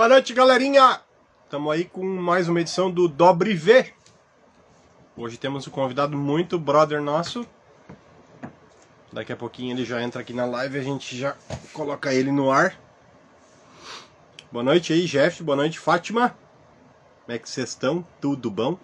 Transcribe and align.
Boa 0.00 0.08
noite, 0.08 0.32
galerinha! 0.32 0.98
Estamos 1.44 1.70
aí 1.70 1.84
com 1.84 2.02
mais 2.02 2.48
uma 2.48 2.62
edição 2.62 2.90
do 2.90 3.06
Dobre 3.06 3.52
V. 3.52 3.92
Hoje 5.14 5.36
temos 5.36 5.68
um 5.68 5.70
convidado 5.70 6.16
muito 6.16 6.58
brother 6.58 7.02
nosso. 7.02 7.46
Daqui 9.12 9.30
a 9.30 9.36
pouquinho 9.36 9.76
ele 9.76 9.84
já 9.84 10.02
entra 10.02 10.22
aqui 10.22 10.32
na 10.32 10.46
live 10.46 10.78
e 10.78 10.80
a 10.80 10.82
gente 10.82 11.14
já 11.14 11.36
coloca 11.74 12.14
ele 12.14 12.32
no 12.32 12.50
ar. 12.50 12.80
Boa 14.50 14.62
noite 14.64 14.94
aí, 14.94 15.04
Jeff. 15.04 15.42
Boa 15.42 15.54
noite, 15.54 15.78
Fátima. 15.78 16.34
Como 17.26 17.36
é 17.36 17.38
que 17.38 17.50
vocês 17.50 17.68
estão? 17.68 18.02
Tudo 18.22 18.50
bom? 18.50 18.78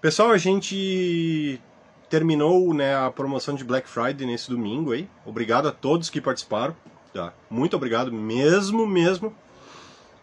Pessoal, 0.00 0.30
a 0.30 0.38
gente 0.38 1.60
terminou 2.08 2.72
né, 2.72 2.96
a 2.96 3.10
promoção 3.10 3.54
de 3.54 3.62
Black 3.62 3.86
Friday 3.86 4.26
nesse 4.26 4.48
domingo 4.48 4.92
aí. 4.92 5.06
Obrigado 5.26 5.68
a 5.68 5.70
todos 5.70 6.08
que 6.08 6.18
participaram. 6.18 6.74
Tá? 7.12 7.34
Muito 7.50 7.76
obrigado 7.76 8.10
mesmo, 8.10 8.86
mesmo. 8.86 9.36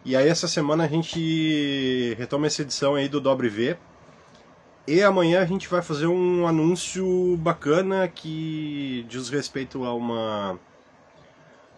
E 0.04 0.16
aí 0.16 0.28
essa 0.28 0.48
semana 0.48 0.86
a 0.86 0.88
gente 0.88 2.16
retoma 2.18 2.48
essa 2.48 2.64
edição 2.64 2.96
aí 2.96 3.08
do 3.08 3.22
Dobre 3.22 3.50
V. 3.50 3.78
E 4.88 5.04
amanhã 5.04 5.41
a 5.41 5.46
gente 5.46 5.68
vai 5.68 5.82
fazer 5.84 6.08
um 6.08 6.48
anúncio 6.48 7.38
bacana 7.38 8.08
que 8.08 9.05
diz 9.08 9.30
respeito 9.30 9.86
a 9.86 9.94
uma 9.94 10.60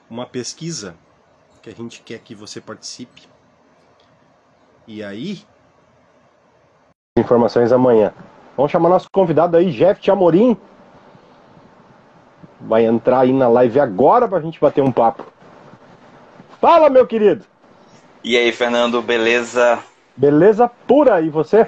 uma 0.09 0.25
pesquisa 0.25 0.95
que 1.61 1.69
a 1.69 1.73
gente 1.73 2.01
quer 2.01 2.19
que 2.19 2.33
você 2.33 2.61
participe. 2.61 3.23
E 4.87 5.03
aí 5.03 5.43
informações 7.17 7.73
amanhã. 7.73 8.13
Vamos 8.55 8.71
chamar 8.71 8.87
nosso 8.87 9.07
convidado 9.11 9.57
aí, 9.57 9.69
Jeff 9.71 10.09
Amorim. 10.09 10.55
Vai 12.61 12.85
entrar 12.85 13.19
aí 13.19 13.33
na 13.33 13.49
live 13.49 13.79
agora 13.81 14.27
pra 14.29 14.39
gente 14.39 14.61
bater 14.61 14.81
um 14.81 14.91
papo. 14.91 15.25
Fala, 16.61 16.89
meu 16.89 17.05
querido! 17.05 17.52
E 18.23 18.37
aí, 18.37 18.53
Fernando, 18.53 19.01
beleza? 19.01 19.79
Beleza 20.15 20.71
pura, 20.87 21.19
e 21.19 21.29
você? 21.29 21.67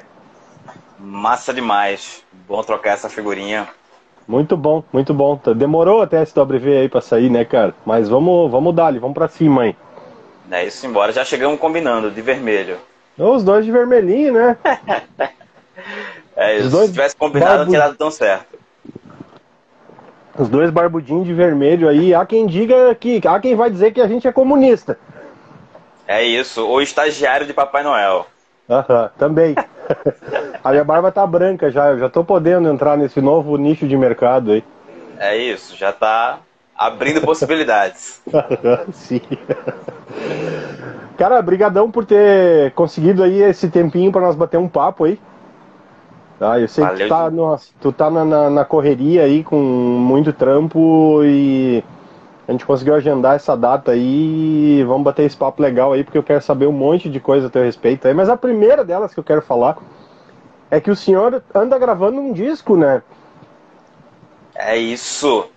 Massa 0.97 1.53
demais. 1.53 2.23
Bom 2.47 2.63
trocar 2.63 2.91
essa 2.91 3.09
figurinha. 3.09 3.67
Muito 4.25 4.55
bom, 4.55 4.81
muito 4.93 5.13
bom. 5.13 5.37
Demorou 5.53 6.01
até 6.01 6.23
esse 6.23 6.33
W 6.33 6.77
aí 6.79 6.87
pra 6.87 7.01
sair, 7.01 7.29
né, 7.29 7.43
cara? 7.43 7.75
Mas 7.85 8.07
vamos, 8.07 8.49
vamos 8.49 8.73
dar 8.73 8.87
ali, 8.87 8.99
vamos 8.99 9.13
pra 9.13 9.27
cima 9.27 9.63
aí. 9.63 9.75
É 10.49 10.65
isso, 10.65 10.87
embora. 10.87 11.11
Já 11.11 11.25
chegamos 11.25 11.59
combinando, 11.59 12.09
de 12.09 12.21
vermelho. 12.21 12.77
Os 13.17 13.43
dois 13.43 13.65
de 13.65 13.71
vermelhinho, 13.71 14.33
né? 14.33 14.57
é 16.37 16.57
isso. 16.57 16.69
Se 16.69 16.91
tivesse 16.93 17.17
combinado, 17.17 17.63
não 17.63 17.67
tinha 17.67 17.81
dado 17.81 17.97
tão 17.97 18.09
certo. 18.09 18.57
Os 20.39 20.47
dois 20.47 20.69
barbudinhos 20.69 21.25
de 21.25 21.33
vermelho 21.33 21.89
aí. 21.89 22.13
Há 22.13 22.25
quem 22.25 22.47
diga 22.47 22.95
que. 22.95 23.21
Há 23.27 23.39
quem 23.41 23.55
vai 23.55 23.69
dizer 23.69 23.91
que 23.91 23.99
a 23.99 24.07
gente 24.07 24.25
é 24.25 24.31
comunista. 24.31 24.97
É 26.07 26.23
isso, 26.23 26.67
o 26.67 26.81
estagiário 26.81 27.47
de 27.47 27.53
Papai 27.53 27.83
Noel. 27.83 28.27
Aham, 28.69 29.09
também. 29.17 29.55
a 30.63 30.71
minha 30.71 30.83
barba 30.83 31.11
tá 31.11 31.25
branca 31.25 31.69
já, 31.71 31.89
eu 31.89 31.99
já 31.99 32.09
tô 32.09 32.23
podendo 32.23 32.69
entrar 32.69 32.97
nesse 32.97 33.21
novo 33.21 33.57
nicho 33.57 33.87
de 33.87 33.97
mercado 33.97 34.51
aí. 34.51 34.63
É 35.17 35.37
isso, 35.37 35.75
já 35.75 35.91
tá 35.91 36.39
abrindo 36.75 37.21
possibilidades. 37.21 38.21
Sim. 38.91 39.21
Cara, 41.17 41.41
brigadão 41.41 41.89
por 41.89 42.05
ter 42.05 42.71
conseguido 42.73 43.23
aí 43.23 43.41
esse 43.41 43.69
tempinho 43.69 44.11
para 44.11 44.21
nós 44.21 44.35
bater 44.35 44.57
um 44.57 44.67
papo 44.67 45.05
aí. 45.05 45.19
Ah, 46.39 46.59
eu 46.59 46.67
sei 46.67 46.83
Valeu 46.83 46.97
que 46.97 47.03
tu 47.03 47.09
tá, 47.09 47.31
nossa, 47.31 47.69
tu 47.79 47.91
tá 47.93 48.09
na, 48.09 48.25
na, 48.25 48.49
na 48.49 48.65
correria 48.65 49.23
aí 49.23 49.43
com 49.43 49.57
muito 49.57 50.33
trampo 50.33 51.21
e 51.23 51.81
a 52.47 52.51
gente 52.51 52.65
conseguiu 52.65 52.93
agendar 52.93 53.35
essa 53.35 53.55
data 53.57 53.91
aí. 53.91 54.83
Vamos 54.83 55.03
bater 55.03 55.25
esse 55.25 55.35
papo 55.35 55.61
legal 55.61 55.93
aí, 55.93 56.03
porque 56.03 56.17
eu 56.17 56.23
quero 56.23 56.41
saber 56.41 56.67
um 56.67 56.71
monte 56.71 57.09
de 57.09 57.19
coisa 57.19 57.47
a 57.47 57.49
teu 57.49 57.63
respeito 57.63 58.07
aí. 58.07 58.13
Mas 58.13 58.29
a 58.29 58.37
primeira 58.37 58.83
delas 58.83 59.13
que 59.13 59.19
eu 59.19 59.23
quero 59.23 59.41
falar 59.41 59.77
é 60.69 60.79
que 60.79 60.91
o 60.91 60.95
senhor 60.95 61.43
anda 61.53 61.79
gravando 61.79 62.19
um 62.19 62.31
disco, 62.31 62.77
né? 62.77 63.01
É 64.53 64.77
isso. 64.77 65.49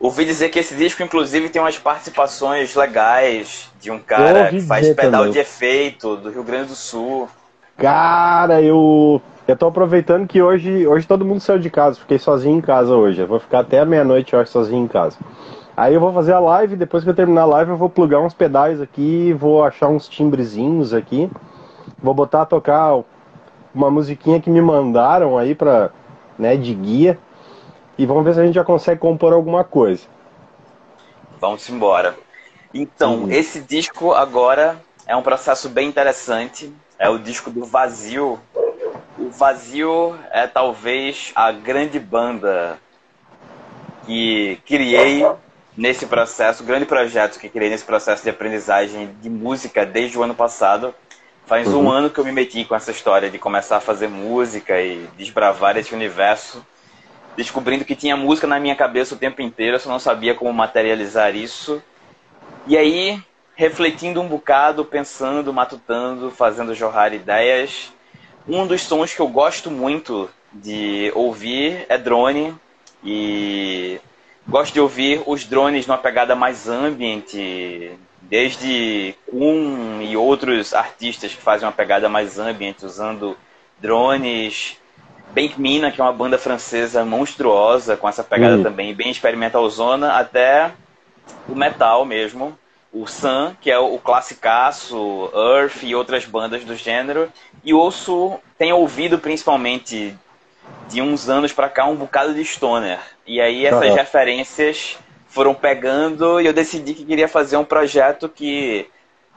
Ouvi 0.00 0.24
dizer 0.24 0.48
que 0.48 0.58
esse 0.58 0.74
disco, 0.74 1.02
inclusive, 1.02 1.48
tem 1.48 1.62
umas 1.62 1.78
participações 1.78 2.74
legais 2.74 3.70
de 3.80 3.90
um 3.90 4.00
cara 4.00 4.48
que 4.48 4.60
faz 4.60 4.88
pedal 4.90 5.10
também. 5.10 5.32
de 5.32 5.38
efeito 5.38 6.16
do 6.16 6.30
Rio 6.30 6.42
Grande 6.42 6.68
do 6.68 6.74
Sul. 6.74 7.28
Cara, 7.76 8.60
eu 8.60 9.22
eu 9.46 9.56
tô 9.56 9.66
aproveitando 9.66 10.26
que 10.26 10.40
hoje, 10.40 10.86
hoje 10.86 11.06
todo 11.06 11.24
mundo 11.24 11.40
saiu 11.40 11.58
de 11.58 11.68
casa, 11.70 12.00
fiquei 12.00 12.18
sozinho 12.18 12.58
em 12.58 12.60
casa 12.60 12.94
hoje. 12.94 13.20
Eu 13.20 13.26
vou 13.26 13.40
ficar 13.40 13.60
até 13.60 13.84
meia-noite 13.84 14.34
hoje 14.34 14.50
sozinho 14.50 14.84
em 14.84 14.88
casa. 14.88 15.16
Aí 15.76 15.94
eu 15.94 16.00
vou 16.00 16.12
fazer 16.12 16.32
a 16.32 16.38
live, 16.38 16.76
depois 16.76 17.02
que 17.02 17.08
eu 17.08 17.14
terminar 17.14 17.42
a 17.42 17.46
live 17.46 17.70
eu 17.70 17.76
vou 17.76 17.88
plugar 17.88 18.20
uns 18.20 18.34
pedais 18.34 18.80
aqui, 18.80 19.32
vou 19.32 19.64
achar 19.64 19.88
uns 19.88 20.06
timbrezinhos 20.06 20.92
aqui, 20.92 21.30
vou 21.98 22.12
botar 22.12 22.42
a 22.42 22.46
tocar 22.46 23.02
uma 23.74 23.90
musiquinha 23.90 24.40
que 24.40 24.50
me 24.50 24.60
mandaram 24.60 25.38
aí 25.38 25.54
pra, 25.54 25.90
né, 26.38 26.56
de 26.56 26.74
guia, 26.74 27.18
e 27.96 28.04
vamos 28.04 28.24
ver 28.24 28.34
se 28.34 28.40
a 28.40 28.44
gente 28.44 28.54
já 28.54 28.64
consegue 28.64 29.00
compor 29.00 29.32
alguma 29.32 29.64
coisa. 29.64 30.02
Vamos 31.40 31.68
embora. 31.70 32.16
Então, 32.74 33.24
hum. 33.24 33.30
esse 33.30 33.60
disco 33.60 34.12
agora 34.12 34.78
é 35.06 35.16
um 35.16 35.22
processo 35.22 35.70
bem 35.70 35.88
interessante, 35.88 36.72
é 36.98 37.08
o 37.08 37.18
disco 37.18 37.50
do 37.50 37.64
Vazio. 37.64 38.38
O 39.18 39.30
Vazio 39.30 40.18
é 40.30 40.46
talvez 40.46 41.32
a 41.34 41.50
grande 41.50 41.98
banda 41.98 42.78
que 44.06 44.58
criei 44.66 45.24
nesse 45.76 46.06
processo, 46.06 46.64
grande 46.64 46.84
projeto 46.84 47.38
que 47.38 47.48
criei 47.48 47.70
nesse 47.70 47.84
processo 47.84 48.22
de 48.22 48.30
aprendizagem 48.30 49.14
de 49.20 49.30
música 49.30 49.86
desde 49.86 50.18
o 50.18 50.22
ano 50.22 50.34
passado. 50.34 50.94
Faz 51.46 51.68
uhum. 51.68 51.84
um 51.84 51.90
ano 51.90 52.10
que 52.10 52.18
eu 52.18 52.24
me 52.24 52.32
meti 52.32 52.64
com 52.64 52.74
essa 52.74 52.90
história 52.90 53.30
de 53.30 53.38
começar 53.38 53.78
a 53.78 53.80
fazer 53.80 54.08
música 54.08 54.80
e 54.80 55.08
desbravar 55.16 55.76
esse 55.76 55.94
universo, 55.94 56.64
descobrindo 57.36 57.84
que 57.84 57.96
tinha 57.96 58.16
música 58.16 58.46
na 58.46 58.60
minha 58.60 58.76
cabeça 58.76 59.14
o 59.14 59.18
tempo 59.18 59.42
inteiro, 59.42 59.76
eu 59.76 59.80
só 59.80 59.88
não 59.88 59.98
sabia 59.98 60.34
como 60.34 60.52
materializar 60.52 61.34
isso. 61.34 61.82
E 62.66 62.76
aí, 62.76 63.20
refletindo 63.56 64.20
um 64.20 64.28
bocado, 64.28 64.84
pensando, 64.84 65.52
matutando, 65.52 66.30
fazendo 66.30 66.74
jorrar 66.74 67.12
ideias, 67.12 67.92
um 68.46 68.66
dos 68.66 68.82
sons 68.82 69.12
que 69.14 69.20
eu 69.20 69.28
gosto 69.28 69.70
muito 69.70 70.30
de 70.52 71.10
ouvir 71.14 71.86
é 71.88 71.96
drone 71.96 72.54
e 73.02 74.00
Gosto 74.46 74.74
de 74.74 74.80
ouvir 74.80 75.22
os 75.26 75.44
drones 75.44 75.86
numa 75.86 75.98
pegada 75.98 76.34
mais 76.34 76.68
ambient, 76.68 77.32
desde 78.22 79.14
Kuhn 79.30 80.02
e 80.02 80.16
outros 80.16 80.74
artistas 80.74 81.34
que 81.34 81.40
fazem 81.40 81.66
uma 81.66 81.72
pegada 81.72 82.08
mais 82.08 82.38
ambient, 82.38 82.82
usando 82.82 83.36
drones. 83.80 84.76
Bank 85.32 85.58
Mina, 85.58 85.90
que 85.90 85.98
é 85.98 86.04
uma 86.04 86.12
banda 86.12 86.36
francesa 86.36 87.04
monstruosa, 87.06 87.96
com 87.96 88.06
essa 88.06 88.22
pegada 88.22 88.56
uhum. 88.56 88.62
também 88.62 88.94
bem 88.94 89.10
experimental 89.10 89.68
zona, 89.70 90.12
até 90.12 90.72
o 91.48 91.54
metal 91.54 92.04
mesmo. 92.04 92.58
O 92.92 93.06
Sun, 93.06 93.56
que 93.58 93.70
é 93.70 93.78
o 93.78 93.96
classicaço, 93.98 95.30
Earth 95.34 95.82
e 95.82 95.94
outras 95.94 96.26
bandas 96.26 96.62
do 96.64 96.76
gênero. 96.76 97.32
E 97.64 97.72
ouço, 97.72 98.38
tenho 98.58 98.76
ouvido 98.76 99.18
principalmente 99.18 100.14
de 100.90 101.00
uns 101.00 101.30
anos 101.30 101.52
para 101.52 101.70
cá 101.70 101.86
um 101.86 101.96
bocado 101.96 102.34
de 102.34 102.44
stoner. 102.44 103.00
E 103.26 103.40
aí 103.40 103.66
essas 103.66 103.94
referências 103.94 104.98
foram 105.28 105.54
pegando 105.54 106.40
e 106.40 106.46
eu 106.46 106.52
decidi 106.52 106.92
que 106.92 107.04
queria 107.04 107.28
fazer 107.28 107.56
um 107.56 107.64
projeto 107.64 108.28
que 108.28 108.88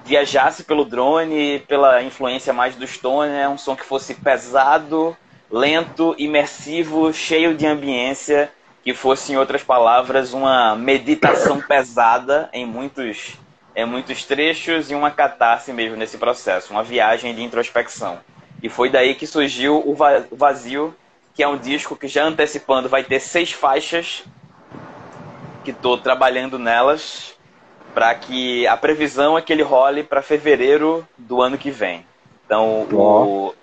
viajasse 0.04 0.64
pelo 0.64 0.84
drone, 0.84 1.60
pela 1.68 2.04
influência 2.04 2.52
mais 2.52 2.76
do 2.76 2.86
stoner, 2.86 3.50
um 3.50 3.58
som 3.58 3.76
que 3.76 3.86
fosse 3.86 4.14
pesado, 4.14 5.16
lento, 5.50 6.16
imersivo, 6.18 7.14
cheio 7.14 7.56
de 7.56 7.66
ambiência, 7.66 8.52
que 8.84 8.94
fosse, 8.94 9.34
em 9.34 9.38
outras 9.38 9.64
palavras, 9.64 10.34
uma 10.34 10.76
meditação 10.76 11.60
pesada 11.66 12.50
em 12.54 12.66
muitos, 12.66 13.36
em 13.76 13.86
muitos 13.86 14.24
trechos 14.26 14.92
e 14.92 14.96
uma 14.96 15.10
catarse 15.10 15.72
mesmo 15.74 15.96
nesse 15.96 16.18
processo, 16.18 16.72
uma 16.72 16.84
viagem 16.84 17.34
de 17.34 17.42
introspecção. 17.42 18.20
E 18.62 18.70
foi 18.70 18.90
daí 18.90 19.16
que 19.16 19.26
surgiu 19.26 19.82
o 19.86 19.96
vazio 20.36 20.96
que 21.36 21.44
é 21.44 21.48
um 21.48 21.58
disco 21.58 21.98
que 21.98 22.08
já 22.08 22.24
antecipando 22.24 22.88
vai 22.88 23.04
ter 23.04 23.20
seis 23.20 23.52
faixas, 23.52 24.24
que 25.66 25.72
estou 25.72 25.98
trabalhando 25.98 26.58
nelas, 26.58 27.36
para 27.94 28.16
que 28.16 28.66
a 28.66 28.78
previsão 28.78 29.38
é 29.38 29.42
que 29.42 29.52
ele 29.52 29.62
role 29.62 30.04
para 30.04 30.22
fevereiro 30.22 31.06
do 31.18 31.42
ano 31.42 31.58
que 31.58 31.70
vem. 31.70 32.06
Então, 32.46 32.88
oh. 32.92 32.96
o 33.50 33.56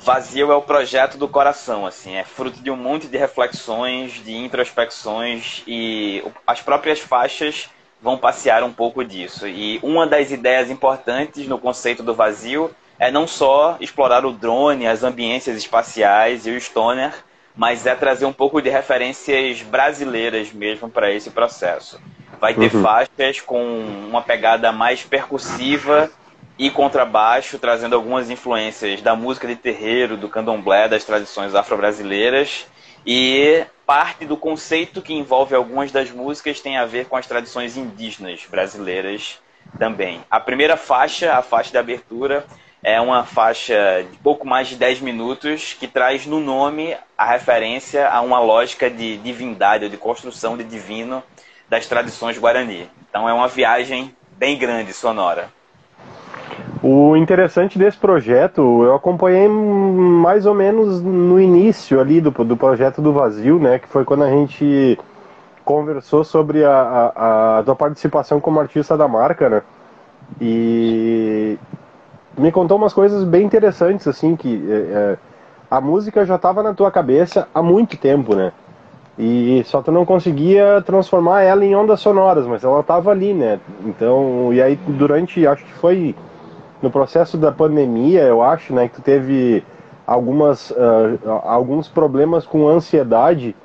Vazio 0.00 0.52
é 0.52 0.54
o 0.54 0.62
projeto 0.62 1.18
do 1.18 1.26
coração, 1.26 1.86
assim, 1.86 2.14
é 2.14 2.22
fruto 2.22 2.60
de 2.62 2.70
um 2.70 2.76
monte 2.76 3.08
de 3.08 3.16
reflexões, 3.16 4.12
de 4.24 4.36
introspecções 4.36 5.64
e 5.66 6.22
as 6.46 6.60
próprias 6.60 7.00
faixas 7.00 7.68
vão 8.00 8.16
passear 8.16 8.62
um 8.62 8.72
pouco 8.72 9.04
disso. 9.04 9.48
E 9.48 9.80
uma 9.82 10.06
das 10.06 10.30
ideias 10.30 10.70
importantes 10.70 11.48
no 11.48 11.58
conceito 11.58 12.02
do 12.02 12.14
vazio 12.14 12.70
é 12.98 13.10
não 13.10 13.26
só 13.26 13.76
explorar 13.80 14.24
o 14.24 14.32
drone, 14.32 14.86
as 14.86 15.02
ambiências 15.02 15.56
espaciais 15.56 16.46
e 16.46 16.50
o 16.50 16.60
stoner, 16.60 17.12
mas 17.54 17.86
é 17.86 17.94
trazer 17.94 18.26
um 18.26 18.32
pouco 18.32 18.60
de 18.60 18.68
referências 18.68 19.62
brasileiras 19.62 20.52
mesmo 20.52 20.88
para 20.88 21.10
esse 21.10 21.30
processo. 21.30 22.00
Vai 22.40 22.54
ter 22.54 22.74
uhum. 22.74 22.82
faixas 22.82 23.40
com 23.40 23.62
uma 24.08 24.20
pegada 24.20 24.70
mais 24.70 25.02
percussiva 25.02 26.10
e 26.58 26.70
contrabaixo, 26.70 27.58
trazendo 27.58 27.94
algumas 27.94 28.30
influências 28.30 29.00
da 29.00 29.14
música 29.14 29.46
de 29.46 29.56
terreiro, 29.56 30.16
do 30.16 30.28
candomblé, 30.28 30.88
das 30.88 31.04
tradições 31.04 31.54
afro-brasileiras. 31.54 32.66
E 33.06 33.64
parte 33.86 34.24
do 34.24 34.36
conceito 34.36 35.00
que 35.00 35.14
envolve 35.14 35.54
algumas 35.54 35.92
das 35.92 36.10
músicas 36.10 36.60
tem 36.60 36.76
a 36.76 36.84
ver 36.84 37.06
com 37.06 37.16
as 37.16 37.26
tradições 37.26 37.76
indígenas 37.76 38.44
brasileiras 38.50 39.38
também. 39.78 40.22
A 40.30 40.40
primeira 40.40 40.76
faixa, 40.76 41.34
a 41.34 41.42
faixa 41.42 41.70
de 41.70 41.78
abertura, 41.78 42.44
é 42.86 43.00
uma 43.00 43.24
faixa 43.24 44.04
de 44.08 44.16
pouco 44.18 44.46
mais 44.46 44.68
de 44.68 44.76
10 44.76 45.00
minutos 45.00 45.74
que 45.74 45.88
traz 45.88 46.24
no 46.24 46.38
nome 46.38 46.96
a 47.18 47.24
referência 47.26 48.08
a 48.08 48.20
uma 48.20 48.38
lógica 48.38 48.88
de 48.88 49.16
divindade 49.16 49.86
ou 49.86 49.90
de 49.90 49.96
construção 49.96 50.56
de 50.56 50.62
divino 50.62 51.20
das 51.68 51.88
tradições 51.88 52.38
guarani. 52.38 52.88
Então 53.10 53.28
é 53.28 53.32
uma 53.32 53.48
viagem 53.48 54.14
bem 54.38 54.56
grande, 54.56 54.92
sonora. 54.92 55.48
O 56.80 57.16
interessante 57.16 57.76
desse 57.76 57.98
projeto, 57.98 58.84
eu 58.84 58.94
acompanhei 58.94 59.48
mais 59.48 60.46
ou 60.46 60.54
menos 60.54 61.02
no 61.02 61.40
início 61.40 62.00
ali 62.00 62.20
do, 62.20 62.30
do 62.30 62.56
projeto 62.56 63.02
do 63.02 63.12
Vazio, 63.12 63.58
né? 63.58 63.80
Que 63.80 63.88
foi 63.88 64.04
quando 64.04 64.22
a 64.22 64.30
gente 64.30 64.96
conversou 65.64 66.22
sobre 66.22 66.64
a, 66.64 66.70
a, 66.70 67.58
a 67.58 67.62
tua 67.64 67.74
participação 67.74 68.40
como 68.40 68.60
artista 68.60 68.96
da 68.96 69.08
marca, 69.08 69.48
né? 69.48 69.62
E 70.40 71.58
me 72.36 72.52
contou 72.52 72.76
umas 72.76 72.92
coisas 72.92 73.24
bem 73.24 73.44
interessantes, 73.44 74.06
assim, 74.06 74.36
que 74.36 74.64
é, 74.68 74.74
é 74.74 75.18
a 75.70 75.80
música 75.80 76.24
já 76.24 76.36
estava 76.36 76.62
na 76.62 76.72
tua 76.72 76.90
cabeça 76.90 77.48
há 77.54 77.62
muito 77.62 77.96
tempo, 77.96 78.34
né? 78.34 78.52
E 79.18 79.62
só 79.64 79.80
tu 79.80 79.90
não 79.90 80.04
conseguia 80.04 80.82
transformar 80.82 81.42
ela 81.42 81.64
em 81.64 81.74
ondas 81.74 82.00
sonoras, 82.00 82.46
mas 82.46 82.62
ela 82.62 82.80
estava 82.80 83.10
ali, 83.10 83.32
né? 83.32 83.58
Então, 83.84 84.52
e 84.52 84.60
aí 84.60 84.76
durante, 84.76 85.46
acho 85.46 85.64
que 85.64 85.72
foi 85.72 86.14
no 86.82 86.90
processo 86.90 87.38
da 87.38 87.50
pandemia, 87.50 88.22
eu 88.22 88.42
acho, 88.42 88.74
né, 88.74 88.88
que 88.88 88.96
tu 88.96 89.02
teve 89.02 89.64
algumas, 90.06 90.70
uh, 90.70 91.18
alguns 91.44 91.88
problemas 91.88 92.46
com 92.46 92.68
ansiedade 92.68 93.56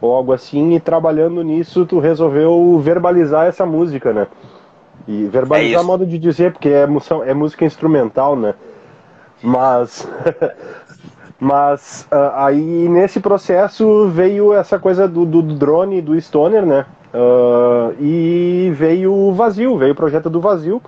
ou 0.00 0.14
algo 0.14 0.32
assim, 0.32 0.74
e 0.74 0.80
trabalhando 0.80 1.42
nisso 1.42 1.84
tu 1.84 1.98
resolveu 1.98 2.78
verbalizar 2.80 3.46
essa 3.46 3.66
música, 3.66 4.12
né? 4.12 4.26
E 5.06 5.24
verbalizar 5.26 5.80
é 5.80 5.84
modo 5.84 6.04
de 6.04 6.18
dizer, 6.18 6.52
porque 6.52 6.68
é, 6.68 6.86
é 7.26 7.34
música 7.34 7.64
instrumental, 7.64 8.36
né? 8.36 8.54
Mas 9.42 10.06
Mas 11.40 12.06
uh, 12.10 12.34
aí 12.34 12.88
nesse 12.88 13.20
processo 13.20 14.08
veio 14.08 14.52
essa 14.52 14.78
coisa 14.78 15.06
do, 15.06 15.24
do 15.24 15.40
drone 15.40 16.02
do 16.02 16.20
Stoner, 16.20 16.66
né? 16.66 16.84
Uh, 17.14 17.94
e 18.02 18.72
veio 18.74 19.14
o 19.14 19.32
vazio, 19.32 19.78
veio 19.78 19.92
o 19.92 19.96
projeto 19.96 20.28
do 20.28 20.40
vazio, 20.40 20.82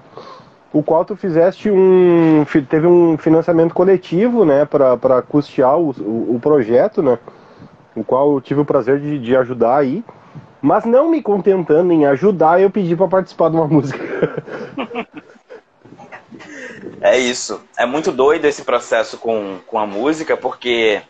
o 0.72 0.82
qual 0.82 1.04
tu 1.04 1.14
fizeste 1.14 1.70
um. 1.70 2.44
teve 2.68 2.86
um 2.86 3.16
financiamento 3.16 3.72
coletivo, 3.72 4.44
né, 4.44 4.64
para 4.64 5.22
custear 5.22 5.78
o, 5.78 5.90
o, 5.90 6.34
o, 6.34 6.40
projeto, 6.40 7.00
né? 7.00 7.16
O 7.94 8.02
qual 8.02 8.34
eu 8.34 8.40
tive 8.40 8.60
o 8.60 8.64
prazer 8.64 8.98
de, 8.98 9.18
de 9.18 9.36
ajudar 9.36 9.76
aí. 9.76 10.04
Mas 10.62 10.84
não 10.84 11.08
me 11.10 11.22
contentando 11.22 11.92
em 11.92 12.06
ajudar, 12.06 12.60
eu 12.60 12.70
pedi 12.70 12.94
para 12.94 13.08
participar 13.08 13.50
de 13.50 13.56
uma 13.56 13.66
música. 13.68 13.98
É 17.00 17.18
isso. 17.18 17.62
É 17.76 17.86
muito 17.86 18.12
doido 18.12 18.44
esse 18.44 18.62
processo 18.62 19.16
com, 19.18 19.58
com 19.66 19.78
a 19.78 19.86
música, 19.86 20.36
porque 20.36 21.00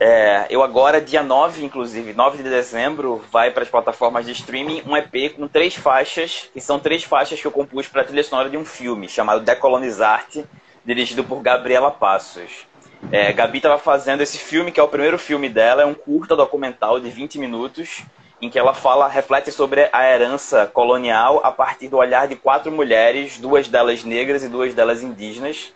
é, 0.00 0.46
eu 0.50 0.62
agora, 0.62 1.00
dia 1.00 1.22
9, 1.22 1.64
inclusive, 1.64 2.12
9 2.12 2.42
de 2.42 2.48
dezembro, 2.48 3.22
vai 3.30 3.50
para 3.50 3.62
as 3.62 3.68
plataformas 3.68 4.26
de 4.26 4.32
streaming 4.32 4.82
um 4.86 4.96
EP 4.96 5.34
com 5.36 5.46
três 5.46 5.74
faixas, 5.74 6.48
que 6.52 6.60
são 6.60 6.78
três 6.78 7.04
faixas 7.04 7.40
que 7.40 7.46
eu 7.46 7.52
compus 7.52 7.88
para 7.88 8.02
a 8.02 8.04
trilha 8.04 8.24
sonora 8.24 8.50
de 8.50 8.56
um 8.56 8.64
filme 8.64 9.08
chamado 9.08 9.44
Decolonizarte, 9.44 10.44
dirigido 10.84 11.22
por 11.22 11.40
Gabriela 11.40 11.90
Passos. 11.90 12.66
É, 13.10 13.32
Gabi 13.32 13.58
estava 13.58 13.78
fazendo 13.78 14.20
esse 14.20 14.38
filme, 14.38 14.70
que 14.70 14.78
é 14.78 14.82
o 14.82 14.88
primeiro 14.88 15.18
filme 15.18 15.48
dela, 15.48 15.82
é 15.82 15.86
um 15.86 15.94
curta 15.94 16.36
documental 16.36 17.00
de 17.00 17.10
20 17.10 17.38
minutos, 17.38 18.02
em 18.42 18.50
que 18.50 18.58
ela 18.58 18.74
fala, 18.74 19.06
reflete 19.06 19.52
sobre 19.52 19.88
a 19.92 20.04
herança 20.04 20.66
colonial 20.66 21.40
a 21.44 21.52
partir 21.52 21.86
do 21.86 21.96
olhar 21.96 22.26
de 22.26 22.34
quatro 22.34 22.72
mulheres, 22.72 23.38
duas 23.38 23.68
delas 23.68 24.02
negras 24.02 24.42
e 24.42 24.48
duas 24.48 24.74
delas 24.74 25.00
indígenas. 25.00 25.72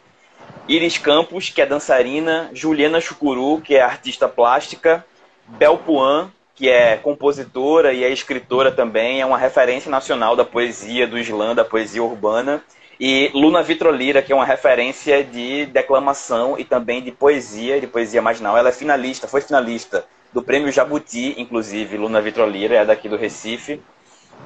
Iris 0.67 0.99
Campos, 0.99 1.49
que 1.49 1.63
é 1.63 1.67
dançarina, 1.67 2.51
Juliana 2.53 3.01
Chucuru, 3.01 3.61
que 3.61 3.77
é 3.77 3.83
artista 3.83 4.29
plástica, 4.29 5.07
Bel 5.47 5.79
Puan, 5.79 6.29
que 6.57 6.69
é 6.69 6.97
compositora 6.97 7.93
e 7.93 8.03
é 8.03 8.11
escritora 8.11 8.73
também, 8.73 9.21
é 9.21 9.27
uma 9.27 9.39
referência 9.39 9.89
nacional 9.89 10.35
da 10.35 10.45
poesia 10.45 11.07
do 11.07 11.17
Islã, 11.17 11.55
da 11.55 11.65
poesia 11.65 12.03
urbana, 12.03 12.65
e 12.99 13.31
Luna 13.33 13.63
Vitrolira, 13.63 14.23
que 14.23 14.33
é 14.33 14.35
uma 14.35 14.45
referência 14.45 15.23
de 15.23 15.67
declamação 15.67 16.59
e 16.59 16.65
também 16.65 17.01
de 17.01 17.13
poesia, 17.13 17.81
de 17.81 17.87
poesia 17.87 18.21
marginal. 18.21 18.59
Ela 18.59 18.71
é 18.71 18.73
finalista, 18.73 19.29
foi 19.29 19.41
finalista 19.41 20.05
do 20.37 20.43
prêmio 20.43 20.71
Jabuti, 20.71 21.35
inclusive, 21.39 21.97
Luna 21.97 22.21
Vitrolira, 22.21 22.75
é 22.75 22.85
daqui 22.85 23.09
do 23.09 23.17
Recife, 23.17 23.81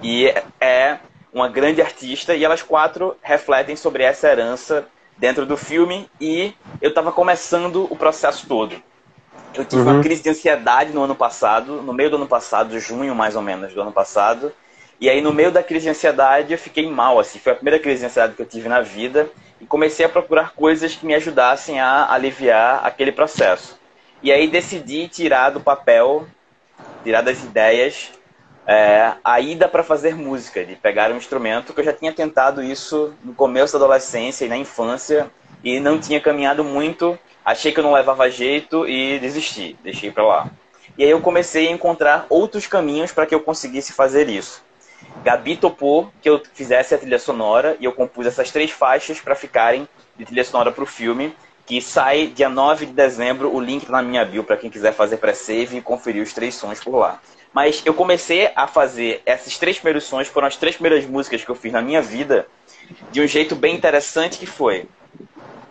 e 0.00 0.32
é 0.60 0.98
uma 1.32 1.48
grande 1.48 1.82
artista, 1.82 2.32
e 2.32 2.44
elas 2.44 2.62
quatro 2.62 3.16
refletem 3.20 3.74
sobre 3.74 4.04
essa 4.04 4.28
herança 4.28 4.86
dentro 5.18 5.44
do 5.44 5.56
filme, 5.56 6.08
e 6.20 6.54
eu 6.80 6.90
estava 6.90 7.10
começando 7.10 7.88
o 7.90 7.96
processo 7.96 8.46
todo. 8.46 8.80
Eu 9.52 9.64
tive 9.64 9.82
uhum. 9.82 9.94
uma 9.94 10.00
crise 10.00 10.22
de 10.22 10.30
ansiedade 10.30 10.92
no 10.92 11.02
ano 11.02 11.16
passado, 11.16 11.82
no 11.82 11.92
meio 11.92 12.08
do 12.08 12.14
ano 12.14 12.28
passado, 12.28 12.78
junho 12.78 13.12
mais 13.12 13.34
ou 13.34 13.42
menos 13.42 13.74
do 13.74 13.82
ano 13.82 13.90
passado, 13.90 14.52
e 15.00 15.10
aí 15.10 15.20
no 15.20 15.32
meio 15.32 15.50
da 15.50 15.60
crise 15.60 15.86
de 15.86 15.90
ansiedade 15.90 16.52
eu 16.52 16.58
fiquei 16.58 16.88
mal, 16.88 17.18
assim, 17.18 17.40
foi 17.40 17.50
a 17.50 17.56
primeira 17.56 17.80
crise 17.80 17.98
de 17.98 18.06
ansiedade 18.06 18.34
que 18.36 18.42
eu 18.42 18.46
tive 18.46 18.68
na 18.68 18.80
vida, 18.80 19.28
e 19.60 19.66
comecei 19.66 20.06
a 20.06 20.08
procurar 20.08 20.52
coisas 20.52 20.94
que 20.94 21.04
me 21.04 21.16
ajudassem 21.16 21.80
a 21.80 22.12
aliviar 22.12 22.86
aquele 22.86 23.10
processo. 23.10 23.79
E 24.22 24.30
aí 24.30 24.48
decidi 24.48 25.08
tirar 25.08 25.50
do 25.50 25.60
papel, 25.60 26.26
tirar 27.02 27.22
das 27.22 27.42
ideias, 27.42 28.10
é, 28.66 29.14
a 29.24 29.40
ida 29.40 29.66
para 29.66 29.82
fazer 29.82 30.14
música, 30.14 30.64
de 30.64 30.76
pegar 30.76 31.10
um 31.10 31.16
instrumento, 31.16 31.72
que 31.72 31.80
eu 31.80 31.84
já 31.84 31.92
tinha 31.92 32.12
tentado 32.12 32.62
isso 32.62 33.14
no 33.24 33.32
começo 33.32 33.72
da 33.72 33.84
adolescência 33.84 34.44
e 34.44 34.48
na 34.48 34.58
infância, 34.58 35.30
e 35.64 35.80
não 35.80 35.98
tinha 35.98 36.20
caminhado 36.20 36.62
muito, 36.62 37.18
achei 37.42 37.72
que 37.72 37.80
eu 37.80 37.84
não 37.84 37.94
levava 37.94 38.30
jeito 38.30 38.86
e 38.86 39.18
desisti, 39.18 39.76
deixei 39.82 40.10
para 40.10 40.26
lá. 40.26 40.50
E 40.98 41.04
aí 41.04 41.10
eu 41.10 41.20
comecei 41.20 41.68
a 41.68 41.72
encontrar 41.72 42.26
outros 42.28 42.66
caminhos 42.66 43.12
para 43.12 43.24
que 43.24 43.34
eu 43.34 43.40
conseguisse 43.40 43.94
fazer 43.94 44.28
isso. 44.28 44.62
Gabi 45.24 45.56
topou 45.56 46.12
que 46.20 46.28
eu 46.28 46.42
fizesse 46.52 46.94
a 46.94 46.98
trilha 46.98 47.18
sonora 47.18 47.74
e 47.80 47.86
eu 47.86 47.92
compus 47.92 48.26
essas 48.26 48.50
três 48.50 48.70
faixas 48.70 49.18
para 49.18 49.34
ficarem 49.34 49.88
de 50.16 50.26
trilha 50.26 50.44
sonora 50.44 50.70
para 50.70 50.84
o 50.84 50.86
filme 50.86 51.34
que 51.70 51.80
sai 51.80 52.26
dia 52.26 52.48
9 52.48 52.86
de 52.86 52.92
dezembro. 52.92 53.54
O 53.54 53.60
link 53.60 53.86
tá 53.86 53.92
na 53.92 54.02
minha 54.02 54.24
bio 54.24 54.42
para 54.42 54.56
quem 54.56 54.68
quiser 54.68 54.92
fazer 54.92 55.18
pré-save 55.18 55.76
e 55.76 55.80
conferir 55.80 56.20
os 56.20 56.32
três 56.32 56.56
sons 56.56 56.82
por 56.82 56.96
lá. 56.96 57.20
Mas 57.54 57.80
eu 57.86 57.94
comecei 57.94 58.50
a 58.56 58.66
fazer 58.66 59.22
esses 59.24 59.56
três 59.56 59.76
primeiros 59.76 60.02
sons, 60.02 60.26
foram 60.26 60.48
as 60.48 60.56
três 60.56 60.74
primeiras 60.74 61.06
músicas 61.06 61.44
que 61.44 61.48
eu 61.48 61.54
fiz 61.54 61.72
na 61.72 61.80
minha 61.80 62.02
vida, 62.02 62.48
de 63.12 63.20
um 63.20 63.26
jeito 63.26 63.54
bem 63.54 63.76
interessante 63.76 64.36
que 64.36 64.46
foi. 64.46 64.88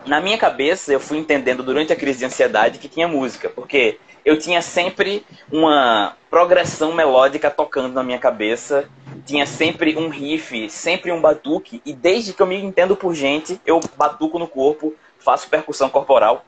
Na 0.06 0.22
minha 0.22 0.38
cabeça, 0.38 0.90
eu 0.90 1.00
fui 1.00 1.18
entendendo 1.18 1.62
durante 1.62 1.92
a 1.92 1.96
crise 1.96 2.20
de 2.20 2.24
ansiedade 2.24 2.78
que 2.78 2.88
tinha 2.88 3.06
música, 3.06 3.50
porque 3.50 3.98
eu 4.24 4.38
tinha 4.38 4.62
sempre 4.62 5.22
uma 5.52 6.16
progressão 6.30 6.94
melódica 6.94 7.50
tocando 7.50 7.92
na 7.92 8.02
minha 8.02 8.18
cabeça, 8.18 8.88
tinha 9.26 9.44
sempre 9.44 9.98
um 9.98 10.08
riff, 10.08 10.70
sempre 10.70 11.12
um 11.12 11.20
batuque, 11.20 11.82
e 11.84 11.92
desde 11.92 12.32
que 12.32 12.40
eu 12.40 12.46
me 12.46 12.56
entendo 12.56 12.96
por 12.96 13.14
gente, 13.14 13.60
eu 13.66 13.78
batuco 13.98 14.38
no 14.38 14.48
corpo, 14.48 14.94
faço 15.20 15.48
percussão 15.48 15.88
corporal. 15.88 16.44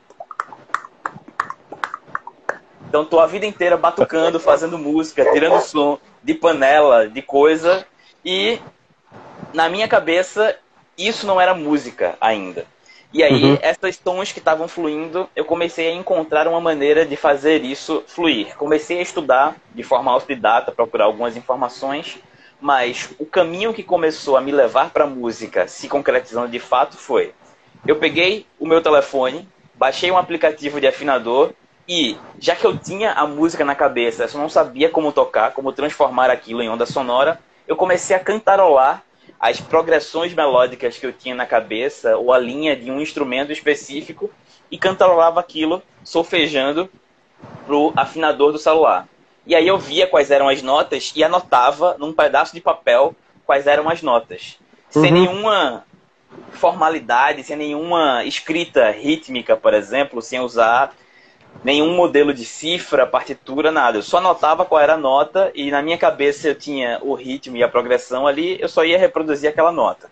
Então 2.89 3.05
tô 3.05 3.21
a 3.21 3.27
vida 3.27 3.47
inteira 3.47 3.77
batucando, 3.77 4.39
fazendo 4.41 4.79
música, 4.79 5.31
tirando 5.33 5.61
som 5.61 5.99
de 6.23 6.35
panela, 6.35 7.09
de 7.09 7.23
coisa. 7.23 7.87
E 8.25 8.61
na 9.55 9.69
minha 9.69 9.89
cabeça 9.89 10.57
isso 10.97 11.27
não 11.27 11.41
era 11.41 11.55
música 11.55 12.17
ainda. 12.21 12.67
E 13.13 13.23
aí, 13.23 13.45
uhum. 13.45 13.59
essas 13.61 13.99
tons 13.99 14.33
que 14.33 14.39
estavam 14.39 14.67
fluindo, 14.67 15.29
eu 15.37 15.45
comecei 15.45 15.89
a 15.89 15.95
encontrar 15.95 16.49
uma 16.49 16.61
maneira 16.61 17.05
de 17.05 17.15
fazer 17.15 17.63
isso 17.63 18.03
fluir. 18.07 18.57
Comecei 18.57 18.99
a 18.99 19.03
estudar 19.03 19.57
de 19.75 19.83
forma 19.83 20.11
autodidata, 20.11 20.73
procurar 20.73 21.05
algumas 21.05 21.37
informações, 21.37 22.19
mas 22.59 23.11
o 23.19 23.27
caminho 23.27 23.75
que 23.75 23.83
começou 23.83 24.35
a 24.35 24.41
me 24.41 24.51
levar 24.51 24.91
para 24.91 25.05
a 25.05 25.07
música, 25.07 25.69
se 25.69 25.89
concretizando 25.89 26.49
de 26.49 26.59
fato, 26.59 26.97
foi 26.97 27.35
eu 27.87 27.97
peguei 27.97 28.47
o 28.59 28.67
meu 28.67 28.81
telefone, 28.81 29.49
baixei 29.75 30.11
um 30.11 30.19
aplicativo 30.19 30.81
de 30.81 30.87
afinador 30.87 31.53
e, 31.89 32.17
já 32.39 32.55
que 32.55 32.65
eu 32.65 32.77
tinha 32.77 33.13
a 33.13 33.27
música 33.27 33.65
na 33.65 33.75
cabeça, 33.75 34.25
eu 34.25 34.41
não 34.41 34.49
sabia 34.49 34.89
como 34.89 35.13
tocar, 35.13 35.53
como 35.53 35.73
transformar 35.73 36.31
aquilo 36.31 36.63
em 36.63 36.69
onda 36.69 36.87
sonora, 36.87 37.41
eu 37.67 37.77
comecei 37.77 38.15
a 38.15 38.21
cantarolar 38.21 39.03
as 39.39 39.61
progressões 39.61 40.33
melódicas 40.33 40.97
que 40.97 41.05
eu 41.05 41.13
tinha 41.13 41.35
na 41.35 41.45
cabeça 41.45 42.17
ou 42.17 42.33
a 42.33 42.39
linha 42.39 42.77
de 42.77 42.91
um 42.91 43.01
instrumento 43.01 43.51
específico 43.51 44.31
e 44.71 44.79
cantarolava 44.79 45.41
aquilo 45.41 45.83
solfejando 46.05 46.89
pro 47.67 47.93
afinador 47.97 48.53
do 48.53 48.59
celular. 48.59 49.09
E 49.45 49.57
aí 49.57 49.67
eu 49.67 49.77
via 49.77 50.07
quais 50.07 50.31
eram 50.31 50.49
as 50.49 50.63
notas 50.63 51.13
e 51.17 51.25
anotava 51.25 51.97
num 51.99 52.13
pedaço 52.13 52.55
de 52.55 52.61
papel 52.61 53.17
quais 53.45 53.67
eram 53.67 53.89
as 53.89 54.01
notas. 54.01 54.59
Uhum. 54.95 55.03
Sem 55.03 55.11
nenhuma 55.11 55.85
formalidade, 56.51 57.43
sem 57.43 57.57
nenhuma 57.57 58.25
escrita 58.25 58.91
rítmica, 58.91 59.57
por 59.57 59.75
exemplo, 59.75 60.23
sem 60.23 60.41
usar 60.41 60.95
nenhum 61.65 61.95
modelo 61.95 62.33
de 62.33 62.45
cifra, 62.45 63.07
partitura, 63.07 63.71
nada. 63.71 63.99
Eu 63.99 64.03
só 64.03 64.19
anotava 64.19 64.65
qual 64.65 64.81
era 64.81 64.95
a 64.95 64.99
nota 64.99 65.51
e 65.55 65.71
na 65.71 65.83
minha 65.83 65.99
cabeça 65.99 66.49
eu 66.49 66.55
tinha 66.55 66.99
o 67.03 67.15
ritmo 67.15 67.57
e 67.57 67.63
a 67.63 67.69
progressão 67.69 68.27
ali, 68.27 68.61
eu 68.61 68.69
só 68.69 68.85
ia 68.85 68.99
reproduzir 68.99 69.49
aquela 69.49 69.73
nota. 69.73 70.11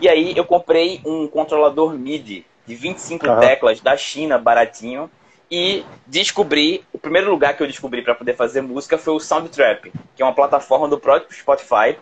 E 0.00 0.08
aí 0.08 0.32
eu 0.36 0.44
comprei 0.44 1.00
um 1.04 1.26
controlador 1.28 1.92
MIDI 1.92 2.46
de 2.66 2.74
25 2.74 3.26
uhum. 3.26 3.40
teclas 3.40 3.80
da 3.80 3.96
China, 3.96 4.38
baratinho, 4.38 5.10
e 5.50 5.84
descobri, 6.06 6.84
o 6.92 6.98
primeiro 6.98 7.28
lugar 7.28 7.56
que 7.56 7.62
eu 7.62 7.66
descobri 7.66 8.02
para 8.02 8.14
poder 8.14 8.36
fazer 8.36 8.60
música 8.60 8.96
foi 8.96 9.14
o 9.14 9.20
Soundtrap, 9.20 9.92
que 10.14 10.22
é 10.22 10.24
uma 10.24 10.34
plataforma 10.34 10.86
do 10.86 10.98
próprio 10.98 11.36
Spotify, 11.36 11.98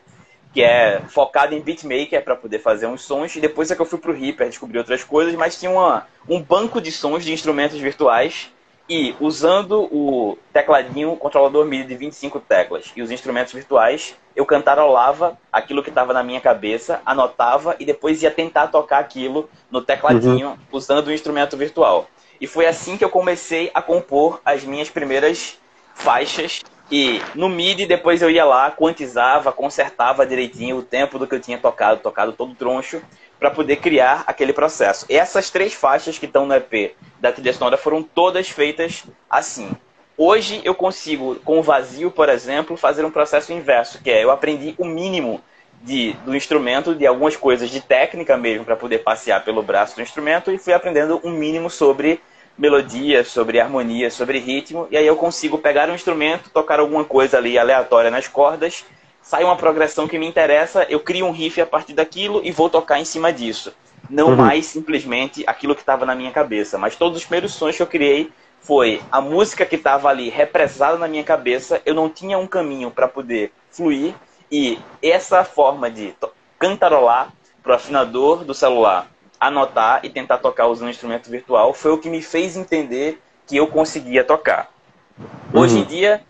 que 0.52 0.62
é 0.62 1.00
focada 1.08 1.54
em 1.54 1.60
beatmaker 1.60 2.22
para 2.22 2.36
poder 2.36 2.58
fazer 2.58 2.86
uns 2.86 3.02
sons. 3.02 3.36
E 3.36 3.40
depois 3.40 3.70
é 3.70 3.74
que 3.74 3.82
eu 3.82 3.86
fui 3.86 3.98
pro 3.98 4.12
Reaper, 4.12 4.46
descobri 4.46 4.78
outras 4.78 5.04
coisas, 5.04 5.34
mas 5.34 5.58
tinha 5.58 5.70
uma, 5.70 6.06
um 6.28 6.40
banco 6.40 6.80
de 6.80 6.90
sons 6.90 7.24
de 7.24 7.32
instrumentos 7.32 7.78
virtuais 7.78 8.50
e 8.88 9.14
usando 9.20 9.82
o 9.92 10.38
tecladinho, 10.52 11.14
controlador 11.16 11.66
MIDI 11.66 11.88
de 11.88 11.94
25 11.94 12.40
teclas 12.40 12.90
e 12.96 13.02
os 13.02 13.10
instrumentos 13.10 13.52
virtuais, 13.52 14.16
eu 14.34 14.46
cantarolava 14.46 15.36
aquilo 15.52 15.82
que 15.82 15.90
estava 15.90 16.14
na 16.14 16.22
minha 16.22 16.40
cabeça, 16.40 17.02
anotava 17.04 17.76
e 17.78 17.84
depois 17.84 18.22
ia 18.22 18.30
tentar 18.30 18.68
tocar 18.68 18.98
aquilo 18.98 19.50
no 19.70 19.82
tecladinho 19.82 20.50
uhum. 20.50 20.56
usando 20.72 21.08
o 21.08 21.12
instrumento 21.12 21.56
virtual. 21.56 22.08
E 22.40 22.46
foi 22.46 22.66
assim 22.66 22.96
que 22.96 23.04
eu 23.04 23.10
comecei 23.10 23.70
a 23.74 23.82
compor 23.82 24.40
as 24.44 24.64
minhas 24.64 24.88
primeiras 24.88 25.58
faixas. 25.94 26.62
E 26.90 27.20
no 27.34 27.48
MIDI 27.48 27.86
depois 27.86 28.22
eu 28.22 28.30
ia 28.30 28.44
lá, 28.44 28.70
quantizava, 28.70 29.52
consertava 29.52 30.26
direitinho 30.26 30.78
o 30.78 30.82
tempo 30.82 31.18
do 31.18 31.26
que 31.26 31.34
eu 31.34 31.40
tinha 31.40 31.58
tocado, 31.58 32.00
tocado 32.00 32.32
todo 32.32 32.54
troncho, 32.54 33.02
para 33.38 33.50
poder 33.50 33.76
criar 33.76 34.24
aquele 34.26 34.52
processo. 34.52 35.04
E 35.08 35.16
essas 35.16 35.50
três 35.50 35.74
faixas 35.74 36.18
que 36.18 36.26
estão 36.26 36.46
no 36.46 36.54
EP 36.54 36.94
da 37.20 37.30
trilha 37.30 37.52
sonora 37.52 37.76
foram 37.76 38.02
todas 38.02 38.48
feitas 38.48 39.04
assim. 39.30 39.70
Hoje 40.16 40.60
eu 40.64 40.74
consigo, 40.74 41.36
com 41.44 41.60
o 41.60 41.62
vazio, 41.62 42.10
por 42.10 42.28
exemplo, 42.28 42.76
fazer 42.76 43.04
um 43.04 43.10
processo 43.10 43.52
inverso, 43.52 44.02
que 44.02 44.10
é 44.10 44.24
eu 44.24 44.30
aprendi 44.30 44.74
o 44.76 44.84
mínimo 44.84 45.40
de, 45.82 46.14
do 46.24 46.34
instrumento, 46.34 46.94
de 46.94 47.06
algumas 47.06 47.36
coisas 47.36 47.70
de 47.70 47.80
técnica 47.80 48.36
mesmo, 48.36 48.64
para 48.64 48.74
poder 48.74 48.98
passear 48.98 49.44
pelo 49.44 49.62
braço 49.62 49.94
do 49.94 50.02
instrumento, 50.02 50.50
e 50.50 50.58
fui 50.58 50.72
aprendendo 50.72 51.20
um 51.22 51.30
mínimo 51.30 51.70
sobre 51.70 52.20
melodia, 52.58 53.22
sobre 53.22 53.60
harmonia, 53.60 54.10
sobre 54.10 54.38
ritmo, 54.38 54.88
e 54.90 54.96
aí 54.96 55.06
eu 55.06 55.14
consigo 55.14 55.58
pegar 55.58 55.88
um 55.88 55.94
instrumento, 55.94 56.50
tocar 56.50 56.80
alguma 56.80 57.04
coisa 57.04 57.38
ali 57.38 57.56
aleatória 57.56 58.10
nas 58.10 58.26
cordas, 58.26 58.84
sai 59.22 59.44
uma 59.44 59.56
progressão 59.56 60.08
que 60.08 60.18
me 60.18 60.26
interessa, 60.26 60.84
eu 60.88 60.98
crio 60.98 61.26
um 61.26 61.30
riff 61.30 61.60
a 61.60 61.66
partir 61.66 61.92
daquilo 61.92 62.40
e 62.44 62.50
vou 62.50 62.68
tocar 62.68 62.98
em 62.98 63.04
cima 63.04 63.32
disso. 63.32 63.72
Não 64.10 64.30
uhum. 64.30 64.36
mais 64.36 64.66
simplesmente 64.66 65.44
aquilo 65.46 65.74
que 65.74 65.82
estava 65.82 66.04
na 66.04 66.14
minha 66.14 66.32
cabeça, 66.32 66.76
mas 66.76 66.96
todos 66.96 67.18
os 67.18 67.24
primeiros 67.24 67.52
sons 67.52 67.76
que 67.76 67.82
eu 67.82 67.86
criei 67.86 68.32
foi 68.60 69.00
a 69.12 69.20
música 69.20 69.64
que 69.64 69.76
estava 69.76 70.08
ali 70.08 70.28
represada 70.28 70.98
na 70.98 71.06
minha 71.06 71.22
cabeça, 71.22 71.80
eu 71.86 71.94
não 71.94 72.08
tinha 72.08 72.38
um 72.38 72.46
caminho 72.46 72.90
para 72.90 73.06
poder 73.06 73.52
fluir, 73.70 74.14
e 74.50 74.78
essa 75.02 75.44
forma 75.44 75.90
de 75.90 76.14
cantarolar 76.58 77.32
para 77.62 77.72
o 77.72 77.74
afinador 77.76 78.44
do 78.44 78.54
celular 78.54 79.06
anotar 79.40 80.00
e 80.02 80.10
tentar 80.10 80.38
tocar 80.38 80.66
usando 80.66 80.88
um 80.88 80.90
instrumento 80.90 81.30
virtual 81.30 81.72
foi 81.72 81.92
o 81.92 81.98
que 81.98 82.08
me 82.08 82.22
fez 82.22 82.56
entender 82.56 83.20
que 83.46 83.56
eu 83.56 83.66
conseguia 83.66 84.24
tocar. 84.24 84.70
Hoje 85.52 85.76
uhum. 85.76 85.82
em 85.82 85.84
dia, 85.84 86.22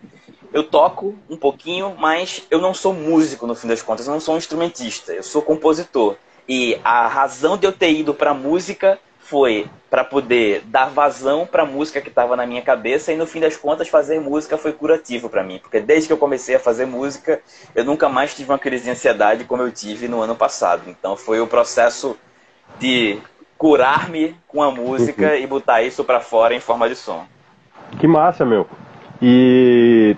eu 0.53 0.63
toco 0.65 1.17
um 1.29 1.37
pouquinho, 1.37 1.95
mas 1.99 2.47
eu 2.51 2.61
não 2.61 2.73
sou 2.73 2.93
músico 2.95 3.47
no 3.47 3.55
fim 3.55 3.69
das 3.69 3.83
contas, 3.83 4.07
eu 4.07 4.13
não 4.13 4.21
sou 4.21 4.35
um 4.35 4.39
instrumentista, 4.39 5.13
eu 5.13 5.23
sou 5.23 5.43
compositor. 5.43 6.17
E 6.49 6.81
a 6.83 7.07
razão 7.07 7.59
de 7.59 7.67
eu 7.67 7.73
ter 7.73 7.93
ido 7.93 8.15
para 8.15 8.33
música 8.33 8.99
foi 9.19 9.69
para 9.91 10.05
poder 10.05 10.63
dar 10.67 10.87
vazão 10.87 11.47
para 11.47 11.63
a 11.63 11.67
música 11.67 12.01
que 12.01 12.09
estava 12.09 12.35
na 12.35 12.47
minha 12.47 12.63
cabeça 12.63 13.13
e 13.13 13.17
no 13.17 13.27
fim 13.27 13.41
das 13.41 13.57
contas 13.57 13.89
fazer 13.89 14.19
música 14.21 14.57
foi 14.57 14.73
curativo 14.73 15.29
para 15.29 15.45
mim, 15.45 15.59
porque 15.59 15.81
desde 15.81 16.07
que 16.07 16.13
eu 16.13 16.19
comecei 16.19 16.55
a 16.55 16.61
fazer 16.61 16.87
música, 16.87 17.41
eu 17.75 17.85
nunca 17.85 18.09
mais 18.09 18.35
tive 18.35 18.51
uma 18.51 18.59
crise 18.59 18.85
de 18.85 18.91
ansiedade 18.91 19.45
como 19.45 19.63
eu 19.63 19.71
tive 19.71 20.09
no 20.09 20.23
ano 20.23 20.35
passado. 20.35 20.83
Então 20.87 21.15
foi 21.15 21.41
o 21.41 21.47
processo 21.47 22.17
de 22.79 23.19
curar-me 23.57 24.37
com 24.47 24.63
a 24.63 24.71
música 24.71 25.29
uhum. 25.31 25.35
e 25.37 25.47
botar 25.47 25.83
isso 25.83 26.05
para 26.05 26.21
fora 26.21 26.55
em 26.55 26.61
forma 26.61 26.89
de 26.89 26.95
som. 26.95 27.25
Que 27.99 28.07
massa, 28.07 28.45
meu. 28.45 28.67
E 29.21 30.17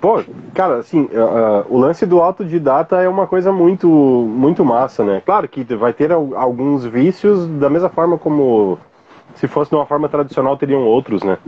Pô, 0.00 0.22
cara, 0.54 0.78
assim, 0.78 1.02
uh, 1.02 1.66
o 1.68 1.78
lance 1.78 2.06
do 2.06 2.20
autodidata 2.20 3.00
é 3.00 3.08
uma 3.08 3.26
coisa 3.26 3.52
muito, 3.52 3.88
muito 3.88 4.64
massa, 4.64 5.04
né? 5.04 5.22
Claro 5.24 5.48
que 5.48 5.64
vai 5.74 5.92
ter 5.92 6.12
alguns 6.12 6.84
vícios, 6.84 7.46
da 7.58 7.68
mesma 7.68 7.88
forma 7.88 8.18
como 8.18 8.78
se 9.36 9.48
fosse 9.48 9.70
de 9.70 9.76
uma 9.76 9.86
forma 9.86 10.08
tradicional 10.08 10.56
teriam 10.56 10.82
outros, 10.82 11.22
né? 11.22 11.38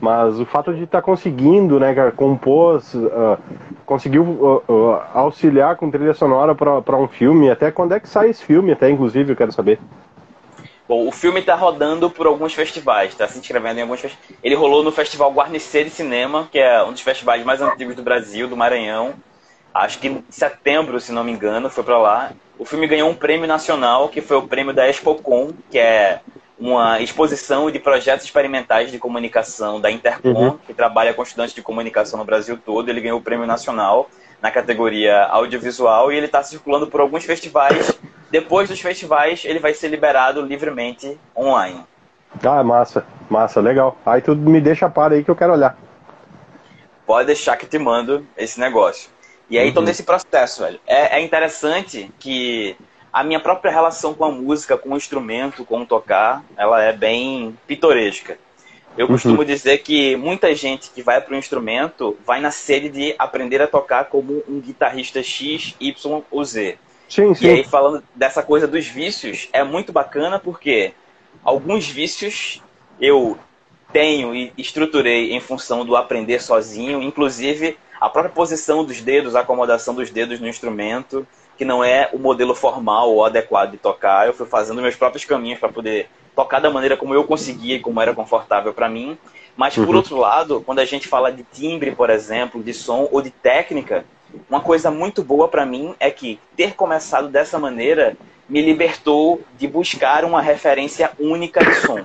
Mas 0.00 0.38
o 0.40 0.46
fato 0.46 0.72
de 0.72 0.84
estar 0.84 1.00
tá 1.00 1.02
conseguindo, 1.02 1.78
né, 1.78 1.94
cara, 1.94 2.10
compor, 2.10 2.82
uh, 2.94 3.38
conseguiu 3.84 4.22
uh, 4.22 5.00
auxiliar 5.12 5.76
com 5.76 5.90
trilha 5.90 6.14
sonora 6.14 6.54
para 6.54 6.96
um 6.96 7.08
filme, 7.08 7.50
até 7.50 7.70
quando 7.70 7.92
é 7.92 8.00
que 8.00 8.08
sai 8.08 8.30
esse 8.30 8.44
filme, 8.44 8.72
até 8.72 8.90
inclusive, 8.90 9.32
eu 9.32 9.36
quero 9.36 9.52
saber. 9.52 9.78
Bom, 10.86 11.08
o 11.08 11.12
filme 11.12 11.40
está 11.40 11.54
rodando 11.54 12.10
por 12.10 12.26
alguns 12.26 12.52
festivais, 12.52 13.12
está 13.12 13.26
se 13.26 13.38
inscrevendo 13.38 13.78
em 13.78 13.82
alguns 13.82 14.00
festivais. 14.00 14.38
Ele 14.42 14.54
rolou 14.54 14.82
no 14.82 14.92
Festival 14.92 15.32
Guarnecer 15.32 15.84
de 15.84 15.90
Cinema, 15.90 16.46
que 16.52 16.58
é 16.58 16.84
um 16.84 16.92
dos 16.92 17.00
festivais 17.00 17.42
mais 17.42 17.62
antigos 17.62 17.96
do 17.96 18.02
Brasil, 18.02 18.48
do 18.48 18.56
Maranhão. 18.56 19.14
Acho 19.72 19.98
que 19.98 20.08
em 20.08 20.24
setembro, 20.28 21.00
se 21.00 21.10
não 21.10 21.24
me 21.24 21.32
engano, 21.32 21.70
foi 21.70 21.82
para 21.82 21.96
lá. 21.96 22.32
O 22.58 22.66
filme 22.66 22.86
ganhou 22.86 23.08
um 23.08 23.14
prêmio 23.14 23.48
nacional, 23.48 24.10
que 24.10 24.20
foi 24.20 24.36
o 24.36 24.46
prêmio 24.46 24.74
da 24.74 24.88
ExpoCom, 24.88 25.52
que 25.70 25.78
é 25.78 26.20
uma 26.58 27.00
exposição 27.00 27.70
de 27.70 27.78
projetos 27.78 28.24
experimentais 28.24 28.90
de 28.90 28.98
comunicação 28.98 29.80
da 29.80 29.90
Intercom, 29.90 30.32
uhum. 30.32 30.58
que 30.58 30.72
trabalha 30.72 31.12
com 31.12 31.22
estudantes 31.22 31.54
de 31.54 31.62
comunicação 31.62 32.18
no 32.18 32.24
Brasil 32.24 32.56
todo. 32.56 32.88
Ele 32.88 33.00
ganhou 33.00 33.18
o 33.18 33.22
prêmio 33.22 33.46
nacional 33.46 34.08
na 34.40 34.50
categoria 34.50 35.24
audiovisual 35.24 36.12
e 36.12 36.16
ele 36.16 36.26
está 36.26 36.42
circulando 36.42 36.86
por 36.86 37.00
alguns 37.00 37.24
festivais. 37.24 37.98
Depois 38.30 38.68
dos 38.68 38.80
festivais, 38.80 39.44
ele 39.44 39.58
vai 39.58 39.74
ser 39.74 39.88
liberado 39.88 40.42
livremente 40.42 41.18
online. 41.36 41.84
Ah, 42.42 42.62
massa, 42.62 43.06
massa, 43.28 43.60
legal. 43.60 43.96
Aí 44.04 44.20
tu 44.20 44.34
me 44.34 44.60
deixa 44.60 44.88
para 44.88 45.14
aí 45.14 45.24
que 45.24 45.30
eu 45.30 45.36
quero 45.36 45.52
olhar. 45.52 45.76
Pode 47.06 47.26
deixar 47.26 47.56
que 47.56 47.66
te 47.66 47.78
mando 47.78 48.26
esse 48.36 48.58
negócio. 48.58 49.10
E 49.48 49.58
aí, 49.58 49.68
uhum. 49.68 49.74
todo 49.74 49.88
esse 49.88 50.02
processo, 50.02 50.62
velho. 50.62 50.80
É, 50.86 51.18
é 51.18 51.20
interessante 51.20 52.10
que 52.18 52.76
a 53.14 53.22
minha 53.22 53.38
própria 53.38 53.70
relação 53.70 54.12
com 54.12 54.24
a 54.24 54.30
música, 54.30 54.76
com 54.76 54.90
o 54.90 54.96
instrumento, 54.96 55.64
com 55.64 55.82
o 55.82 55.86
tocar, 55.86 56.44
ela 56.56 56.82
é 56.82 56.92
bem 56.92 57.56
pitoresca. 57.64 58.36
Eu 58.98 59.06
costumo 59.06 59.38
uhum. 59.38 59.44
dizer 59.44 59.78
que 59.78 60.16
muita 60.16 60.52
gente 60.52 60.90
que 60.90 61.00
vai 61.00 61.20
para 61.20 61.32
o 61.32 61.36
instrumento 61.36 62.18
vai 62.26 62.40
na 62.40 62.50
sede 62.50 62.88
de 62.88 63.14
aprender 63.16 63.62
a 63.62 63.68
tocar 63.68 64.06
como 64.06 64.42
um 64.48 64.60
guitarrista 64.60 65.22
X, 65.22 65.76
Y 65.78 66.22
ou 66.28 66.44
Z. 66.44 66.76
Sim, 67.08 67.32
sim. 67.36 67.46
E 67.46 67.50
aí, 67.50 67.64
falando 67.64 68.02
dessa 68.16 68.42
coisa 68.42 68.66
dos 68.66 68.84
vícios, 68.86 69.48
é 69.52 69.62
muito 69.62 69.92
bacana 69.92 70.40
porque 70.40 70.92
alguns 71.44 71.86
vícios 71.86 72.60
eu 73.00 73.38
tenho 73.92 74.34
e 74.34 74.52
estruturei 74.58 75.32
em 75.32 75.40
função 75.40 75.84
do 75.84 75.94
aprender 75.94 76.42
sozinho, 76.42 77.00
inclusive 77.00 77.78
a 78.00 78.08
própria 78.08 78.34
posição 78.34 78.84
dos 78.84 79.00
dedos, 79.00 79.36
a 79.36 79.40
acomodação 79.40 79.94
dos 79.94 80.10
dedos 80.10 80.40
no 80.40 80.48
instrumento, 80.48 81.24
que 81.56 81.64
não 81.64 81.82
é 81.84 82.08
o 82.12 82.18
modelo 82.18 82.54
formal 82.54 83.10
ou 83.10 83.24
adequado 83.24 83.72
de 83.72 83.76
tocar. 83.76 84.26
Eu 84.26 84.34
fui 84.34 84.46
fazendo 84.46 84.82
meus 84.82 84.96
próprios 84.96 85.24
caminhos 85.24 85.58
para 85.58 85.68
poder 85.68 86.08
tocar 86.34 86.60
da 86.60 86.70
maneira 86.70 86.96
como 86.96 87.14
eu 87.14 87.24
conseguia 87.24 87.76
e 87.76 87.80
como 87.80 88.00
era 88.00 88.12
confortável 88.12 88.72
para 88.74 88.88
mim. 88.88 89.16
Mas, 89.56 89.74
por 89.74 89.88
uhum. 89.88 89.96
outro 89.96 90.16
lado, 90.16 90.62
quando 90.66 90.80
a 90.80 90.84
gente 90.84 91.06
fala 91.06 91.30
de 91.30 91.44
timbre, 91.44 91.92
por 91.92 92.10
exemplo, 92.10 92.62
de 92.62 92.74
som 92.74 93.08
ou 93.12 93.22
de 93.22 93.30
técnica, 93.30 94.04
uma 94.50 94.60
coisa 94.60 94.90
muito 94.90 95.22
boa 95.22 95.46
para 95.46 95.64
mim 95.64 95.94
é 96.00 96.10
que 96.10 96.40
ter 96.56 96.74
começado 96.74 97.28
dessa 97.28 97.58
maneira 97.58 98.16
me 98.48 98.60
libertou 98.60 99.42
de 99.56 99.66
buscar 99.68 100.24
uma 100.24 100.42
referência 100.42 101.12
única 101.18 101.64
de 101.64 101.74
som. 101.76 102.04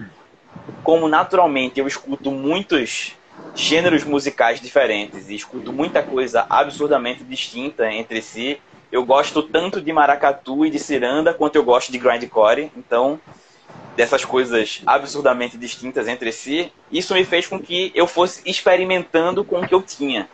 Como 0.83 1.07
naturalmente 1.07 1.79
eu 1.79 1.87
escuto 1.87 2.31
muitos 2.31 3.15
gêneros 3.55 4.03
musicais 4.03 4.61
diferentes 4.61 5.29
e 5.29 5.35
escuto 5.35 5.73
muita 5.73 6.03
coisa 6.03 6.45
absurdamente 6.49 7.23
distinta 7.23 7.91
entre 7.91 8.21
si, 8.21 8.61
eu 8.91 9.05
gosto 9.05 9.43
tanto 9.43 9.81
de 9.81 9.93
maracatu 9.93 10.65
e 10.65 10.69
de 10.69 10.79
ciranda 10.79 11.33
quanto 11.33 11.55
eu 11.55 11.63
gosto 11.63 11.91
de 11.91 11.97
grindcore, 11.97 12.71
então 12.75 13.19
dessas 13.95 14.23
coisas 14.23 14.81
absurdamente 14.85 15.57
distintas 15.57 16.07
entre 16.07 16.31
si, 16.31 16.71
isso 16.91 17.13
me 17.13 17.25
fez 17.25 17.47
com 17.47 17.59
que 17.59 17.91
eu 17.93 18.07
fosse 18.07 18.41
experimentando 18.45 19.43
com 19.43 19.59
o 19.59 19.67
que 19.67 19.73
eu 19.73 19.81
tinha. 19.81 20.29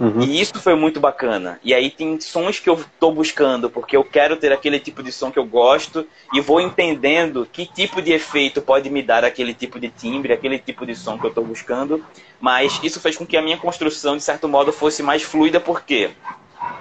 Uhum. 0.00 0.22
E 0.22 0.40
isso 0.40 0.58
foi 0.60 0.74
muito 0.74 0.98
bacana. 0.98 1.60
E 1.62 1.74
aí 1.74 1.90
tem 1.90 2.18
sons 2.18 2.58
que 2.58 2.68
eu 2.68 2.74
estou 2.74 3.14
buscando, 3.14 3.68
porque 3.68 3.96
eu 3.96 4.02
quero 4.02 4.34
ter 4.36 4.50
aquele 4.50 4.80
tipo 4.80 5.02
de 5.02 5.12
som 5.12 5.30
que 5.30 5.38
eu 5.38 5.44
gosto 5.44 6.06
e 6.32 6.40
vou 6.40 6.60
entendendo 6.60 7.46
que 7.50 7.66
tipo 7.66 8.00
de 8.00 8.12
efeito 8.12 8.62
pode 8.62 8.88
me 8.88 9.02
dar 9.02 9.24
aquele 9.24 9.52
tipo 9.52 9.78
de 9.78 9.88
timbre, 9.90 10.32
aquele 10.32 10.58
tipo 10.58 10.86
de 10.86 10.96
som 10.96 11.18
que 11.18 11.26
eu 11.26 11.28
estou 11.28 11.44
buscando. 11.44 12.04
Mas 12.40 12.80
isso 12.82 12.98
fez 12.98 13.16
com 13.16 13.26
que 13.26 13.36
a 13.36 13.42
minha 13.42 13.58
construção, 13.58 14.16
de 14.16 14.22
certo 14.22 14.48
modo, 14.48 14.72
fosse 14.72 15.02
mais 15.02 15.22
fluida, 15.22 15.60
porque 15.60 16.10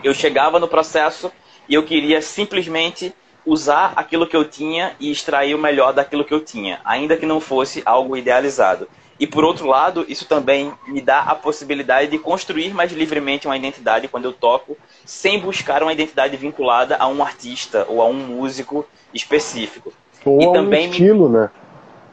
eu 0.03 0.13
chegava 0.13 0.59
no 0.59 0.67
processo 0.67 1.31
e 1.67 1.73
eu 1.73 1.83
queria 1.83 2.21
simplesmente 2.21 3.13
usar 3.45 3.93
aquilo 3.95 4.27
que 4.27 4.35
eu 4.35 4.45
tinha 4.45 4.95
e 4.99 5.11
extrair 5.11 5.55
o 5.55 5.59
melhor 5.59 5.93
daquilo 5.93 6.25
que 6.25 6.33
eu 6.33 6.39
tinha, 6.41 6.79
ainda 6.83 7.17
que 7.17 7.25
não 7.25 7.39
fosse 7.39 7.81
algo 7.85 8.15
idealizado. 8.15 8.87
E 9.19 9.27
por 9.27 9.43
outro 9.43 9.67
lado, 9.67 10.05
isso 10.07 10.25
também 10.25 10.71
me 10.87 11.01
dá 11.01 11.19
a 11.19 11.35
possibilidade 11.35 12.09
de 12.09 12.17
construir 12.17 12.73
mais 12.73 12.93
livremente 12.93 13.47
uma 13.47 13.57
identidade 13.57 14.07
quando 14.07 14.25
eu 14.25 14.33
toco, 14.33 14.77
sem 15.03 15.39
buscar 15.39 15.83
uma 15.83 15.91
identidade 15.91 16.37
vinculada 16.37 16.95
a 16.97 17.07
um 17.07 17.21
artista 17.21 17.85
ou 17.89 18.01
a 18.01 18.05
um 18.05 18.13
músico 18.13 18.85
específico. 19.13 19.91
Ou 20.23 20.41
e 20.41 20.53
também 20.53 20.87
um 20.87 20.91
estilo, 20.91 21.27
me... 21.27 21.37
né? 21.37 21.49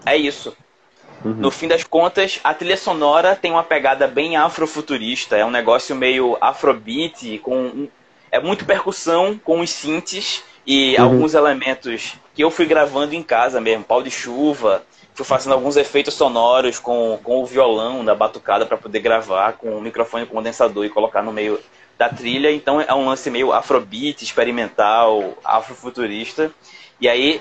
É 0.05 0.17
isso. 0.17 0.57
Uhum. 1.27 1.35
No 1.35 1.51
fim 1.51 1.67
das 1.67 1.83
contas, 1.83 2.39
a 2.45 2.55
trilha 2.55 2.77
sonora 2.77 3.35
tem 3.35 3.51
uma 3.51 3.65
pegada 3.65 4.07
bem 4.07 4.37
afrofuturista, 4.37 5.37
é 5.37 5.45
um 5.45 5.51
negócio 5.51 5.97
meio 5.97 6.39
afrobeat, 6.41 7.39
com 7.39 7.89
é 8.31 8.39
muito 8.39 8.65
percussão 8.65 9.39
com 9.43 9.61
os 9.61 9.71
synths 9.71 10.45
e 10.65 10.95
uhum. 10.97 11.05
alguns 11.05 11.35
elementos 11.35 12.15
que 12.33 12.45
eu 12.45 12.51
fui 12.51 12.67
gravando 12.67 13.15
em 13.15 13.23
casa 13.23 13.61
mesmo, 13.61 13.83
pau 13.83 14.03
de 14.03 14.11
chuva, 14.11 14.85
fui 15.15 15.25
fazendo 15.25 15.55
alguns 15.55 15.77
efeitos 15.77 16.15
sonoros 16.15 16.79
com, 16.79 17.19
com 17.25 17.43
o 17.43 17.47
violão 17.47 18.05
da 18.05 18.15
batucada 18.15 18.65
para 18.65 18.77
poder 18.77 19.01
gravar 19.01 19.55
com 19.55 19.77
o 19.77 19.81
microfone 19.81 20.27
condensador 20.27 20.85
e 20.85 20.91
colocar 20.91 21.23
no 21.23 21.33
meio 21.33 21.59
da 21.99 22.09
trilha. 22.09 22.53
Então 22.53 22.81
é 22.81 22.95
um 22.95 23.07
lance 23.07 23.31
meio 23.31 23.53
afrobeat, 23.53 24.23
experimental, 24.23 25.35
afrofuturista. 25.45 26.53
E 27.01 27.09
aí, 27.09 27.41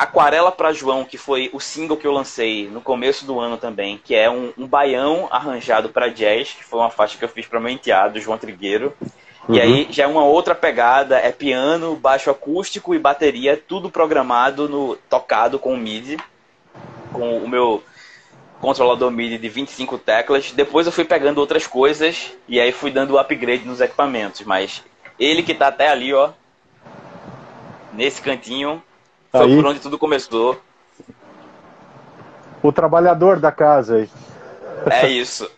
Aquarela 0.00 0.50
para 0.50 0.72
João, 0.72 1.04
que 1.04 1.18
foi 1.18 1.50
o 1.52 1.60
single 1.60 1.96
que 1.96 2.06
eu 2.06 2.12
lancei 2.12 2.68
no 2.68 2.80
começo 2.80 3.26
do 3.26 3.38
ano 3.38 3.58
também, 3.58 4.00
que 4.02 4.14
é 4.14 4.30
um, 4.30 4.52
um 4.56 4.66
baião 4.66 5.28
arranjado 5.30 5.90
para 5.90 6.08
jazz, 6.08 6.52
que 6.52 6.64
foi 6.64 6.80
uma 6.80 6.90
faixa 6.90 7.18
que 7.18 7.24
eu 7.24 7.28
fiz 7.28 7.46
para 7.46 7.60
meu 7.60 7.70
enteado, 7.70 8.20
João 8.20 8.38
Trigueiro. 8.38 8.94
Uhum. 9.46 9.54
E 9.54 9.60
aí 9.60 9.86
já 9.90 10.04
é 10.04 10.06
uma 10.06 10.24
outra 10.24 10.54
pegada, 10.54 11.18
é 11.18 11.30
piano, 11.30 11.96
baixo 11.96 12.30
acústico 12.30 12.94
e 12.94 12.98
bateria, 12.98 13.56
tudo 13.56 13.90
programado 13.90 14.68
no 14.68 14.96
tocado 14.96 15.58
com 15.58 15.74
o 15.74 15.76
MIDI 15.76 16.16
com 17.12 17.38
o 17.38 17.48
meu 17.48 17.82
controlador 18.60 19.10
MIDI 19.10 19.38
de 19.38 19.48
25 19.48 19.98
teclas. 19.98 20.52
Depois 20.52 20.86
eu 20.86 20.92
fui 20.92 21.04
pegando 21.04 21.38
outras 21.38 21.66
coisas 21.66 22.32
e 22.48 22.60
aí 22.60 22.72
fui 22.72 22.90
dando 22.90 23.18
upgrade 23.18 23.64
nos 23.64 23.80
equipamentos. 23.80 24.42
Mas 24.42 24.82
ele 25.18 25.42
que 25.42 25.54
tá 25.54 25.68
até 25.68 25.88
ali, 25.88 26.12
ó, 26.12 26.30
nesse 27.92 28.20
cantinho, 28.20 28.82
foi 29.30 29.40
aí. 29.42 29.56
por 29.56 29.66
onde 29.66 29.80
tudo 29.80 29.98
começou. 29.98 30.60
O 32.62 32.72
trabalhador 32.72 33.38
da 33.38 33.50
casa 33.50 33.96
aí. 33.96 34.10
É 34.90 35.08
isso. 35.08 35.50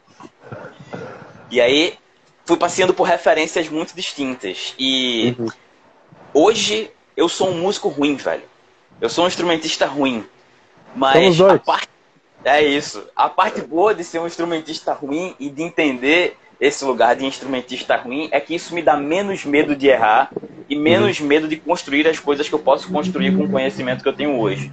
E 1.51 1.61
aí 1.61 1.99
fui 2.45 2.57
passeando 2.57 2.95
por 2.95 3.05
referências 3.05 3.69
muito 3.69 3.95
distintas. 3.95 4.75
E 4.79 5.37
uhum. 5.39 5.49
hoje 6.35 6.91
eu 7.17 7.29
sou 7.29 7.49
um 7.49 7.61
músico 7.61 7.89
ruim, 7.89 8.17
velho. 8.17 8.45
Eu 9.01 9.09
sou 9.09 9.25
um 9.25 9.29
instrumentista 9.29 9.87
ruim. 9.87 10.25
Mas 10.95 11.41
a 11.41 11.59
parte. 11.59 11.89
É 12.45 12.63
isso. 12.63 13.07
A 13.15 13.29
parte 13.29 13.61
boa 13.61 13.95
de 13.95 14.03
ser 14.03 14.19
um 14.19 14.27
instrumentista 14.27 14.93
ruim 14.93 15.35
e 15.39 15.49
de 15.49 15.63
entender 15.63 16.37
esse 16.61 16.85
lugar 16.85 17.17
de 17.17 17.25
instrumentista 17.25 17.97
ruim 17.97 18.29
é 18.31 18.41
que 18.41 18.55
isso 18.55 18.75
me 18.75 18.83
dá 18.83 18.97
menos 18.97 19.45
medo 19.45 19.75
de 19.75 19.89
errar 19.89 20.31
e 20.73 20.75
menos 20.75 21.21
uhum. 21.21 21.27
medo 21.27 21.47
de 21.47 21.57
construir 21.57 22.09
as 22.09 22.19
coisas 22.19 22.49
que 22.49 22.55
eu 22.55 22.59
posso 22.59 22.91
construir 22.91 23.37
com 23.37 23.45
o 23.45 23.51
conhecimento 23.51 24.03
que 24.03 24.09
eu 24.09 24.13
tenho 24.15 24.41
hoje. 24.41 24.73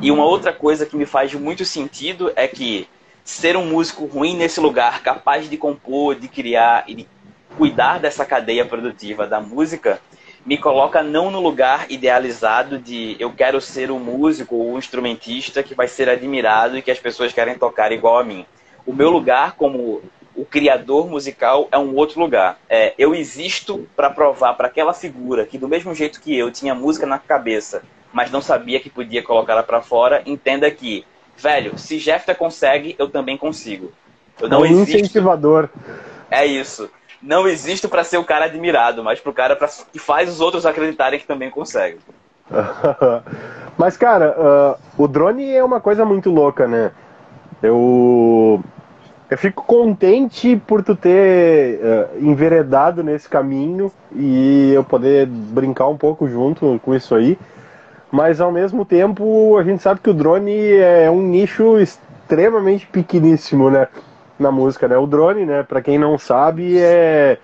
E 0.00 0.12
uma 0.12 0.24
outra 0.24 0.52
coisa 0.52 0.86
que 0.86 0.96
me 0.96 1.04
faz 1.04 1.34
muito 1.34 1.64
sentido 1.64 2.32
é 2.36 2.46
que 2.46 2.86
ser 3.24 3.56
um 3.56 3.66
músico 3.66 4.04
ruim 4.04 4.36
nesse 4.36 4.60
lugar, 4.60 5.02
capaz 5.02 5.50
de 5.50 5.56
compor, 5.56 6.14
de 6.14 6.28
criar 6.28 6.84
e 6.86 6.94
de 6.94 7.08
cuidar 7.56 7.98
dessa 7.98 8.24
cadeia 8.24 8.64
produtiva 8.64 9.26
da 9.26 9.40
música, 9.40 10.00
me 10.46 10.56
coloca 10.56 11.02
não 11.02 11.32
no 11.32 11.40
lugar 11.40 11.86
idealizado 11.90 12.78
de 12.78 13.16
eu 13.18 13.32
quero 13.32 13.60
ser 13.60 13.90
o 13.90 13.98
músico 13.98 14.54
ou 14.54 14.74
o 14.74 14.78
instrumentista 14.78 15.64
que 15.64 15.74
vai 15.74 15.88
ser 15.88 16.08
admirado 16.08 16.78
e 16.78 16.82
que 16.82 16.92
as 16.92 17.00
pessoas 17.00 17.32
querem 17.32 17.58
tocar 17.58 17.90
igual 17.90 18.18
a 18.18 18.24
mim. 18.24 18.46
O 18.86 18.92
meu 18.92 19.10
lugar 19.10 19.56
como 19.56 20.00
o 20.40 20.44
criador 20.44 21.08
musical 21.08 21.68
é 21.70 21.78
um 21.78 21.94
outro 21.94 22.18
lugar. 22.18 22.58
É, 22.68 22.94
eu 22.98 23.14
existo 23.14 23.86
para 23.94 24.08
provar 24.08 24.54
para 24.54 24.68
aquela 24.68 24.94
figura 24.94 25.44
que 25.44 25.58
do 25.58 25.68
mesmo 25.68 25.94
jeito 25.94 26.20
que 26.20 26.36
eu 26.36 26.50
tinha 26.50 26.74
música 26.74 27.06
na 27.06 27.18
cabeça, 27.18 27.82
mas 28.12 28.30
não 28.30 28.40
sabia 28.40 28.80
que 28.80 28.88
podia 28.88 29.22
colocá-la 29.22 29.62
para 29.62 29.82
fora, 29.82 30.22
entenda 30.24 30.70
que, 30.70 31.04
velho, 31.36 31.78
se 31.78 31.98
Jeffter 31.98 32.36
consegue, 32.36 32.96
eu 32.98 33.08
também 33.08 33.36
consigo. 33.36 33.92
Eu 34.40 34.48
não 34.48 34.64
é 34.64 34.68
um 34.68 34.82
existo... 34.82 34.96
incentivador. 34.96 35.68
É 36.30 36.46
isso 36.46 36.90
não 37.22 37.46
existo 37.46 37.88
para 37.88 38.02
ser 38.02 38.16
o 38.16 38.24
cara 38.24 38.46
admirado, 38.46 39.04
mas 39.04 39.20
pro 39.20 39.32
cara 39.32 39.54
pra, 39.54 39.68
que 39.68 39.98
faz 39.98 40.30
os 40.30 40.40
outros 40.40 40.64
acreditarem 40.64 41.20
que 41.20 41.26
também 41.26 41.50
consegue. 41.50 41.98
mas, 43.76 43.96
cara, 43.96 44.34
uh, 44.38 45.02
o 45.02 45.06
drone 45.06 45.52
é 45.52 45.62
uma 45.62 45.80
coisa 45.80 46.04
muito 46.04 46.30
louca, 46.30 46.66
né? 46.66 46.92
Eu. 47.62 48.62
Eu 49.30 49.38
fico 49.38 49.62
contente 49.64 50.60
por 50.66 50.82
tu 50.82 50.96
ter 50.96 51.78
uh, 51.78 52.26
enveredado 52.26 53.02
nesse 53.02 53.28
caminho 53.28 53.92
e 54.12 54.72
eu 54.74 54.82
poder 54.82 55.26
brincar 55.26 55.86
um 55.86 55.96
pouco 55.96 56.28
junto 56.28 56.80
com 56.84 56.94
isso 56.94 57.14
aí. 57.14 57.38
Mas 58.10 58.40
ao 58.40 58.50
mesmo 58.50 58.84
tempo, 58.84 59.56
a 59.56 59.62
gente 59.62 59.82
sabe 59.82 60.00
que 60.00 60.10
o 60.10 60.14
drone 60.14 60.72
é 60.72 61.08
um 61.08 61.22
nicho 61.22 61.78
extremamente 61.78 62.86
pequeníssimo, 62.88 63.70
né? 63.70 63.86
na 64.40 64.50
música, 64.50 64.88
né? 64.88 64.96
O 64.96 65.06
drone, 65.06 65.44
né, 65.44 65.62
para 65.62 65.82
quem 65.82 65.98
não 65.98 66.18
sabe, 66.18 66.78
é, 66.78 67.38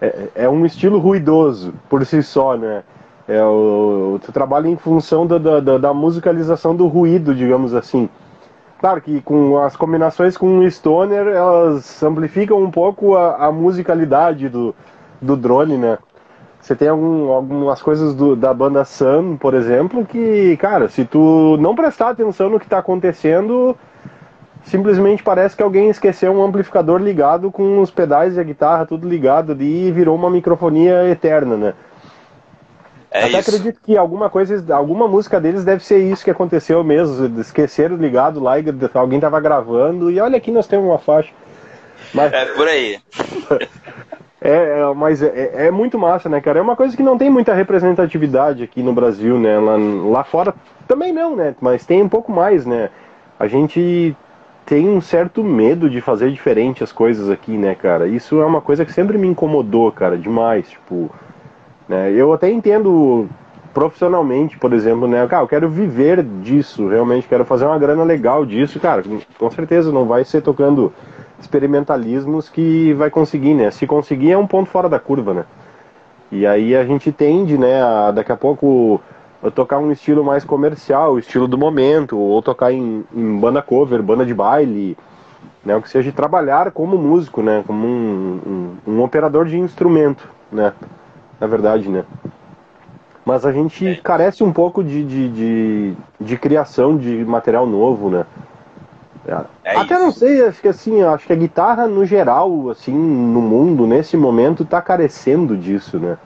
é, 0.00 0.28
é, 0.34 0.48
um 0.48 0.64
estilo 0.66 0.98
ruidoso 0.98 1.72
por 1.88 2.04
si 2.04 2.22
só, 2.22 2.56
né? 2.56 2.82
É 3.26 3.42
o, 3.42 4.18
tu 4.24 4.32
trabalha 4.32 4.68
em 4.68 4.76
função 4.76 5.26
da, 5.26 5.38
da, 5.38 5.78
da, 5.78 5.94
musicalização 5.94 6.74
do 6.74 6.86
ruído, 6.86 7.34
digamos 7.34 7.74
assim. 7.74 8.08
Claro 8.78 9.00
que 9.00 9.20
com 9.20 9.58
as 9.58 9.74
combinações 9.74 10.36
com 10.36 10.58
o 10.58 10.70
stoner, 10.70 11.26
elas 11.26 12.00
amplificam 12.02 12.62
um 12.62 12.70
pouco 12.70 13.16
a, 13.16 13.46
a 13.46 13.52
musicalidade 13.52 14.48
do, 14.48 14.74
do 15.20 15.36
drone, 15.36 15.76
né? 15.76 15.98
Você 16.60 16.76
tem 16.76 16.88
algum, 16.88 17.30
algumas 17.30 17.82
coisas 17.82 18.14
do, 18.14 18.36
da 18.36 18.54
banda 18.54 18.84
Sun, 18.84 19.36
por 19.36 19.54
exemplo, 19.54 20.04
que, 20.06 20.56
cara, 20.58 20.88
se 20.88 21.04
tu 21.04 21.56
não 21.58 21.74
prestar 21.74 22.10
atenção 22.10 22.50
no 22.50 22.58
que 22.60 22.66
está 22.66 22.78
acontecendo, 22.78 23.76
simplesmente 24.64 25.22
parece 25.24 25.56
que 25.56 25.62
alguém 25.62 25.88
esqueceu 25.88 26.32
um 26.32 26.44
amplificador 26.44 27.00
ligado 27.00 27.50
com 27.50 27.80
os 27.80 27.90
pedais 27.90 28.36
e 28.36 28.40
a 28.40 28.44
guitarra 28.44 28.86
tudo 28.86 29.08
ligado 29.08 29.52
ali 29.52 29.88
e 29.88 29.92
virou 29.92 30.14
uma 30.14 30.30
microfonia 30.30 31.08
eterna, 31.08 31.56
né? 31.56 31.74
É 33.10 33.24
Até 33.24 33.38
isso. 33.38 33.50
acredito 33.50 33.80
que 33.82 33.96
alguma 33.96 34.28
coisa, 34.28 34.74
alguma 34.74 35.08
música 35.08 35.40
deles 35.40 35.64
deve 35.64 35.82
ser 35.82 35.98
isso 35.98 36.24
que 36.24 36.30
aconteceu 36.30 36.84
mesmo. 36.84 37.40
Esqueceram 37.40 37.96
ligado 37.96 38.40
lá 38.40 38.58
e 38.58 38.64
alguém 38.94 39.18
tava 39.18 39.40
gravando 39.40 40.10
e 40.10 40.20
olha 40.20 40.36
aqui 40.36 40.50
nós 40.50 40.66
temos 40.66 40.86
uma 40.86 40.98
faixa. 40.98 41.30
Mas... 42.12 42.32
É 42.32 42.44
por 42.46 42.68
aí. 42.68 42.98
é, 44.40 44.80
é, 44.80 44.94
mas 44.94 45.22
é, 45.22 45.66
é, 45.66 45.70
muito 45.70 45.98
massa, 45.98 46.28
né, 46.28 46.40
cara? 46.40 46.58
É 46.58 46.62
uma 46.62 46.76
coisa 46.76 46.96
que 46.96 47.02
não 47.02 47.16
tem 47.16 47.30
muita 47.30 47.54
representatividade 47.54 48.62
aqui 48.62 48.82
no 48.82 48.92
Brasil, 48.92 49.38
né? 49.38 49.58
Lá, 49.58 49.76
lá 49.76 50.24
fora 50.24 50.54
também 50.86 51.12
não, 51.12 51.34
né? 51.34 51.54
Mas 51.60 51.86
tem 51.86 52.02
um 52.02 52.08
pouco 52.08 52.30
mais, 52.30 52.66
né? 52.66 52.90
A 53.38 53.46
gente 53.46 54.14
tem 54.66 54.86
um 54.86 55.00
certo 55.00 55.42
medo 55.42 55.88
de 55.88 56.02
fazer 56.02 56.30
diferente 56.30 56.84
as 56.84 56.92
coisas 56.92 57.30
aqui, 57.30 57.56
né, 57.56 57.74
cara? 57.74 58.06
Isso 58.06 58.38
é 58.40 58.44
uma 58.44 58.60
coisa 58.60 58.84
que 58.84 58.92
sempre 58.92 59.16
me 59.16 59.26
incomodou, 59.26 59.90
cara, 59.90 60.18
demais. 60.18 60.68
Tipo, 60.68 61.10
né? 61.88 62.12
Eu 62.12 62.32
até 62.32 62.50
entendo 62.50 63.28
profissionalmente, 63.72 64.58
por 64.58 64.72
exemplo, 64.72 65.06
né? 65.06 65.26
Cara, 65.26 65.42
eu 65.42 65.48
quero 65.48 65.68
viver 65.68 66.22
disso, 66.22 66.88
realmente 66.88 67.28
quero 67.28 67.44
fazer 67.44 67.64
uma 67.64 67.78
grana 67.78 68.02
legal 68.02 68.44
disso, 68.44 68.80
cara. 68.80 69.02
Com 69.38 69.50
certeza 69.50 69.92
não 69.92 70.04
vai 70.04 70.24
ser 70.24 70.42
tocando 70.42 70.92
experimentalismos 71.40 72.48
que 72.48 72.92
vai 72.94 73.10
conseguir, 73.10 73.54
né? 73.54 73.70
Se 73.70 73.86
conseguir 73.86 74.32
é 74.32 74.38
um 74.38 74.46
ponto 74.46 74.68
fora 74.68 74.88
da 74.88 74.98
curva, 74.98 75.32
né? 75.32 75.44
E 76.30 76.46
aí 76.46 76.76
a 76.76 76.84
gente 76.84 77.10
tende, 77.10 77.56
né, 77.56 77.80
a 77.82 78.10
daqui 78.10 78.30
a 78.30 78.36
pouco 78.36 79.00
tocar 79.54 79.78
um 79.78 79.92
estilo 79.92 80.24
mais 80.24 80.44
comercial, 80.44 81.18
estilo 81.18 81.46
do 81.46 81.56
momento, 81.56 82.18
ou 82.18 82.42
tocar 82.42 82.72
em, 82.72 83.04
em, 83.14 83.38
banda 83.38 83.62
cover, 83.62 84.02
banda 84.02 84.26
de 84.26 84.34
baile, 84.34 84.96
né, 85.64 85.76
o 85.76 85.82
que 85.82 85.88
seja 85.88 86.10
trabalhar 86.12 86.70
como 86.72 86.98
músico, 86.98 87.40
né, 87.40 87.62
como 87.66 87.86
um, 87.86 88.40
um, 88.86 88.92
um, 88.92 89.02
operador 89.02 89.46
de 89.46 89.58
instrumento, 89.58 90.28
né, 90.50 90.72
na 91.40 91.46
verdade, 91.46 91.88
né. 91.88 92.04
Mas 93.24 93.44
a 93.44 93.52
gente 93.52 93.86
é. 93.86 93.94
carece 93.96 94.42
um 94.42 94.52
pouco 94.52 94.82
de, 94.82 95.04
de, 95.04 95.28
de, 95.28 95.96
de, 96.18 96.38
criação 96.38 96.96
de 96.96 97.24
material 97.24 97.66
novo, 97.66 98.08
né. 98.08 98.24
É 99.62 99.76
Até 99.76 99.94
isso. 99.94 100.04
não 100.04 100.10
sei, 100.10 100.46
acho 100.46 100.60
que 100.62 100.68
assim, 100.68 101.02
acho 101.02 101.26
que 101.26 101.32
a 101.34 101.36
guitarra 101.36 101.86
no 101.86 102.06
geral, 102.06 102.70
assim, 102.70 102.94
no 102.94 103.42
mundo, 103.42 103.86
nesse 103.86 104.16
momento, 104.16 104.62
está 104.62 104.80
carecendo 104.80 105.56
disso, 105.56 105.98
né. 105.98 106.16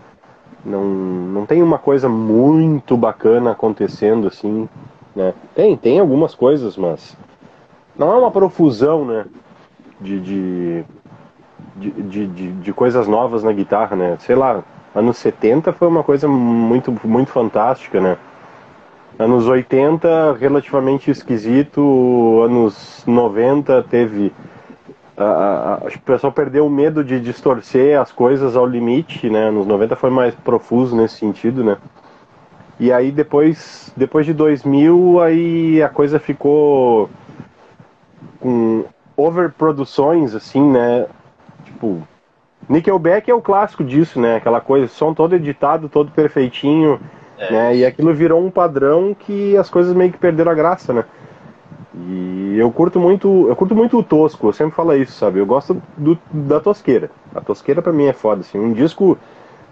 Não, 0.65 0.85
não 0.85 1.45
tem 1.45 1.61
uma 1.61 1.79
coisa 1.79 2.09
muito 2.09 2.97
bacana 2.97 3.51
acontecendo 3.51 4.29
assim, 4.29 4.69
né? 5.15 5.35
Tem, 5.57 5.77
tem 5.77 5.99
algumas 5.99 6.37
coisas, 6.37 6.77
mas 6.77 7.17
não 7.97 8.13
é 8.13 8.17
uma 8.17 8.31
profusão, 8.31 9.05
né? 9.05 9.27
De, 10.01 10.21
de, 10.21 10.85
de, 11.77 12.27
de, 12.27 12.53
de 12.53 12.73
coisas 12.73 13.09
novas 13.09 13.43
na 13.43 13.53
guitarra, 13.53 13.97
né? 13.97 14.17
Sei 14.21 14.37
lá, 14.37 14.63
Anos 14.95 15.17
70 15.19 15.73
foi 15.73 15.89
uma 15.89 16.03
coisa 16.03 16.29
muito, 16.29 16.93
muito 17.05 17.31
fantástica, 17.31 18.01
né? 18.01 18.17
Anos 19.19 19.47
80, 19.47 20.35
relativamente 20.35 21.11
esquisito. 21.11 22.43
Anos 22.45 23.03
90 23.07 23.83
teve. 23.85 24.33
Acho 25.87 25.97
que 25.97 26.03
o 26.03 26.07
pessoal 26.07 26.33
perdeu 26.33 26.67
o 26.67 26.71
medo 26.71 27.05
de 27.05 27.21
distorcer 27.21 28.01
as 28.01 28.11
coisas 28.11 28.57
ao 28.57 28.67
limite, 28.67 29.31
né? 29.31 29.49
Anos 29.49 29.67
90 29.67 29.97
foi 29.97 30.11
mais 30.11 30.35
profuso 30.35 30.97
nesse 30.97 31.17
sentido, 31.17 31.63
né? 31.65 31.77
E 32.81 32.93
aí 32.93 33.13
depois, 33.13 33.93
depois 33.97 34.27
de 34.27 34.33
2000, 34.35 35.21
aí 35.21 35.83
a 35.83 35.89
coisa 35.89 36.19
ficou 36.19 37.09
com 38.41 38.85
overproduções, 39.17 40.35
assim, 40.35 40.63
né? 40.71 41.07
Tipo, 41.65 42.03
Nickelback 42.73 43.31
é 43.31 43.35
o 43.35 43.43
clássico 43.43 43.85
disso, 43.85 44.19
né? 44.19 44.37
Aquela 44.37 44.61
coisa, 44.61 44.89
som 44.89 45.13
todo 45.13 45.35
editado, 45.35 45.89
todo 45.89 46.11
perfeitinho, 46.11 46.99
é. 47.39 47.53
né? 47.53 47.77
E 47.77 47.85
aquilo 47.85 48.15
virou 48.15 48.45
um 48.45 48.51
padrão 48.51 49.15
que 49.15 49.57
as 49.57 49.69
coisas 49.69 49.95
meio 49.95 50.11
que 50.11 50.19
perderam 50.19 50.51
a 50.51 50.55
graça, 50.55 50.93
né? 50.93 51.05
E 51.95 52.57
eu 52.57 52.71
curto 52.73 52.99
muito, 52.99 53.47
eu 53.49 53.55
curto 53.55 53.75
muito 53.75 53.99
o 53.99 54.03
tosco, 54.03 54.49
eu 54.49 54.53
sempre 54.55 54.75
falo 54.75 54.95
isso, 54.95 55.13
sabe? 55.13 55.39
Eu 55.39 55.45
gosto 55.45 55.81
do, 55.97 56.19
da 56.33 56.59
tosqueira. 56.59 57.11
A 57.35 57.43
tosqueira 57.43 57.83
para 57.83 57.93
mim 57.93 58.07
é 58.07 58.15
foda, 58.15 58.41
assim. 58.41 58.59
Um 58.59 58.73
disco 58.73 59.19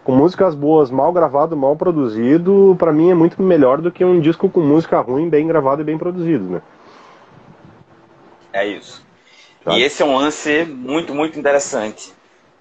com 0.04 0.12
músicas 0.12 0.54
boas, 0.54 0.90
mal 0.90 1.10
gravado, 1.12 1.56
mal 1.56 1.76
produzido, 1.76 2.76
para 2.78 2.92
mim 2.92 3.10
é 3.10 3.14
muito 3.14 3.42
melhor 3.42 3.80
do 3.80 3.90
que 3.90 4.04
um 4.04 4.20
disco 4.20 4.50
com 4.50 4.60
música 4.60 5.00
ruim, 5.00 5.30
bem 5.30 5.46
gravado 5.46 5.80
e 5.80 5.84
bem 5.84 5.96
produzido, 5.96 6.44
né? 6.44 6.62
É 8.52 8.66
isso. 8.66 9.02
Sabe? 9.64 9.78
E 9.78 9.82
esse 9.82 10.02
é 10.02 10.04
um 10.04 10.16
lance 10.16 10.64
muito, 10.64 11.14
muito 11.14 11.38
interessante. 11.38 12.12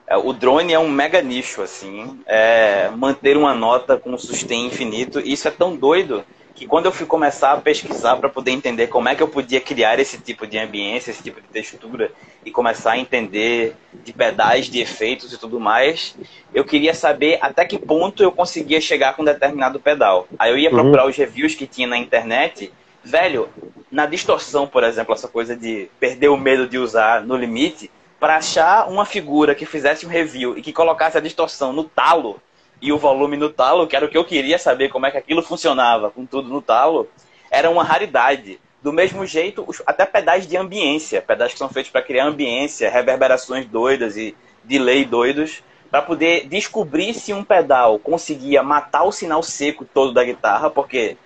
É, 0.10 0.18
o 0.18 0.34
drone 0.34 0.74
é 0.74 0.80
um 0.80 0.90
mega 0.90 1.22
nicho, 1.22 1.62
assim. 1.62 2.20
É 2.26 2.90
manter 2.90 3.38
uma 3.38 3.54
nota 3.54 3.96
com 3.96 4.10
um 4.12 4.18
sustain 4.18 4.66
infinito. 4.66 5.20
Isso 5.20 5.48
é 5.48 5.52
tão 5.52 5.76
doido 5.76 6.26
que 6.56 6.66
quando 6.66 6.88
eu 6.88 6.92
fui 6.92 7.06
começar 7.06 7.54
a 7.54 7.58
pesquisar 7.62 8.18
para 8.18 8.28
poder 8.28 8.52
entender 8.52 8.88
como 8.88 9.08
é 9.08 9.16
que 9.16 9.22
eu 9.22 9.28
podia 9.28 9.62
criar 9.62 10.00
esse 10.00 10.18
tipo 10.18 10.48
de 10.48 10.58
ambiência, 10.58 11.12
esse 11.12 11.22
tipo 11.22 11.40
de 11.40 11.48
textura 11.48 12.12
e 12.44 12.52
começar 12.52 12.94
a 12.94 12.98
entender 12.98 13.76
de 14.04 14.12
pedais, 14.12 14.66
de 14.66 14.82
efeitos 14.82 15.32
e 15.32 15.38
tudo 15.38 15.58
mais, 15.60 16.18
eu 16.54 16.66
queria 16.66 16.94
saber 16.94 17.38
até 17.40 17.64
que 17.64 17.78
ponto 17.78 18.22
eu 18.22 18.32
conseguia 18.32 18.82
chegar 18.82 19.16
com 19.16 19.22
um 19.22 19.26
determinado 19.26 19.80
pedal. 19.80 20.28
Aí 20.38 20.52
eu 20.52 20.58
ia 20.58 20.70
uhum. 20.70 20.76
procurar 20.76 21.04
uhum. 21.04 21.12
os 21.12 21.16
reviews 21.16 21.56
que 21.56 21.68
tinha 21.68 21.88
na 21.88 21.98
internet. 21.98 22.74
Velho, 23.02 23.48
na 23.90 24.06
distorção, 24.06 24.68
por 24.68 24.84
exemplo, 24.84 25.14
essa 25.14 25.28
coisa 25.28 25.56
de 25.56 25.90
perder 26.00 26.28
o 26.28 26.36
medo 26.36 26.68
de 26.68 26.78
usar 26.78 27.24
no 27.24 27.38
limite, 27.38 27.90
para 28.20 28.36
achar 28.36 28.90
uma 28.90 29.06
figura 29.06 29.56
que 29.56 29.66
fizesse 29.66 30.06
um 30.06 30.10
review 30.10 30.58
e 30.58 30.62
que 30.62 30.74
colocasse 30.74 31.18
a 31.18 31.22
distorção 31.22 31.72
no 31.72 31.84
talo 31.84 32.42
e 32.82 32.92
o 32.92 32.98
volume 32.98 33.38
no 33.38 33.50
talo, 33.50 33.88
que 33.88 33.96
era 33.96 34.06
o 34.06 34.10
que 34.10 34.18
eu 34.18 34.26
queria 34.26 34.58
saber 34.58 34.90
como 34.90 35.06
é 35.06 35.12
que 35.12 35.18
aquilo 35.18 35.42
funcionava 35.42 36.10
com 36.10 36.26
tudo 36.26 36.50
no 36.50 36.62
talo, 36.62 37.08
era 37.50 37.70
uma 37.70 37.84
raridade. 37.84 38.60
Do 38.82 38.94
mesmo 38.94 39.26
jeito, 39.26 39.66
até 39.86 40.06
pedais 40.06 40.48
de 40.48 40.56
ambiência, 40.56 41.22
pedais 41.22 41.52
que 41.52 41.58
são 41.60 41.68
feitos 41.68 41.92
para 41.92 42.02
criar 42.02 42.26
ambiência, 42.26 42.90
reverberações 42.90 43.66
doidas 43.66 44.16
e 44.16 44.36
delay 44.64 45.04
doidos, 45.04 45.62
para 45.92 46.02
poder 46.02 46.48
descobrir 46.48 47.14
se 47.14 47.34
um 47.34 47.44
pedal 47.44 48.00
conseguia 48.00 48.64
matar 48.64 49.04
o 49.04 49.12
sinal 49.12 49.44
seco 49.44 49.84
todo 49.84 50.14
da 50.14 50.24
guitarra, 50.24 50.70
porque 50.70 51.18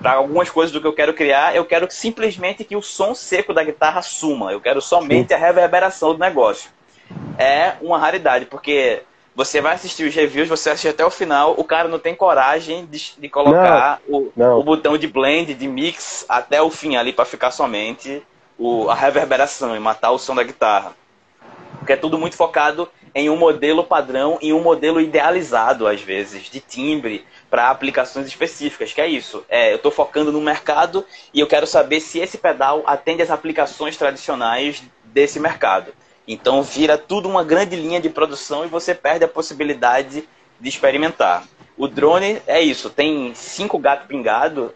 para 0.00 0.12
algumas 0.12 0.48
coisas 0.48 0.72
do 0.72 0.80
que 0.80 0.86
eu 0.86 0.92
quero 0.92 1.12
criar, 1.12 1.54
eu 1.54 1.64
quero 1.64 1.88
simplesmente 1.90 2.64
que 2.64 2.76
o 2.76 2.82
som 2.82 3.14
seco 3.14 3.52
da 3.52 3.64
guitarra 3.64 4.00
suma. 4.02 4.52
Eu 4.52 4.60
quero 4.60 4.80
somente 4.80 5.34
a 5.34 5.38
reverberação 5.38 6.12
do 6.12 6.18
negócio. 6.18 6.70
É 7.36 7.74
uma 7.80 7.98
raridade, 7.98 8.46
porque 8.46 9.02
você 9.34 9.60
vai 9.60 9.74
assistir 9.74 10.04
os 10.04 10.14
reviews, 10.14 10.48
você 10.48 10.70
assiste 10.70 10.88
até 10.88 11.04
o 11.04 11.10
final, 11.10 11.54
o 11.56 11.62
cara 11.62 11.88
não 11.88 11.98
tem 11.98 12.12
coragem 12.12 12.86
de, 12.86 13.12
de 13.16 13.28
colocar 13.28 14.00
não, 14.08 14.18
o, 14.18 14.32
não. 14.36 14.58
o, 14.58 14.64
botão 14.64 14.98
de 14.98 15.06
blend, 15.06 15.54
de 15.54 15.68
mix, 15.68 16.24
até 16.28 16.60
o 16.60 16.70
fim 16.70 16.96
ali 16.96 17.12
para 17.12 17.24
ficar 17.24 17.52
somente 17.52 18.20
o, 18.58 18.90
a 18.90 18.94
reverberação 18.96 19.76
e 19.76 19.78
matar 19.78 20.10
o 20.10 20.18
som 20.18 20.34
da 20.34 20.42
guitarra. 20.42 20.92
Porque 21.78 21.92
é 21.92 21.96
tudo 21.96 22.18
muito 22.18 22.36
focado 22.36 22.88
em 23.14 23.30
um 23.30 23.36
modelo 23.36 23.84
padrão, 23.84 24.38
em 24.40 24.52
um 24.52 24.62
modelo 24.62 25.00
idealizado, 25.00 25.86
às 25.86 26.00
vezes, 26.00 26.50
de 26.50 26.60
timbre 26.60 27.24
para 27.50 27.70
aplicações 27.70 28.26
específicas, 28.26 28.92
que 28.92 29.00
é 29.00 29.06
isso. 29.06 29.44
É, 29.48 29.72
eu 29.72 29.76
estou 29.76 29.90
focando 29.90 30.30
no 30.30 30.40
mercado 30.40 31.04
e 31.32 31.40
eu 31.40 31.46
quero 31.46 31.66
saber 31.66 32.00
se 32.00 32.18
esse 32.18 32.38
pedal 32.38 32.82
atende 32.86 33.22
às 33.22 33.30
aplicações 33.30 33.96
tradicionais 33.96 34.82
desse 35.04 35.40
mercado. 35.40 35.92
Então 36.26 36.62
vira 36.62 36.98
tudo 36.98 37.28
uma 37.28 37.42
grande 37.42 37.74
linha 37.74 38.00
de 38.00 38.10
produção 38.10 38.64
e 38.64 38.68
você 38.68 38.94
perde 38.94 39.24
a 39.24 39.28
possibilidade 39.28 40.28
de 40.60 40.68
experimentar. 40.68 41.44
O 41.76 41.88
drone 41.88 42.42
é 42.46 42.60
isso, 42.60 42.90
tem 42.90 43.32
cinco 43.34 43.78
gatos 43.78 44.06
pingados 44.06 44.70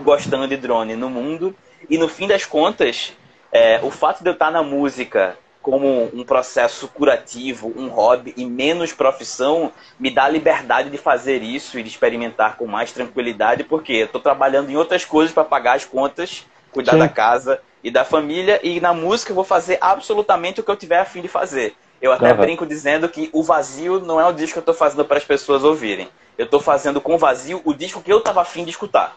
gostando 0.00 0.48
de 0.48 0.56
drone 0.56 0.96
no 0.96 1.10
mundo 1.10 1.54
e 1.88 1.98
no 1.98 2.08
fim 2.08 2.26
das 2.26 2.44
contas, 2.44 3.12
é, 3.52 3.80
o 3.82 3.90
fato 3.90 4.22
de 4.22 4.30
eu 4.30 4.32
estar 4.32 4.50
na 4.50 4.62
música 4.62 5.36
como 5.62 6.10
um 6.14 6.24
processo 6.24 6.88
curativo, 6.88 7.72
um 7.76 7.88
hobby 7.88 8.32
e 8.36 8.46
menos 8.46 8.92
profissão, 8.92 9.72
me 9.98 10.10
dá 10.10 10.24
a 10.24 10.28
liberdade 10.28 10.88
de 10.88 10.96
fazer 10.96 11.42
isso 11.42 11.78
e 11.78 11.82
de 11.82 11.88
experimentar 11.88 12.56
com 12.56 12.66
mais 12.66 12.92
tranquilidade, 12.92 13.64
porque 13.64 13.92
eu 13.92 14.06
estou 14.06 14.20
trabalhando 14.20 14.70
em 14.70 14.76
outras 14.76 15.04
coisas 15.04 15.32
para 15.32 15.44
pagar 15.44 15.76
as 15.76 15.84
contas, 15.84 16.46
cuidar 16.72 16.92
Sim. 16.92 16.98
da 16.98 17.08
casa 17.08 17.60
e 17.84 17.90
da 17.90 18.04
família, 18.04 18.60
e 18.62 18.80
na 18.80 18.94
música 18.94 19.32
eu 19.32 19.34
vou 19.34 19.44
fazer 19.44 19.78
absolutamente 19.80 20.60
o 20.60 20.62
que 20.62 20.70
eu 20.70 20.76
tiver 20.76 20.98
a 20.98 21.04
fim 21.04 21.20
de 21.20 21.28
fazer. 21.28 21.74
Eu 22.00 22.12
até 22.12 22.32
uhum. 22.32 22.38
brinco 22.38 22.66
dizendo 22.66 23.08
que 23.08 23.28
o 23.32 23.42
vazio 23.42 24.00
não 24.00 24.18
é 24.18 24.26
o 24.26 24.32
disco 24.32 24.54
que 24.54 24.58
eu 24.58 24.62
estou 24.62 24.74
fazendo 24.74 25.04
para 25.04 25.18
as 25.18 25.24
pessoas 25.24 25.62
ouvirem. 25.62 26.08
Eu 26.38 26.46
estou 26.46 26.60
fazendo 26.60 27.00
com 27.00 27.18
vazio 27.18 27.60
o 27.64 27.74
disco 27.74 28.00
que 28.00 28.10
eu 28.10 28.18
estava 28.18 28.40
afim 28.40 28.64
de 28.64 28.70
escutar. 28.70 29.16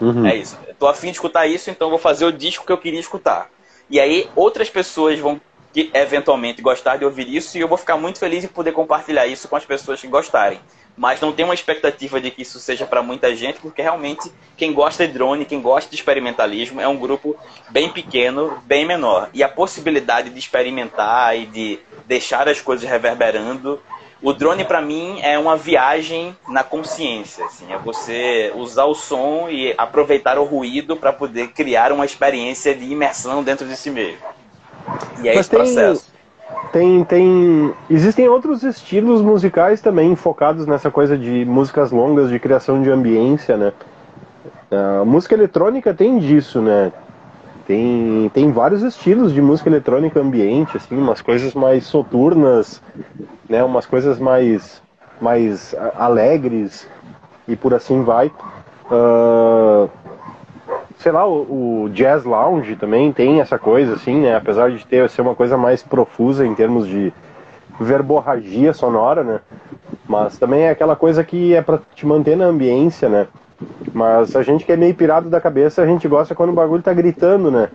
Uhum. 0.00 0.26
É 0.26 0.34
isso. 0.34 0.58
Eu 0.66 0.72
estou 0.72 0.88
afim 0.88 1.08
de 1.08 1.12
escutar 1.12 1.46
isso, 1.46 1.70
então 1.70 1.86
eu 1.86 1.90
vou 1.90 1.98
fazer 1.98 2.24
o 2.24 2.32
disco 2.32 2.66
que 2.66 2.72
eu 2.72 2.78
queria 2.78 2.98
escutar. 2.98 3.48
E 3.88 4.00
aí 4.00 4.28
outras 4.34 4.68
pessoas 4.68 5.18
vão 5.18 5.40
que 5.72 5.90
eventualmente 5.94 6.62
gostar 6.62 6.96
de 6.96 7.04
ouvir 7.04 7.28
isso 7.28 7.56
e 7.56 7.60
eu 7.60 7.68
vou 7.68 7.78
ficar 7.78 7.96
muito 7.96 8.18
feliz 8.18 8.44
em 8.44 8.48
poder 8.48 8.72
compartilhar 8.72 9.26
isso 9.26 9.48
com 9.48 9.56
as 9.56 9.64
pessoas 9.64 10.00
que 10.00 10.06
gostarem. 10.06 10.60
Mas 10.96 11.20
não 11.20 11.32
tem 11.32 11.44
uma 11.44 11.54
expectativa 11.54 12.20
de 12.20 12.30
que 12.30 12.42
isso 12.42 12.58
seja 12.58 12.84
para 12.84 13.02
muita 13.02 13.34
gente, 13.36 13.60
porque 13.60 13.80
realmente 13.80 14.32
quem 14.56 14.72
gosta 14.72 15.06
de 15.06 15.12
drone, 15.12 15.44
quem 15.44 15.60
gosta 15.60 15.88
de 15.88 15.94
experimentalismo 15.94 16.80
é 16.80 16.88
um 16.88 16.96
grupo 16.96 17.36
bem 17.70 17.88
pequeno, 17.88 18.60
bem 18.66 18.84
menor. 18.84 19.30
E 19.32 19.44
a 19.44 19.48
possibilidade 19.48 20.30
de 20.30 20.38
experimentar 20.38 21.38
e 21.38 21.46
de 21.46 21.78
deixar 22.06 22.48
as 22.48 22.60
coisas 22.60 22.88
reverberando 22.88 23.80
o 24.20 24.32
drone 24.32 24.64
para 24.64 24.80
mim 24.80 25.20
é 25.22 25.38
uma 25.38 25.56
viagem 25.56 26.36
na 26.48 26.64
consciência, 26.64 27.44
assim, 27.44 27.72
é 27.72 27.78
você 27.78 28.52
usar 28.56 28.86
o 28.86 28.94
som 28.94 29.48
e 29.48 29.72
aproveitar 29.78 30.38
o 30.38 30.44
ruído 30.44 30.96
para 30.96 31.12
poder 31.12 31.52
criar 31.52 31.92
uma 31.92 32.04
experiência 32.04 32.74
de 32.74 32.84
imersão 32.84 33.44
dentro 33.44 33.68
de 33.68 33.76
si 33.76 33.90
mesmo. 33.90 34.18
E 35.20 35.28
é 35.28 35.34
Mas 35.34 35.40
esse 35.40 35.50
tem, 35.50 35.58
processo. 35.58 36.12
Tem, 36.72 37.04
tem. 37.04 37.74
Existem 37.88 38.28
outros 38.28 38.62
estilos 38.62 39.22
musicais 39.22 39.80
também 39.80 40.14
focados 40.14 40.66
nessa 40.66 40.90
coisa 40.90 41.16
de 41.16 41.44
músicas 41.44 41.90
longas, 41.90 42.30
de 42.30 42.38
criação 42.38 42.82
de 42.82 42.90
ambiência, 42.90 43.56
né? 43.56 43.72
A 44.70 45.04
música 45.04 45.34
eletrônica 45.34 45.94
tem 45.94 46.18
disso, 46.18 46.60
né? 46.60 46.92
Tem, 47.66 48.30
tem 48.32 48.50
vários 48.50 48.82
estilos 48.82 49.32
de 49.32 49.42
música 49.42 49.68
eletrônica 49.68 50.18
ambiente, 50.20 50.76
assim, 50.76 50.96
umas 50.96 51.20
coisas 51.20 51.52
mais 51.54 51.84
soturnas, 51.84 52.82
né? 53.48 53.62
Umas 53.64 53.86
coisas 53.86 54.18
mais, 54.18 54.82
mais 55.20 55.74
alegres 55.94 56.88
e 57.46 57.56
por 57.56 57.74
assim 57.74 58.02
vai. 58.02 58.30
Uh, 58.90 59.88
sei 60.98 61.12
lá, 61.12 61.26
o, 61.26 61.84
o, 61.84 61.90
Jazz 61.90 62.24
Lounge 62.24 62.76
também 62.76 63.12
tem 63.12 63.40
essa 63.40 63.58
coisa, 63.58 63.94
assim, 63.94 64.20
né? 64.20 64.36
Apesar 64.36 64.70
de 64.70 64.84
ter 64.84 65.08
ser 65.08 65.22
uma 65.22 65.34
coisa 65.34 65.56
mais 65.56 65.82
profusa 65.82 66.46
em 66.46 66.54
termos 66.54 66.86
de 66.86 67.12
verborragia 67.80 68.72
sonora, 68.72 69.22
né? 69.22 69.40
Mas 70.06 70.38
também 70.38 70.62
é 70.62 70.70
aquela 70.70 70.96
coisa 70.96 71.22
que 71.22 71.54
é 71.54 71.62
para 71.62 71.80
te 71.94 72.06
manter 72.06 72.36
na 72.36 72.46
ambiência, 72.46 73.08
né? 73.08 73.28
Mas 73.92 74.34
a 74.34 74.42
gente 74.42 74.64
que 74.64 74.72
é 74.72 74.76
meio 74.76 74.94
pirado 74.94 75.28
da 75.28 75.40
cabeça, 75.40 75.82
a 75.82 75.86
gente 75.86 76.06
gosta 76.08 76.34
quando 76.34 76.50
o 76.50 76.54
bagulho 76.54 76.82
tá 76.82 76.92
gritando, 76.92 77.50
né? 77.50 77.68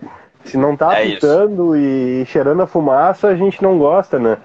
Se 0.44 0.56
não 0.58 0.76
tá 0.76 0.98
é 0.98 1.06
pitando 1.06 1.74
e 1.76 2.24
cheirando 2.26 2.62
a 2.62 2.66
fumaça, 2.66 3.28
a 3.28 3.34
gente 3.34 3.62
não 3.62 3.78
gosta, 3.78 4.18
né? 4.18 4.36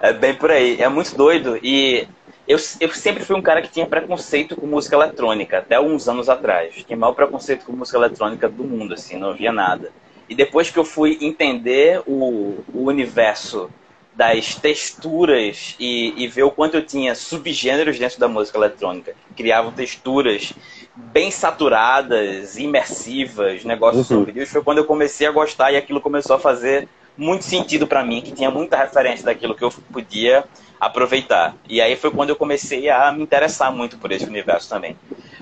É 0.00 0.12
bem 0.12 0.34
por 0.34 0.50
aí. 0.50 0.80
É 0.80 0.88
muito 0.88 1.14
doido. 1.16 1.58
E 1.62 2.08
eu, 2.46 2.58
eu 2.80 2.90
sempre 2.90 3.24
fui 3.24 3.36
um 3.36 3.42
cara 3.42 3.62
que 3.62 3.70
tinha 3.70 3.86
preconceito 3.86 4.56
com 4.56 4.66
música 4.66 4.96
eletrônica, 4.96 5.58
até 5.58 5.80
uns 5.80 6.08
anos 6.08 6.28
atrás. 6.28 6.74
Tinha 6.84 6.96
maior 6.96 7.12
preconceito 7.12 7.64
com 7.64 7.72
música 7.72 7.98
eletrônica 7.98 8.48
do 8.48 8.64
mundo, 8.64 8.94
assim, 8.94 9.16
não 9.16 9.30
havia 9.30 9.52
nada. 9.52 9.92
E 10.28 10.34
depois 10.34 10.70
que 10.70 10.78
eu 10.78 10.84
fui 10.84 11.18
entender 11.20 12.02
o, 12.06 12.64
o 12.72 12.84
universo 12.84 13.70
das 14.14 14.54
texturas 14.54 15.74
e, 15.78 16.12
e, 16.16 16.28
ver 16.28 16.42
o 16.42 16.50
quanto 16.50 16.76
eu 16.76 16.84
tinha 16.84 17.14
subgêneros 17.14 17.98
dentro 17.98 18.20
da 18.20 18.28
música 18.28 18.58
eletrônica, 18.58 19.14
que 19.28 19.34
criavam 19.34 19.72
texturas 19.72 20.52
bem 20.94 21.30
saturadas, 21.30 22.58
imersivas, 22.58 23.64
negócios 23.64 24.10
uhum. 24.10 24.18
sombrios, 24.18 24.50
foi 24.50 24.62
quando 24.62 24.78
eu 24.78 24.84
comecei 24.84 25.26
a 25.26 25.30
gostar 25.30 25.72
e 25.72 25.76
aquilo 25.76 26.00
começou 26.00 26.36
a 26.36 26.38
fazer 26.38 26.86
muito 27.16 27.44
sentido 27.44 27.86
para 27.86 28.04
mim, 28.04 28.20
que 28.20 28.32
tinha 28.32 28.50
muita 28.50 28.76
referência 28.76 29.24
daquilo 29.24 29.54
que 29.54 29.64
eu 29.64 29.70
podia 29.90 30.44
aproveitar. 30.82 31.54
E 31.68 31.80
aí 31.80 31.94
foi 31.94 32.10
quando 32.10 32.30
eu 32.30 32.36
comecei 32.36 32.90
a 32.90 33.12
me 33.12 33.22
interessar 33.22 33.72
muito 33.72 33.96
por 33.98 34.10
esse 34.10 34.24
universo 34.24 34.68
também. 34.68 34.96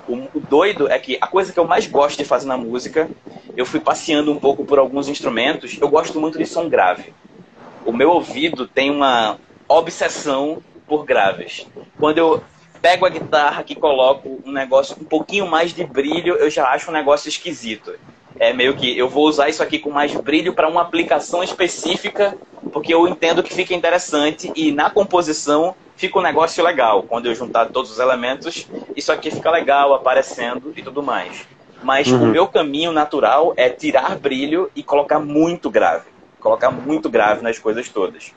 O, 0.06 0.38
doido 0.38 0.86
é 0.86 0.98
que 0.98 1.16
a 1.18 1.26
coisa 1.26 1.50
que 1.50 1.58
eu 1.58 1.66
mais 1.66 1.86
gosto 1.86 2.18
de 2.18 2.26
fazer 2.26 2.46
na 2.46 2.58
música, 2.58 3.08
eu 3.56 3.64
fui 3.64 3.80
passeando 3.80 4.30
um 4.30 4.38
pouco 4.38 4.66
por 4.66 4.78
alguns 4.78 5.08
instrumentos, 5.08 5.78
eu 5.80 5.88
gosto 5.88 6.20
muito 6.20 6.36
de 6.36 6.44
som 6.44 6.68
grave. 6.68 7.14
O 7.86 7.92
meu 7.92 8.10
ouvido 8.10 8.68
tem 8.68 8.90
uma 8.90 9.38
obsessão 9.66 10.62
por 10.86 11.06
graves. 11.06 11.66
Quando 11.98 12.18
eu 12.18 12.44
pego 12.82 13.06
a 13.06 13.08
guitarra 13.08 13.62
que 13.62 13.74
coloco 13.74 14.42
um 14.44 14.52
negócio 14.52 14.94
um 15.00 15.04
pouquinho 15.04 15.46
mais 15.46 15.72
de 15.72 15.84
brilho, 15.84 16.34
eu 16.34 16.50
já 16.50 16.68
acho 16.68 16.90
um 16.90 16.94
negócio 16.94 17.30
esquisito. 17.30 17.94
É 18.38 18.52
meio 18.52 18.74
que 18.74 18.96
eu 18.96 19.08
vou 19.08 19.26
usar 19.26 19.48
isso 19.48 19.62
aqui 19.62 19.78
com 19.78 19.90
mais 19.90 20.14
brilho 20.14 20.54
para 20.54 20.68
uma 20.68 20.82
aplicação 20.82 21.42
específica, 21.42 22.36
porque 22.72 22.94
eu 22.94 23.06
entendo 23.06 23.42
que 23.42 23.52
fica 23.52 23.74
interessante 23.74 24.50
e 24.54 24.72
na 24.72 24.88
composição 24.88 25.74
fica 25.96 26.18
um 26.18 26.22
negócio 26.22 26.64
legal. 26.64 27.02
Quando 27.02 27.26
eu 27.26 27.34
juntar 27.34 27.66
todos 27.66 27.90
os 27.90 27.98
elementos, 27.98 28.66
isso 28.96 29.12
aqui 29.12 29.30
fica 29.30 29.50
legal, 29.50 29.92
aparecendo 29.92 30.72
e 30.74 30.82
tudo 30.82 31.02
mais. 31.02 31.46
Mas 31.82 32.08
uhum. 32.08 32.24
o 32.24 32.26
meu 32.26 32.46
caminho 32.46 32.92
natural 32.92 33.52
é 33.56 33.68
tirar 33.68 34.16
brilho 34.18 34.70
e 34.74 34.82
colocar 34.82 35.18
muito 35.18 35.70
grave. 35.70 36.06
Colocar 36.38 36.70
muito 36.70 37.10
grave 37.10 37.42
nas 37.42 37.58
coisas 37.58 37.88
todas. 37.88 38.32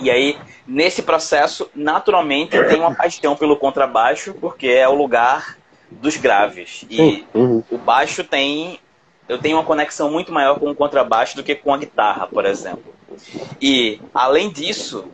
E 0.00 0.10
aí, 0.10 0.36
nesse 0.66 1.02
processo, 1.02 1.70
naturalmente, 1.74 2.62
tem 2.64 2.80
uma 2.80 2.94
paixão 2.94 3.36
pelo 3.36 3.56
contrabaixo, 3.56 4.34
porque 4.34 4.66
é 4.68 4.88
o 4.88 4.94
lugar 4.94 5.56
dos 5.90 6.16
graves. 6.16 6.84
E 6.90 7.24
uhum. 7.34 7.62
o 7.70 7.78
baixo 7.78 8.24
tem 8.24 8.78
eu 9.32 9.38
tenho 9.38 9.56
uma 9.56 9.64
conexão 9.64 10.10
muito 10.10 10.32
maior 10.32 10.58
com 10.58 10.70
o 10.70 10.74
contrabaixo 10.74 11.36
do 11.36 11.42
que 11.42 11.54
com 11.54 11.72
a 11.72 11.78
guitarra, 11.78 12.26
por 12.26 12.44
exemplo. 12.44 12.94
E, 13.60 14.00
além 14.14 14.50
disso, 14.50 15.06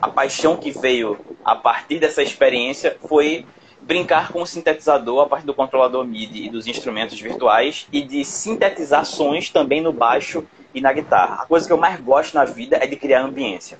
a 0.00 0.08
paixão 0.08 0.56
que 0.56 0.70
veio 0.70 1.18
a 1.44 1.54
partir 1.54 1.98
dessa 1.98 2.22
experiência 2.22 2.96
foi 3.08 3.46
brincar 3.80 4.32
com 4.32 4.42
o 4.42 4.46
sintetizador 4.46 5.22
a 5.22 5.26
partir 5.26 5.46
do 5.46 5.54
controlador 5.54 6.04
MIDI 6.04 6.46
e 6.46 6.50
dos 6.50 6.66
instrumentos 6.66 7.20
virtuais 7.20 7.86
e 7.92 8.02
de 8.02 8.24
sintetizar 8.24 9.04
sons 9.04 9.50
também 9.50 9.80
no 9.80 9.92
baixo 9.92 10.44
e 10.74 10.80
na 10.80 10.92
guitarra. 10.92 11.42
A 11.42 11.46
coisa 11.46 11.66
que 11.66 11.72
eu 11.72 11.76
mais 11.76 12.00
gosto 12.00 12.34
na 12.34 12.44
vida 12.44 12.78
é 12.80 12.86
de 12.86 12.96
criar 12.96 13.22
ambiência. 13.22 13.78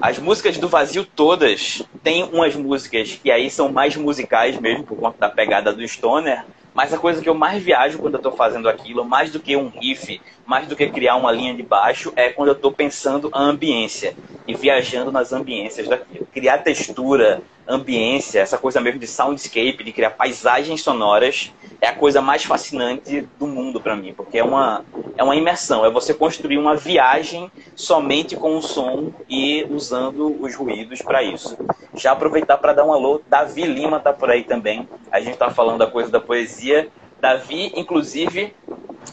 As 0.00 0.18
músicas 0.18 0.58
do 0.58 0.68
Vazio 0.68 1.04
todas 1.04 1.82
tem 2.02 2.24
umas 2.24 2.54
músicas 2.54 3.18
que 3.22 3.30
aí 3.30 3.50
são 3.50 3.70
mais 3.70 3.96
musicais 3.96 4.58
mesmo, 4.58 4.84
por 4.84 4.98
conta 4.98 5.18
da 5.18 5.28
pegada 5.28 5.72
do 5.72 5.86
Stoner, 5.86 6.44
mas 6.74 6.92
a 6.92 6.98
coisa 6.98 7.22
que 7.22 7.28
eu 7.28 7.34
mais 7.34 7.62
viajo 7.62 7.98
quando 7.98 8.14
eu 8.14 8.18
estou 8.18 8.32
fazendo 8.32 8.68
aquilo, 8.68 9.04
mais 9.04 9.30
do 9.30 9.38
que 9.38 9.56
um 9.56 9.68
riff, 9.68 10.20
mais 10.44 10.66
do 10.66 10.74
que 10.74 10.88
criar 10.88 11.16
uma 11.16 11.30
linha 11.30 11.54
de 11.54 11.62
baixo, 11.62 12.12
é 12.16 12.30
quando 12.30 12.48
eu 12.48 12.54
estou 12.54 12.72
pensando 12.72 13.30
a 13.32 13.40
ambiência 13.40 14.14
e 14.46 14.54
viajando 14.54 15.12
nas 15.12 15.32
ambiências 15.32 15.88
daquilo. 15.88 16.26
Criar 16.26 16.58
textura, 16.58 17.40
ambiência, 17.66 18.40
essa 18.40 18.58
coisa 18.58 18.80
mesmo 18.80 19.00
de 19.00 19.06
soundscape, 19.06 19.84
de 19.84 19.92
criar 19.92 20.10
paisagens 20.10 20.82
sonoras, 20.82 21.52
é 21.80 21.88
a 21.88 21.94
coisa 21.94 22.20
mais 22.20 22.44
fascinante 22.44 23.28
do 23.38 23.46
mundo 23.46 23.80
para 23.80 23.96
mim, 23.96 24.12
porque 24.14 24.38
é 24.38 24.44
uma, 24.44 24.84
é 25.16 25.22
uma 25.22 25.36
imersão, 25.36 25.84
é 25.84 25.90
você 25.90 26.14
construir 26.14 26.58
uma 26.58 26.76
viagem 26.76 27.50
somente 27.74 28.36
com 28.36 28.56
o 28.56 28.62
som 28.62 29.12
e 29.28 29.66
usando 29.70 30.36
os 30.42 30.54
ruídos 30.54 31.02
para 31.02 31.22
isso. 31.22 31.56
Já 31.94 32.12
aproveitar 32.12 32.58
para 32.58 32.72
dar 32.72 32.84
um 32.84 32.92
alô, 32.92 33.20
Davi 33.28 33.64
Lima 33.64 34.00
tá 34.00 34.12
por 34.12 34.30
aí 34.30 34.44
também. 34.44 34.88
A 35.10 35.20
gente 35.20 35.36
tá 35.36 35.50
falando 35.50 35.78
da 35.78 35.86
coisa 35.86 36.10
da 36.10 36.20
poesia. 36.20 36.88
Davi, 37.20 37.72
inclusive, 37.76 38.54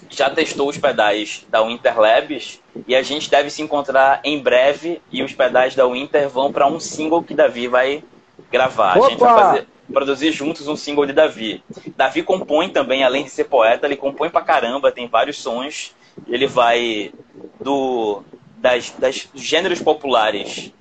já 0.10 0.30
testou 0.30 0.70
os 0.70 0.78
pedais 0.78 1.46
da 1.50 1.62
Winter 1.62 2.00
Labs 2.00 2.62
e 2.88 2.96
a 2.96 3.02
gente 3.02 3.30
deve 3.30 3.50
se 3.50 3.62
encontrar 3.62 4.20
em 4.24 4.40
breve 4.40 5.02
e 5.12 5.24
os 5.24 5.34
pedais 5.34 5.76
da 5.76 5.86
Winter 5.86 6.28
vão 6.30 6.52
para 6.52 6.68
um 6.68 6.80
single 6.80 7.24
que 7.24 7.34
Davi 7.34 7.68
vai 7.68 8.04
gravar. 8.52 8.98
Opa! 8.98 9.08
A 9.08 9.10
gente 9.10 9.20
vai 9.20 9.34
fazer, 9.34 9.68
produzir 9.92 10.32
juntos 10.32 10.68
um 10.68 10.76
single 10.76 11.06
de 11.06 11.14
Davi. 11.14 11.64
Davi 11.96 12.24
compõe 12.24 12.70
também, 12.70 13.04
além 13.04 13.24
de 13.24 13.30
ser 13.30 13.46
poeta, 13.46 13.86
ele 13.86 13.96
compõe 13.96 14.30
pra 14.30 14.42
caramba, 14.42 14.92
tem 14.92 15.08
vários 15.08 15.38
sons. 15.38 15.96
Ele 16.28 16.48
vai 16.48 17.12
do 17.60 18.24
das, 18.58 18.92
das 18.92 19.28
gêneros 19.34 19.82
populares 19.82 20.72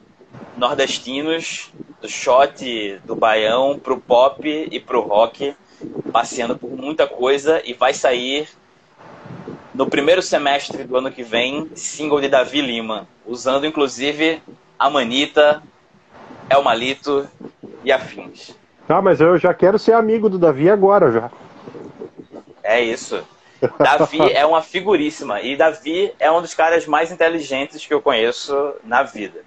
nordestinos, 0.57 1.71
do 2.01 2.09
shot, 2.09 3.01
do 3.05 3.17
baião, 3.17 3.79
pro 3.79 3.99
pop 3.99 4.69
e 4.71 4.79
pro 4.79 5.01
rock, 5.01 5.55
passeando 6.13 6.59
por 6.59 6.71
muita 6.71 7.07
coisa 7.07 7.63
e 7.65 7.73
vai 7.73 7.95
sair 7.95 8.49
no 9.73 9.87
primeiro 9.87 10.21
semestre 10.21 10.85
do 10.85 10.97
ano 10.97 11.11
que 11.11 11.23
vem, 11.23 11.71
single 11.75 12.21
de 12.21 12.29
Davi 12.29 12.61
Lima, 12.61 13.09
usando 13.27 13.67
inclusive 13.67 14.43
a 14.79 14.91
Manita, 14.91 15.63
El 16.51 16.63
Malito 16.63 17.29
e 17.85 17.93
afins. 17.93 18.55
Tá, 18.87 19.01
mas 19.01 19.21
eu 19.21 19.39
já 19.39 19.55
quero 19.55 19.79
ser 19.79 19.93
amigo 19.93 20.29
do 20.29 20.39
Davi 20.39 20.69
agora 20.69 21.13
já. 21.13 21.31
É 22.63 22.81
isso. 22.81 23.23
Davi 23.79 24.21
é 24.33 24.45
uma 24.45 24.63
figuríssima. 24.63 25.41
E 25.41 25.57
Davi 25.57 26.13
é 26.19 26.31
um 26.31 26.41
dos 26.41 26.55
caras 26.55 26.87
mais 26.87 27.13
inteligentes 27.13 27.87
que 27.87 27.95
eu 27.95 28.01
conheço 28.01 28.75
na 28.85 29.03
vida. 29.03 29.43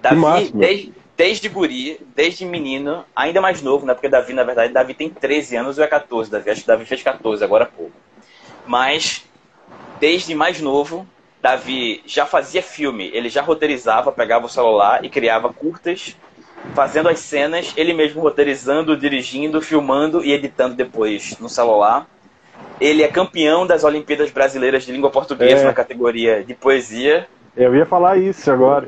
Davi, 0.00 0.50
desde, 0.52 0.92
desde 1.16 1.48
guri, 1.48 2.00
desde 2.14 2.44
menino, 2.44 3.04
ainda 3.14 3.40
mais 3.40 3.60
novo, 3.62 3.84
né? 3.84 3.94
Porque 3.94 4.08
Davi, 4.08 4.32
na 4.32 4.44
verdade, 4.44 4.72
Davi 4.72 4.94
tem 4.94 5.10
13 5.10 5.56
anos 5.56 5.78
ou 5.78 5.84
é 5.84 5.86
14. 5.86 6.30
Davi, 6.30 6.50
acho 6.50 6.60
que 6.62 6.66
Davi 6.66 6.84
fez 6.84 7.02
14 7.02 7.42
agora 7.42 7.64
há 7.64 7.68
pouco. 7.68 7.92
Mas, 8.66 9.24
desde 9.98 10.34
mais 10.34 10.60
novo, 10.60 11.06
Davi 11.40 12.02
já 12.06 12.26
fazia 12.26 12.62
filme. 12.62 13.10
Ele 13.12 13.28
já 13.28 13.42
roteirizava, 13.42 14.12
pegava 14.12 14.46
o 14.46 14.48
celular 14.48 15.04
e 15.04 15.10
criava 15.10 15.52
curtas, 15.52 16.16
fazendo 16.74 17.08
as 17.08 17.18
cenas, 17.18 17.72
ele 17.76 17.92
mesmo 17.92 18.20
roteirizando, 18.20 18.96
dirigindo, 18.96 19.60
filmando 19.60 20.24
e 20.24 20.32
editando 20.32 20.74
depois 20.74 21.36
no 21.38 21.48
celular. 21.48 22.06
Ele 22.80 23.02
é 23.02 23.08
campeão 23.08 23.66
das 23.66 23.84
Olimpíadas 23.84 24.30
Brasileiras 24.30 24.84
de 24.84 24.92
Língua 24.92 25.10
Portuguesa 25.10 25.62
é. 25.62 25.64
na 25.64 25.72
categoria 25.72 26.44
de 26.44 26.54
poesia. 26.54 27.26
Eu 27.56 27.74
ia 27.74 27.84
falar 27.84 28.16
isso 28.16 28.50
agora. 28.50 28.86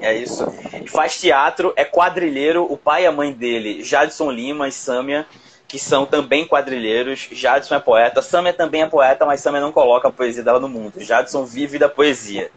É 0.00 0.14
isso. 0.14 0.46
Faz 0.86 1.20
teatro, 1.20 1.72
é 1.76 1.84
quadrilheiro. 1.84 2.64
O 2.70 2.76
pai 2.76 3.04
e 3.04 3.06
a 3.06 3.12
mãe 3.12 3.32
dele, 3.32 3.82
Jadson 3.82 4.30
Lima 4.30 4.68
e 4.68 4.72
Sâmia, 4.72 5.26
que 5.68 5.78
são 5.78 6.04
também 6.04 6.46
quadrilheiros. 6.46 7.28
Jadson 7.30 7.76
é 7.76 7.80
poeta. 7.80 8.22
Sâmia 8.22 8.52
também 8.52 8.82
é 8.82 8.86
poeta, 8.86 9.24
mas 9.24 9.40
Sâmia 9.40 9.60
não 9.60 9.72
coloca 9.72 10.08
a 10.08 10.12
poesia 10.12 10.42
dela 10.42 10.58
no 10.58 10.68
mundo. 10.68 11.00
Jadson 11.00 11.44
vive 11.44 11.78
da 11.78 11.88
poesia. 11.88 12.50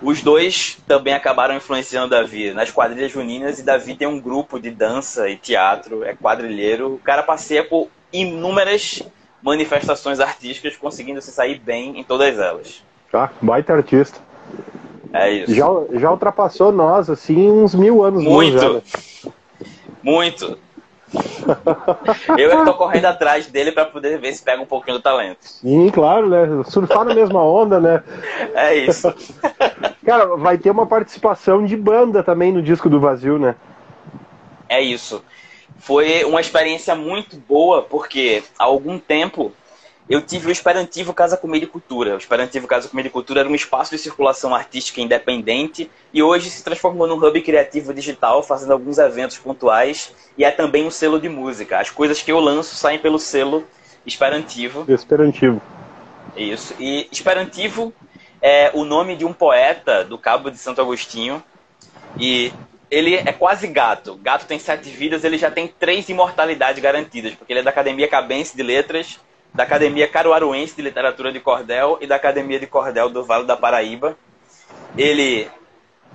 Os 0.00 0.22
dois 0.22 0.78
também 0.86 1.12
acabaram 1.12 1.56
influenciando 1.56 2.10
Davi 2.10 2.52
nas 2.52 2.70
quadrilhas 2.70 3.10
juninas 3.10 3.58
e 3.58 3.64
Davi 3.64 3.96
tem 3.96 4.06
um 4.06 4.20
grupo 4.20 4.60
de 4.60 4.70
dança 4.70 5.28
e 5.28 5.36
teatro, 5.36 6.04
é 6.04 6.14
quadrilheiro. 6.14 6.94
O 6.94 6.98
cara 6.98 7.22
passeia 7.22 7.64
por 7.64 7.88
inúmeras 8.12 9.02
manifestações 9.42 10.20
artísticas, 10.20 10.76
conseguindo 10.76 11.20
se 11.20 11.32
sair 11.32 11.58
bem 11.58 11.98
em 11.98 12.04
todas 12.04 12.38
elas. 12.38 12.82
Ah, 13.12 13.30
baita 13.40 13.72
artista. 13.72 14.20
É 15.12 15.30
isso. 15.30 15.54
Já, 15.54 15.66
já 15.92 16.10
ultrapassou 16.10 16.70
nós, 16.70 17.08
assim, 17.08 17.50
uns 17.50 17.74
mil 17.74 18.04
anos. 18.04 18.22
Muito. 18.22 18.74
Né? 18.74 18.82
Muito. 20.02 20.58
Eu 22.38 22.58
estou 22.58 22.74
correndo 22.74 23.06
atrás 23.06 23.46
dele 23.46 23.72
para 23.72 23.84
poder 23.84 24.18
ver 24.18 24.32
se 24.34 24.42
pega 24.42 24.62
um 24.62 24.66
pouquinho 24.66 24.98
do 24.98 25.02
talento. 25.02 25.38
Sim, 25.40 25.90
claro, 25.90 26.28
né? 26.28 26.62
Surfar 26.66 27.04
na 27.04 27.14
mesma 27.14 27.42
onda, 27.42 27.80
né? 27.80 28.02
É 28.54 28.74
isso. 28.74 29.12
Cara, 30.04 30.36
vai 30.36 30.58
ter 30.58 30.70
uma 30.70 30.86
participação 30.86 31.64
de 31.64 31.76
banda 31.76 32.22
também 32.22 32.52
no 32.52 32.62
disco 32.62 32.88
do 32.88 33.00
Vazio, 33.00 33.38
né? 33.38 33.54
É 34.68 34.80
isso. 34.80 35.24
Foi 35.78 36.24
uma 36.24 36.40
experiência 36.40 36.94
muito 36.94 37.36
boa, 37.36 37.82
porque 37.82 38.42
há 38.58 38.64
algum 38.64 38.98
tempo 38.98 39.52
eu 40.08 40.22
tive 40.22 40.48
o 40.48 40.50
Esperantivo 40.50 41.12
Casa 41.12 41.36
Comida 41.36 41.64
e 41.64 41.68
Cultura. 41.68 42.14
O 42.14 42.18
Esperantivo 42.18 42.66
Casa 42.66 42.88
Comida 42.88 43.08
e 43.08 43.10
Cultura 43.10 43.40
era 43.40 43.48
um 43.48 43.54
espaço 43.54 43.90
de 43.90 43.98
circulação 43.98 44.54
artística 44.54 45.00
independente 45.00 45.90
e 46.12 46.22
hoje 46.22 46.48
se 46.48 46.64
transformou 46.64 47.06
num 47.06 47.22
hub 47.22 47.40
criativo 47.42 47.92
digital, 47.92 48.42
fazendo 48.42 48.72
alguns 48.72 48.96
eventos 48.96 49.36
pontuais 49.36 50.14
e 50.36 50.44
é 50.44 50.50
também 50.50 50.86
um 50.86 50.90
selo 50.90 51.20
de 51.20 51.28
música. 51.28 51.78
As 51.78 51.90
coisas 51.90 52.22
que 52.22 52.32
eu 52.32 52.40
lanço 52.40 52.74
saem 52.74 52.98
pelo 52.98 53.18
selo 53.18 53.64
Esperantivo. 54.06 54.90
Esperantivo. 54.90 55.60
Isso. 56.34 56.74
E 56.80 57.06
Esperantivo 57.12 57.92
é 58.40 58.70
o 58.72 58.84
nome 58.84 59.14
de 59.14 59.26
um 59.26 59.32
poeta 59.34 60.04
do 60.04 60.16
Cabo 60.16 60.50
de 60.50 60.56
Santo 60.56 60.80
Agostinho 60.80 61.42
e 62.18 62.50
ele 62.90 63.14
é 63.14 63.32
quase 63.32 63.66
gato. 63.66 64.14
Gato 64.16 64.46
tem 64.46 64.58
sete 64.58 64.88
vidas, 64.88 65.22
ele 65.22 65.36
já 65.36 65.50
tem 65.50 65.68
três 65.68 66.08
imortalidades 66.08 66.82
garantidas, 66.82 67.34
porque 67.34 67.52
ele 67.52 67.60
é 67.60 67.62
da 67.62 67.68
Academia 67.68 68.08
Cabense 68.08 68.56
de 68.56 68.62
Letras 68.62 69.20
da 69.54 69.64
Academia 69.64 70.06
Caruaruense 70.06 70.76
de 70.76 70.82
Literatura 70.82 71.32
de 71.32 71.40
Cordel 71.40 71.98
e 72.00 72.06
da 72.06 72.16
Academia 72.16 72.60
de 72.60 72.66
Cordel 72.66 73.08
do 73.08 73.24
Vale 73.24 73.44
da 73.44 73.56
Paraíba. 73.56 74.16
Ele 74.96 75.48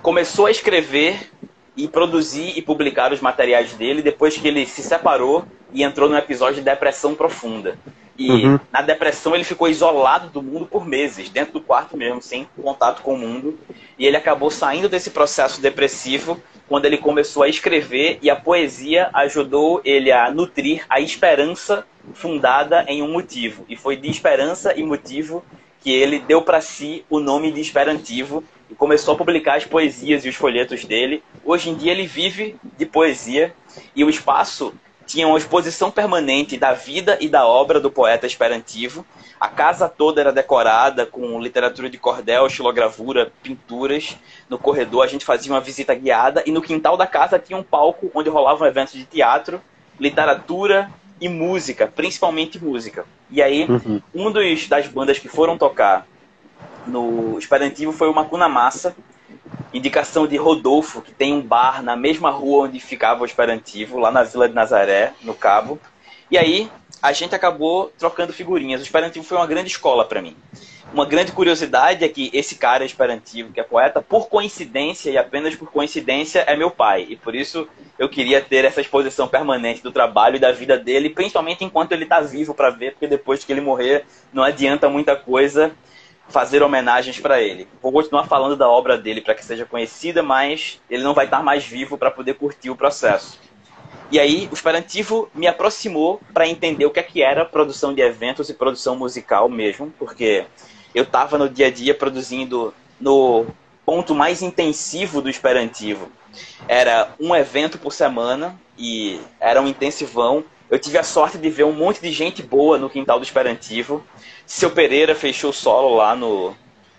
começou 0.02 0.46
a 0.46 0.50
escrever 0.50 1.30
e 1.76 1.88
produzir 1.88 2.56
e 2.56 2.62
publicar 2.62 3.12
os 3.12 3.20
materiais 3.20 3.72
dele 3.72 4.02
depois 4.02 4.36
que 4.36 4.46
ele 4.46 4.66
se 4.66 4.82
separou 4.82 5.44
e 5.72 5.82
entrou 5.82 6.08
num 6.08 6.16
episódio 6.16 6.56
de 6.56 6.62
depressão 6.62 7.14
profunda. 7.14 7.76
E 8.16 8.30
uhum. 8.30 8.60
na 8.72 8.80
depressão 8.80 9.34
ele 9.34 9.42
ficou 9.42 9.68
isolado 9.68 10.28
do 10.28 10.40
mundo 10.40 10.66
por 10.66 10.86
meses, 10.86 11.28
dentro 11.28 11.54
do 11.54 11.60
quarto 11.60 11.96
mesmo, 11.96 12.22
sem 12.22 12.48
contato 12.62 13.02
com 13.02 13.14
o 13.14 13.18
mundo. 13.18 13.58
E 13.98 14.06
ele 14.06 14.16
acabou 14.16 14.50
saindo 14.50 14.88
desse 14.88 15.10
processo 15.10 15.60
depressivo 15.60 16.40
quando 16.68 16.84
ele 16.84 16.96
começou 16.96 17.42
a 17.42 17.48
escrever 17.48 18.18
e 18.22 18.30
a 18.30 18.36
poesia 18.36 19.10
ajudou 19.12 19.80
ele 19.84 20.12
a 20.12 20.30
nutrir 20.30 20.84
a 20.88 21.00
esperança 21.00 21.84
fundada 22.12 22.84
em 22.88 23.02
um 23.02 23.10
motivo. 23.10 23.64
E 23.68 23.76
foi 23.76 23.96
de 23.96 24.10
esperança 24.10 24.74
e 24.78 24.82
motivo 24.82 25.44
que 25.80 25.92
ele 25.92 26.18
deu 26.18 26.40
para 26.42 26.60
si 26.60 27.04
o 27.10 27.20
nome 27.20 27.52
de 27.52 27.60
Esperantivo 27.60 28.42
e 28.70 28.74
começou 28.74 29.14
a 29.14 29.18
publicar 29.18 29.56
as 29.56 29.66
poesias 29.66 30.24
e 30.24 30.28
os 30.30 30.34
folhetos 30.34 30.84
dele. 30.84 31.22
Hoje 31.44 31.68
em 31.68 31.74
dia 31.74 31.92
ele 31.92 32.06
vive 32.06 32.56
de 32.78 32.86
poesia 32.86 33.54
e 33.94 34.02
o 34.02 34.08
espaço 34.08 34.72
tinha 35.06 35.28
uma 35.28 35.36
exposição 35.36 35.90
permanente 35.90 36.56
da 36.56 36.72
vida 36.72 37.18
e 37.20 37.28
da 37.28 37.46
obra 37.46 37.78
do 37.78 37.90
poeta 37.90 38.26
esperantivo. 38.26 39.04
A 39.38 39.48
casa 39.48 39.86
toda 39.86 40.22
era 40.22 40.32
decorada 40.32 41.04
com 41.04 41.38
literatura 41.38 41.90
de 41.90 41.98
cordel, 41.98 42.48
xilogravura, 42.48 43.30
pinturas. 43.42 44.16
No 44.48 44.58
corredor 44.58 45.04
a 45.04 45.06
gente 45.06 45.24
fazia 45.24 45.52
uma 45.52 45.60
visita 45.60 45.94
guiada 45.94 46.42
e 46.46 46.50
no 46.50 46.62
quintal 46.62 46.96
da 46.96 47.06
casa 47.06 47.38
tinha 47.38 47.58
um 47.58 47.62
palco 47.62 48.10
onde 48.14 48.30
rolavam 48.30 48.66
eventos 48.66 48.94
de 48.94 49.04
teatro, 49.04 49.60
literatura 50.00 50.90
e 51.24 51.28
música, 51.28 51.86
principalmente 51.86 52.62
música. 52.62 53.06
E 53.30 53.40
aí, 53.40 53.64
uhum. 53.64 54.02
um 54.14 54.30
dos, 54.30 54.68
das 54.68 54.86
bandas 54.86 55.18
que 55.18 55.26
foram 55.26 55.56
tocar 55.56 56.06
no 56.86 57.38
Esperantivo 57.38 57.92
foi 57.92 58.10
o 58.10 58.14
Macuna 58.14 58.46
Massa, 58.46 58.94
indicação 59.72 60.26
de 60.26 60.36
Rodolfo, 60.36 61.00
que 61.00 61.12
tem 61.12 61.32
um 61.32 61.40
bar 61.40 61.82
na 61.82 61.96
mesma 61.96 62.30
rua 62.30 62.66
onde 62.66 62.78
ficava 62.78 63.22
o 63.22 63.24
Esperantivo, 63.24 63.98
lá 63.98 64.10
na 64.10 64.22
Vila 64.22 64.46
de 64.46 64.54
Nazaré, 64.54 65.14
no 65.22 65.32
Cabo. 65.32 65.80
E 66.30 66.36
aí 66.36 66.70
a 67.00 67.10
gente 67.10 67.34
acabou 67.34 67.90
trocando 67.98 68.30
figurinhas. 68.30 68.82
O 68.82 68.84
Esperantivo 68.84 69.24
foi 69.24 69.38
uma 69.38 69.46
grande 69.46 69.70
escola 69.70 70.04
para 70.04 70.20
mim. 70.20 70.36
Uma 70.94 71.04
grande 71.04 71.32
curiosidade 71.32 72.04
é 72.04 72.08
que 72.08 72.30
esse 72.32 72.54
cara 72.54 72.84
Esperantivo, 72.84 73.52
que 73.52 73.58
é 73.58 73.64
poeta, 73.64 74.00
por 74.00 74.28
coincidência 74.28 75.10
e 75.10 75.18
apenas 75.18 75.56
por 75.56 75.68
coincidência, 75.68 76.44
é 76.46 76.56
meu 76.56 76.70
pai. 76.70 77.04
E 77.10 77.16
por 77.16 77.34
isso 77.34 77.68
eu 77.98 78.08
queria 78.08 78.40
ter 78.40 78.64
essa 78.64 78.80
exposição 78.80 79.26
permanente 79.26 79.82
do 79.82 79.90
trabalho 79.90 80.36
e 80.36 80.38
da 80.38 80.52
vida 80.52 80.78
dele, 80.78 81.10
principalmente 81.10 81.64
enquanto 81.64 81.90
ele 81.90 82.04
está 82.04 82.20
vivo 82.20 82.54
para 82.54 82.70
ver, 82.70 82.92
porque 82.92 83.08
depois 83.08 83.44
que 83.44 83.52
ele 83.52 83.60
morrer 83.60 84.06
não 84.32 84.44
adianta 84.44 84.88
muita 84.88 85.16
coisa 85.16 85.72
fazer 86.28 86.62
homenagens 86.62 87.18
para 87.18 87.42
ele. 87.42 87.66
Vou 87.82 87.90
continuar 87.90 88.28
falando 88.28 88.54
da 88.54 88.68
obra 88.68 88.96
dele 88.96 89.20
para 89.20 89.34
que 89.34 89.44
seja 89.44 89.64
conhecida, 89.64 90.22
mas 90.22 90.80
ele 90.88 91.02
não 91.02 91.12
vai 91.12 91.24
estar 91.24 91.42
mais 91.42 91.64
vivo 91.66 91.98
para 91.98 92.12
poder 92.12 92.34
curtir 92.34 92.70
o 92.70 92.76
processo. 92.76 93.40
E 94.12 94.20
aí, 94.20 94.48
o 94.48 94.54
Esperantivo 94.54 95.28
me 95.34 95.48
aproximou 95.48 96.20
para 96.32 96.46
entender 96.46 96.86
o 96.86 96.90
que 96.90 97.00
é 97.00 97.02
que 97.02 97.20
era 97.20 97.44
produção 97.44 97.92
de 97.92 98.00
eventos 98.00 98.48
e 98.48 98.54
produção 98.54 98.94
musical 98.94 99.48
mesmo, 99.48 99.92
porque 99.98 100.46
eu 100.94 101.02
estava 101.02 101.36
no 101.36 101.48
dia 101.48 101.66
a 101.66 101.70
dia 101.70 101.94
produzindo 101.94 102.72
no 103.00 103.46
ponto 103.84 104.14
mais 104.14 104.42
intensivo 104.42 105.20
do 105.20 105.28
Esperantivo. 105.28 106.10
Era 106.68 107.12
um 107.20 107.34
evento 107.34 107.78
por 107.78 107.92
semana 107.92 108.58
e 108.78 109.20
era 109.40 109.60
um 109.60 109.66
intensivão. 109.66 110.44
Eu 110.70 110.78
tive 110.78 110.98
a 110.98 111.02
sorte 111.02 111.36
de 111.36 111.50
ver 111.50 111.64
um 111.64 111.72
monte 111.72 112.00
de 112.00 112.10
gente 112.10 112.42
boa 112.42 112.78
no 112.78 112.88
quintal 112.88 113.18
do 113.18 113.24
Esperantivo. 113.24 114.04
Seu 114.46 114.70
Pereira 114.70 115.14
fechou 115.14 115.52
solo 115.52 115.96
lá 115.96 116.16
no, 116.16 116.54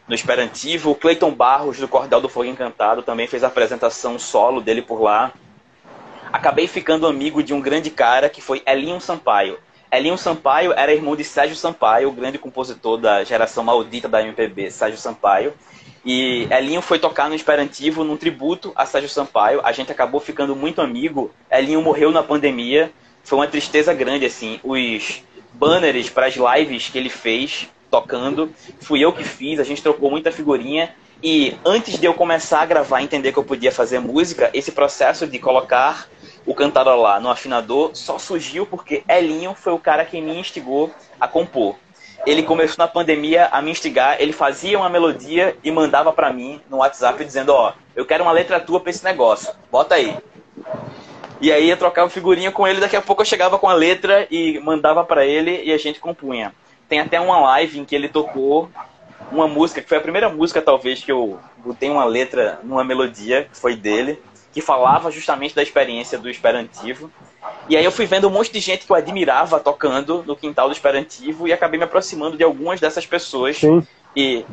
no 0.07 0.13
Esperantivo. 0.13 0.91
O 0.91 0.95
Cleiton 0.95 1.31
Barros, 1.31 1.77
do 1.77 1.87
Cordel 1.87 2.21
do 2.21 2.29
Fogo 2.29 2.45
Encantado, 2.45 3.01
também 3.01 3.27
fez 3.27 3.43
a 3.43 3.47
apresentação 3.47 4.19
solo 4.19 4.61
dele 4.61 4.81
por 4.81 5.01
lá. 5.01 5.33
Acabei 6.31 6.67
ficando 6.67 7.07
amigo 7.07 7.41
de 7.41 7.53
um 7.53 7.61
grande 7.61 7.89
cara 7.89 8.29
que 8.29 8.41
foi 8.41 8.61
Elinho 8.65 8.99
Sampaio. 8.99 9.57
Elinho 9.95 10.17
Sampaio 10.17 10.73
era 10.73 10.93
irmão 10.93 11.15
de 11.15 11.23
Sérgio 11.23 11.55
Sampaio, 11.55 12.09
o 12.09 12.11
grande 12.11 12.37
compositor 12.37 12.97
da 12.97 13.23
geração 13.23 13.63
maldita 13.63 14.09
da 14.09 14.21
MPB, 14.21 14.69
Sérgio 14.69 14.99
Sampaio. 14.99 15.53
E 16.05 16.47
Elinho 16.51 16.81
foi 16.81 16.99
tocar 16.99 17.29
no 17.29 17.35
Esperantivo 17.35 18.03
num 18.03 18.17
tributo 18.17 18.73
a 18.75 18.85
Sérgio 18.85 19.09
Sampaio. 19.09 19.61
A 19.63 19.71
gente 19.71 19.91
acabou 19.91 20.19
ficando 20.19 20.55
muito 20.55 20.81
amigo. 20.81 21.31
Elinho 21.49 21.81
morreu 21.81 22.11
na 22.11 22.21
pandemia. 22.21 22.91
Foi 23.23 23.39
uma 23.39 23.47
tristeza 23.47 23.93
grande, 23.93 24.25
assim. 24.25 24.59
Os 24.63 25.23
banners 25.53 26.09
para 26.09 26.27
as 26.27 26.35
lives 26.35 26.89
que 26.89 26.97
ele 26.97 27.09
fez 27.09 27.69
tocando, 27.89 28.51
fui 28.81 28.99
eu 28.99 29.13
que 29.13 29.23
fiz, 29.23 29.59
a 29.59 29.63
gente 29.63 29.81
trocou 29.81 30.11
muita 30.11 30.31
figurinha. 30.31 30.93
E 31.23 31.55
antes 31.63 31.97
de 31.97 32.05
eu 32.05 32.13
começar 32.13 32.61
a 32.61 32.65
gravar, 32.65 33.01
entender 33.01 33.31
que 33.31 33.39
eu 33.39 33.43
podia 33.43 33.71
fazer 33.71 33.99
música, 33.99 34.49
esse 34.53 34.71
processo 34.71 35.25
de 35.25 35.39
colocar 35.39 36.07
o 36.45 36.53
cantarolá 36.53 37.19
no 37.19 37.29
afinador 37.29 37.91
só 37.93 38.19
surgiu 38.19 38.65
porque 38.65 39.03
Elinho 39.09 39.55
foi 39.55 39.73
o 39.73 39.79
cara 39.79 40.05
que 40.05 40.21
me 40.21 40.37
instigou 40.37 40.91
a 41.19 41.27
compor. 41.27 41.75
Ele 42.25 42.43
começou 42.43 42.77
na 42.77 42.87
pandemia 42.87 43.47
a 43.51 43.61
me 43.61 43.71
instigar, 43.71 44.17
ele 44.19 44.31
fazia 44.31 44.77
uma 44.77 44.89
melodia 44.89 45.55
e 45.63 45.71
mandava 45.71 46.13
para 46.13 46.31
mim 46.31 46.61
no 46.69 46.77
WhatsApp 46.77 47.23
dizendo, 47.23 47.49
ó, 47.49 47.73
eu 47.95 48.05
quero 48.05 48.23
uma 48.23 48.31
letra 48.31 48.59
tua 48.59 48.79
para 48.79 48.89
esse 48.89 49.03
negócio, 49.03 49.53
bota 49.71 49.95
aí. 49.95 50.17
E 51.41 51.51
aí 51.51 51.69
eu 51.69 51.77
trocava 51.77 52.09
figurinha 52.09 52.51
com 52.51 52.67
ele, 52.67 52.79
daqui 52.79 52.95
a 52.95 53.01
pouco 53.01 53.21
eu 53.21 53.25
chegava 53.25 53.59
com 53.59 53.67
a 53.67 53.73
letra 53.73 54.27
e 54.31 54.59
mandava 54.59 55.03
para 55.03 55.25
ele 55.25 55.63
e 55.63 55.71
a 55.71 55.77
gente 55.77 55.99
compunha. 55.99 56.53
Tem 56.87 56.99
até 56.99 57.19
uma 57.19 57.39
live 57.39 57.79
em 57.79 57.85
que 57.85 57.95
ele 57.95 58.07
tocou 58.07 58.69
uma 59.31 59.47
música, 59.47 59.81
que 59.81 59.89
foi 59.89 59.97
a 59.97 60.01
primeira 60.01 60.29
música 60.29 60.61
talvez 60.61 61.03
que 61.03 61.11
eu 61.11 61.39
botei 61.57 61.89
uma 61.89 62.05
letra 62.05 62.59
numa 62.63 62.83
melodia, 62.83 63.43
que 63.51 63.57
foi 63.57 63.75
dele 63.75 64.19
que 64.55 64.61
falava 64.61 65.11
justamente 65.11 65.53
da 65.53 65.61
experiência 65.61 66.17
do 66.17 66.29
Esperantivo. 66.29 67.11
E 67.67 67.75
aí 67.75 67.83
eu 67.83 67.91
fui 67.91 68.05
vendo 68.05 68.29
um 68.29 68.31
monte 68.31 68.53
de 68.53 68.61
gente 68.61 68.85
que 68.85 68.91
eu 68.91 68.95
admirava 68.95 69.59
tocando 69.59 70.23
no 70.25 70.33
quintal 70.33 70.69
do 70.69 70.71
Esperantivo 70.71 71.45
e 71.45 71.51
acabei 71.51 71.77
me 71.77 71.83
aproximando 71.83 72.37
de 72.37 72.43
algumas 72.45 72.79
dessas 72.79 73.05
pessoas. 73.05 73.57
Sim. 73.57 73.85
E 74.15 74.45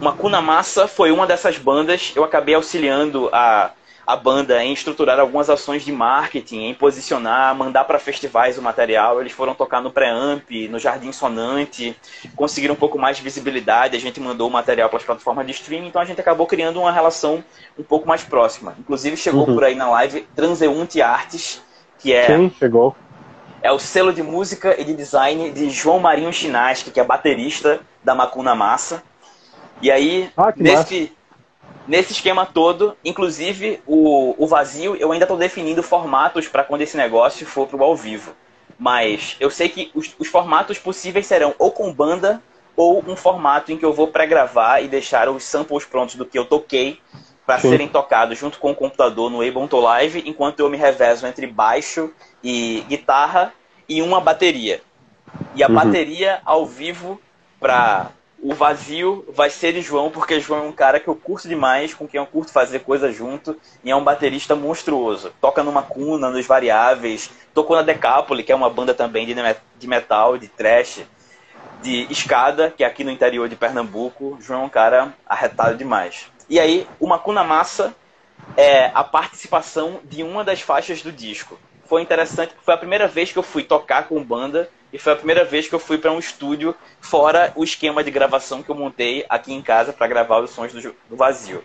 uma 0.00 0.12
Cuna 0.14 0.42
Massa 0.42 0.88
foi 0.88 1.12
uma 1.12 1.28
dessas 1.28 1.56
bandas. 1.58 2.12
Eu 2.16 2.24
acabei 2.24 2.56
auxiliando 2.56 3.30
a 3.32 3.70
a 4.06 4.14
banda 4.14 4.62
em 4.62 4.72
estruturar 4.72 5.18
algumas 5.18 5.50
ações 5.50 5.84
de 5.84 5.90
marketing, 5.90 6.66
em 6.66 6.74
posicionar, 6.74 7.54
mandar 7.56 7.84
para 7.84 7.98
festivais 7.98 8.56
o 8.56 8.62
material. 8.62 9.20
Eles 9.20 9.32
foram 9.32 9.52
tocar 9.52 9.82
no 9.82 9.90
Preamp, 9.90 10.48
no 10.70 10.78
Jardim 10.78 11.10
Sonante, 11.10 11.96
conseguiram 12.36 12.74
um 12.74 12.78
pouco 12.78 12.98
mais 12.98 13.16
de 13.16 13.22
visibilidade. 13.24 13.96
A 13.96 14.00
gente 14.00 14.20
mandou 14.20 14.48
o 14.48 14.52
material 14.52 14.88
para 14.88 14.98
as 14.98 15.04
plataformas 15.04 15.44
de 15.44 15.52
streaming, 15.52 15.88
então 15.88 16.00
a 16.00 16.04
gente 16.04 16.20
acabou 16.20 16.46
criando 16.46 16.78
uma 16.78 16.92
relação 16.92 17.42
um 17.76 17.82
pouco 17.82 18.06
mais 18.06 18.22
próxima. 18.22 18.76
Inclusive 18.78 19.16
chegou 19.16 19.46
uhum. 19.48 19.54
por 19.54 19.64
aí 19.64 19.74
na 19.74 19.90
live 19.90 20.20
Transeunte 20.36 21.02
Artes, 21.02 21.60
que 21.98 22.12
é. 22.12 22.26
Sim, 22.26 22.52
chegou. 22.56 22.94
É 23.60 23.72
o 23.72 23.78
selo 23.80 24.12
de 24.12 24.22
música 24.22 24.80
e 24.80 24.84
de 24.84 24.94
design 24.94 25.50
de 25.50 25.68
João 25.68 25.98
Marinho 25.98 26.32
Chinaski, 26.32 26.92
que 26.92 27.00
é 27.00 27.04
baterista 27.04 27.80
da 28.04 28.14
Macuna 28.14 28.54
Massa. 28.54 29.02
E 29.82 29.90
aí, 29.90 30.30
ah, 30.36 30.52
nesse, 30.56 31.12
nesse 31.86 32.12
esquema 32.12 32.44
todo, 32.44 32.96
inclusive 33.04 33.80
o, 33.86 34.34
o 34.38 34.46
vazio, 34.46 34.96
eu 34.96 35.12
ainda 35.12 35.24
estou 35.24 35.36
definindo 35.36 35.82
formatos 35.82 36.48
para 36.48 36.64
quando 36.64 36.82
esse 36.82 36.96
negócio 36.96 37.46
for 37.46 37.66
para 37.66 37.76
o 37.76 37.84
ao 37.84 37.96
vivo. 37.96 38.34
Mas 38.78 39.36
eu 39.40 39.50
sei 39.50 39.68
que 39.68 39.90
os, 39.94 40.14
os, 40.18 40.28
formatos 40.28 40.78
possíveis 40.78 41.26
serão 41.26 41.54
ou 41.58 41.70
com 41.70 41.92
banda 41.92 42.42
ou 42.76 43.02
um 43.06 43.16
formato 43.16 43.72
em 43.72 43.76
que 43.78 43.84
eu 43.84 43.92
vou 43.92 44.08
pré-gravar 44.08 44.80
e 44.80 44.88
deixar 44.88 45.28
os 45.30 45.44
samples 45.44 45.84
prontos 45.86 46.16
do 46.16 46.26
que 46.26 46.38
eu 46.38 46.44
toquei 46.44 47.00
para 47.46 47.58
serem 47.60 47.88
tocados 47.88 48.36
junto 48.36 48.58
com 48.58 48.72
o 48.72 48.74
computador 48.74 49.30
no 49.30 49.40
Ableton 49.40 49.80
Live, 49.80 50.24
enquanto 50.26 50.60
eu 50.60 50.68
me 50.68 50.76
revezo 50.76 51.26
entre 51.26 51.46
baixo 51.46 52.12
e 52.42 52.84
guitarra 52.88 53.52
e 53.88 54.02
uma 54.02 54.20
bateria. 54.20 54.82
E 55.54 55.62
a 55.62 55.68
uhum. 55.68 55.74
bateria 55.74 56.40
ao 56.44 56.66
vivo 56.66 57.20
para 57.60 58.10
o 58.42 58.54
vazio 58.54 59.24
vai 59.28 59.50
ser 59.50 59.72
de 59.72 59.80
João, 59.80 60.10
porque 60.10 60.40
João 60.40 60.64
é 60.64 60.68
um 60.68 60.72
cara 60.72 61.00
que 61.00 61.08
eu 61.08 61.16
curto 61.16 61.48
demais, 61.48 61.94
com 61.94 62.06
quem 62.06 62.20
eu 62.20 62.26
curto 62.26 62.52
fazer 62.52 62.80
coisa 62.80 63.10
junto, 63.10 63.58
e 63.82 63.90
é 63.90 63.96
um 63.96 64.04
baterista 64.04 64.54
monstruoso. 64.54 65.32
Toca 65.40 65.62
numa 65.62 65.82
cuna, 65.82 66.30
nos 66.30 66.46
variáveis, 66.46 67.30
tocou 67.54 67.76
na 67.76 67.82
Decapoli, 67.82 68.42
que 68.42 68.52
é 68.52 68.54
uma 68.54 68.70
banda 68.70 68.94
também 68.94 69.26
de 69.26 69.86
metal, 69.86 70.36
de 70.38 70.48
trash, 70.48 71.02
de 71.82 72.06
escada, 72.10 72.70
que 72.70 72.84
é 72.84 72.86
aqui 72.86 73.04
no 73.04 73.10
interior 73.10 73.48
de 73.48 73.56
Pernambuco. 73.56 74.38
João 74.40 74.62
é 74.62 74.64
um 74.64 74.68
cara 74.68 75.14
arretado 75.26 75.76
demais. 75.76 76.26
E 76.48 76.60
aí, 76.60 76.86
o 77.00 77.06
Macuna 77.06 77.42
Massa 77.42 77.94
é 78.56 78.90
a 78.94 79.02
participação 79.02 80.00
de 80.04 80.22
uma 80.22 80.44
das 80.44 80.60
faixas 80.60 81.02
do 81.02 81.10
disco. 81.10 81.58
Foi 81.86 82.02
interessante, 82.02 82.54
foi 82.62 82.74
a 82.74 82.78
primeira 82.78 83.08
vez 83.08 83.32
que 83.32 83.38
eu 83.38 83.42
fui 83.42 83.62
tocar 83.62 84.08
com 84.08 84.22
banda 84.22 84.68
e 84.92 84.98
foi 84.98 85.12
a 85.12 85.16
primeira 85.16 85.44
vez 85.44 85.68
que 85.68 85.74
eu 85.74 85.78
fui 85.78 85.98
para 85.98 86.12
um 86.12 86.18
estúdio 86.18 86.74
fora 87.00 87.52
o 87.54 87.64
esquema 87.64 88.02
de 88.04 88.10
gravação 88.10 88.62
que 88.62 88.70
eu 88.70 88.74
montei 88.74 89.24
aqui 89.28 89.52
em 89.52 89.62
casa 89.62 89.92
para 89.92 90.06
gravar 90.06 90.40
os 90.40 90.50
sons 90.50 90.72
do, 90.72 90.94
do 91.08 91.16
vazio. 91.16 91.64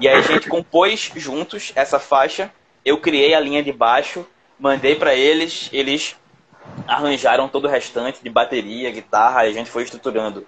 E 0.00 0.08
aí 0.08 0.16
a 0.16 0.22
gente 0.22 0.48
compôs 0.48 1.12
juntos 1.14 1.72
essa 1.74 1.98
faixa, 1.98 2.52
eu 2.84 2.98
criei 2.98 3.34
a 3.34 3.40
linha 3.40 3.62
de 3.62 3.72
baixo, 3.72 4.26
mandei 4.58 4.94
para 4.94 5.14
eles, 5.14 5.68
eles 5.72 6.16
arranjaram 6.86 7.48
todo 7.48 7.66
o 7.66 7.68
restante 7.68 8.22
de 8.22 8.30
bateria, 8.30 8.90
guitarra, 8.90 9.46
e 9.46 9.50
a 9.50 9.52
gente 9.52 9.70
foi 9.70 9.82
estruturando 9.82 10.46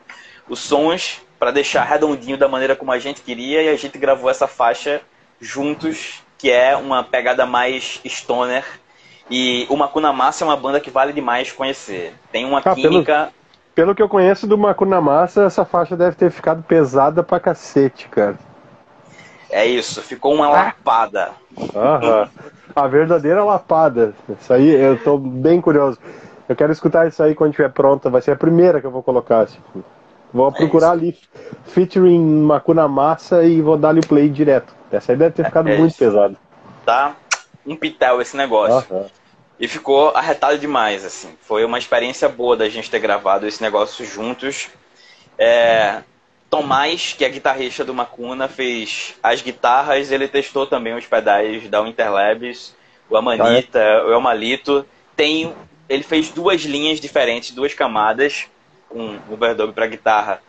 os 0.49 0.61
sons 0.61 1.22
para 1.39 1.51
deixar 1.51 1.85
redondinho 1.85 2.37
da 2.37 2.49
maneira 2.49 2.75
como 2.75 2.93
a 2.93 2.99
gente 2.99 3.20
queria 3.20 3.62
e 3.62 3.68
a 3.68 3.77
gente 3.77 3.99
gravou 3.99 4.31
essa 4.31 4.47
faixa 4.47 5.03
juntos, 5.41 6.22
que 6.39 6.51
é 6.51 6.77
uma 6.77 7.05
pegada 7.05 7.45
mais 7.45 8.01
stoner 8.07 8.64
E 9.31 9.66
o 9.70 9.77
Makuna 9.77 10.12
Massa 10.12 10.45
é 10.45 10.47
uma 10.47 10.57
banda 10.57 10.81
que 10.81 10.91
vale 10.91 11.12
demais 11.12 11.51
conhecer. 11.51 12.14
Tem 12.31 12.45
uma 12.45 12.59
ah, 12.59 12.75
química. 12.75 13.14
Pelo, 13.14 13.33
pelo, 13.75 13.95
que 13.95 14.03
eu 14.03 14.09
conheço 14.09 14.47
do 14.47 14.59
Makuna 14.59 15.01
Massa, 15.01 15.45
essa 15.45 15.64
faixa 15.64 15.97
deve 15.97 16.16
ter 16.16 16.31
ficado 16.31 16.62
pesada 16.62 17.22
pra 17.22 17.41
cacete, 17.41 18.09
cara. 18.09 18.39
É 19.51 19.66
isso, 19.66 20.03
ficou 20.03 20.35
uma 20.35 20.49
lapada. 20.49 21.31
Aham. 21.75 22.29
A 22.75 22.89
verdadeira 22.89 23.45
lapada. 23.45 24.14
Isso 24.41 24.53
aí, 24.53 24.68
eu 24.68 24.99
tô 24.99 25.16
bem 25.16 25.61
curioso. 25.61 25.97
Eu 26.49 26.57
quero 26.57 26.72
escutar 26.72 27.07
isso 27.07 27.22
aí 27.22 27.33
quando 27.33 27.51
estiver 27.51 27.70
pronta. 27.70 28.11
Vai 28.11 28.20
ser 28.20 28.33
a 28.33 28.37
primeira 28.37 28.81
que 28.81 28.87
eu 28.87 28.91
vou 28.91 29.03
colocar. 29.03 29.47
Tipo. 29.47 29.85
Vou 30.33 30.49
é 30.49 30.51
procurar 30.51 30.91
ali 30.91 31.16
featuring 31.66 32.43
Makuna 32.43 32.89
Massa 32.89 33.45
e 33.45 33.62
vou 33.62 33.77
dar-lhe 33.77 34.01
o 34.01 34.07
play 34.07 34.29
direto. 34.29 34.75
Essa 34.91 35.12
aí 35.12 35.18
deve 35.18 35.37
ter 35.37 35.45
ficado 35.45 35.68
é, 35.68 35.79
muito 35.79 35.97
pesado. 35.97 36.37
Tá 36.85 37.14
um 37.67 37.77
pitel 37.77 38.21
esse 38.21 38.37
negócio. 38.37 38.87
Uhum. 38.95 39.07
E 39.59 39.69
ficou 39.69 40.11
arretado 40.11 40.59
demais, 40.59 41.05
assim. 41.05 41.37
Foi 41.41 41.65
uma 41.65 41.79
experiência 41.79 42.29
boa 42.29 42.57
da 42.57 42.69
gente 42.69 42.91
ter 42.91 42.99
gravado 42.99 43.47
esse 43.47 43.62
negócio 43.62 44.05
juntos. 44.05 44.69
É, 45.39 46.03
Tomás, 46.51 47.15
que 47.17 47.25
é 47.25 47.29
guitarrista 47.29 47.85
do 47.85 47.95
Macuna, 47.95 48.49
fez 48.49 49.15
as 49.23 49.43
guitarras, 49.43 50.11
ele 50.11 50.29
testou 50.29 50.67
também 50.67 50.95
os 50.95 51.07
pedais 51.07 51.69
da 51.69 51.81
Interlabs, 51.81 52.75
o 53.09 53.17
Amanita, 53.17 53.79
ah, 53.79 53.83
é? 53.83 54.03
o 54.03 54.12
Elmalito. 54.12 54.87
Tem, 55.17 55.55
ele 55.89 56.03
fez 56.03 56.31
duas 56.31 56.62
linhas 56.62 57.01
diferentes, 57.01 57.53
duas 57.53 57.75
camadas, 57.75 58.47
com 58.89 59.19
overdub 59.31 59.73
para 59.73 59.87
guitarra 59.87 60.43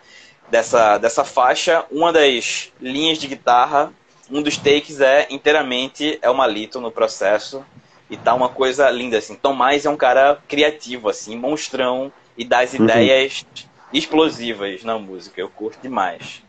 dessa, 0.49 0.97
dessa 0.97 1.23
faixa. 1.23 1.85
Uma 1.91 2.11
das 2.11 2.71
linhas 2.81 3.17
de 3.17 3.27
guitarra 3.27 3.91
um 4.29 4.41
dos 4.41 4.57
takes 4.57 5.01
é 5.01 5.27
inteiramente 5.29 6.17
é 6.21 6.29
o 6.29 6.35
Malito 6.35 6.79
no 6.79 6.91
processo 6.91 7.63
e 8.09 8.17
tá 8.17 8.33
uma 8.33 8.49
coisa 8.49 8.89
linda 8.89 9.17
assim. 9.17 9.35
Tomás 9.35 9.85
é 9.85 9.89
um 9.89 9.97
cara 9.97 10.37
criativo 10.47 11.09
assim, 11.09 11.35
monstrão 11.37 12.11
e 12.37 12.43
das 12.43 12.73
uhum. 12.73 12.83
ideias 12.83 13.45
explosivas 13.93 14.83
na 14.83 14.97
música. 14.97 15.39
Eu 15.39 15.49
curto 15.49 15.79
demais. 15.81 16.43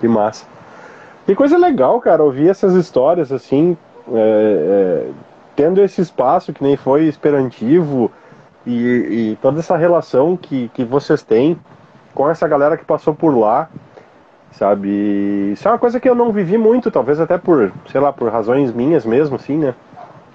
Que 0.00 0.08
massa. 0.08 0.46
Que 1.24 1.34
coisa 1.34 1.58
legal, 1.58 2.00
cara, 2.00 2.22
ouvir 2.22 2.48
essas 2.48 2.74
histórias 2.74 3.32
assim, 3.32 3.76
é, 4.12 4.16
é, 4.16 5.10
tendo 5.56 5.82
esse 5.82 6.00
espaço 6.00 6.52
que 6.52 6.62
nem 6.62 6.76
foi 6.76 7.06
esperantivo 7.06 8.12
e, 8.64 8.72
e 9.32 9.38
toda 9.42 9.58
essa 9.58 9.76
relação 9.76 10.36
que, 10.36 10.70
que 10.74 10.84
vocês 10.84 11.22
têm 11.22 11.58
com 12.14 12.30
essa 12.30 12.46
galera 12.46 12.76
que 12.76 12.84
passou 12.84 13.14
por 13.14 13.36
lá 13.36 13.68
sabe? 14.52 15.50
Isso 15.52 15.66
é 15.68 15.70
uma 15.70 15.78
coisa 15.78 16.00
que 16.00 16.08
eu 16.08 16.14
não 16.14 16.32
vivi 16.32 16.56
muito, 16.58 16.90
talvez 16.90 17.20
até 17.20 17.38
por, 17.38 17.72
sei 17.90 18.00
lá, 18.00 18.12
por 18.12 18.30
razões 18.30 18.72
minhas 18.72 19.04
mesmo, 19.04 19.36
assim, 19.36 19.58
né? 19.58 19.74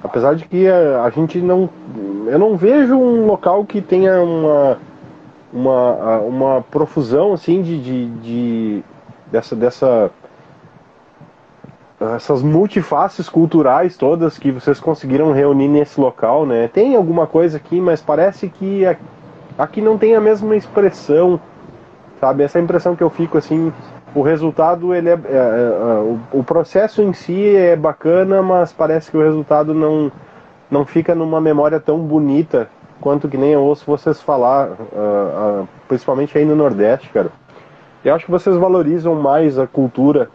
Apesar 0.03 0.35
de 0.35 0.45
que 0.45 0.67
a, 0.67 1.03
a 1.03 1.09
gente 1.09 1.39
não. 1.39 1.69
Eu 2.27 2.39
não 2.39 2.55
vejo 2.55 2.95
um 2.95 3.25
local 3.25 3.65
que 3.65 3.81
tenha 3.81 4.21
uma. 4.21 4.77
Uma, 5.53 6.19
uma 6.19 6.61
profusão 6.61 7.33
assim 7.33 7.61
de, 7.61 7.77
de, 7.77 8.05
de 8.21 8.83
dessa, 9.29 9.53
dessa 9.53 10.09
essas 12.15 12.41
multifaces 12.41 13.29
culturais 13.29 13.95
todas 13.95 14.37
que 14.37 14.51
vocês 14.51 14.79
conseguiram 14.79 15.31
reunir 15.31 15.67
nesse 15.67 16.01
local, 16.01 16.45
né? 16.45 16.67
Tem 16.67 16.95
alguma 16.95 17.27
coisa 17.27 17.57
aqui, 17.57 17.79
mas 17.79 18.01
parece 18.01 18.49
que 18.49 18.83
aqui 19.57 19.81
não 19.81 19.97
tem 19.97 20.15
a 20.15 20.21
mesma 20.21 20.55
expressão, 20.55 21.39
sabe? 22.19 22.43
Essa 22.43 22.59
impressão 22.59 22.95
que 22.95 23.03
eu 23.03 23.09
fico 23.09 23.37
assim, 23.37 23.71
o 24.13 24.21
resultado 24.21 24.93
ele 24.93 25.09
é, 25.09 25.13
é, 25.13 25.15
é, 25.15 26.17
o, 26.33 26.39
o, 26.39 26.43
processo 26.43 27.01
em 27.01 27.13
si 27.13 27.55
é 27.55 27.75
bacana, 27.75 28.41
mas 28.41 28.73
parece 28.73 29.09
que 29.09 29.17
o 29.17 29.23
resultado 29.23 29.73
não 29.73 30.11
não 30.69 30.85
fica 30.85 31.13
numa 31.13 31.41
memória 31.41 31.79
tão 31.81 31.99
bonita 31.99 32.69
quanto 33.01 33.27
que 33.27 33.35
nem 33.35 33.51
eu 33.51 33.61
ouço 33.61 33.83
vocês 33.85 34.21
falar, 34.21 34.69
uh, 34.69 35.63
uh, 35.63 35.67
principalmente 35.87 36.37
aí 36.37 36.45
no 36.45 36.55
Nordeste, 36.55 37.09
cara. 37.09 37.29
Eu 38.05 38.15
acho 38.15 38.25
que 38.25 38.31
vocês 38.31 38.55
valorizam 38.55 39.13
mais 39.15 39.59
a 39.59 39.67
cultura 39.67 40.29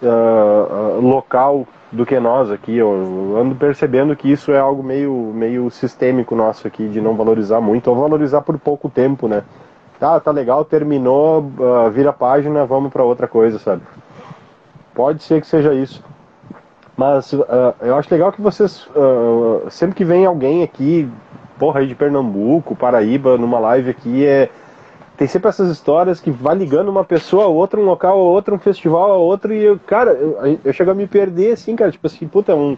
uh, 0.00 1.00
local 1.00 1.66
do 1.90 2.06
que 2.06 2.20
nós 2.20 2.50
aqui. 2.50 2.76
Eu 2.76 3.36
ando 3.36 3.54
percebendo 3.56 4.14
que 4.14 4.30
isso 4.30 4.52
é 4.52 4.58
algo 4.58 4.82
meio 4.82 5.32
meio 5.34 5.70
sistêmico 5.70 6.36
nosso 6.36 6.66
aqui 6.68 6.86
de 6.88 7.00
não 7.00 7.14
valorizar 7.14 7.60
muito 7.60 7.88
ou 7.88 7.96
valorizar 7.96 8.42
por 8.42 8.58
pouco 8.58 8.88
tempo, 8.88 9.26
né? 9.26 9.42
Tá, 9.98 10.18
tá 10.20 10.30
legal, 10.30 10.64
terminou, 10.64 11.40
uh, 11.40 11.90
vira 11.90 12.10
a 12.10 12.12
página, 12.12 12.64
vamos 12.64 12.92
para 12.92 13.04
outra 13.04 13.26
coisa, 13.26 13.58
sabe? 13.58 13.82
Pode 14.94 15.22
ser 15.22 15.40
que 15.40 15.46
seja 15.46 15.74
isso. 15.74 16.02
Mas 16.96 17.32
uh, 17.32 17.44
eu 17.82 17.94
acho 17.96 18.12
legal 18.12 18.32
que 18.32 18.40
vocês, 18.40 18.86
uh, 18.88 19.70
sempre 19.70 19.94
que 19.94 20.04
vem 20.04 20.24
alguém 20.24 20.62
aqui, 20.62 21.08
porra 21.58 21.80
aí 21.80 21.86
de 21.86 21.94
Pernambuco, 21.94 22.74
Paraíba, 22.74 23.36
numa 23.36 23.58
live 23.58 23.90
aqui, 23.90 24.24
é, 24.24 24.48
tem 25.16 25.26
sempre 25.26 25.48
essas 25.48 25.70
histórias 25.70 26.20
que 26.20 26.30
vai 26.30 26.54
ligando 26.54 26.88
uma 26.88 27.04
pessoa 27.04 27.44
a 27.44 27.48
outra, 27.48 27.80
um 27.80 27.84
local 27.84 28.18
a 28.18 28.22
outro, 28.22 28.54
um 28.54 28.58
festival 28.58 29.12
a 29.12 29.16
outro, 29.16 29.52
e 29.52 29.62
eu, 29.62 29.78
cara, 29.86 30.12
eu, 30.12 30.58
eu 30.64 30.72
chego 30.72 30.90
a 30.90 30.94
me 30.94 31.06
perder 31.06 31.52
assim, 31.52 31.76
cara, 31.76 31.90
tipo 31.90 32.06
assim, 32.06 32.26
puta, 32.26 32.54
um, 32.54 32.76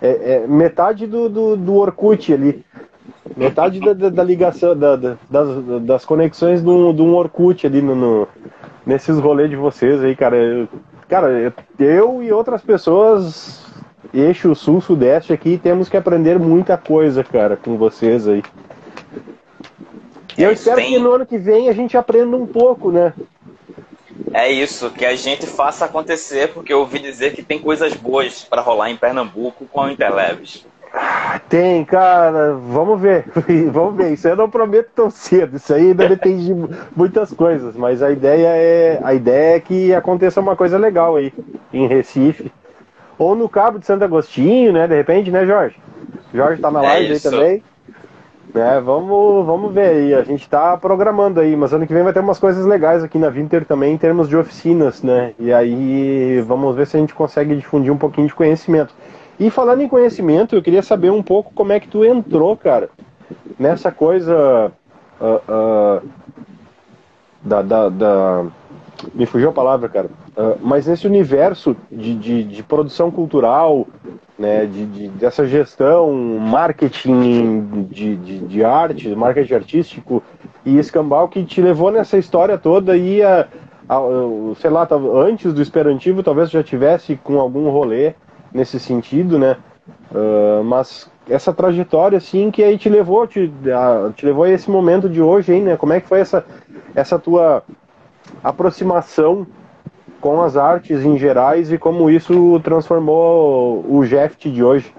é, 0.00 0.42
é 0.42 0.46
metade 0.46 1.06
do, 1.06 1.28
do, 1.28 1.56
do 1.56 1.74
Orkut 1.76 2.32
ali. 2.32 2.64
Metade 3.36 3.80
da, 3.80 3.92
da, 3.92 4.08
da 4.08 4.24
ligação, 4.24 4.76
da, 4.76 4.96
das, 4.96 5.18
das 5.82 6.04
conexões 6.04 6.62
de 6.62 6.68
um, 6.68 6.94
de 6.94 7.02
um 7.02 7.14
Orkut 7.14 7.66
ali 7.66 7.82
no, 7.82 7.94
no, 7.94 8.28
nesses 8.84 9.18
rolês 9.18 9.50
de 9.50 9.56
vocês 9.56 10.02
aí, 10.02 10.16
cara. 10.16 10.36
Eu, 10.36 10.68
cara, 11.08 11.52
eu 11.78 12.22
e 12.22 12.32
outras 12.32 12.62
pessoas, 12.62 13.64
eixo 14.14 14.54
sul-sudeste 14.54 15.32
aqui, 15.32 15.58
temos 15.62 15.88
que 15.88 15.96
aprender 15.96 16.38
muita 16.38 16.76
coisa, 16.76 17.22
cara, 17.22 17.56
com 17.56 17.76
vocês 17.76 18.26
aí. 18.26 18.42
E 20.38 20.42
eu 20.42 20.52
espero 20.52 20.80
que 20.80 20.98
no 20.98 21.12
ano 21.12 21.26
que 21.26 21.38
vem 21.38 21.68
a 21.68 21.72
gente 21.72 21.96
aprenda 21.96 22.36
um 22.36 22.46
pouco, 22.46 22.92
né? 22.92 23.12
É 24.32 24.50
isso, 24.50 24.90
que 24.90 25.04
a 25.04 25.16
gente 25.16 25.46
faça 25.46 25.84
acontecer, 25.84 26.52
porque 26.52 26.72
eu 26.72 26.80
ouvi 26.80 26.98
dizer 26.98 27.34
que 27.34 27.42
tem 27.42 27.58
coisas 27.58 27.94
boas 27.94 28.44
para 28.44 28.60
rolar 28.60 28.90
em 28.90 28.96
Pernambuco 28.96 29.66
com 29.66 29.82
a 29.82 29.92
Interleves. 29.92 30.66
Tem, 31.48 31.84
cara, 31.84 32.54
vamos 32.54 33.00
ver, 33.00 33.24
vamos 33.70 33.96
ver. 33.96 34.12
Isso 34.12 34.26
eu 34.26 34.36
não 34.36 34.50
prometo 34.50 34.90
tão 34.94 35.10
cedo. 35.10 35.56
Isso 35.56 35.72
aí 35.72 35.88
ainda 35.88 36.08
depende 36.08 36.46
de 36.46 36.54
muitas 36.94 37.32
coisas, 37.32 37.76
mas 37.76 38.02
a 38.02 38.10
ideia 38.10 38.48
é 38.48 39.00
a 39.02 39.14
ideia 39.14 39.56
é 39.56 39.60
que 39.60 39.94
aconteça 39.94 40.40
uma 40.40 40.56
coisa 40.56 40.78
legal 40.78 41.16
aí 41.16 41.32
em 41.72 41.86
Recife 41.86 42.50
ou 43.18 43.34
no 43.34 43.48
Cabo 43.48 43.78
de 43.78 43.86
Santo 43.86 44.04
Agostinho, 44.04 44.72
né? 44.72 44.86
De 44.86 44.94
repente, 44.94 45.30
né, 45.30 45.46
Jorge? 45.46 45.76
Jorge 46.34 46.60
tá 46.60 46.70
na 46.70 46.80
é 46.80 46.86
live 46.86 47.12
aí 47.12 47.20
também. 47.20 47.62
É, 48.54 48.80
vamos, 48.80 49.44
vamos 49.44 49.72
ver 49.74 49.88
aí. 49.88 50.14
A 50.14 50.22
gente 50.22 50.48
tá 50.48 50.76
programando 50.76 51.40
aí, 51.40 51.54
mas 51.54 51.72
ano 51.72 51.86
que 51.86 51.92
vem 51.92 52.02
vai 52.02 52.12
ter 52.12 52.20
umas 52.20 52.38
coisas 52.38 52.64
legais 52.64 53.04
aqui 53.04 53.18
na 53.18 53.28
Winter 53.28 53.64
também 53.66 53.92
em 53.92 53.98
termos 53.98 54.28
de 54.28 54.36
oficinas, 54.36 55.02
né? 55.02 55.32
E 55.38 55.52
aí 55.52 56.40
vamos 56.40 56.74
ver 56.74 56.86
se 56.86 56.96
a 56.96 57.00
gente 57.00 57.14
consegue 57.14 57.54
difundir 57.54 57.92
um 57.92 57.98
pouquinho 57.98 58.26
de 58.26 58.34
conhecimento. 58.34 58.94
E 59.38 59.50
falando 59.50 59.82
em 59.82 59.88
conhecimento, 59.88 60.54
eu 60.54 60.62
queria 60.62 60.82
saber 60.82 61.10
um 61.10 61.22
pouco 61.22 61.52
como 61.54 61.72
é 61.72 61.78
que 61.78 61.88
tu 61.88 62.04
entrou, 62.04 62.56
cara, 62.56 62.88
nessa 63.58 63.92
coisa 63.92 64.72
uh, 65.20 66.02
uh, 66.02 66.08
da, 67.42 67.62
da, 67.62 67.88
da, 67.88 68.46
Me 69.14 69.26
fugiu 69.26 69.50
a 69.50 69.52
palavra, 69.52 69.88
cara. 69.88 70.08
Uh, 70.36 70.58
mas 70.60 70.86
nesse 70.86 71.06
universo 71.06 71.76
de, 71.92 72.14
de, 72.14 72.44
de 72.44 72.62
produção 72.62 73.10
cultural, 73.10 73.86
né, 74.38 74.66
de, 74.66 74.86
de, 74.86 75.08
dessa 75.08 75.46
gestão, 75.46 76.12
marketing 76.40 77.86
de, 77.90 78.16
de, 78.16 78.38
de 78.38 78.64
arte, 78.64 79.14
marketing 79.14 79.54
artístico 79.54 80.22
e 80.64 80.78
escambau 80.78 81.28
que 81.28 81.44
te 81.44 81.60
levou 81.60 81.90
nessa 81.90 82.18
história 82.18 82.58
toda 82.58 82.96
e 82.96 83.22
a, 83.22 83.46
a, 83.88 83.98
sei 84.60 84.70
lá, 84.70 84.86
antes 85.14 85.54
do 85.54 85.62
Esperantivo 85.62 86.22
talvez 86.22 86.50
já 86.50 86.62
tivesse 86.62 87.16
com 87.16 87.40
algum 87.40 87.70
rolê 87.70 88.14
nesse 88.56 88.80
sentido, 88.80 89.38
né? 89.38 89.56
Uh, 90.10 90.64
mas 90.64 91.08
essa 91.28 91.52
trajetória, 91.52 92.18
assim, 92.18 92.50
que 92.50 92.62
aí 92.62 92.78
te 92.78 92.88
levou, 92.88 93.26
te, 93.26 93.52
a, 93.72 94.12
te 94.12 94.24
levou 94.24 94.44
a 94.44 94.50
esse 94.50 94.70
momento 94.70 95.08
de 95.08 95.20
hoje, 95.20 95.52
hein, 95.52 95.62
né? 95.62 95.76
Como 95.76 95.92
é 95.92 96.00
que 96.00 96.08
foi 96.08 96.20
essa, 96.20 96.44
essa 96.94 97.18
tua 97.18 97.62
aproximação 98.42 99.46
com 100.20 100.42
as 100.42 100.56
artes 100.56 101.04
em 101.04 101.18
gerais 101.18 101.70
e 101.70 101.78
como 101.78 102.10
isso 102.10 102.58
transformou 102.64 103.84
o 103.88 104.04
Jeff 104.06 104.50
de 104.50 104.64
hoje? 104.64 104.92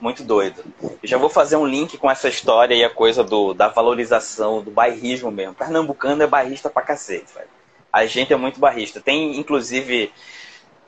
Muito 0.00 0.22
doido. 0.22 0.62
Já 1.02 1.18
vou 1.18 1.28
fazer 1.28 1.56
um 1.56 1.66
link 1.66 1.98
com 1.98 2.08
essa 2.08 2.28
história 2.28 2.74
e 2.74 2.84
a 2.84 2.90
coisa 2.90 3.24
do, 3.24 3.52
da 3.52 3.68
valorização, 3.68 4.62
do 4.62 4.70
bairrismo 4.70 5.30
mesmo. 5.30 5.54
Pernambucano 5.54 6.22
é 6.22 6.26
bairrista 6.26 6.70
pra 6.70 6.82
cacete, 6.82 7.34
velho. 7.34 7.48
A 7.92 8.06
gente 8.06 8.32
é 8.32 8.36
muito 8.36 8.60
barrista. 8.60 9.00
Tem, 9.00 9.36
inclusive, 9.36 10.12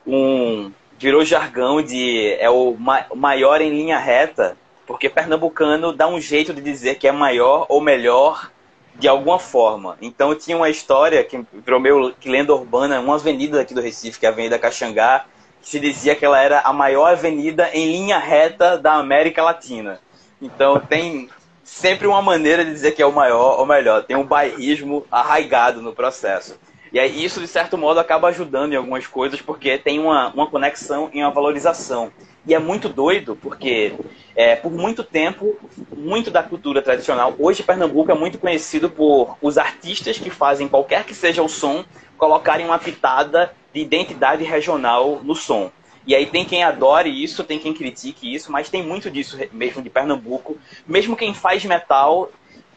um, 0.07 0.71
virou 1.01 1.25
jargão 1.25 1.81
de 1.81 2.35
é 2.39 2.47
o 2.47 2.77
maior 3.15 3.59
em 3.59 3.71
linha 3.71 3.97
reta, 3.97 4.55
porque 4.85 5.09
pernambucano 5.09 5.91
dá 5.91 6.07
um 6.07 6.21
jeito 6.21 6.53
de 6.53 6.61
dizer 6.61 6.95
que 6.95 7.07
é 7.07 7.11
maior 7.11 7.65
ou 7.69 7.81
melhor 7.81 8.51
de 8.93 9.07
alguma 9.07 9.39
forma. 9.39 9.97
Então 9.99 10.35
tinha 10.35 10.55
uma 10.55 10.69
história 10.69 11.23
que 11.23 11.43
virou 11.65 11.79
meio 11.79 12.13
que 12.13 12.29
lenda 12.29 12.53
urbana, 12.53 12.99
uma 12.99 13.15
avenida 13.15 13.59
aqui 13.59 13.73
do 13.73 13.81
Recife, 13.81 14.19
que 14.19 14.27
é 14.27 14.29
a 14.29 14.31
Avenida 14.31 14.59
Caxangá, 14.59 15.25
se 15.59 15.79
dizia 15.79 16.15
que 16.15 16.23
ela 16.23 16.39
era 16.39 16.59
a 16.59 16.71
maior 16.71 17.07
avenida 17.07 17.71
em 17.73 17.91
linha 17.91 18.19
reta 18.19 18.77
da 18.77 18.93
América 18.93 19.41
Latina. 19.41 19.99
Então 20.39 20.79
tem 20.79 21.29
sempre 21.63 22.05
uma 22.05 22.21
maneira 22.21 22.63
de 22.63 22.71
dizer 22.71 22.91
que 22.91 23.01
é 23.01 23.05
o 23.05 23.11
maior 23.11 23.59
ou 23.59 23.65
melhor, 23.65 24.03
tem 24.03 24.15
um 24.15 24.25
bairrismo 24.25 25.03
arraigado 25.11 25.81
no 25.81 25.93
processo. 25.93 26.59
E 26.91 26.99
aí 26.99 27.23
isso, 27.23 27.39
de 27.39 27.47
certo 27.47 27.77
modo, 27.77 27.99
acaba 27.99 28.27
ajudando 28.27 28.73
em 28.73 28.75
algumas 28.75 29.07
coisas, 29.07 29.41
porque 29.41 29.77
tem 29.77 29.99
uma, 29.99 30.27
uma 30.33 30.47
conexão 30.47 31.09
e 31.13 31.21
uma 31.21 31.31
valorização. 31.31 32.11
E 32.45 32.53
é 32.53 32.59
muito 32.59 32.89
doido, 32.89 33.35
porque 33.35 33.93
é, 34.35 34.55
por 34.55 34.71
muito 34.71 35.03
tempo, 35.03 35.55
muito 35.95 36.29
da 36.29 36.43
cultura 36.43 36.81
tradicional, 36.81 37.33
hoje 37.39 37.63
Pernambuco 37.63 38.11
é 38.11 38.15
muito 38.15 38.37
conhecido 38.37 38.89
por 38.89 39.37
os 39.41 39.57
artistas 39.57 40.17
que 40.17 40.29
fazem 40.29 40.67
qualquer 40.67 41.05
que 41.05 41.13
seja 41.13 41.41
o 41.41 41.47
som, 41.47 41.85
colocarem 42.17 42.65
uma 42.65 42.79
pitada 42.79 43.53
de 43.73 43.79
identidade 43.79 44.43
regional 44.43 45.21
no 45.23 45.35
som. 45.35 45.71
E 46.05 46.15
aí 46.15 46.25
tem 46.25 46.43
quem 46.43 46.63
adore 46.63 47.09
isso, 47.23 47.43
tem 47.43 47.59
quem 47.59 47.73
critique 47.73 48.33
isso, 48.33 48.51
mas 48.51 48.69
tem 48.69 48.83
muito 48.83 49.09
disso 49.09 49.37
mesmo 49.51 49.81
de 49.81 49.89
Pernambuco. 49.89 50.57
Mesmo 50.87 51.15
quem 51.15 51.33
faz 51.33 51.63
metal 51.63 52.31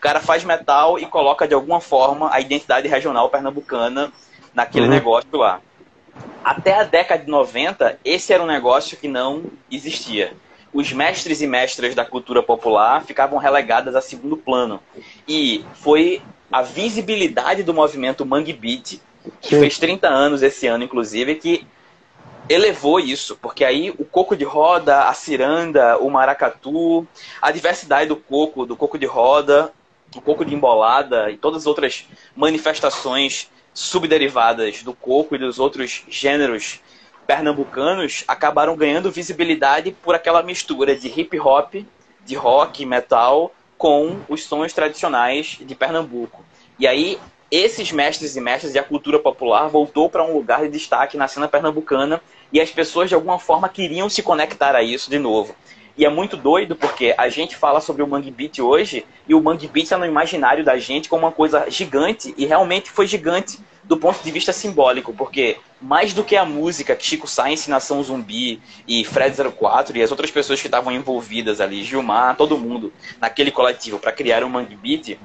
cara 0.05 0.21
faz 0.21 0.45
metal 0.45 0.99
e 0.99 1.07
coloca 1.07 1.49
de 1.49 1.55
alguma 1.55 1.81
forma 1.81 2.29
a 2.31 2.39
identidade 2.39 2.87
regional 2.87 3.31
pernambucana 3.31 4.13
naquele 4.53 4.85
uhum. 4.85 4.93
negócio 4.93 5.31
lá. 5.33 5.63
Até 6.45 6.75
a 6.75 6.85
década 6.85 7.25
de 7.25 7.31
90, 7.31 7.99
esse 8.05 8.31
era 8.31 8.43
um 8.43 8.47
negócio 8.47 8.99
que 8.99 9.09
não 9.09 9.45
existia. 9.71 10.35
Os 10.75 10.93
mestres 10.93 11.41
e 11.41 11.47
mestras 11.47 11.95
da 11.95 12.05
cultura 12.05 12.43
popular 12.43 13.03
ficavam 13.03 13.39
relegadas 13.39 13.97
a 13.97 14.03
segundo 14.03 14.37
plano. 14.37 14.79
E 15.27 15.65
foi 15.73 16.21
a 16.53 16.61
visibilidade 16.61 17.63
do 17.63 17.73
movimento 17.73 18.27
Mangue 18.27 18.53
Beat, 18.53 19.01
que 19.41 19.55
Sim. 19.55 19.61
fez 19.61 19.79
30 19.79 20.07
anos 20.07 20.43
esse 20.43 20.67
ano, 20.67 20.85
inclusive, 20.85 21.37
que 21.37 21.67
elevou 22.47 23.01
isso, 23.01 23.39
porque 23.41 23.65
aí 23.65 23.89
o 23.99 24.05
coco 24.05 24.37
de 24.37 24.45
roda, 24.45 25.05
a 25.05 25.15
ciranda, 25.15 25.97
o 25.97 26.11
maracatu, 26.11 27.07
a 27.41 27.51
diversidade 27.51 28.09
do 28.09 28.17
coco, 28.17 28.67
do 28.67 28.77
coco 28.77 28.99
de 28.99 29.07
roda, 29.07 29.73
um 30.17 30.21
pouco 30.21 30.45
de 30.45 30.55
embolada 30.55 31.31
e 31.31 31.37
todas 31.37 31.63
as 31.63 31.67
outras 31.67 32.07
manifestações 32.37 33.51
subderivadas 33.73 34.83
do 34.83 34.95
coco 34.95 35.35
e 35.35 35.39
dos 35.39 35.59
outros 35.59 36.05
gêneros 36.09 36.81
pernambucanos 37.27 38.23
acabaram 38.29 38.77
ganhando 38.77 39.11
visibilidade 39.11 39.93
por 39.93 40.15
aquela 40.15 40.43
mistura 40.43 40.95
de 40.95 41.09
hip 41.09 41.39
hop, 41.41 41.75
de 42.25 42.35
rock, 42.35 42.85
metal 42.87 43.53
com 43.77 44.21
os 44.29 44.45
sons 44.45 44.73
tradicionais 44.73 45.59
de 45.61 45.75
Pernambuco. 45.75 46.45
E 46.79 46.87
aí 46.87 47.19
esses 47.51 47.93
mestres 47.93 48.35
e 48.37 48.41
mestras 48.41 48.75
e 48.75 48.79
a 48.79 48.83
cultura 48.83 49.19
popular 49.19 49.69
voltou 49.69 50.11
para 50.11 50.25
um 50.25 50.33
lugar 50.33 50.63
de 50.63 50.71
destaque 50.71 51.17
na 51.17 51.29
cena 51.29 51.47
pernambucana 51.47 52.21
e 52.53 52.61
as 52.61 52.71
pessoas 52.71 53.09
de 53.09 53.15
alguma 53.15 53.39
forma 53.39 53.69
queriam 53.69 54.09
se 54.09 54.23
conectar 54.23 54.75
a 54.75 54.83
isso 54.83 55.09
de 55.09 55.19
novo. 55.19 55.55
E 55.97 56.05
é 56.05 56.09
muito 56.09 56.37
doido 56.37 56.75
porque 56.75 57.15
a 57.17 57.29
gente 57.29 57.55
fala 57.57 57.81
sobre 57.81 58.03
o 58.03 58.07
Mangue 58.07 58.31
Beat 58.31 58.59
hoje 58.59 59.07
e 59.29 59.35
o 59.35 59.41
Mangue 59.41 59.69
Beat 59.69 59.85
está 59.85 59.97
no 59.97 60.05
imaginário 60.05 60.65
da 60.65 60.77
gente 60.77 61.09
como 61.09 61.25
uma 61.25 61.33
coisa 61.33 61.71
gigante 61.71 62.35
e 62.37 62.47
realmente 62.47 62.91
foi 62.91 63.07
gigante 63.07 63.59
do 63.85 63.97
ponto 63.97 64.23
de 64.23 64.31
vista 64.31 64.53
simbólico, 64.53 65.13
porque 65.13 65.59
mais 65.81 66.15
do 66.15 66.25
que 66.25 66.37
a 66.37 66.45
música 66.45 66.97
que 66.97 67.05
Chico 67.05 67.29
Science, 67.29 67.71
Nação 67.71 68.03
Zumbi 68.03 68.61
e 68.89 69.05
Fred 69.05 69.37
04 69.37 69.97
e 69.97 70.03
as 70.03 70.11
outras 70.11 70.31
pessoas 70.31 70.61
que 70.61 70.67
estavam 70.67 70.93
envolvidas 70.93 71.61
ali, 71.61 71.85
Gilmar, 71.85 72.37
todo 72.37 72.59
mundo 72.59 72.93
naquele 73.21 73.51
coletivo 73.51 73.99
para 73.99 74.11
criar 74.11 74.43
o 74.43 74.49
Mangue 74.49 74.75
Beat, 74.75 75.19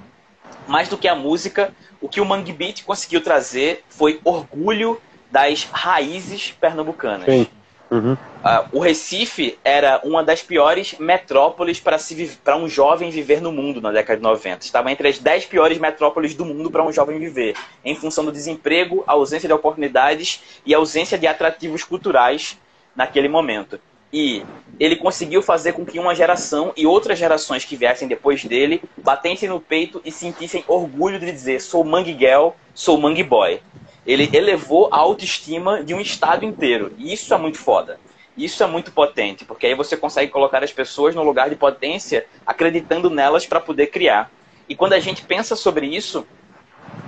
mais 0.67 0.89
do 0.89 0.97
que 0.97 1.07
a 1.07 1.15
música, 1.15 1.73
o 2.01 2.09
que 2.09 2.21
o 2.21 2.25
Mangue 2.25 2.51
Beat 2.53 2.83
conseguiu 2.83 3.21
trazer 3.21 3.83
foi 3.89 4.19
orgulho 4.23 5.01
das 5.31 5.63
raízes 5.71 6.51
pernambucanas. 6.51 7.25
Sim. 7.25 7.47
Uhum. 7.91 8.13
Uh, 8.13 8.77
o 8.77 8.79
Recife 8.79 9.57
era 9.63 9.99
uma 10.03 10.23
das 10.23 10.43
piores 10.43 10.95
metrópoles 10.99 11.79
para 11.79 12.55
um 12.55 12.69
jovem 12.69 13.09
viver 13.09 13.41
no 13.41 13.51
mundo 13.51 13.81
na 13.81 13.91
década 13.91 14.17
de 14.17 14.23
90. 14.23 14.63
Estava 14.63 14.91
entre 14.91 15.07
as 15.07 15.17
10 15.17 15.45
piores 15.45 15.77
metrópoles 15.79 16.35
do 16.35 16.45
mundo 16.45 16.69
para 16.69 16.83
um 16.83 16.91
jovem 16.91 17.17
viver, 17.17 17.55
em 17.83 17.95
função 17.95 18.23
do 18.23 18.31
desemprego, 18.31 19.03
ausência 19.07 19.47
de 19.47 19.53
oportunidades 19.53 20.41
e 20.65 20.73
ausência 20.73 21.17
de 21.17 21.25
atrativos 21.25 21.83
culturais 21.83 22.57
naquele 22.95 23.27
momento. 23.27 23.79
E 24.11 24.43
ele 24.79 24.95
conseguiu 24.95 25.41
fazer 25.41 25.73
com 25.73 25.85
que 25.85 25.99
uma 25.99 26.15
geração 26.15 26.71
e 26.75 26.85
outras 26.85 27.19
gerações 27.19 27.65
que 27.65 27.75
viessem 27.75 28.07
depois 28.07 28.43
dele 28.43 28.81
batessem 28.97 29.49
no 29.49 29.59
peito 29.59 30.01
e 30.03 30.11
sentissem 30.11 30.63
orgulho 30.67 31.19
de 31.19 31.31
dizer: 31.31 31.59
sou 31.59 31.83
Mangue 31.83 32.17
Girl, 32.17 32.49
sou 32.73 32.97
Mangue 32.97 33.23
Boy 33.23 33.61
ele 34.05 34.29
elevou 34.33 34.89
a 34.91 34.97
autoestima 34.97 35.83
de 35.83 35.93
um 35.93 35.99
estado 35.99 36.45
inteiro. 36.45 36.93
E 36.97 37.13
isso 37.13 37.33
é 37.33 37.37
muito 37.37 37.57
foda. 37.57 37.99
Isso 38.37 38.63
é 38.63 38.67
muito 38.67 38.91
potente, 38.91 39.43
porque 39.43 39.67
aí 39.67 39.75
você 39.75 39.97
consegue 39.97 40.31
colocar 40.31 40.63
as 40.63 40.71
pessoas 40.71 41.13
no 41.13 41.23
lugar 41.23 41.49
de 41.49 41.55
potência, 41.55 42.25
acreditando 42.45 43.09
nelas 43.09 43.45
para 43.45 43.59
poder 43.59 43.87
criar. 43.87 44.31
E 44.67 44.75
quando 44.75 44.93
a 44.93 44.99
gente 44.99 45.23
pensa 45.23 45.55
sobre 45.55 45.87
isso, 45.87 46.25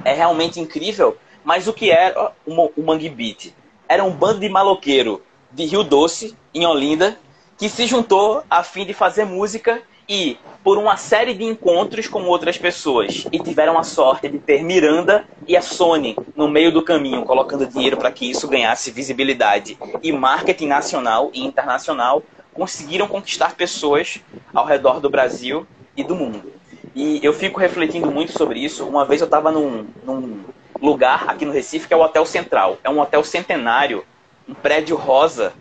é 0.04 0.14
realmente 0.14 0.60
incrível. 0.60 1.18
Mas 1.44 1.68
o 1.68 1.74
que 1.74 1.90
era 1.90 2.34
o 2.46 2.84
Mangue 2.84 3.10
Beat? 3.10 3.54
Era 3.88 4.04
um 4.04 4.12
bando 4.12 4.40
de 4.40 4.50
maloqueiro 4.50 5.24
de 5.52 5.66
Rio 5.66 5.84
Doce, 5.84 6.36
em 6.54 6.66
Olinda, 6.66 7.18
que 7.58 7.70
se 7.70 7.86
juntou 7.86 8.44
a 8.50 8.64
fim 8.64 8.86
de 8.86 8.94
fazer 8.94 9.26
música 9.26 9.82
e 10.08 10.38
por 10.64 10.78
uma 10.78 10.96
série 10.96 11.34
de 11.34 11.44
encontros 11.44 12.08
com 12.08 12.24
outras 12.24 12.58
pessoas 12.58 13.26
e 13.32 13.40
tiveram 13.40 13.78
a 13.80 13.84
sorte 13.84 14.30
de 14.30 14.38
ter 14.38 14.64
Miranda 14.64 15.26
e 15.48 15.58
a 15.58 15.62
Sony 15.62 16.16
no 16.36 16.48
meio 16.48 16.72
do 16.72 16.84
caminho, 16.84 17.24
colocando 17.24 17.66
dinheiro 17.66 17.98
para 17.98 18.12
que 18.12 18.30
isso 18.30 18.48
ganhasse 18.48 18.92
visibilidade 18.92 19.78
e 20.04 20.12
marketing 20.12 20.68
nacional 20.68 21.32
e 21.34 21.44
internacional, 21.44 22.22
conseguiram 22.54 23.08
conquistar 23.08 23.56
pessoas 23.56 24.20
ao 24.54 24.66
redor 24.66 25.00
do 25.00 25.10
Brasil 25.10 25.66
e 25.98 26.04
do 26.04 26.16
mundo. 26.16 26.52
E 26.94 27.20
eu 27.24 27.34
fico 27.34 27.60
refletindo 27.60 28.12
muito 28.12 28.32
sobre 28.34 28.60
isso. 28.60 28.86
Uma 28.86 29.06
vez 29.06 29.22
eu 29.22 29.26
estava 29.26 29.52
num, 29.52 29.88
num 30.04 30.42
lugar 30.82 31.26
aqui 31.28 31.46
no 31.46 31.52
Recife 31.52 31.88
que 31.88 31.94
é 31.94 31.98
o 31.98 32.02
Hotel 32.02 32.26
Central. 32.26 32.78
É 32.84 32.90
um 32.90 33.00
hotel 33.00 33.24
centenário, 33.24 34.04
um 34.48 34.54
prédio 34.54 34.96
rosa 34.96 35.54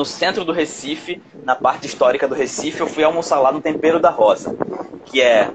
no 0.00 0.04
centro 0.06 0.46
do 0.46 0.52
Recife, 0.52 1.20
na 1.44 1.54
parte 1.54 1.86
histórica 1.86 2.26
do 2.26 2.34
Recife, 2.34 2.80
eu 2.80 2.86
fui 2.86 3.04
almoçar 3.04 3.38
lá 3.38 3.52
no 3.52 3.60
Tempero 3.60 4.00
da 4.00 4.08
Rosa, 4.08 4.56
que 5.04 5.20
é 5.20 5.50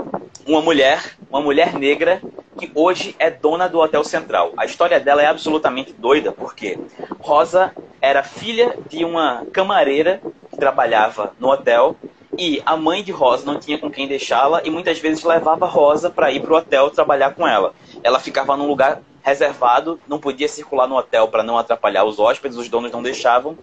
uma 0.45 0.61
mulher, 0.61 1.17
uma 1.31 1.41
mulher 1.41 1.73
negra 1.73 2.21
que 2.55 2.71
hoje 2.75 3.15
é 3.17 3.31
dona 3.31 3.67
do 3.67 3.79
Hotel 3.79 4.03
Central. 4.03 4.53
A 4.55 4.63
história 4.63 4.99
dela 4.99 5.23
é 5.23 5.25
absolutamente 5.25 5.93
doida, 5.93 6.31
porque 6.31 6.77
Rosa 7.19 7.73
era 7.99 8.21
filha 8.21 8.77
de 8.87 9.03
uma 9.03 9.43
camareira 9.51 10.21
que 10.51 10.57
trabalhava 10.57 11.33
no 11.39 11.49
hotel 11.49 11.95
e 12.37 12.61
a 12.67 12.77
mãe 12.77 13.03
de 13.03 13.11
Rosa 13.11 13.47
não 13.47 13.59
tinha 13.59 13.79
com 13.79 13.89
quem 13.89 14.07
deixá-la 14.07 14.61
e 14.63 14.69
muitas 14.69 14.99
vezes 14.99 15.23
levava 15.23 15.65
Rosa 15.65 16.11
para 16.11 16.31
ir 16.31 16.41
para 16.41 16.53
o 16.53 16.57
hotel 16.57 16.91
trabalhar 16.91 17.33
com 17.33 17.47
ela. 17.47 17.73
Ela 18.03 18.19
ficava 18.19 18.55
num 18.55 18.67
lugar 18.67 19.01
reservado, 19.25 19.99
não 20.07 20.19
podia 20.19 20.47
circular 20.47 20.87
no 20.87 20.95
hotel 20.95 21.27
para 21.27 21.41
não 21.41 21.57
atrapalhar 21.57 22.03
os 22.03 22.19
hóspedes, 22.19 22.59
os 22.59 22.69
donos 22.69 22.91
não 22.91 23.01
deixavam. 23.01 23.57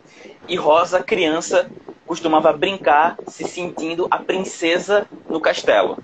E 0.48 0.56
Rosa, 0.56 1.00
criança, 1.00 1.70
costumava 2.04 2.52
brincar 2.52 3.16
se 3.28 3.44
sentindo 3.44 4.08
a 4.10 4.18
princesa 4.18 5.06
no 5.30 5.40
castelo. 5.40 5.96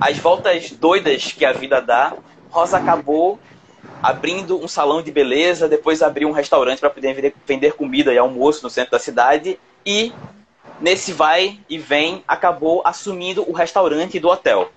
As 0.00 0.16
voltas 0.16 0.70
doidas 0.70 1.32
que 1.32 1.44
a 1.44 1.52
vida 1.52 1.82
dá, 1.82 2.14
Rosa 2.50 2.78
acabou 2.78 3.38
abrindo 4.02 4.58
um 4.58 4.66
salão 4.66 5.02
de 5.02 5.12
beleza, 5.12 5.68
depois 5.68 6.00
abriu 6.00 6.26
um 6.26 6.32
restaurante 6.32 6.80
para 6.80 6.88
poder 6.88 7.34
vender 7.46 7.74
comida 7.74 8.14
e 8.14 8.16
almoço 8.16 8.62
no 8.62 8.70
centro 8.70 8.92
da 8.92 8.98
cidade 8.98 9.60
e 9.84 10.14
nesse 10.80 11.12
vai 11.12 11.60
e 11.68 11.76
vem 11.76 12.24
acabou 12.26 12.80
assumindo 12.86 13.48
o 13.48 13.52
restaurante 13.52 14.18
do 14.18 14.28
hotel. 14.28 14.72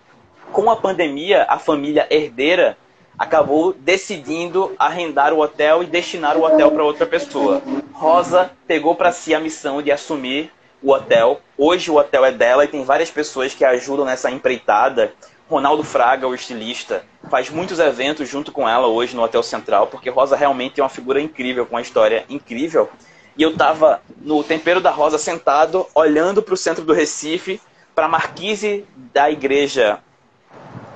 Com 0.51 0.69
a 0.69 0.75
pandemia, 0.75 1.45
a 1.47 1.57
família 1.57 2.05
herdeira 2.09 2.77
acabou 3.17 3.73
decidindo 3.73 4.73
arrendar 4.77 5.33
o 5.33 5.39
hotel 5.39 5.83
e 5.83 5.85
destinar 5.85 6.37
o 6.37 6.43
hotel 6.43 6.71
para 6.71 6.83
outra 6.83 7.05
pessoa. 7.05 7.61
Rosa 7.93 8.51
pegou 8.67 8.95
para 8.95 9.11
si 9.11 9.33
a 9.33 9.39
missão 9.39 9.81
de 9.81 9.91
assumir 9.91 10.51
o 10.81 10.91
hotel. 10.91 11.41
Hoje 11.57 11.89
o 11.89 11.95
hotel 11.95 12.25
é 12.25 12.31
dela 12.31 12.65
e 12.65 12.67
tem 12.67 12.83
várias 12.83 13.09
pessoas 13.09 13.53
que 13.53 13.65
ajudam 13.65 14.05
nessa 14.05 14.29
empreitada. 14.29 15.13
Ronaldo 15.49 15.83
Fraga, 15.83 16.27
o 16.27 16.33
estilista, 16.33 17.03
faz 17.29 17.49
muitos 17.49 17.79
eventos 17.79 18.27
junto 18.27 18.51
com 18.51 18.67
ela 18.67 18.87
hoje 18.87 19.15
no 19.15 19.21
Hotel 19.21 19.43
Central, 19.43 19.87
porque 19.87 20.09
Rosa 20.09 20.35
realmente 20.35 20.79
é 20.79 20.83
uma 20.83 20.89
figura 20.89 21.21
incrível, 21.21 21.65
com 21.65 21.75
uma 21.75 21.81
história 21.81 22.25
incrível. 22.27 22.89
E 23.37 23.43
eu 23.43 23.51
estava 23.51 24.01
no 24.21 24.43
Tempero 24.43 24.81
da 24.81 24.89
Rosa 24.89 25.17
sentado, 25.17 25.85
olhando 25.93 26.41
para 26.41 26.53
o 26.53 26.57
centro 26.57 26.83
do 26.83 26.93
Recife, 26.93 27.61
para 27.93 28.05
a 28.05 28.09
marquise 28.09 28.85
da 29.13 29.29
igreja 29.29 29.99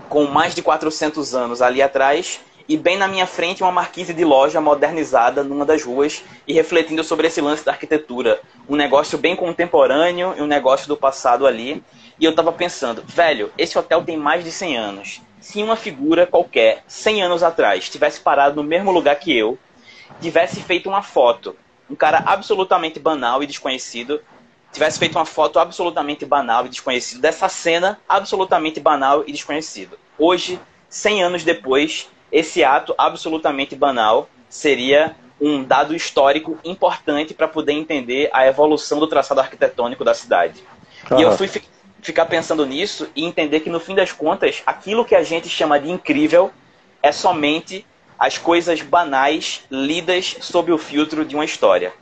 com 0.09 0.25
mais 0.25 0.55
de 0.55 0.61
400 0.61 1.35
anos 1.35 1.61
ali 1.61 1.81
atrás, 1.81 2.41
e 2.67 2.75
bem 2.75 2.97
na 2.97 3.07
minha 3.07 3.25
frente 3.25 3.63
uma 3.63 3.71
marquise 3.71 4.13
de 4.13 4.23
loja 4.25 4.59
modernizada 4.59 5.43
numa 5.43 5.65
das 5.65 5.83
ruas 5.83 6.23
e 6.47 6.53
refletindo 6.53 7.03
sobre 7.03 7.27
esse 7.27 7.41
lance 7.41 7.63
da 7.63 7.71
arquitetura. 7.71 8.41
Um 8.67 8.75
negócio 8.75 9.17
bem 9.17 9.35
contemporâneo 9.35 10.35
e 10.37 10.41
um 10.41 10.47
negócio 10.47 10.87
do 10.87 10.97
passado 10.97 11.47
ali. 11.47 11.83
E 12.19 12.25
eu 12.25 12.35
tava 12.35 12.51
pensando, 12.51 13.03
velho, 13.07 13.51
esse 13.57 13.77
hotel 13.77 14.03
tem 14.03 14.17
mais 14.17 14.43
de 14.43 14.51
100 14.51 14.77
anos. 14.77 15.21
Se 15.39 15.63
uma 15.63 15.75
figura 15.75 16.27
qualquer, 16.27 16.83
100 16.87 17.23
anos 17.23 17.41
atrás, 17.41 17.89
tivesse 17.89 18.19
parado 18.19 18.57
no 18.57 18.63
mesmo 18.63 18.91
lugar 18.91 19.15
que 19.15 19.35
eu, 19.35 19.57
tivesse 20.19 20.61
feito 20.61 20.89
uma 20.89 21.01
foto 21.01 21.55
um 21.89 21.95
cara 21.95 22.21
absolutamente 22.25 22.99
banal 22.99 23.41
e 23.41 23.47
desconhecido 23.47 24.21
tivesse 24.71 24.99
feito 24.99 25.17
uma 25.17 25.25
foto 25.25 25.59
absolutamente 25.59 26.25
banal 26.25 26.65
e 26.65 26.69
desconhecido 26.69 27.21
dessa 27.21 27.49
cena 27.49 27.99
absolutamente 28.07 28.79
banal 28.79 29.23
e 29.25 29.31
desconhecido. 29.31 29.97
Hoje, 30.17 30.59
100 30.89 31.23
anos 31.23 31.43
depois, 31.43 32.09
esse 32.31 32.63
ato 32.63 32.93
absolutamente 32.97 33.75
banal 33.75 34.29
seria 34.47 35.15
um 35.41 35.63
dado 35.63 35.95
histórico 35.95 36.57
importante 36.63 37.33
para 37.33 37.47
poder 37.47 37.73
entender 37.73 38.29
a 38.33 38.45
evolução 38.45 38.99
do 38.99 39.07
traçado 39.07 39.39
arquitetônico 39.39 40.03
da 40.03 40.13
cidade. 40.13 40.63
Uhum. 41.09 41.19
E 41.19 41.21
eu 41.23 41.31
fui 41.37 41.47
fi 41.47 41.63
ficar 42.01 42.25
pensando 42.25 42.65
nisso 42.65 43.09
e 43.13 43.25
entender 43.25 43.59
que, 43.59 43.69
no 43.69 43.79
fim 43.79 43.93
das 43.93 44.11
contas, 44.11 44.63
aquilo 44.65 45.03
que 45.03 45.15
a 45.15 45.23
gente 45.23 45.49
chama 45.49 45.79
de 45.79 45.89
incrível 45.91 46.51
é 47.03 47.11
somente 47.11 47.85
as 48.17 48.37
coisas 48.37 48.81
banais 48.81 49.63
lidas 49.69 50.37
sob 50.41 50.71
o 50.71 50.77
filtro 50.77 51.25
de 51.25 51.35
uma 51.35 51.45
história. 51.45 51.93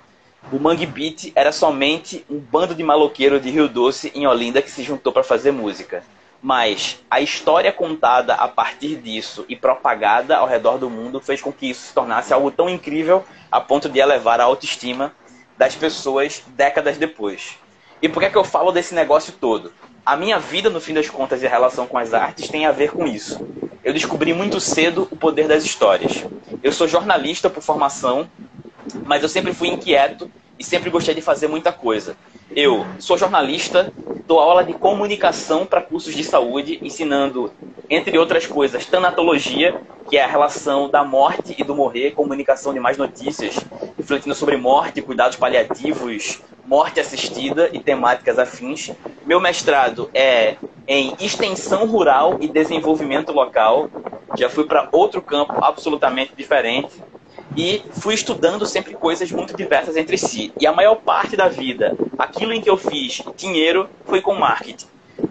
O 0.50 0.58
Mangue 0.58 0.86
Beat 0.86 1.34
era 1.36 1.52
somente 1.52 2.26
um 2.30 2.40
bando 2.40 2.74
de 2.74 2.82
maloqueiro 2.82 3.38
de 3.38 3.50
Rio 3.50 3.68
Doce 3.68 4.14
em 4.16 4.26
Olinda 4.26 4.62
que 4.62 4.72
se 4.72 4.82
juntou 4.82 5.12
para 5.12 5.22
fazer 5.22 5.52
música. 5.52 6.06
Mas 6.42 7.00
a 7.12 7.20
história 7.20 7.74
contada 7.74 8.34
a 8.34 8.48
partir 8.48 8.96
disso 8.96 9.44
e 9.50 9.58
propagada 9.58 10.38
ao 10.38 10.48
redor 10.48 10.78
do 10.78 10.90
mundo 10.90 11.20
fez 11.20 11.42
com 11.42 11.52
que 11.52 11.70
isso 11.70 11.88
se 11.88 11.94
tornasse 11.94 12.34
algo 12.34 12.50
tão 12.50 12.70
incrível 12.70 13.26
a 13.52 13.60
ponto 13.60 13.90
de 13.90 14.00
elevar 14.00 14.40
a 14.40 14.46
autoestima 14.46 15.14
das 15.58 15.76
pessoas 15.76 16.42
décadas 16.56 16.98
depois. 16.98 17.58
E 18.02 18.08
por 18.08 18.22
que, 18.22 18.28
é 18.28 18.30
que 18.30 18.38
eu 18.38 18.44
falo 18.46 18.72
desse 18.72 18.96
negócio 18.96 19.34
todo? 19.34 19.74
A 20.06 20.16
minha 20.16 20.40
vida, 20.40 20.70
no 20.70 20.80
fim 20.80 20.94
das 20.94 21.10
contas, 21.10 21.44
e 21.44 21.48
a 21.48 21.50
relação 21.50 21.86
com 21.86 21.98
as 21.98 22.14
artes 22.14 22.48
tem 22.48 22.66
a 22.66 22.72
ver 22.72 22.92
com 22.92 23.06
isso. 23.06 23.46
Eu 23.84 23.92
descobri 23.92 24.34
muito 24.34 24.62
cedo 24.62 25.10
o 25.12 25.16
poder 25.18 25.48
das 25.48 25.66
histórias. 25.66 26.24
Eu 26.64 26.72
sou 26.72 26.88
jornalista 26.88 27.50
por 27.50 27.62
formação, 27.62 28.30
mas 29.06 29.24
eu 29.24 29.30
sempre 29.30 29.54
fui 29.54 29.70
inquieto 29.70 30.30
e 30.60 30.64
sempre 30.64 30.90
gostei 30.90 31.14
de 31.14 31.22
fazer 31.22 31.48
muita 31.48 31.72
coisa. 31.72 32.16
Eu 32.56 32.86
sou 33.00 33.18
jornalista, 33.18 33.92
dou 34.26 34.40
aula 34.40 34.64
de 34.64 34.74
comunicação 34.74 35.66
para 35.66 35.82
cursos 35.82 36.16
de 36.16 36.24
saúde, 36.24 36.80
ensinando, 36.82 37.52
entre 37.90 38.18
outras 38.18 38.48
coisas, 38.48 38.86
tanatologia, 38.86 39.80
que 40.10 40.18
é 40.18 40.24
a 40.24 40.28
relação 40.28 40.90
da 40.90 41.04
morte 41.04 41.56
e 41.58 41.64
do 41.64 41.76
morrer, 41.76 42.12
comunicação 42.12 42.74
de 42.74 42.80
mais 42.80 42.98
notícias, 42.98 43.60
refletindo 43.98 44.34
sobre 44.34 44.56
morte, 44.58 45.02
cuidados 45.02 45.36
paliativos, 45.36 46.42
morte 46.66 47.00
assistida 47.00 47.70
e 47.72 47.80
temáticas 47.80 48.40
afins. 48.40 48.92
Meu 49.26 49.40
mestrado 49.40 50.10
é 50.14 50.56
em 50.88 51.14
extensão 51.20 51.86
rural 51.86 52.38
e 52.40 52.48
desenvolvimento 52.48 53.32
local. 53.32 53.90
Já 54.38 54.50
fui 54.50 54.66
para 54.66 54.88
outro 54.92 55.22
campo 55.22 55.54
absolutamente 55.62 56.34
diferente 56.36 56.92
e 57.56 57.82
fui 57.92 58.14
estudando 58.14 58.66
sempre 58.66 58.94
coisas 58.94 59.32
muito 59.32 59.56
diversas 59.56 59.96
entre 59.96 60.18
si. 60.18 60.52
E 60.60 60.68
a 60.68 60.74
maior 60.74 60.96
parte 60.96 61.36
da 61.36 61.48
vida, 61.48 61.96
aquilo 62.18 62.54
em 62.54 62.62
que 62.62 62.70
eu 62.70 62.78
fiz 62.78 63.22
dinheiro 63.36 63.90
foi 64.06 64.22
com 64.22 64.36
marketing. 64.36 64.88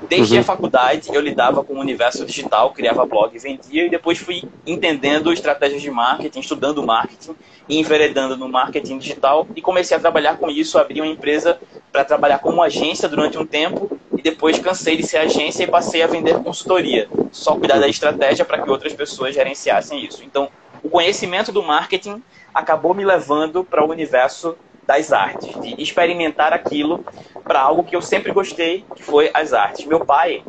Desde 0.09 0.35
uhum. 0.35 0.41
a 0.41 0.45
faculdade 0.45 1.09
eu 1.12 1.21
lidava 1.21 1.62
com 1.62 1.75
o 1.75 1.81
universo 1.81 2.25
digital, 2.25 2.73
criava 2.73 3.07
blog, 3.07 3.37
vendia 3.39 3.87
e 3.87 3.91
depois 3.91 4.19
fui 4.19 4.43
entendendo 4.67 5.33
estratégias 5.33 5.81
de 5.81 5.91
marketing, 5.91 6.41
estudando 6.41 6.85
marketing 6.85 7.37
e 7.69 7.79
enveredando 7.79 8.37
no 8.37 8.49
marketing 8.49 8.99
digital 8.99 9.47
e 9.55 9.62
comecei 9.62 9.97
a 9.97 10.01
trabalhar 10.01 10.39
com 10.39 10.51
isso, 10.51 10.79
abri 10.79 11.01
uma 11.01 11.11
empresa 11.11 11.59
para 11.93 12.05
trabalhar 12.05 12.39
como 12.39 12.62
agência 12.62 13.09
durante 13.09 13.39
um 13.39 13.47
tempo 13.47 13.99
e 14.17 14.23
depois 14.23 14.59
cansei 14.59 14.97
de 14.97 15.05
ser 15.05 15.19
agência 15.19 15.64
e 15.64 15.67
passei 15.67 16.03
a 16.03 16.07
vender 16.07 16.35
consultoria, 16.43 17.09
só 17.31 17.57
cuidar 17.57 17.79
da 17.79 17.89
estratégia 17.89 18.45
para 18.45 18.62
que 18.62 18.71
outras 18.71 18.93
pessoas 18.93 19.35
gerenciassem 19.35 20.05
isso. 20.05 20.23
Então, 20.25 20.49
o 20.87 20.89
conhecimento 20.89 21.51
do 21.51 21.64
marketing 21.64 22.22
acabou 22.55 22.95
me 22.95 23.05
levando 23.05 23.64
para 23.64 23.84
o 23.84 23.91
universo 23.91 24.57
das 24.87 25.12
artes, 25.12 25.61
de 25.61 25.82
experimentar 25.82 26.53
aquilo 26.53 27.05
para 27.43 27.61
algo 27.61 27.82
que 27.82 27.97
eu 27.97 28.01
sempre 28.01 28.30
gostei, 28.30 28.84
que 28.95 29.03
foi 29.03 29.28
as 29.34 29.53
artes. 29.53 29.84
Meu 29.84 30.07
pai, 30.07 30.45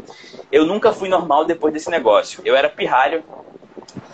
eu 0.51 0.63
nunca 0.63 0.93
fui 0.93 1.09
normal 1.09 1.43
depois 1.43 1.73
desse 1.73 1.89
negócio. 1.89 2.39
Eu 2.45 2.55
era 2.55 2.69
pirralho, 2.69 3.23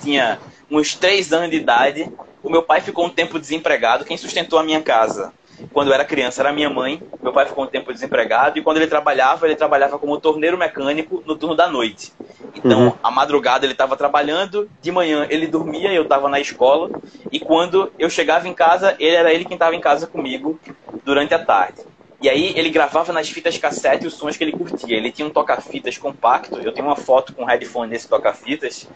tinha 0.01 0.39
uns 0.71 0.95
três 0.95 1.34
anos 1.34 1.49
de 1.49 1.57
idade. 1.57 2.09
O 2.41 2.49
meu 2.49 2.63
pai 2.63 2.80
ficou 2.80 3.05
um 3.05 3.09
tempo 3.09 3.38
desempregado. 3.38 4.05
Quem 4.05 4.15
sustentou 4.15 4.57
a 4.57 4.63
minha 4.63 4.82
casa 4.82 5.34
quando 5.72 5.88
eu 5.89 5.93
era 5.93 6.06
criança 6.06 6.41
era 6.41 6.51
minha 6.51 6.70
mãe. 6.70 7.01
Meu 7.22 7.32
pai 7.32 7.45
ficou 7.45 7.64
um 7.64 7.68
tempo 7.68 7.93
desempregado 7.93 8.58
e 8.58 8.62
quando 8.62 8.78
ele 8.78 8.88
trabalhava, 8.88 9.45
ele 9.47 9.56
trabalhava 9.56 9.97
como 9.97 10.20
torneiro 10.20 10.58
mecânico 10.58 11.24
no 11.26 11.36
turno 11.36 11.56
da 11.56 11.68
noite. 11.68 12.12
Então, 12.56 12.88
uhum. 12.88 12.93
a 13.01 13.10
madrugada 13.12 13.66
ele 13.66 13.74
estava 13.74 13.97
trabalhando, 13.97 14.70
de 14.82 14.91
manhã 14.91 15.26
ele 15.30 15.47
dormia, 15.47 15.91
eu 15.91 16.04
estava 16.04 16.30
na 16.30 16.39
escola 16.39 16.89
e 17.32 17.39
quando 17.39 17.91
eu 17.97 18.10
chegava 18.10 18.47
em 18.47 18.54
casa, 18.54 18.95
ele 18.99 19.16
era 19.16 19.34
ele 19.34 19.45
quem 19.45 19.56
estava 19.56 19.76
em 19.76 19.82
casa 19.82 20.08
comigo 20.08 20.60
durante 21.04 21.34
a 21.34 21.39
tarde. 21.43 21.82
E 22.22 22.30
aí 22.30 22.54
ele 22.56 22.70
gravava 22.70 23.12
nas 23.12 23.30
fitas 23.30 23.58
cassete 23.58 24.08
os 24.08 24.14
sons 24.14 24.38
que 24.38 24.43
ele 24.45 24.54
curtia. 24.54 24.95
Ele 24.95 25.12
tinha 25.12 25.28
um 25.28 25.30
toca-fitas 25.30 25.97
compacto. 25.97 26.58
Eu 26.58 26.72
tenho 26.72 26.88
uma 26.88 26.95
foto 26.95 27.34
com 27.34 27.43
headphone 27.43 27.91
nesse 27.91 28.08
toca-fitas 28.08 28.88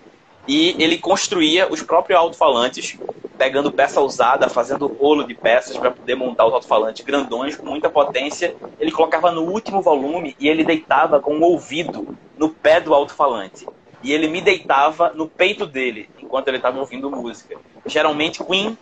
e 0.48 0.76
ele 0.82 0.98
construía 0.98 1.70
os 1.70 1.84
próprios 1.84 2.18
alto-falantes, 2.18 2.98
pegando 3.38 3.72
peça 3.72 4.00
usada, 4.00 4.50
fazendo 4.50 4.88
rolo 4.88 5.24
de 5.26 5.36
peças 5.36 5.78
para 5.78 5.92
poder 5.92 6.16
montar 6.16 6.48
os 6.48 6.54
alto-falantes 6.54 7.06
grandões 7.06 7.56
com 7.56 7.66
muita 7.66 7.90
potência. 7.90 8.56
Ele 8.80 8.92
colocava 8.92 9.30
no 9.30 9.44
último 9.44 9.82
volume 9.82 10.36
e 10.40 10.48
ele 10.48 10.64
deitava 10.64 11.20
com 11.20 11.38
o 11.38 11.42
ouvido 11.42 12.18
no 12.38 12.50
pé 12.50 12.80
do 12.80 12.94
alto-falante. 12.94 13.68
E 14.02 14.14
ele 14.14 14.28
me 14.28 14.40
deitava 14.40 15.12
no 15.14 15.28
peito 15.28 15.66
dele 15.66 16.10
enquanto 16.18 16.48
ele 16.48 16.58
estava 16.58 16.80
ouvindo 16.80 17.12
música. 17.12 17.58
Geralmente 17.86 18.44
Queen, 18.44 18.78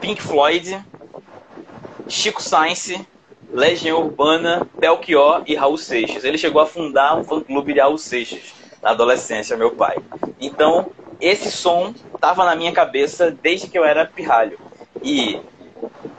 Pink 0.00 0.20
Floyd, 0.20 0.84
Chico 2.06 2.42
Science, 2.42 3.06
Legião 3.50 4.00
Urbana, 4.00 4.66
Belchior 4.78 5.42
e 5.46 5.54
Raul 5.54 5.78
Seixas. 5.78 6.22
Ele 6.22 6.36
chegou 6.36 6.60
a 6.60 6.66
fundar 6.66 7.16
um 7.16 7.24
fã-clube 7.24 7.72
de 7.72 7.80
Raul 7.80 7.98
Seixas 7.98 8.61
na 8.82 8.90
adolescência, 8.90 9.56
meu 9.56 9.70
pai. 9.70 9.96
Então, 10.40 10.90
esse 11.20 11.50
som 11.50 11.94
estava 12.14 12.44
na 12.44 12.56
minha 12.56 12.72
cabeça 12.72 13.30
desde 13.30 13.68
que 13.68 13.78
eu 13.78 13.84
era 13.84 14.04
pirralho. 14.04 14.58
E 15.02 15.40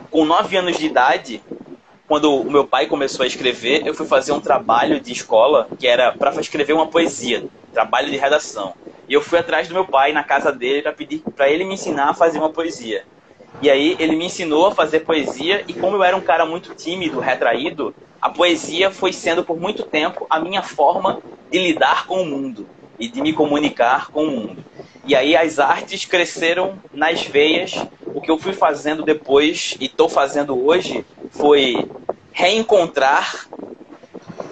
com 0.09 0.24
nove 0.26 0.55
anos 0.55 0.78
de 0.78 0.86
idade, 0.86 1.43
quando 2.07 2.34
o 2.34 2.49
meu 2.49 2.66
pai 2.66 2.88
começou 2.88 3.24
a 3.24 3.28
escrever, 3.28 3.86
eu 3.86 3.93
fui 3.93 4.05
fazer 4.05 4.32
um 4.32 4.39
trabalho 4.39 4.99
de 4.99 5.11
escola 5.11 5.68
que 5.78 5.88
era 5.88 6.11
para 6.14 6.39
escrever 6.39 6.74
uma 6.74 6.88
poesia, 6.88 7.45
trabalho 7.74 8.09
de 8.09 8.18
redação. 8.18 8.74
E 9.09 9.14
eu 9.14 9.22
fui 9.22 9.39
atrás 9.39 9.68
do 9.68 9.74
meu 9.74 9.86
pai 9.86 10.14
na 10.14 10.24
casa 10.24 10.51
dele 10.51 10.82
para 10.82 10.93
pedir 10.93 11.22
para 11.36 11.49
ele 11.49 11.66
me 11.66 11.74
ensinar 11.74 12.09
a 12.09 12.14
fazer 12.14 12.38
uma 12.38 12.49
poesia. 12.49 13.03
E 13.62 13.70
aí 13.70 13.95
ele 13.99 14.16
me 14.16 14.26
ensinou 14.26 14.68
a 14.68 14.76
fazer 14.76 15.01
poesia 15.01 15.64
e 15.68 15.74
como 15.74 15.95
eu 15.95 16.04
era 16.04 16.18
um 16.18 16.22
cara 16.22 16.45
muito 16.45 16.74
tímido, 16.76 17.20
retraído, 17.20 17.93
a 18.22 18.30
poesia 18.30 18.89
foi 18.89 19.14
sendo 19.14 19.43
por 19.43 19.60
muito 19.60 19.84
tempo 19.84 20.26
a 20.30 20.39
minha 20.39 20.62
forma 20.62 21.22
de 21.51 21.60
lidar 21.60 22.08
com 22.08 22.22
o 22.22 22.26
mundo 22.26 22.68
e 22.97 23.08
de 23.08 23.22
me 23.22 23.34
comunicar 23.34 24.10
com 24.12 24.24
o 24.24 24.32
mundo. 24.32 24.64
E 25.06 25.16
aí 25.16 25.36
as 25.36 25.60
artes 25.60 26.06
cresceram 26.06 26.80
nas 26.93 27.24
veias. 27.24 27.74
O 28.08 28.22
que 28.22 28.32
eu 28.32 28.38
fui 28.38 28.54
fazendo 28.54 29.04
depois 29.04 29.76
e 29.80 29.86
estou 29.86 30.08
fazendo 30.08 30.66
hoje 30.66 31.06
foi 31.32 31.89
reencontrar 32.32 33.47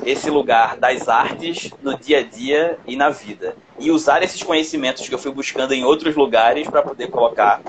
esse 0.06 0.30
lugar 0.30 0.78
das 0.78 1.08
artes 1.08 1.72
no 1.82 1.98
dia 1.98 2.20
a 2.20 2.24
dia 2.24 2.78
e 2.86 2.96
na 2.96 3.10
vida. 3.10 3.56
E 3.80 3.92
usar 3.92 4.24
esses 4.24 4.44
conhecimentos 4.44 5.08
que 5.08 5.14
eu 5.14 5.20
fui 5.20 5.32
buscando 5.32 5.74
em 5.74 5.84
outros 5.84 6.16
lugares 6.16 6.68
para 6.68 6.82
poder 6.82 7.08
colocar 7.10 7.62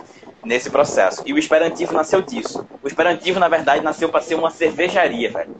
nesse 0.44 0.70
processo. 0.70 1.22
E 1.24 1.32
o 1.32 1.38
Esperantivo 1.38 1.92
nasceu 1.92 2.20
disso. 2.22 2.66
O 2.82 2.88
Esperantivo, 2.88 3.38
na 3.38 3.48
verdade, 3.48 3.84
nasceu 3.84 4.08
para 4.08 4.20
ser 4.20 4.34
uma 4.34 4.50
cervejaria, 4.50 5.30
velho. 5.30 5.56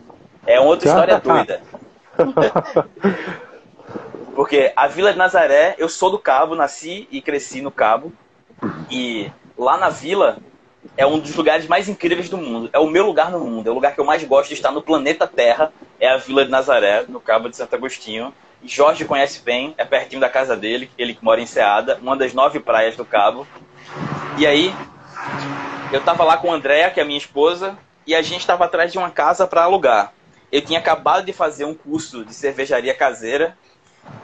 É 0.47 0.61
outra 0.61 0.89
história 0.89 1.21
doida. 1.21 1.63
Porque 4.35 4.73
a 4.75 4.87
Vila 4.87 5.13
de 5.13 5.19
Nazaré, 5.19 5.75
eu 5.79 5.89
sou 5.89 6.11
do 6.11 6.19
Cabo, 6.19 6.55
nasci 6.55 7.07
e 7.11 7.21
cresci 7.21 7.61
no 7.61 7.71
Cabo. 7.71 8.13
E 8.91 9.31
lá 9.59 9.77
na 9.77 9.89
vila 9.89 10.39
é 10.97 11.07
um 11.07 11.19
dos 11.19 11.35
lugares 11.35 11.67
mais 11.67 11.89
incríveis 11.89 12.29
do 12.29 12.39
mundo. 12.39 12.71
É 12.73 12.79
o 12.79 12.87
meu 12.87 13.05
lugar 13.05 13.31
no 13.31 13.41
mundo. 13.41 13.67
É 13.67 13.71
o 13.71 13.75
lugar 13.75 13.95
que 13.95 14.01
eu 14.01 14.05
mais 14.05 14.25
gosto 14.25 14.49
de 14.49 14.55
estar 14.55 14.71
no 14.71 14.83
planeta 14.83 15.27
Terra. 15.27 15.73
É 16.01 16.09
a 16.09 16.17
Vila 16.17 16.45
de 16.45 16.51
Nazaré, 16.51 17.05
no 17.09 17.21
Cabo 17.21 17.49
de 17.49 17.57
Santo 17.57 17.75
Agostinho. 17.75 18.33
E 18.63 18.69
Jorge 18.69 19.05
conhece 19.05 19.41
bem, 19.41 19.75
é 19.77 19.85
pertinho 19.85 20.21
da 20.21 20.29
casa 20.29 20.57
dele, 20.57 20.89
ele 20.97 21.15
que 21.15 21.25
mora 21.25 21.41
em 21.41 21.47
Ceada, 21.47 21.99
uma 22.01 22.17
das 22.17 22.33
nove 22.33 22.61
praias 22.61 22.97
do 22.97 23.05
Cabo. 23.05 23.47
E 24.39 24.47
aí, 24.47 24.75
eu 25.93 26.01
tava 26.03 26.25
lá 26.25 26.37
com 26.37 26.53
a 26.53 26.57
Andréa, 26.57 26.91
que 26.91 27.01
é 27.01 27.03
a 27.03 27.07
minha 27.07 27.19
esposa, 27.19 27.77
e 28.07 28.15
a 28.15 28.23
gente 28.23 28.47
tava 28.47 28.65
atrás 28.65 28.91
de 28.91 28.99
uma 28.99 29.11
casa 29.11 29.47
para 29.47 29.65
alugar 29.65 30.13
eu 30.53 30.61
tinha 30.61 30.79
acabado 30.79 31.25
de 31.25 31.33
fazer 31.33 31.65
um 31.65 31.73
curso 31.73 32.27
de 32.27 32.35
cervejaria 32.35 32.93
caseira. 32.93 33.57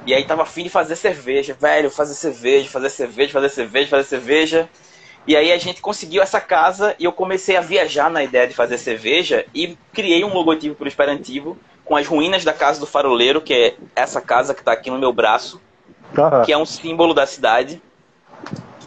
E 0.05 0.13
aí 0.13 0.25
tava 0.25 0.43
afim 0.43 0.65
de 0.65 0.69
fazer 0.69 0.95
cerveja, 0.95 1.57
velho, 1.59 1.91
fazer 1.91 2.15
cerveja, 2.15 2.69
fazer 2.69 2.91
cerveja, 2.91 3.33
fazer 3.33 3.49
cerveja, 3.49 3.89
fazer 3.89 4.05
cerveja. 4.05 4.69
E 5.27 5.35
aí 5.35 5.51
a 5.51 5.57
gente 5.57 5.81
conseguiu 5.81 6.23
essa 6.23 6.41
casa 6.41 6.95
e 6.99 7.05
eu 7.05 7.13
comecei 7.13 7.57
a 7.57 7.63
viajar 7.63 8.11
na 8.11 8.23
ideia 8.23 8.47
de 8.47 8.55
fazer 8.55 8.77
cerveja 8.77 9.47
e 9.55 9.77
criei 9.93 10.23
um 10.23 10.35
logotipo 10.35 10.75
para 10.75 10.85
o 10.85 10.89
Esperantivo 10.89 11.57
com 11.85 11.97
as 11.97 12.07
ruínas 12.07 12.45
da 12.45 12.53
casa 12.53 12.79
do 12.79 12.87
faroleiro, 12.87 13.41
que 13.41 13.55
é 13.55 13.75
essa 13.97 14.21
casa 14.21 14.53
que 14.53 14.61
está 14.61 14.73
aqui 14.73 14.91
no 14.91 14.99
meu 14.99 15.13
braço, 15.13 15.61
que 16.45 16.53
é 16.53 16.59
um 16.59 16.67
símbolo 16.67 17.15
da 17.15 17.27
cidade. 17.27 17.81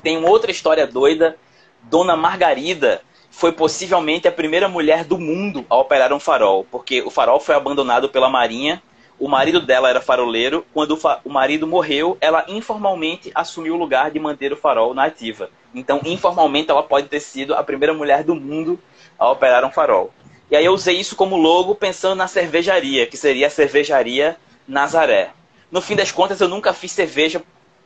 Tem 0.04 0.24
outra 0.24 0.52
história 0.52 0.88
doida, 0.88 1.38
Dona 1.84 2.16
Margarida, 2.16 3.02
foi 3.30 3.52
possivelmente 3.52 4.28
a 4.28 4.32
primeira 4.32 4.68
mulher 4.68 5.06
do 5.06 5.18
mundo 5.18 5.66
a 5.70 5.78
operar 5.78 6.12
um 6.12 6.20
farol, 6.20 6.66
porque 6.70 7.02
o 7.02 7.10
farol 7.10 7.40
foi 7.40 7.56
abandonado 7.56 8.10
pela 8.10 8.30
Marinha. 8.30 8.84
O 9.18 9.28
marido 9.28 9.62
dela 9.62 9.90
era 9.90 10.02
faroleiro. 10.02 10.66
Quando 10.74 11.00
o, 11.24 11.30
marido 11.30 11.66
morreu, 11.66 12.18
ela 12.20 12.44
informalmente 12.48 13.32
assumiu 13.34 13.76
o 13.76 13.78
lugar 13.78 14.12
de 14.12 14.20
manter 14.20 14.52
o 14.52 14.58
farol 14.58 14.94
na 14.94 15.06
ativa. 15.06 15.50
Então, 15.74 16.02
informalmente, 16.04 16.70
ela 16.70 16.84
pode 16.84 17.08
ter 17.08 17.20
sido 17.20 17.54
a 17.56 17.64
primeira 17.64 17.94
mulher 17.94 18.24
do 18.24 18.36
mundo 18.36 18.80
a 19.18 19.30
operar 19.30 19.64
um 19.64 19.72
farol. 19.72 20.12
E 20.50 20.56
aí 20.56 20.66
eu 20.66 20.74
usei 20.74 21.00
isso 21.00 21.16
como 21.16 21.38
logo 21.38 21.76
pensando 21.76 22.16
na 22.16 22.28
cervejaria, 22.28 23.08
que 23.08 23.16
seria 23.16 23.48
a 23.48 23.50
cervejaria 23.50 24.36
Nazaré. 24.68 25.32
No 25.72 25.82
fim 25.82 25.96
das 25.96 26.12
contas, 26.12 26.42
eu 26.42 26.50
nunca 26.50 26.74
fiz 26.74 26.92
cerveja, 26.92 27.42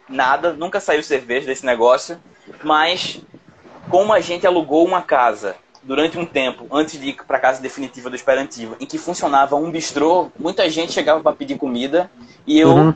nada, 0.07 0.53
nunca 0.53 0.79
saiu 0.79 1.03
cerveja 1.03 1.47
desse 1.47 1.65
negócio, 1.65 2.17
mas 2.63 3.21
como 3.89 4.13
a 4.13 4.19
gente 4.19 4.45
alugou 4.45 4.85
uma 4.85 5.01
casa 5.01 5.55
durante 5.83 6.17
um 6.17 6.25
tempo, 6.25 6.65
antes 6.71 6.99
de 6.99 7.09
ir 7.09 7.17
para 7.27 7.37
a 7.37 7.39
casa 7.39 7.61
definitiva 7.61 8.09
do 8.09 8.15
Esperantivo, 8.15 8.75
em 8.79 8.85
que 8.85 8.97
funcionava 8.97 9.55
um 9.55 9.69
bistrô, 9.69 10.31
muita 10.37 10.67
gente 10.69 10.91
chegava 10.91 11.21
para 11.21 11.35
pedir 11.35 11.57
comida 11.57 12.09
e 12.45 12.59
eu 12.59 12.69
uhum. 12.69 12.93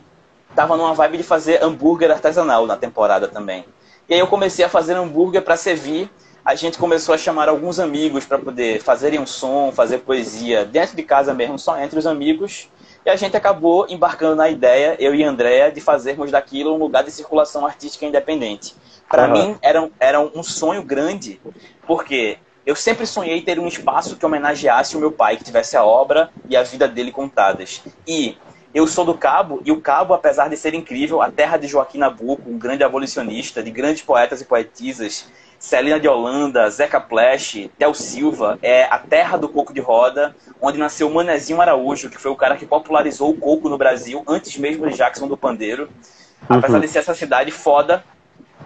tava 0.54 0.76
numa 0.76 0.92
vibe 0.92 1.18
de 1.18 1.22
fazer 1.22 1.62
hambúrguer 1.62 2.10
artesanal 2.10 2.66
na 2.66 2.76
temporada 2.76 3.28
também. 3.28 3.64
E 4.08 4.14
aí 4.14 4.20
eu 4.20 4.26
comecei 4.26 4.64
a 4.64 4.68
fazer 4.68 4.96
hambúrguer 4.96 5.42
para 5.42 5.56
servir. 5.56 6.10
A 6.44 6.56
gente 6.56 6.78
começou 6.78 7.14
a 7.14 7.18
chamar 7.18 7.48
alguns 7.48 7.78
amigos 7.78 8.24
para 8.24 8.38
poder 8.38 8.82
fazerem 8.82 9.20
um 9.20 9.26
som, 9.26 9.70
fazer 9.70 9.98
poesia 9.98 10.64
dentro 10.64 10.96
de 10.96 11.04
casa 11.04 11.32
mesmo, 11.32 11.56
só 11.58 11.78
entre 11.80 11.96
os 11.96 12.06
amigos. 12.06 12.68
E 13.04 13.10
a 13.10 13.16
gente 13.16 13.36
acabou 13.36 13.86
embarcando 13.88 14.36
na 14.36 14.48
ideia, 14.48 14.96
eu 14.98 15.14
e 15.14 15.24
Andréa, 15.24 15.70
de 15.72 15.80
fazermos 15.80 16.30
daquilo 16.30 16.74
um 16.74 16.78
lugar 16.78 17.02
de 17.02 17.10
circulação 17.10 17.64
artística 17.64 18.04
independente. 18.04 18.74
Para 19.08 19.26
uhum. 19.26 19.32
mim, 19.32 19.58
era, 19.62 19.90
era 19.98 20.20
um 20.20 20.42
sonho 20.42 20.82
grande, 20.82 21.40
porque 21.86 22.38
eu 22.64 22.76
sempre 22.76 23.06
sonhei 23.06 23.42
ter 23.42 23.58
um 23.58 23.66
espaço 23.66 24.16
que 24.16 24.24
homenageasse 24.24 24.96
o 24.96 25.00
meu 25.00 25.10
pai, 25.10 25.36
que 25.36 25.44
tivesse 25.44 25.76
a 25.76 25.84
obra 25.84 26.30
e 26.48 26.56
a 26.56 26.62
vida 26.62 26.86
dele 26.86 27.10
contadas. 27.10 27.82
E 28.06 28.36
eu 28.72 28.86
sou 28.86 29.04
do 29.04 29.14
Cabo, 29.14 29.60
e 29.64 29.72
o 29.72 29.80
Cabo, 29.80 30.14
apesar 30.14 30.48
de 30.48 30.56
ser 30.56 30.74
incrível, 30.74 31.20
a 31.20 31.30
terra 31.30 31.56
de 31.56 31.66
Joaquim 31.66 31.98
Nabuco, 31.98 32.48
um 32.48 32.58
grande 32.58 32.84
abolicionista, 32.84 33.62
de 33.62 33.70
grandes 33.70 34.02
poetas 34.02 34.40
e 34.40 34.44
poetisas, 34.44 35.26
Celina 35.60 36.00
de 36.00 36.08
Holanda, 36.08 36.70
Zeca 36.70 36.98
Plash, 36.98 37.68
Tel 37.78 37.92
Silva, 37.92 38.58
é 38.62 38.84
a 38.84 38.98
terra 38.98 39.36
do 39.36 39.46
coco 39.46 39.74
de 39.74 39.80
roda, 39.80 40.34
onde 40.58 40.78
nasceu 40.78 41.10
Manezinho 41.10 41.60
Araújo, 41.60 42.08
que 42.08 42.16
foi 42.16 42.30
o 42.30 42.36
cara 42.36 42.56
que 42.56 42.64
popularizou 42.64 43.30
o 43.30 43.36
coco 43.36 43.68
no 43.68 43.76
Brasil, 43.76 44.24
antes 44.26 44.56
mesmo 44.56 44.88
de 44.88 44.96
Jackson 44.96 45.28
do 45.28 45.36
Pandeiro. 45.36 45.90
Apesar 46.48 46.76
uhum. 46.76 46.80
de 46.80 46.88
ser 46.88 47.00
essa 47.00 47.14
cidade 47.14 47.50
foda, 47.50 48.02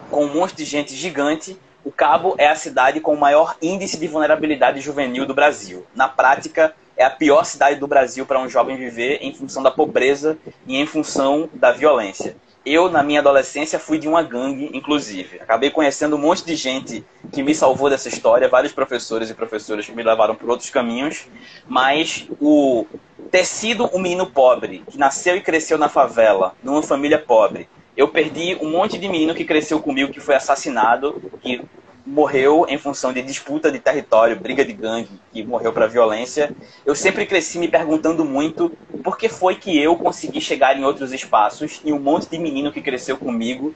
com 0.08 0.24
um 0.24 0.32
monte 0.32 0.54
de 0.54 0.64
gente 0.64 0.94
gigante, 0.94 1.58
o 1.84 1.90
Cabo 1.90 2.36
é 2.38 2.46
a 2.46 2.54
cidade 2.54 3.00
com 3.00 3.12
o 3.12 3.20
maior 3.20 3.56
índice 3.60 3.98
de 3.98 4.06
vulnerabilidade 4.06 4.80
juvenil 4.80 5.26
do 5.26 5.34
Brasil. 5.34 5.84
Na 5.96 6.08
prática, 6.08 6.76
é 6.96 7.04
a 7.04 7.10
pior 7.10 7.44
cidade 7.44 7.80
do 7.80 7.88
Brasil 7.88 8.24
para 8.24 8.38
um 8.38 8.48
jovem 8.48 8.76
viver 8.76 9.18
em 9.20 9.34
função 9.34 9.64
da 9.64 9.70
pobreza 9.70 10.38
e 10.64 10.76
em 10.76 10.86
função 10.86 11.50
da 11.52 11.72
violência. 11.72 12.36
Eu, 12.64 12.90
na 12.90 13.02
minha 13.02 13.20
adolescência, 13.20 13.78
fui 13.78 13.98
de 13.98 14.08
uma 14.08 14.22
gangue, 14.22 14.70
inclusive. 14.72 15.38
Acabei 15.40 15.70
conhecendo 15.70 16.16
um 16.16 16.18
monte 16.18 16.44
de 16.44 16.56
gente 16.56 17.04
que 17.30 17.42
me 17.42 17.54
salvou 17.54 17.90
dessa 17.90 18.08
história, 18.08 18.48
vários 18.48 18.72
professores 18.72 19.28
e 19.28 19.34
professoras 19.34 19.84
que 19.84 19.92
me 19.92 20.02
levaram 20.02 20.34
por 20.34 20.48
outros 20.48 20.70
caminhos, 20.70 21.26
mas 21.68 22.26
o 22.40 22.86
ter 23.30 23.44
sido 23.44 23.90
um 23.92 23.98
menino 23.98 24.26
pobre, 24.26 24.82
que 24.90 24.96
nasceu 24.96 25.36
e 25.36 25.40
cresceu 25.40 25.76
na 25.76 25.88
favela, 25.88 26.54
numa 26.62 26.82
família 26.82 27.18
pobre, 27.18 27.68
eu 27.96 28.08
perdi 28.08 28.56
um 28.60 28.70
monte 28.70 28.98
de 28.98 29.08
menino 29.08 29.34
que 29.34 29.44
cresceu 29.44 29.80
comigo, 29.80 30.12
que 30.12 30.20
foi 30.20 30.34
assassinado, 30.34 31.22
que 31.42 31.60
morreu 32.06 32.66
em 32.68 32.76
função 32.76 33.12
de 33.12 33.22
disputa 33.22 33.72
de 33.72 33.78
território, 33.78 34.38
briga 34.38 34.64
de 34.64 34.72
gangue, 34.72 35.20
que 35.32 35.42
morreu 35.42 35.72
para 35.72 35.86
violência. 35.86 36.54
Eu 36.84 36.94
sempre 36.94 37.24
cresci 37.24 37.58
me 37.58 37.68
perguntando 37.68 38.24
muito 38.24 38.70
por 39.02 39.16
que 39.16 39.28
foi 39.28 39.54
que 39.56 39.78
eu 39.78 39.96
consegui 39.96 40.40
chegar 40.40 40.78
em 40.78 40.84
outros 40.84 41.12
espaços 41.12 41.80
e 41.84 41.92
um 41.92 41.98
monte 41.98 42.28
de 42.28 42.38
menino 42.38 42.70
que 42.72 42.82
cresceu 42.82 43.16
comigo 43.16 43.74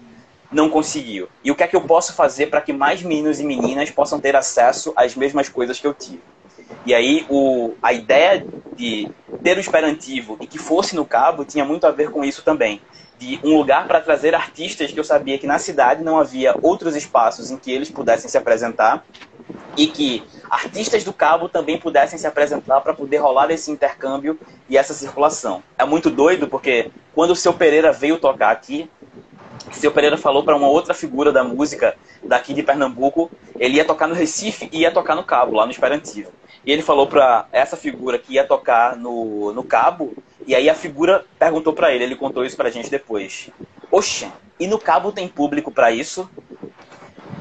não 0.51 0.69
conseguiu. 0.69 1.29
E 1.43 1.51
o 1.51 1.55
que 1.55 1.63
é 1.63 1.67
que 1.67 1.77
eu 1.77 1.83
posso 1.83 2.15
fazer 2.15 2.47
para 2.47 2.61
que 2.61 2.73
mais 2.73 3.03
meninos 3.03 3.41
e 3.41 3.45
meninas 3.45 3.91
possam 3.91 4.21
ter 4.21 4.35
acesso 4.37 4.93
às 4.97 5.15
mesmas 5.15 5.49
coisas 5.49 5.79
que 5.79 5.87
eu 5.87 5.95
tive? 5.95 6.23
E 6.85 6.95
aí 6.95 7.27
o, 7.29 7.75
a 7.83 7.93
ideia 7.93 8.45
de 8.77 9.09
ter 9.43 9.57
o 9.57 9.61
esperantivo 9.61 10.37
e 10.41 10.47
que 10.47 10.59
fosse 10.59 10.95
no 10.95 11.05
cabo 11.05 11.45
tinha 11.45 11.65
muito 11.65 11.87
a 11.87 11.91
ver 11.91 12.11
com 12.11 12.25
isso 12.25 12.43
também 12.43 12.81
de 13.19 13.41
um 13.43 13.57
lugar 13.57 13.87
para 13.87 14.01
trazer 14.01 14.35
artistas 14.35 14.93
que 14.93 14.99
eu 14.99 15.05
sabia 15.05 15.39
que 15.39 15.47
na 15.47 15.59
cidade 15.59 16.05
não 16.05 16.19
havia 16.19 16.55
outros 16.63 16.95
espaços 16.95 17.51
em 17.51 17.57
que 17.57 17.71
eles 17.71 17.91
pudessem 17.91 18.31
se 18.31 18.39
apresentar 18.39 19.05
e 19.77 19.87
que 19.87 20.25
artistas 20.49 21.05
do 21.05 21.13
Cabo 21.13 21.49
também 21.49 21.79
pudessem 21.79 22.19
se 22.19 22.27
apresentar 22.27 22.81
para 22.81 22.95
poder 22.95 23.19
rolar 23.19 23.51
esse 23.51 23.71
intercâmbio 23.71 24.39
e 24.69 24.77
essa 24.77 24.95
circulação. 24.95 25.63
É 25.77 25.85
muito 25.85 26.11
doido 26.11 26.49
porque 26.49 26.91
quando 27.15 27.33
o 27.33 27.37
seu 27.37 27.53
Pereira 27.53 27.93
veio 27.93 28.19
tocar 28.19 28.51
aqui, 28.51 28.89
seu 29.73 29.93
Pereira 29.93 30.17
falou 30.17 30.43
para 30.43 30.57
uma 30.57 30.69
outra 30.69 30.95
figura 30.95 31.33
da 31.33 31.45
música 31.45 31.97
daqui 32.23 32.53
de 32.55 32.63
Pernambuco, 32.63 33.31
ele 33.59 33.77
ia 33.77 33.85
tocar 33.85 34.07
no 34.07 34.15
Recife 34.15 34.69
e 34.73 34.81
ia 34.81 34.91
tocar 34.91 35.15
no 35.15 35.25
Cabo, 35.25 35.55
lá 35.55 35.65
no 35.65 35.73
Esperantivo. 35.73 36.31
E 36.65 36.73
ele 36.73 36.83
falou 36.83 37.07
para 37.07 37.47
essa 37.53 37.77
figura 37.77 38.19
que 38.19 38.35
ia 38.35 38.45
tocar 38.45 38.97
no, 38.97 39.53
no 39.53 39.63
Cabo 39.63 40.15
e 40.49 40.55
aí 40.55 40.71
a 40.71 40.75
figura 40.75 41.27
perguntou 41.39 41.75
para 41.75 41.93
ele, 41.93 42.05
ele 42.05 42.17
contou 42.17 42.43
isso 42.43 42.57
pra 42.57 42.71
gente 42.71 42.89
depois. 42.89 43.51
Oxe, 43.91 44.27
e 44.59 44.67
no 44.67 44.79
Cabo 44.79 45.13
tem 45.13 45.29
público 45.29 45.71
para 45.71 45.93
isso? 45.93 46.27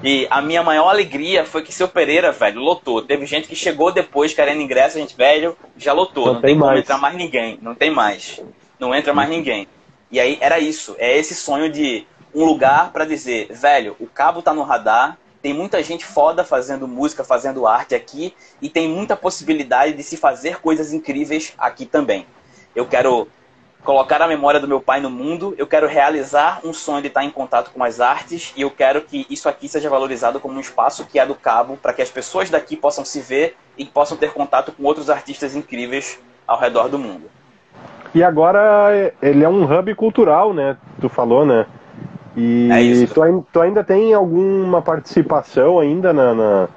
E 0.03 0.27
a 0.29 0.41
minha 0.41 0.61
maior 0.61 0.89
alegria 0.89 1.45
foi 1.45 1.63
que 1.63 1.73
seu 1.73 1.87
Pereira, 1.87 2.33
velho, 2.33 2.59
lotou. 2.59 3.01
Teve 3.01 3.25
gente 3.25 3.47
que 3.47 3.55
chegou 3.55 3.93
depois 3.93 4.33
querendo 4.33 4.59
ingresso, 4.59 4.97
a 4.97 4.99
gente, 4.99 5.15
velho, 5.15 5.57
já 5.77 5.93
lotou. 5.93 6.25
Não, 6.25 6.33
não 6.33 6.41
tem, 6.41 6.51
tem 6.51 6.59
como 6.59 6.77
entrar 6.77 6.97
mais 6.97 7.15
ninguém. 7.15 7.57
Não 7.61 7.73
tem 7.73 7.89
mais. 7.89 8.41
Não 8.77 8.93
entra 8.93 9.13
mais 9.13 9.29
ninguém. 9.29 9.69
E 10.11 10.19
aí 10.19 10.37
era 10.41 10.59
isso. 10.59 10.93
É 10.99 11.17
esse 11.17 11.33
sonho 11.33 11.71
de 11.71 12.05
um 12.35 12.43
lugar 12.43 12.91
para 12.91 13.05
dizer, 13.05 13.47
velho, 13.51 13.95
o 14.01 14.05
Cabo 14.05 14.41
tá 14.41 14.53
no 14.53 14.63
radar, 14.63 15.17
tem 15.41 15.53
muita 15.53 15.81
gente 15.81 16.05
foda 16.05 16.43
fazendo 16.43 16.85
música, 16.89 17.23
fazendo 17.23 17.65
arte 17.65 17.95
aqui, 17.95 18.33
e 18.61 18.67
tem 18.67 18.89
muita 18.89 19.15
possibilidade 19.15 19.93
de 19.93 20.03
se 20.03 20.17
fazer 20.17 20.59
coisas 20.59 20.91
incríveis 20.91 21.53
aqui 21.57 21.85
também 21.85 22.25
eu 22.77 22.85
quero 22.85 23.27
colocar 23.83 24.21
a 24.21 24.27
memória 24.27 24.59
do 24.59 24.67
meu 24.67 24.79
pai 24.79 24.99
no 24.99 25.09
mundo, 25.09 25.55
eu 25.57 25.65
quero 25.65 25.87
realizar 25.87 26.59
um 26.63 26.71
sonho 26.71 27.01
de 27.01 27.07
estar 27.07 27.23
em 27.23 27.31
contato 27.31 27.71
com 27.71 27.83
as 27.83 27.99
artes 27.99 28.53
e 28.55 28.61
eu 28.61 28.69
quero 28.69 29.01
que 29.01 29.25
isso 29.29 29.49
aqui 29.49 29.67
seja 29.67 29.89
valorizado 29.89 30.39
como 30.39 30.55
um 30.55 30.59
espaço 30.59 31.05
que 31.05 31.17
é 31.17 31.25
do 31.25 31.33
Cabo, 31.33 31.75
para 31.77 31.91
que 31.91 32.01
as 32.03 32.11
pessoas 32.11 32.51
daqui 32.51 32.75
possam 32.75 33.03
se 33.03 33.19
ver 33.19 33.57
e 33.77 33.83
possam 33.83 34.15
ter 34.15 34.31
contato 34.31 34.71
com 34.71 34.83
outros 34.83 35.09
artistas 35.09 35.55
incríveis 35.55 36.19
ao 36.45 36.59
redor 36.59 36.87
do 36.87 36.99
mundo. 36.99 37.31
E 38.13 38.23
agora 38.23 39.11
ele 39.21 39.43
é 39.43 39.49
um 39.49 39.63
hub 39.63 39.95
cultural, 39.95 40.53
né? 40.53 40.77
Tu 41.01 41.09
falou, 41.09 41.45
né? 41.45 41.65
E 42.35 42.69
é 42.71 42.81
isso. 42.81 43.13
Tu, 43.13 43.45
tu, 43.51 43.61
ainda 43.61 43.83
tem 43.83 44.13
alguma 44.13 44.81
participação 44.81 45.79
ainda 45.79 46.13
na, 46.13 46.33
na 46.33 46.69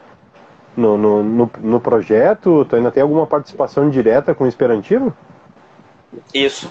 no, 0.75 0.97
no, 0.97 1.23
no, 1.23 1.51
no, 1.59 1.81
projeto? 1.81 2.65
Tu 2.65 2.77
ainda 2.77 2.91
tem 2.91 3.03
alguma 3.03 3.27
participação 3.27 3.91
direta 3.91 4.35
com 4.35 4.45
o 4.45 4.49
Esperantivo? 4.49 5.15
Isso. 6.33 6.71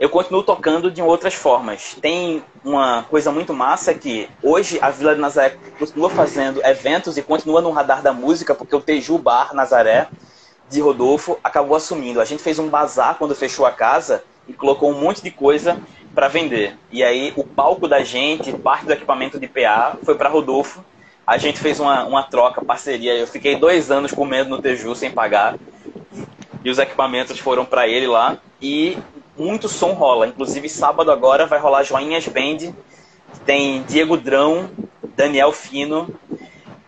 Eu 0.00 0.08
continuo 0.08 0.44
tocando 0.44 0.92
de 0.92 1.02
outras 1.02 1.34
formas. 1.34 1.96
Tem 2.00 2.42
uma 2.64 3.02
coisa 3.02 3.32
muito 3.32 3.52
massa 3.52 3.92
que 3.92 4.28
hoje 4.42 4.78
a 4.80 4.90
Vila 4.90 5.12
de 5.12 5.20
Nazaré 5.20 5.56
continua 5.76 6.08
fazendo 6.08 6.64
eventos 6.64 7.18
e 7.18 7.22
continua 7.22 7.60
no 7.60 7.72
radar 7.72 8.00
da 8.00 8.12
música, 8.12 8.54
porque 8.54 8.76
o 8.76 8.80
Teju 8.80 9.18
Bar 9.18 9.52
Nazaré, 9.54 10.06
de 10.70 10.80
Rodolfo, 10.80 11.38
acabou 11.42 11.76
assumindo. 11.76 12.20
A 12.20 12.24
gente 12.24 12.42
fez 12.42 12.60
um 12.60 12.68
bazar 12.68 13.16
quando 13.16 13.34
fechou 13.34 13.66
a 13.66 13.72
casa 13.72 14.22
e 14.46 14.52
colocou 14.52 14.88
um 14.88 15.00
monte 15.00 15.20
de 15.20 15.32
coisa 15.32 15.80
para 16.14 16.28
vender. 16.28 16.76
E 16.92 17.02
aí 17.02 17.32
o 17.34 17.42
palco 17.42 17.88
da 17.88 18.04
gente, 18.04 18.52
parte 18.52 18.86
do 18.86 18.92
equipamento 18.92 19.40
de 19.40 19.48
PA, 19.48 19.96
foi 20.04 20.14
para 20.14 20.28
Rodolfo. 20.28 20.84
A 21.26 21.38
gente 21.38 21.58
fez 21.58 21.80
uma, 21.80 22.04
uma 22.04 22.22
troca, 22.22 22.64
parceria. 22.64 23.16
Eu 23.16 23.26
fiquei 23.26 23.56
dois 23.56 23.90
anos 23.90 24.12
comendo 24.12 24.50
no 24.50 24.62
Teju 24.62 24.94
sem 24.94 25.10
pagar. 25.10 25.56
E 26.64 26.70
os 26.70 26.78
equipamentos 26.78 27.38
foram 27.38 27.64
para 27.64 27.86
ele 27.86 28.06
lá 28.06 28.38
e 28.60 28.98
muito 29.36 29.68
som 29.68 29.92
rola. 29.92 30.26
Inclusive, 30.26 30.68
sábado 30.68 31.10
agora 31.10 31.46
vai 31.46 31.58
rolar 31.58 31.84
Joinhas 31.84 32.26
Band, 32.26 32.74
tem 33.46 33.82
Diego 33.84 34.16
Drão, 34.16 34.70
Daniel 35.16 35.52
Fino 35.52 36.08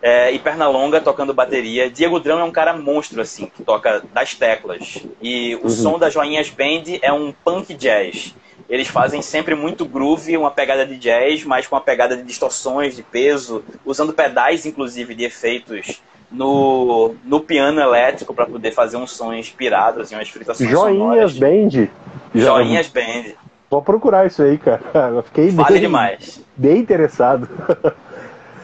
é, 0.01 0.31
e 0.31 0.39
Pernalonga 0.39 0.99
tocando 0.99 1.33
bateria. 1.33 1.89
Diego 1.89 2.19
Drão 2.19 2.39
é 2.39 2.43
um 2.43 2.51
cara 2.51 2.73
monstro, 2.73 3.21
assim, 3.21 3.45
que 3.45 3.63
toca 3.63 4.03
das 4.13 4.35
teclas. 4.35 5.03
E 5.21 5.55
o 5.55 5.63
uhum. 5.63 5.69
som 5.69 5.99
da 5.99 6.09
Joinhas 6.09 6.49
Band 6.49 6.99
é 7.01 7.13
um 7.13 7.31
punk 7.31 7.73
jazz. 7.73 8.35
Eles 8.69 8.87
fazem 8.87 9.21
sempre 9.21 9.53
muito 9.53 9.85
groove, 9.85 10.37
uma 10.37 10.49
pegada 10.49 10.85
de 10.85 10.97
jazz, 10.97 11.43
mas 11.43 11.67
com 11.67 11.75
uma 11.75 11.81
pegada 11.81 12.15
de 12.15 12.23
distorções, 12.23 12.95
de 12.95 13.03
peso, 13.03 13.63
usando 13.85 14.13
pedais, 14.13 14.65
inclusive, 14.65 15.13
de 15.13 15.25
efeitos 15.25 16.01
no, 16.31 17.13
no 17.25 17.39
piano 17.41 17.79
elétrico 17.81 18.33
para 18.33 18.45
poder 18.45 18.71
fazer 18.71 18.97
um 18.97 19.05
som 19.05 19.33
inspirado, 19.33 20.01
assim, 20.01 20.15
umas 20.15 20.29
fritações 20.29 20.69
Joinhas 20.69 21.33
sonoras. 21.33 21.37
Band. 21.37 21.87
Joinhas 22.33 22.87
Band. 22.87 23.33
Vou 23.69 23.81
procurar 23.81 24.25
isso 24.27 24.41
aí, 24.41 24.57
cara. 24.57 24.81
Eu 25.15 25.23
fiquei 25.23 25.49
vale 25.49 25.73
bem, 25.73 25.81
demais. 25.81 26.41
Bem 26.55 26.77
interessado. 26.77 27.47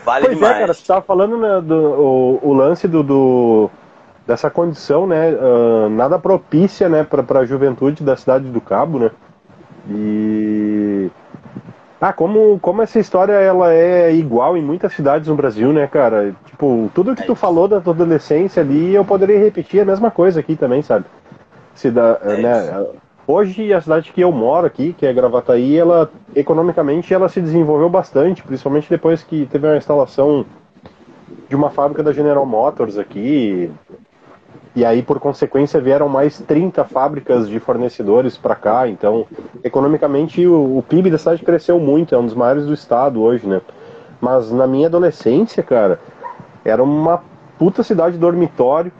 Vale 0.05 0.25
pois 0.25 0.37
demais. 0.37 0.55
é, 0.55 0.59
cara, 0.59 0.73
você 0.73 0.85
tava 0.85 1.01
falando 1.01 1.37
né, 1.37 1.61
do 1.61 1.75
o, 1.75 2.39
o 2.49 2.53
lance 2.53 2.87
do, 2.87 3.03
do- 3.03 3.69
dessa 4.25 4.49
condição, 4.49 5.05
né? 5.05 5.35
ah, 5.39 5.89
nada 5.89 6.17
propícia, 6.17 6.87
né, 6.87 7.03
pra, 7.03 7.21
pra 7.23 7.45
juventude 7.45 8.03
da 8.03 8.15
cidade 8.15 8.45
do 8.49 8.61
Cabo, 8.61 8.99
né? 8.99 9.11
E. 9.89 11.09
Ah, 11.99 12.13
como, 12.13 12.59
como 12.59 12.83
essa 12.83 12.99
história 12.99 13.33
ela 13.33 13.73
é 13.73 14.13
igual 14.13 14.55
em 14.55 14.61
muitas 14.61 14.93
cidades 14.93 15.27
no 15.27 15.35
Brasil, 15.35 15.73
né, 15.73 15.87
cara? 15.87 16.35
Tipo, 16.45 16.91
tudo 16.93 17.15
que 17.15 17.23
tu 17.23 17.33
falou 17.33 17.67
da 17.67 17.81
tua 17.81 17.93
adolescência 17.93 18.61
ali, 18.61 18.93
eu 18.93 19.03
poderia 19.03 19.39
repetir 19.39 19.81
a 19.81 19.85
mesma 19.85 20.11
coisa 20.11 20.39
aqui 20.39 20.55
também, 20.55 20.83
sabe? 20.83 21.05
Cida, 21.73 22.19
É 22.23 22.37
né, 22.37 22.85
hoje 23.27 23.73
a 23.73 23.81
cidade 23.81 24.11
que 24.11 24.21
eu 24.21 24.31
moro 24.31 24.67
aqui, 24.67 24.93
que 24.93 25.05
é 25.07 25.13
Gravataí, 25.13 25.75
ela 25.75 26.09
economicamente 26.35 27.13
ela 27.13 27.29
se 27.29 27.41
desenvolveu 27.41 27.89
bastante, 27.89 28.43
principalmente 28.43 28.89
depois 28.89 29.23
que 29.23 29.47
teve 29.47 29.67
a 29.67 29.77
instalação 29.77 30.45
de 31.49 31.55
uma 31.55 31.69
fábrica 31.71 32.03
da 32.03 32.13
General 32.13 32.45
Motors 32.45 32.97
aqui. 32.97 33.71
E 34.75 34.85
aí, 34.85 35.01
por 35.01 35.19
consequência, 35.19 35.81
vieram 35.81 36.07
mais 36.07 36.39
30 36.39 36.83
fábricas 36.85 37.49
de 37.49 37.59
fornecedores 37.59 38.37
para 38.37 38.55
cá. 38.55 38.87
Então, 38.87 39.25
economicamente, 39.63 40.45
o, 40.45 40.77
o 40.77 40.83
PIB 40.83 41.09
da 41.09 41.17
cidade 41.17 41.43
cresceu 41.43 41.79
muito, 41.79 42.13
é 42.13 42.17
um 42.17 42.25
dos 42.25 42.35
maiores 42.35 42.65
do 42.65 42.73
estado 42.73 43.21
hoje, 43.21 43.47
né? 43.47 43.61
Mas 44.21 44.51
na 44.51 44.67
minha 44.67 44.87
adolescência, 44.87 45.63
cara, 45.63 45.99
era 46.63 46.83
uma 46.83 47.21
puta 47.57 47.83
cidade 47.83 48.17
dormitório. 48.17 48.91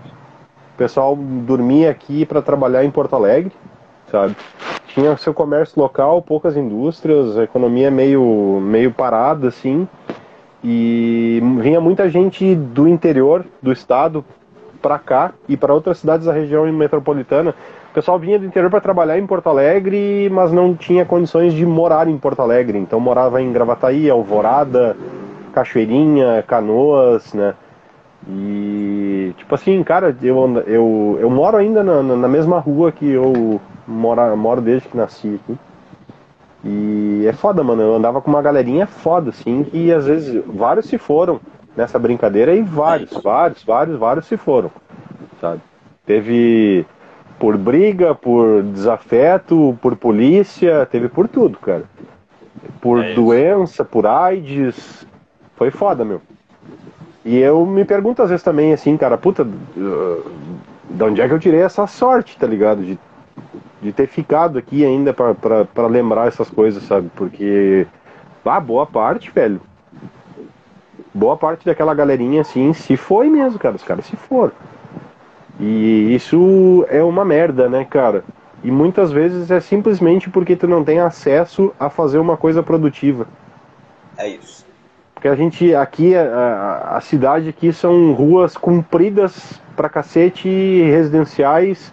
O 0.73 0.77
pessoal 0.77 1.15
dormia 1.15 1.91
aqui 1.91 2.25
para 2.25 2.41
trabalhar 2.41 2.83
em 2.83 2.91
Porto 2.91 3.15
Alegre, 3.15 3.51
sabe? 4.11 4.35
Tinha 4.87 5.15
seu 5.17 5.33
comércio 5.33 5.79
local, 5.81 6.21
poucas 6.21 6.57
indústrias, 6.57 7.37
a 7.37 7.43
economia 7.43 7.91
meio, 7.91 8.59
meio 8.61 8.91
parada, 8.91 9.47
assim. 9.47 9.87
E 10.63 11.39
vinha 11.59 11.79
muita 11.79 12.09
gente 12.09 12.55
do 12.55 12.87
interior 12.87 13.45
do 13.61 13.71
estado 13.71 14.25
para 14.81 14.97
cá 14.99 15.31
e 15.47 15.57
para 15.57 15.73
outras 15.73 15.99
cidades 15.99 16.25
da 16.25 16.33
região 16.33 16.65
metropolitana. 16.71 17.53
O 17.91 17.93
pessoal 17.93 18.19
vinha 18.19 18.37
do 18.37 18.45
interior 18.45 18.69
para 18.69 18.79
trabalhar 18.81 19.17
em 19.17 19.25
Porto 19.25 19.47
Alegre, 19.49 20.29
mas 20.31 20.51
não 20.51 20.75
tinha 20.75 21.03
condições 21.05 21.53
de 21.53 21.65
morar 21.65 22.07
em 22.07 22.17
Porto 22.17 22.41
Alegre. 22.41 22.77
Então 22.77 22.99
morava 22.99 23.41
em 23.41 23.51
Gravataí, 23.51 24.09
Alvorada, 24.09 24.95
Cachoeirinha, 25.53 26.43
Canoas, 26.47 27.33
né? 27.33 27.55
E 28.29 29.33
tipo 29.37 29.55
assim, 29.55 29.81
cara, 29.83 30.15
eu, 30.21 30.63
eu, 30.67 31.17
eu 31.21 31.29
moro 31.29 31.57
ainda 31.57 31.83
na, 31.83 32.03
na- 32.03 32.27
mesma 32.27 32.59
rua 32.59 32.91
que 32.91 33.09
eu 33.09 33.59
mora, 33.87 34.35
moro 34.35 34.61
desde 34.61 34.87
que 34.89 34.97
nasci 34.97 35.39
aqui. 35.43 35.57
E 36.63 37.25
é 37.27 37.33
foda, 37.33 37.63
mano. 37.63 37.81
Eu 37.81 37.95
andava 37.95 38.21
com 38.21 38.29
uma 38.29 38.41
galerinha 38.41 38.85
foda, 38.85 39.29
assim, 39.29 39.63
que 39.63 39.91
às 39.93 40.05
vezes 40.05 40.43
vários 40.45 40.87
se 40.87 40.97
foram 40.97 41.39
nessa 41.77 41.99
brincadeira 41.99 42.55
e 42.55 42.63
vários, 42.63 43.11
vários, 43.21 43.63
vários, 43.63 43.99
vários 43.99 44.25
se 44.25 44.35
foram, 44.35 44.71
sabe? 45.39 45.61
Teve 46.07 46.83
por 47.37 47.55
briga, 47.55 48.15
por 48.15 48.63
desafeto, 48.63 49.77
por 49.79 49.95
polícia, 49.95 50.87
teve 50.87 51.07
por 51.07 51.27
tudo, 51.27 51.59
cara. 51.59 51.83
Por 52.81 53.03
É 53.03 53.13
doença, 53.13 53.85
por 53.85 54.07
AIDS. 54.07 55.05
Foi 55.55 55.69
foda, 55.69 56.03
meu. 56.03 56.19
E 57.23 57.37
eu 57.37 57.63
me 57.63 57.85
pergunto 57.85 58.23
às 58.23 58.29
vezes 58.29 58.43
também, 58.43 58.73
assim, 58.73 58.97
cara, 58.97 59.17
puta, 59.17 59.43
uh, 59.43 60.31
de 60.89 61.03
onde 61.03 61.21
é 61.21 61.27
que 61.27 61.33
eu 61.33 61.39
tirei 61.39 61.61
essa 61.61 61.85
sorte, 61.85 62.37
tá 62.37 62.47
ligado? 62.47 62.81
De, 62.81 62.97
de 63.83 63.91
ter 63.91 64.07
ficado 64.07 64.57
aqui 64.57 64.83
ainda 64.83 65.13
pra 65.13 65.87
lembrar 65.87 66.27
essas 66.27 66.49
coisas, 66.49 66.81
sabe? 66.83 67.11
Porque, 67.15 67.85
ah, 68.43 68.59
boa 68.59 68.85
parte, 68.87 69.29
velho. 69.29 69.61
Boa 71.17 71.35
parte 71.35 71.65
daquela 71.65 71.95
galerinha, 71.95 72.41
assim, 72.41 72.73
se 72.73 72.95
foi 72.95 73.27
mesmo, 73.27 73.57
cara. 73.57 73.75
Os 73.75 73.83
caras 73.83 74.05
se 74.05 74.15
foram. 74.15 74.51
E 75.59 76.13
isso 76.13 76.85
é 76.89 77.01
uma 77.03 77.25
merda, 77.25 77.67
né, 77.67 77.83
cara? 77.83 78.23
E 78.63 78.69
muitas 78.69 79.11
vezes 79.11 79.49
é 79.49 79.59
simplesmente 79.59 80.29
porque 80.29 80.55
tu 80.55 80.67
não 80.67 80.83
tem 80.83 80.99
acesso 80.99 81.73
a 81.79 81.89
fazer 81.89 82.19
uma 82.19 82.37
coisa 82.37 82.61
produtiva. 82.61 83.27
É 84.15 84.29
isso. 84.29 84.63
Porque 85.15 85.27
a 85.27 85.35
gente 85.35 85.73
aqui, 85.73 86.15
a, 86.15 86.91
a- 86.97 87.01
cidade 87.01 87.49
aqui 87.49 87.73
são 87.73 88.13
ruas 88.13 88.55
compridas 88.55 89.59
pra 89.75 89.89
cacete, 89.89 90.47
residenciais, 90.47 91.91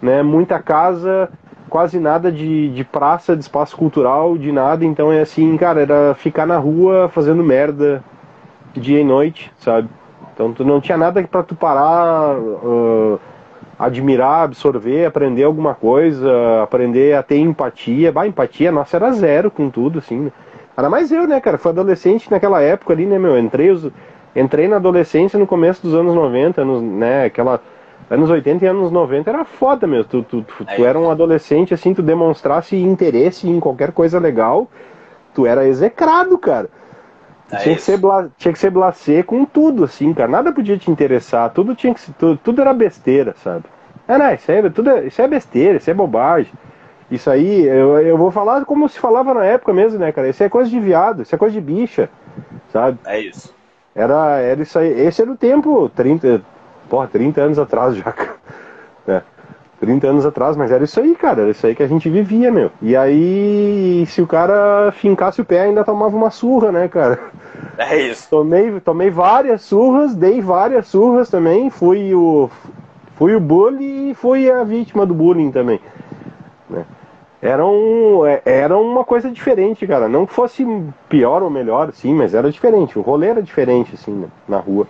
né? 0.00 0.22
Muita 0.22 0.60
casa, 0.60 1.28
quase 1.68 1.98
nada 1.98 2.30
de, 2.30 2.68
de 2.70 2.84
praça, 2.84 3.34
de 3.34 3.42
espaço 3.42 3.76
cultural, 3.76 4.38
de 4.38 4.52
nada. 4.52 4.84
Então 4.84 5.12
é 5.12 5.20
assim, 5.22 5.56
cara, 5.56 5.80
era 5.82 6.14
ficar 6.14 6.46
na 6.46 6.58
rua 6.58 7.08
fazendo 7.08 7.42
merda 7.42 8.04
dia 8.74 9.00
e 9.00 9.04
noite, 9.04 9.52
sabe? 9.58 9.88
Então 10.34 10.52
tu 10.52 10.64
não 10.64 10.80
tinha 10.80 10.96
nada 10.96 11.22
pra 11.22 11.42
tu 11.42 11.54
parar, 11.54 12.36
ah, 12.36 13.18
admirar, 13.78 14.44
absorver, 14.44 15.06
aprender 15.06 15.42
alguma 15.42 15.74
coisa, 15.74 16.62
aprender 16.62 17.14
a 17.14 17.22
ter 17.22 17.38
empatia. 17.38 18.12
Bah, 18.12 18.26
empatia, 18.26 18.70
nossa, 18.70 18.96
era 18.96 19.10
zero 19.12 19.50
com 19.50 19.70
tudo, 19.70 19.98
assim, 19.98 20.18
né? 20.18 20.32
Ainda 20.76 20.88
mais 20.88 21.10
eu, 21.10 21.26
né, 21.26 21.40
cara? 21.40 21.58
Fui 21.58 21.70
adolescente 21.70 22.30
naquela 22.30 22.60
época 22.62 22.92
ali, 22.92 23.06
né, 23.06 23.18
meu? 23.18 23.38
Entrei, 23.38 23.70
os, 23.70 23.90
entrei 24.36 24.68
na 24.68 24.76
adolescência 24.76 25.38
no 25.38 25.46
começo 25.46 25.82
dos 25.82 25.94
anos 25.94 26.14
90, 26.14 26.60
anos, 26.62 26.82
né? 26.82 27.24
Aquela. 27.24 27.60
Anos 28.08 28.28
80 28.28 28.64
e 28.64 28.68
anos 28.68 28.90
90 28.90 29.30
era 29.30 29.44
foda, 29.44 29.86
meu. 29.86 30.04
Tu, 30.04 30.22
tu, 30.24 30.42
tu, 30.42 30.64
tu 30.64 30.84
era 30.84 30.98
um 30.98 31.10
adolescente, 31.10 31.72
assim, 31.72 31.94
tu 31.94 32.02
demonstrasse 32.02 32.76
interesse 32.76 33.48
em 33.48 33.60
qualquer 33.60 33.92
coisa 33.92 34.18
legal, 34.18 34.68
tu 35.32 35.46
era 35.46 35.66
execrado, 35.66 36.36
cara. 36.36 36.68
É 37.52 37.56
tinha, 37.56 37.74
que 37.74 37.82
ser 37.82 37.96
bla, 37.96 38.30
tinha 38.38 38.52
que 38.52 38.58
ser 38.58 38.70
blasé 38.70 39.22
com 39.22 39.44
tudo, 39.44 39.84
assim, 39.84 40.12
cara. 40.14 40.28
Nada 40.30 40.52
podia 40.52 40.78
te 40.78 40.90
interessar. 40.90 41.50
Tudo 41.50 41.74
tinha 41.74 41.92
que 41.92 42.00
ser- 42.00 42.12
tudo, 42.18 42.38
tudo 42.42 42.60
era 42.60 42.72
besteira, 42.72 43.34
sabe? 43.42 43.64
É, 44.06 44.18
não, 44.18 44.32
isso 44.34 44.50
aí, 44.50 44.58
é- 44.58 44.70
tudo, 44.70 44.90
é- 44.90 45.06
isso 45.06 45.20
é 45.20 45.28
besteira, 45.28 45.78
isso 45.78 45.90
é 45.90 45.94
bobagem. 45.94 46.52
Isso 47.10 47.28
aí, 47.28 47.64
eu, 47.66 47.98
eu 48.00 48.16
vou 48.16 48.30
falar 48.30 48.64
como 48.64 48.88
se 48.88 48.98
falava 48.98 49.34
na 49.34 49.44
época 49.44 49.72
mesmo, 49.72 49.98
né, 49.98 50.12
cara? 50.12 50.28
Isso 50.28 50.42
é 50.44 50.48
coisa 50.48 50.70
de 50.70 50.78
viado, 50.78 51.22
isso 51.22 51.34
é 51.34 51.38
coisa 51.38 51.52
de 51.52 51.60
bicha, 51.60 52.08
sabe? 52.72 52.98
É 53.04 53.18
isso. 53.20 53.52
Era, 53.94 54.38
era 54.38 54.62
isso 54.62 54.78
aí. 54.78 54.88
Esse 55.00 55.22
era 55.22 55.30
o 55.30 55.36
tempo, 55.36 55.88
30, 55.90 56.40
porra, 56.88 57.08
30 57.08 57.40
anos 57.40 57.58
atrás 57.58 57.96
já, 57.96 58.12
cara. 58.12 58.36
né? 59.06 59.22
30 59.80 60.06
anos 60.08 60.26
atrás, 60.26 60.56
mas 60.56 60.70
era 60.70 60.84
isso 60.84 61.00
aí, 61.00 61.14
cara. 61.16 61.42
Era 61.42 61.50
isso 61.50 61.66
aí 61.66 61.74
que 61.74 61.82
a 61.82 61.88
gente 61.88 62.08
vivia, 62.08 62.52
meu. 62.52 62.70
E 62.82 62.94
aí, 62.96 64.04
se 64.06 64.20
o 64.22 64.26
cara 64.26 64.92
fincasse 64.92 65.40
o 65.40 65.44
pé, 65.44 65.62
ainda 65.62 65.84
tomava 65.84 66.14
uma 66.16 66.30
surra, 66.30 66.70
né, 66.70 66.88
cara? 66.88 67.18
É 67.78 67.96
isso. 67.96 68.28
Tomei, 68.30 68.78
tomei 68.80 69.10
várias 69.10 69.62
surras, 69.62 70.14
dei 70.14 70.40
várias 70.42 70.86
surras 70.86 71.30
também. 71.30 71.70
Fui 71.70 72.14
o, 72.14 72.50
fui 73.16 73.34
o 73.34 73.40
bully 73.40 74.10
e 74.10 74.14
fui 74.14 74.50
a 74.50 74.62
vítima 74.64 75.06
do 75.06 75.14
bullying 75.14 75.50
também. 75.50 75.80
né? 76.68 76.84
Era, 77.42 77.64
um, 77.66 78.26
é- 78.26 78.42
era 78.44 78.76
uma 78.78 79.04
coisa 79.04 79.30
diferente, 79.30 79.86
cara. 79.86 80.08
Não 80.08 80.26
que 80.26 80.32
fosse 80.34 80.66
pior 81.08 81.42
ou 81.42 81.50
melhor, 81.50 81.90
sim, 81.92 82.14
mas 82.14 82.34
era 82.34 82.50
diferente. 82.50 82.98
O 82.98 83.02
rolê 83.02 83.28
era 83.28 83.42
diferente, 83.42 83.94
assim, 83.94 84.12
né, 84.12 84.28
na 84.48 84.58
rua. 84.58 84.86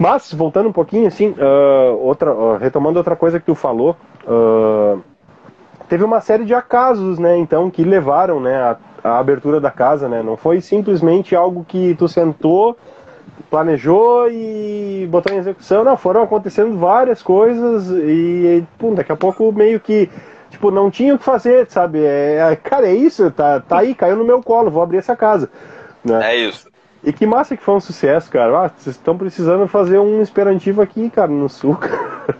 Mas, 0.00 0.32
voltando 0.32 0.70
um 0.70 0.72
pouquinho, 0.72 1.06
assim, 1.06 1.34
ah, 1.38 1.92
outra, 1.98 2.30
ah, 2.30 2.56
retomando 2.56 2.98
outra 2.98 3.14
coisa 3.14 3.38
que 3.38 3.44
tu 3.44 3.54
falou, 3.54 3.94
ah, 4.26 4.96
teve 5.90 6.02
uma 6.02 6.22
série 6.22 6.46
de 6.46 6.54
acasos, 6.54 7.18
né, 7.18 7.36
então, 7.36 7.70
que 7.70 7.84
levaram, 7.84 8.40
né, 8.40 8.56
a, 8.56 8.76
a 9.04 9.18
abertura 9.18 9.60
da 9.60 9.70
casa, 9.70 10.08
né, 10.08 10.22
não 10.22 10.38
foi 10.38 10.62
simplesmente 10.62 11.36
algo 11.36 11.66
que 11.68 11.94
tu 11.96 12.08
sentou, 12.08 12.78
planejou 13.50 14.30
e 14.30 15.06
botou 15.10 15.34
em 15.34 15.36
execução, 15.36 15.84
não, 15.84 15.98
foram 15.98 16.22
acontecendo 16.22 16.78
várias 16.78 17.22
coisas 17.22 17.90
e, 17.90 18.64
pum, 18.78 18.94
daqui 18.94 19.12
a 19.12 19.16
pouco 19.16 19.52
meio 19.52 19.78
que, 19.78 20.08
tipo, 20.48 20.70
não 20.70 20.90
tinha 20.90 21.14
o 21.14 21.18
que 21.18 21.24
fazer, 21.24 21.66
sabe, 21.68 22.02
é, 22.02 22.56
cara, 22.62 22.86
é 22.86 22.94
isso, 22.94 23.30
tá, 23.32 23.60
tá 23.60 23.80
aí, 23.80 23.94
caiu 23.94 24.16
no 24.16 24.24
meu 24.24 24.42
colo, 24.42 24.70
vou 24.70 24.82
abrir 24.82 24.96
essa 24.96 25.14
casa, 25.14 25.50
né. 26.02 26.32
É 26.32 26.36
isso. 26.36 26.70
E 27.02 27.12
que 27.12 27.24
massa 27.26 27.56
que 27.56 27.62
foi 27.62 27.74
um 27.74 27.80
sucesso, 27.80 28.30
cara. 28.30 28.66
Ah, 28.66 28.70
vocês 28.76 28.96
estão 28.96 29.16
precisando 29.16 29.66
fazer 29.66 29.98
um 29.98 30.20
esperantivo 30.20 30.82
aqui, 30.82 31.08
cara, 31.08 31.30
no 31.30 31.48
sul. 31.48 31.76
cara. 31.76 32.36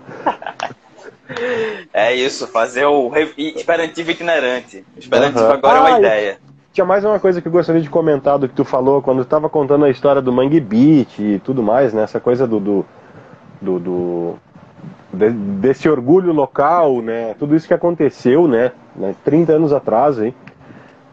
É 1.92 2.14
isso. 2.14 2.46
Fazer 2.48 2.84
o 2.86 3.10
Esperantivo 3.36 4.10
itinerante. 4.10 4.84
Esperantivo 4.96 5.44
Aham. 5.44 5.52
agora 5.54 5.78
é 5.78 5.80
uma 5.80 5.94
Ah, 5.96 5.98
ideia. 5.98 6.38
Tinha 6.72 6.84
mais 6.84 7.04
uma 7.04 7.18
coisa 7.18 7.40
que 7.40 7.48
eu 7.48 7.52
gostaria 7.52 7.80
de 7.80 7.90
comentar 7.90 8.38
do 8.38 8.48
que 8.48 8.54
tu 8.54 8.64
falou 8.64 9.02
quando 9.02 9.24
tu 9.24 9.28
tava 9.28 9.48
contando 9.48 9.84
a 9.84 9.90
história 9.90 10.20
do 10.22 10.32
Mangue 10.32 10.60
Beach 10.60 11.20
e 11.22 11.38
tudo 11.40 11.62
mais, 11.62 11.92
né? 11.92 12.02
Essa 12.02 12.20
coisa 12.20 12.46
do. 12.46 12.60
do, 12.60 12.86
do- 13.60 13.78
do- 13.78 14.34
de- 15.12 15.30
desse 15.30 15.88
orgulho 15.88 16.32
local, 16.32 17.00
né? 17.02 17.34
Tudo 17.38 17.56
isso 17.56 17.66
que 17.66 17.74
aconteceu, 17.74 18.46
né? 18.46 18.70
né? 18.94 19.14
30 19.24 19.52
anos 19.54 19.72
atrás, 19.72 20.20
hein? 20.20 20.32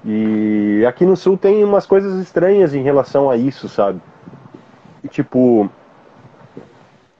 E 0.05 0.85
aqui 0.87 1.05
no 1.05 1.17
sul 1.17 1.37
tem 1.37 1.63
umas 1.63 1.85
coisas 1.85 2.21
estranhas 2.21 2.73
em 2.73 2.81
relação 2.81 3.29
a 3.29 3.35
isso, 3.35 3.67
sabe? 3.67 3.99
Tipo, 5.09 5.69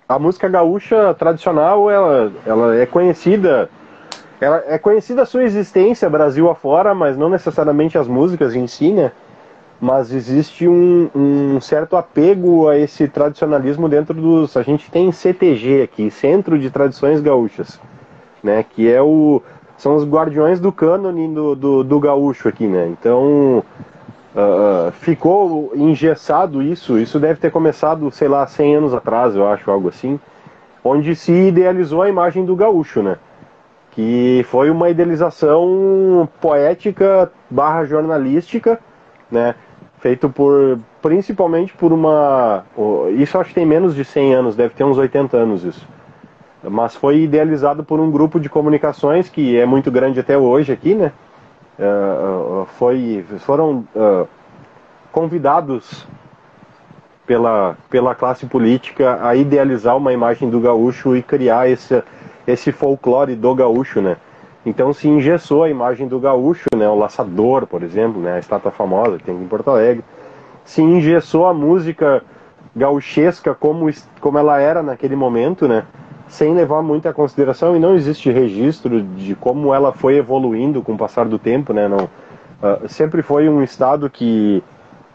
a 0.07 0.19
música 0.19 0.47
gaúcha 0.47 1.13
tradicional, 1.13 1.89
ela, 1.89 2.32
ela 2.45 2.75
é 2.75 2.86
conhecida 2.86 3.69
ela 4.39 4.63
é 4.67 4.78
conhecida 4.78 5.23
a 5.23 5.25
sua 5.25 5.43
existência 5.43 6.07
Brasil 6.07 6.47
afora, 6.47 6.93
mas 6.93 7.17
não 7.17 7.28
necessariamente 7.28 7.97
as 7.97 8.07
músicas 8.07 8.53
em 8.53 8.67
si, 8.67 8.91
né? 8.91 9.11
mas 9.80 10.11
existe 10.11 10.67
um, 10.67 11.09
um, 11.15 11.61
certo 11.61 11.95
apego 11.95 12.67
a 12.67 12.78
esse 12.78 13.07
tradicionalismo 13.07 13.88
dentro 13.88 14.13
dos. 14.13 14.57
A 14.57 14.63
gente 14.63 14.89
tem 14.89 15.11
CTG 15.11 15.84
aqui, 15.84 16.09
Centro 16.09 16.57
de 16.57 16.71
Tradições 16.71 17.21
Gaúchas, 17.21 17.80
né? 18.43 18.63
Que 18.63 18.91
é 18.91 19.01
o. 19.01 19.41
São 19.78 19.95
os 19.95 20.05
guardiões 20.05 20.59
do 20.59 20.71
cânone 20.71 21.28
do, 21.34 21.55
do, 21.55 21.84
do 21.84 21.99
gaúcho 21.99 22.47
aqui, 22.49 22.65
né? 22.65 22.88
Então 22.88 23.63
uh, 24.36 24.91
ficou 24.93 25.71
engessado 25.75 26.61
isso, 26.61 26.97
isso 26.97 27.19
deve 27.19 27.39
ter 27.39 27.51
começado, 27.51 28.09
sei 28.11 28.28
lá, 28.28 28.45
100 28.47 28.75
anos 28.75 28.93
atrás, 28.93 29.36
eu 29.36 29.47
acho, 29.47 29.69
algo 29.69 29.89
assim, 29.89 30.19
onde 30.84 31.15
se 31.15 31.32
idealizou 31.32 32.01
a 32.01 32.09
imagem 32.09 32.43
do 32.43 32.55
gaúcho, 32.55 33.03
né? 33.03 33.17
Que 33.91 34.45
foi 34.49 34.69
uma 34.69 34.89
idealização 34.89 36.28
poética 36.41 37.32
barra 37.49 37.86
jornalística, 37.86 38.80
né? 39.32 39.55
feito 39.99 40.30
por 40.30 40.80
principalmente 41.01 41.73
por 41.73 41.91
uma 41.91 42.63
isso 43.17 43.38
acho 43.38 43.49
que 43.49 43.55
tem 43.55 43.65
menos 43.65 43.95
de 43.95 44.05
100 44.05 44.34
anos 44.34 44.55
deve 44.55 44.73
ter 44.73 44.84
uns 44.84 44.97
80 44.97 45.36
anos 45.36 45.63
isso 45.63 45.88
mas 46.63 46.95
foi 46.95 47.19
idealizado 47.21 47.83
por 47.83 47.99
um 47.99 48.09
grupo 48.09 48.39
de 48.39 48.49
comunicações 48.49 49.29
que 49.29 49.57
é 49.57 49.65
muito 49.65 49.91
grande 49.91 50.19
até 50.19 50.37
hoje 50.37 50.71
aqui 50.71 50.95
né? 50.95 51.11
Uh, 51.79 52.65
foi 52.79 53.23
foram 53.39 53.85
uh, 53.95 54.27
convidados 55.11 56.07
pela 57.25 57.77
pela 57.89 58.15
classe 58.15 58.45
política 58.47 59.19
a 59.21 59.35
idealizar 59.35 59.95
uma 59.95 60.11
imagem 60.11 60.49
do 60.49 60.59
gaúcho 60.59 61.15
e 61.15 61.21
criar 61.21 61.69
esse 61.69 62.03
esse 62.47 62.71
folclore 62.71 63.35
do 63.35 63.53
gaúcho 63.53 64.01
né? 64.01 64.17
Então 64.67 64.91
se 64.91 65.07
engessou 65.07 65.63
a 65.63 65.69
imagem 65.69 66.09
do 66.09 66.19
gaúcho, 66.19 66.67
né, 66.75 66.89
o 66.89 66.95
laçador, 66.95 67.65
por 67.65 67.83
exemplo, 67.83 68.21
né, 68.21 68.33
a 68.33 68.39
estátua 68.39 68.69
famosa 68.69 69.17
que 69.17 69.23
tem 69.23 69.33
em 69.33 69.47
Porto 69.47 69.69
Alegre. 69.69 70.03
Se 70.65 70.81
engessou 70.81 71.47
a 71.47 71.53
música 71.53 72.21
gauchesca 72.75 73.55
como, 73.55 73.89
como 74.19 74.37
ela 74.37 74.59
era 74.59 74.83
naquele 74.83 75.15
momento, 75.15 75.69
né, 75.69 75.85
sem 76.28 76.53
levar 76.53 76.82
muita 76.82 77.13
consideração 77.13 77.75
e 77.75 77.80
não 77.80 77.95
existe 77.95 78.30
registro 78.32 79.01
de 79.01 79.36
como 79.36 79.73
ela 79.73 79.93
foi 79.93 80.17
evoluindo 80.17 80.82
com 80.82 80.93
o 80.93 80.97
passar 80.97 81.25
do 81.25 81.39
tempo, 81.39 81.73
né, 81.73 81.88
não. 81.88 82.09
Uh, 82.59 82.89
sempre 82.89 83.21
foi 83.21 83.47
um 83.47 83.63
estado 83.63 84.09
que 84.09 84.63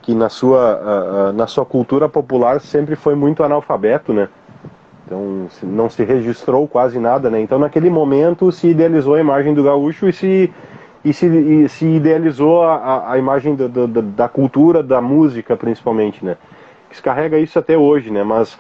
que 0.03 0.15
na 0.15 0.29
sua 0.29 1.31
uh, 1.31 1.33
na 1.33 1.47
sua 1.47 1.65
cultura 1.65 2.09
popular 2.09 2.61
sempre 2.61 2.97
foi 2.97 3.15
muito 3.15 3.43
analfabeto, 3.43 4.13
né? 4.13 4.29
Então 5.07 5.47
não 5.63 5.91
se 5.91 6.05
registrou 6.05 6.67
quase 6.67 6.99
nada, 6.99 7.31
né? 7.31 7.41
Então 7.41 7.59
naquele 7.59 7.91
momento 7.91 8.51
se 8.51 8.69
idealizou 8.69 9.15
a 9.15 9.21
imagem 9.21 9.55
do 9.55 9.63
gaúcho 9.63 10.09
e 10.09 10.13
se, 10.13 10.53
e 11.05 11.13
se, 11.13 11.27
e 11.27 11.69
se 11.69 11.87
idealizou 11.87 12.63
a, 12.63 13.13
a 13.13 13.19
imagem 13.19 13.55
do, 13.55 13.87
da 13.87 14.29
cultura, 14.29 14.83
da 14.83 15.01
música 15.01 15.57
principalmente, 15.57 16.25
né? 16.25 16.37
Que 16.89 16.97
se 16.97 17.03
carrega 17.03 17.39
isso 17.39 17.59
até 17.59 17.77
hoje, 17.77 18.11
né? 18.11 18.23
Mas 18.23 18.59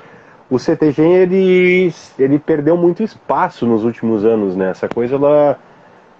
o 0.52 0.58
CTG 0.58 1.00
ele, 1.00 1.94
ele 2.18 2.38
perdeu 2.38 2.76
muito 2.76 3.02
espaço 3.02 3.64
nos 3.64 3.84
últimos 3.84 4.22
anos, 4.22 4.54
né? 4.54 4.68
Essa 4.68 4.86
coisa 4.86 5.14
ela, 5.14 5.58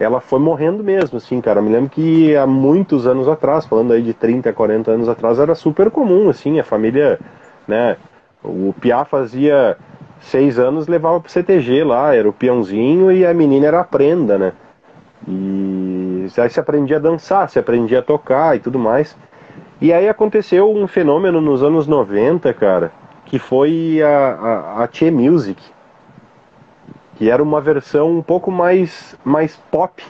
ela 0.01 0.20
foi 0.22 0.39
morrendo 0.41 0.83
mesmo, 0.83 1.18
assim, 1.18 1.39
cara. 1.39 1.61
Eu 1.61 1.62
me 1.62 1.70
lembro 1.70 1.91
que 1.91 2.35
há 2.35 2.47
muitos 2.47 3.07
anos 3.07 3.28
atrás, 3.28 3.66
falando 3.66 3.93
aí 3.93 4.01
de 4.01 4.14
30, 4.14 4.51
40 4.51 4.91
anos 4.91 5.07
atrás, 5.07 5.39
era 5.39 5.55
super 5.55 5.91
comum, 5.91 6.30
assim, 6.30 6.59
a 6.59 6.64
família, 6.64 7.20
né? 7.68 7.99
O 8.43 8.72
Piá 8.80 9.05
fazia 9.05 9.76
seis 10.18 10.59
anos 10.59 10.89
levava 10.89 11.20
pro 11.20 11.30
CTG 11.30 11.85
lá, 11.85 12.14
era 12.14 12.26
o 12.26 12.33
peãozinho 12.33 13.12
e 13.12 13.26
a 13.26 13.35
menina 13.35 13.66
era 13.66 13.80
a 13.80 13.85
prenda, 13.85 14.39
né? 14.39 14.53
E 15.28 16.26
aí 16.39 16.49
se 16.49 16.59
aprendia 16.59 16.97
a 16.97 17.01
dançar, 17.01 17.51
se 17.51 17.59
aprendia 17.59 17.99
a 17.99 18.03
tocar 18.03 18.57
e 18.57 18.61
tudo 18.61 18.78
mais. 18.78 19.14
E 19.78 19.93
aí 19.93 20.09
aconteceu 20.09 20.74
um 20.74 20.87
fenômeno 20.87 21.39
nos 21.39 21.62
anos 21.62 21.87
90, 21.87 22.51
cara, 22.55 22.93
que 23.33 23.39
foi 23.39 24.03
a, 24.03 24.83
a, 24.83 24.85
a 24.85 25.11
Music, 25.11 25.59
que 27.16 27.30
era 27.30 27.43
uma 27.43 27.62
versão 27.62 28.18
um 28.18 28.20
pouco 28.20 28.51
mais, 28.51 29.16
mais 29.24 29.57
pop 29.70 30.05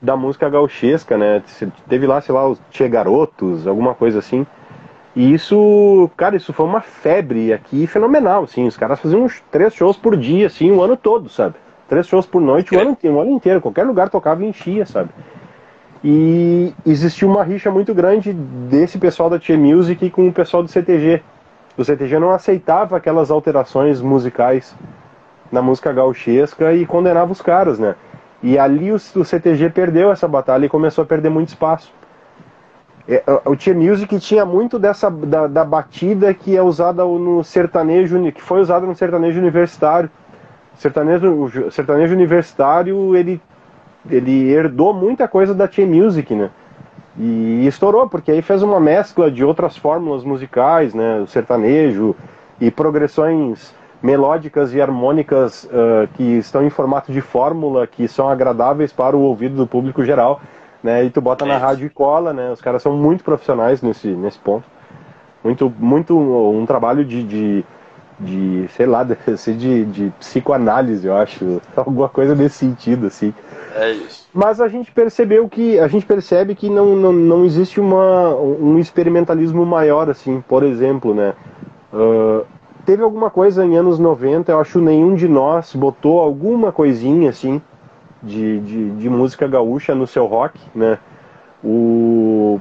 da 0.00 0.16
música 0.16 0.48
gauchesca, 0.48 1.18
né? 1.18 1.42
Teve 1.90 2.06
lá, 2.06 2.22
sei 2.22 2.34
lá, 2.34 2.48
os 2.48 2.58
Che 2.70 2.88
Garotos, 2.88 3.66
alguma 3.66 3.94
coisa 3.94 4.18
assim. 4.18 4.46
E 5.14 5.34
isso, 5.34 6.10
cara, 6.16 6.36
isso 6.36 6.54
foi 6.54 6.64
uma 6.64 6.80
febre 6.80 7.52
aqui 7.52 7.86
fenomenal, 7.86 8.44
assim. 8.44 8.66
Os 8.66 8.78
caras 8.78 8.98
faziam 8.98 9.24
uns 9.24 9.42
três 9.50 9.74
shows 9.74 9.98
por 9.98 10.16
dia, 10.16 10.46
assim, 10.46 10.72
o 10.72 10.82
ano 10.82 10.96
todo, 10.96 11.28
sabe? 11.28 11.56
Três 11.86 12.06
shows 12.06 12.24
por 12.24 12.40
noite, 12.40 12.74
o 12.74 12.80
ano, 12.80 12.96
o 12.98 13.20
ano 13.20 13.30
inteiro. 13.32 13.60
Qualquer 13.60 13.84
lugar 13.84 14.08
tocava 14.08 14.42
e 14.42 14.48
enchia, 14.48 14.86
sabe? 14.86 15.10
E 16.02 16.72
existia 16.86 17.28
uma 17.28 17.44
rixa 17.44 17.70
muito 17.70 17.92
grande 17.92 18.32
desse 18.32 18.96
pessoal 18.96 19.28
da 19.28 19.38
Tia 19.38 19.58
Music 19.58 20.08
com 20.08 20.26
o 20.26 20.32
pessoal 20.32 20.62
do 20.62 20.70
CTG. 20.70 21.22
O 21.80 21.84
CTG 21.84 22.18
não 22.18 22.30
aceitava 22.30 22.98
aquelas 22.98 23.30
alterações 23.30 24.02
musicais 24.02 24.76
na 25.50 25.62
música 25.62 25.90
gauchesca 25.90 26.74
e 26.74 26.84
condenava 26.84 27.32
os 27.32 27.40
caras, 27.40 27.78
né? 27.78 27.94
E 28.42 28.58
ali 28.58 28.92
o, 28.92 28.96
o 28.96 29.24
CTG 29.24 29.70
perdeu 29.70 30.12
essa 30.12 30.28
batalha 30.28 30.66
e 30.66 30.68
começou 30.68 31.04
a 31.04 31.06
perder 31.06 31.30
muito 31.30 31.48
espaço. 31.48 31.90
É, 33.08 33.24
o 33.46 33.56
Tia 33.56 33.72
Music 33.72 34.18
tinha 34.18 34.44
muito 34.44 34.78
dessa 34.78 35.10
da, 35.10 35.46
da, 35.46 35.64
batida 35.64 36.34
que 36.34 36.54
é 36.54 36.62
usada 36.62 37.02
no 37.02 37.42
sertanejo, 37.42 38.30
que 38.30 38.42
foi 38.42 38.60
usada 38.60 38.84
no 38.84 38.94
sertanejo 38.94 39.40
universitário. 39.40 40.10
Sertanejo, 40.74 41.44
o 41.44 41.70
sertanejo 41.70 42.14
universitário 42.14 43.16
ele, 43.16 43.40
ele 44.10 44.52
herdou 44.52 44.92
muita 44.92 45.26
coisa 45.26 45.54
da 45.54 45.66
Tia 45.66 45.86
Music, 45.86 46.34
né? 46.34 46.50
E 47.18 47.66
estourou, 47.66 48.08
porque 48.08 48.30
aí 48.30 48.42
fez 48.42 48.62
uma 48.62 48.78
mescla 48.78 49.30
de 49.30 49.44
outras 49.44 49.76
fórmulas 49.76 50.24
musicais, 50.24 50.94
né? 50.94 51.20
O 51.20 51.26
sertanejo 51.26 52.14
e 52.60 52.70
progressões 52.70 53.74
melódicas 54.02 54.72
e 54.72 54.80
harmônicas 54.80 55.64
uh, 55.64 56.08
que 56.14 56.22
estão 56.22 56.64
em 56.64 56.70
formato 56.70 57.12
de 57.12 57.20
fórmula, 57.20 57.86
que 57.86 58.08
são 58.08 58.28
agradáveis 58.28 58.92
para 58.92 59.16
o 59.16 59.20
ouvido 59.20 59.56
do 59.56 59.66
público 59.66 60.04
geral 60.04 60.40
né? 60.82 61.04
E 61.04 61.10
tu 61.10 61.20
bota 61.20 61.44
na 61.44 61.58
rádio 61.58 61.86
e 61.86 61.90
cola, 61.90 62.32
né? 62.32 62.50
Os 62.50 62.60
caras 62.60 62.82
são 62.82 62.96
muito 62.96 63.22
profissionais 63.22 63.82
nesse, 63.82 64.08
nesse 64.08 64.38
ponto. 64.38 64.64
Muito, 65.44 65.72
muito 65.78 66.18
um 66.18 66.66
trabalho 66.66 67.04
de, 67.04 67.22
de, 67.22 67.64
de 68.20 68.68
sei 68.76 68.86
lá, 68.86 69.02
de, 69.04 69.54
de, 69.54 69.84
de 69.84 70.12
psicoanálise, 70.18 71.06
eu 71.06 71.16
acho. 71.16 71.60
Alguma 71.74 72.08
coisa 72.08 72.34
nesse 72.34 72.56
sentido, 72.56 73.06
assim. 73.06 73.32
É 73.74 73.92
isso. 73.92 74.28
Mas 74.32 74.60
a 74.60 74.68
gente 74.68 74.90
percebeu 74.92 75.48
que 75.48 75.78
a 75.78 75.88
gente 75.88 76.06
percebe 76.06 76.54
que 76.54 76.68
não, 76.68 76.94
não, 76.94 77.12
não 77.12 77.44
existe 77.44 77.80
uma, 77.80 78.34
um 78.34 78.78
experimentalismo 78.78 79.64
maior 79.64 80.08
assim, 80.08 80.42
por 80.46 80.62
exemplo, 80.62 81.14
né? 81.14 81.34
Uh, 81.92 82.44
teve 82.84 83.02
alguma 83.02 83.30
coisa 83.30 83.64
em 83.64 83.76
anos 83.76 83.98
90, 83.98 84.52
eu 84.52 84.60
acho 84.60 84.80
nenhum 84.80 85.14
de 85.14 85.26
nós 85.26 85.74
botou 85.74 86.20
alguma 86.20 86.70
coisinha 86.70 87.30
assim 87.30 87.60
de, 88.22 88.60
de, 88.60 88.90
de, 88.90 89.08
música 89.08 89.46
gaúcha 89.48 89.94
no 89.94 90.06
seu 90.06 90.26
rock, 90.26 90.58
né? 90.74 90.98
O 91.62 92.60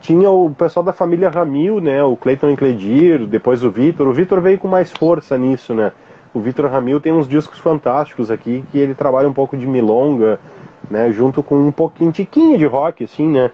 tinha 0.00 0.30
o 0.30 0.50
pessoal 0.50 0.84
da 0.84 0.92
família 0.92 1.28
Ramil, 1.28 1.80
né? 1.80 2.02
O 2.02 2.16
Cleiton 2.16 2.50
Encledir, 2.50 3.26
depois 3.26 3.64
o 3.64 3.70
Vitor. 3.70 4.06
O 4.06 4.12
Vitor 4.12 4.40
veio 4.40 4.58
com 4.58 4.68
mais 4.68 4.92
força 4.92 5.36
nisso, 5.36 5.74
né? 5.74 5.92
O 6.32 6.40
Vitor 6.40 6.66
Ramil 6.70 7.00
tem 7.00 7.12
uns 7.12 7.26
discos 7.26 7.58
fantásticos 7.58 8.30
aqui 8.30 8.64
que 8.70 8.78
ele 8.78 8.94
trabalha 8.94 9.28
um 9.28 9.32
pouco 9.32 9.56
de 9.56 9.66
milonga, 9.66 10.38
né? 10.90 11.10
Junto 11.10 11.42
com 11.42 11.56
um 11.56 11.72
pouquinho 11.72 12.12
tiquinho 12.12 12.56
de 12.56 12.66
rock, 12.66 13.04
assim, 13.04 13.26
né? 13.28 13.50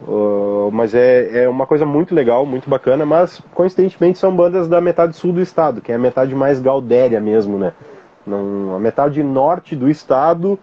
Uh, 0.00 0.70
mas 0.72 0.94
é, 0.94 1.44
é 1.44 1.48
uma 1.48 1.66
coisa 1.66 1.86
muito 1.86 2.14
legal, 2.14 2.44
muito 2.44 2.68
bacana, 2.68 3.06
mas 3.06 3.40
coincidentemente 3.54 4.18
são 4.18 4.34
bandas 4.34 4.68
da 4.68 4.80
metade 4.80 5.16
sul 5.16 5.32
do 5.32 5.40
estado, 5.40 5.80
que 5.80 5.92
é 5.92 5.94
a 5.94 5.98
metade 5.98 6.34
mais 6.34 6.60
gaudéria 6.60 7.20
mesmo, 7.20 7.58
né? 7.58 7.72
Não, 8.26 8.74
a 8.74 8.78
metade 8.78 9.22
norte 9.22 9.76
do 9.76 9.88
estado 9.88 10.58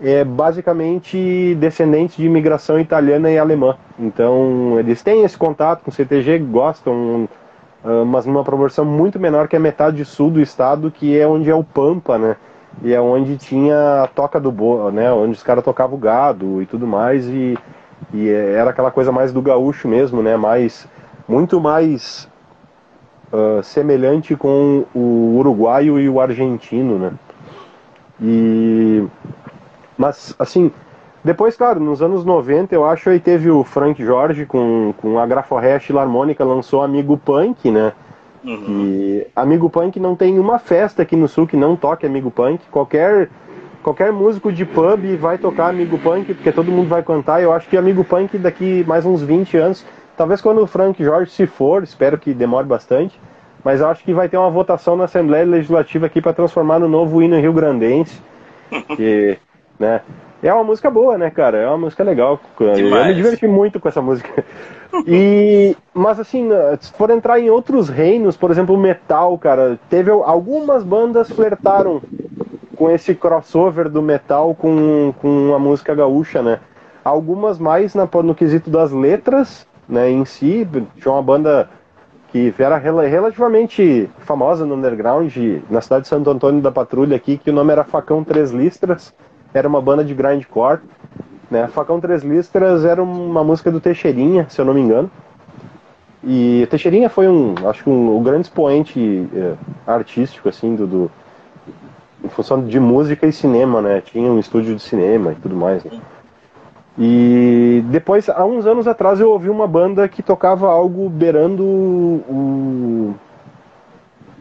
é 0.00 0.24
basicamente 0.24 1.56
descendentes 1.56 2.16
de 2.16 2.26
imigração 2.26 2.78
italiana 2.78 3.30
e 3.30 3.38
alemã. 3.38 3.76
Então 3.98 4.78
eles 4.78 5.02
têm 5.02 5.24
esse 5.24 5.36
contato 5.36 5.82
com 5.82 5.90
o 5.90 5.94
CTG, 5.94 6.38
gostam, 6.38 7.28
uh, 7.84 8.04
mas 8.06 8.24
numa 8.24 8.44
proporção 8.44 8.84
muito 8.84 9.18
menor 9.18 9.48
que 9.48 9.56
a 9.56 9.60
metade 9.60 10.04
sul 10.04 10.30
do 10.30 10.40
estado, 10.40 10.90
que 10.90 11.18
é 11.18 11.26
onde 11.26 11.50
é 11.50 11.54
o 11.54 11.64
Pampa, 11.64 12.16
né? 12.18 12.36
E 12.82 12.94
é 12.94 13.00
onde 13.00 13.36
tinha 13.36 14.04
a 14.04 14.06
toca 14.06 14.38
do 14.38 14.52
bo, 14.52 14.90
né? 14.90 15.10
Onde 15.12 15.32
os 15.32 15.42
caras 15.42 15.64
tocavam 15.64 15.96
o 15.96 16.00
gado 16.00 16.62
e 16.62 16.66
tudo 16.66 16.86
mais 16.86 17.26
e, 17.26 17.58
e 18.14 18.28
era 18.28 18.70
aquela 18.70 18.90
coisa 18.90 19.10
mais 19.10 19.32
do 19.32 19.42
gaúcho 19.42 19.88
mesmo, 19.88 20.22
né? 20.22 20.36
Mais 20.36 20.86
muito 21.26 21.60
mais 21.60 22.28
uh, 23.32 23.62
semelhante 23.64 24.36
com 24.36 24.84
o 24.94 25.36
uruguaio 25.38 25.98
e 25.98 26.08
o 26.08 26.20
argentino, 26.20 26.98
né? 26.98 27.12
E 28.20 29.04
mas 29.98 30.34
assim, 30.38 30.70
depois, 31.24 31.56
claro, 31.56 31.80
nos 31.80 32.00
anos 32.00 32.24
90, 32.24 32.74
eu 32.74 32.86
acho 32.86 33.10
aí 33.10 33.18
teve 33.18 33.50
o 33.50 33.64
Frank 33.64 34.02
Jorge 34.02 34.46
com, 34.46 34.94
com 34.96 35.18
a 35.18 35.26
Graforest 35.26 35.92
Harmônica 35.94 36.44
lançou 36.44 36.82
Amigo 36.82 37.18
Punk, 37.18 37.70
né? 37.70 37.92
Uhum. 38.44 38.64
E 38.68 39.26
Amigo 39.34 39.68
Punk 39.68 39.98
não 39.98 40.14
tem 40.14 40.38
uma 40.38 40.58
festa 40.58 41.02
aqui 41.02 41.16
no 41.16 41.26
sul 41.26 41.46
que 41.46 41.56
não 41.56 41.74
toque 41.74 42.06
Amigo 42.06 42.30
Punk. 42.30 42.64
Qualquer 42.70 43.28
qualquer 43.82 44.12
músico 44.12 44.52
de 44.52 44.64
pub 44.64 45.16
vai 45.18 45.38
tocar 45.38 45.68
Amigo 45.70 45.98
Punk, 45.98 46.34
porque 46.34 46.52
todo 46.52 46.70
mundo 46.70 46.88
vai 46.88 47.02
cantar. 47.02 47.42
Eu 47.42 47.52
acho 47.52 47.68
que 47.68 47.76
Amigo 47.76 48.04
Punk 48.04 48.38
daqui 48.38 48.84
mais 48.86 49.04
uns 49.04 49.22
20 49.22 49.56
anos, 49.56 49.84
talvez 50.16 50.40
quando 50.40 50.62
o 50.62 50.66
Frank 50.66 51.02
Jorge 51.02 51.30
se 51.30 51.46
for, 51.46 51.82
espero 51.82 52.18
que 52.18 52.32
demore 52.32 52.66
bastante, 52.66 53.18
mas 53.64 53.80
eu 53.80 53.88
acho 53.88 54.04
que 54.04 54.12
vai 54.12 54.28
ter 54.28 54.36
uma 54.36 54.50
votação 54.50 54.96
na 54.96 55.04
Assembleia 55.04 55.44
Legislativa 55.44 56.06
aqui 56.06 56.20
para 56.20 56.32
transformar 56.32 56.78
no 56.78 56.88
novo 56.88 57.22
hino 57.22 57.40
Rio 57.40 57.52
Grandense. 57.52 58.20
Que, 58.96 59.38
né, 59.78 60.00
é 60.42 60.52
uma 60.52 60.64
música 60.64 60.88
boa, 60.88 61.18
né, 61.18 61.30
cara? 61.30 61.58
É 61.58 61.66
uma 61.66 61.78
música 61.78 62.04
legal. 62.04 62.40
Demais. 62.58 63.02
Eu 63.02 63.06
me 63.06 63.14
diverti 63.14 63.46
muito 63.46 63.80
com 63.80 63.88
essa 63.88 64.02
música. 64.02 64.44
E, 65.06 65.76
mas 65.92 66.18
assim, 66.18 66.48
se 66.80 66.90
for 66.94 67.10
entrar 67.10 67.38
em 67.38 67.50
outros 67.50 67.90
reinos, 67.90 68.38
por 68.38 68.50
exemplo, 68.50 68.74
metal, 68.74 69.36
cara, 69.36 69.78
teve 69.90 70.10
algumas 70.10 70.82
bandas 70.82 71.30
flertaram 71.30 72.00
com 72.74 72.90
esse 72.90 73.14
crossover 73.14 73.90
do 73.90 74.00
metal 74.00 74.54
com, 74.54 75.12
com 75.20 75.54
a 75.54 75.58
música 75.58 75.94
gaúcha, 75.94 76.42
né? 76.42 76.60
Algumas 77.04 77.58
mais 77.58 77.94
na, 77.94 78.08
no 78.24 78.34
quesito 78.34 78.70
das 78.70 78.90
letras, 78.90 79.66
né, 79.86 80.10
em 80.10 80.24
si. 80.24 80.66
Tinha 80.96 81.12
uma 81.12 81.22
banda 81.22 81.68
que 82.32 82.54
era 82.58 82.78
relativamente 82.78 84.08
famosa 84.20 84.64
no 84.64 84.74
underground, 84.74 85.34
na 85.68 85.82
cidade 85.82 86.02
de 86.02 86.08
Santo 86.08 86.30
Antônio 86.30 86.62
da 86.62 86.72
Patrulha 86.72 87.16
aqui, 87.16 87.36
que 87.36 87.50
o 87.50 87.52
nome 87.52 87.72
era 87.72 87.84
Facão 87.84 88.24
Três 88.24 88.52
Listras. 88.52 89.14
Era 89.52 89.68
uma 89.68 89.80
banda 89.80 90.04
de 90.04 90.14
grindcore. 90.14 90.80
Né? 91.50 91.66
Facão 91.68 92.00
Três 92.00 92.22
Listras 92.22 92.84
era 92.84 93.02
uma 93.02 93.42
música 93.42 93.70
do 93.70 93.80
Teixeirinha, 93.80 94.46
se 94.48 94.60
eu 94.60 94.64
não 94.64 94.74
me 94.74 94.80
engano. 94.80 95.10
E 96.22 96.66
Teixeirinha 96.70 97.08
foi 97.08 97.28
um, 97.28 97.54
acho 97.66 97.84
que 97.84 97.90
um, 97.90 98.16
um 98.16 98.22
grande 98.22 98.42
expoente 98.42 99.28
é, 99.34 99.54
artístico, 99.86 100.48
assim, 100.48 100.74
do, 100.74 100.86
do, 100.86 101.10
em 102.24 102.28
função 102.28 102.64
de 102.64 102.78
música 102.78 103.26
e 103.26 103.32
cinema, 103.32 103.80
né? 103.80 104.00
Tinha 104.00 104.30
um 104.30 104.38
estúdio 104.38 104.74
de 104.74 104.82
cinema 104.82 105.32
e 105.32 105.34
tudo 105.36 105.54
mais. 105.54 105.84
Né? 105.84 105.98
E 106.98 107.84
depois, 107.86 108.28
há 108.28 108.44
uns 108.44 108.66
anos 108.66 108.88
atrás, 108.88 109.20
eu 109.20 109.30
ouvi 109.30 109.48
uma 109.48 109.68
banda 109.68 110.08
que 110.08 110.20
tocava 110.20 110.68
algo 110.68 111.08
beirando 111.08 111.64
um, 111.64 113.14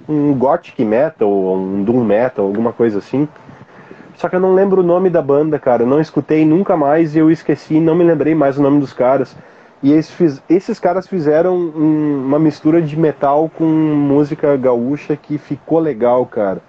um 0.10 0.34
gothic 0.34 0.84
metal, 0.84 1.30
um 1.30 1.84
doom 1.84 2.04
metal, 2.04 2.46
alguma 2.46 2.74
coisa 2.74 2.98
assim. 2.98 3.28
Só 4.18 4.28
que 4.28 4.36
eu 4.36 4.40
não 4.40 4.56
lembro 4.56 4.82
o 4.82 4.86
nome 4.86 5.12
da 5.12 5.22
banda, 5.22 5.60
cara. 5.60 5.86
Não 5.86 6.02
escutei 6.02 6.44
nunca 6.44 6.76
mais 6.76 7.16
e 7.16 7.20
eu 7.20 7.30
esqueci, 7.30 7.80
não 7.80 7.94
me 7.96 8.04
lembrei 8.04 8.34
mais 8.34 8.58
o 8.58 8.64
nome 8.64 8.80
dos 8.80 8.92
caras. 8.92 9.36
E 9.82 9.94
esses, 9.94 10.42
esses 10.50 10.80
caras 10.80 11.08
fizeram 11.08 11.56
um, 11.56 12.24
uma 12.26 12.40
mistura 12.40 12.82
de 12.82 12.98
metal 12.98 13.50
com 13.56 13.64
música 13.64 14.58
gaúcha 14.58 15.16
que 15.16 15.38
ficou 15.38 15.78
legal, 15.78 16.26
cara. 16.26 16.60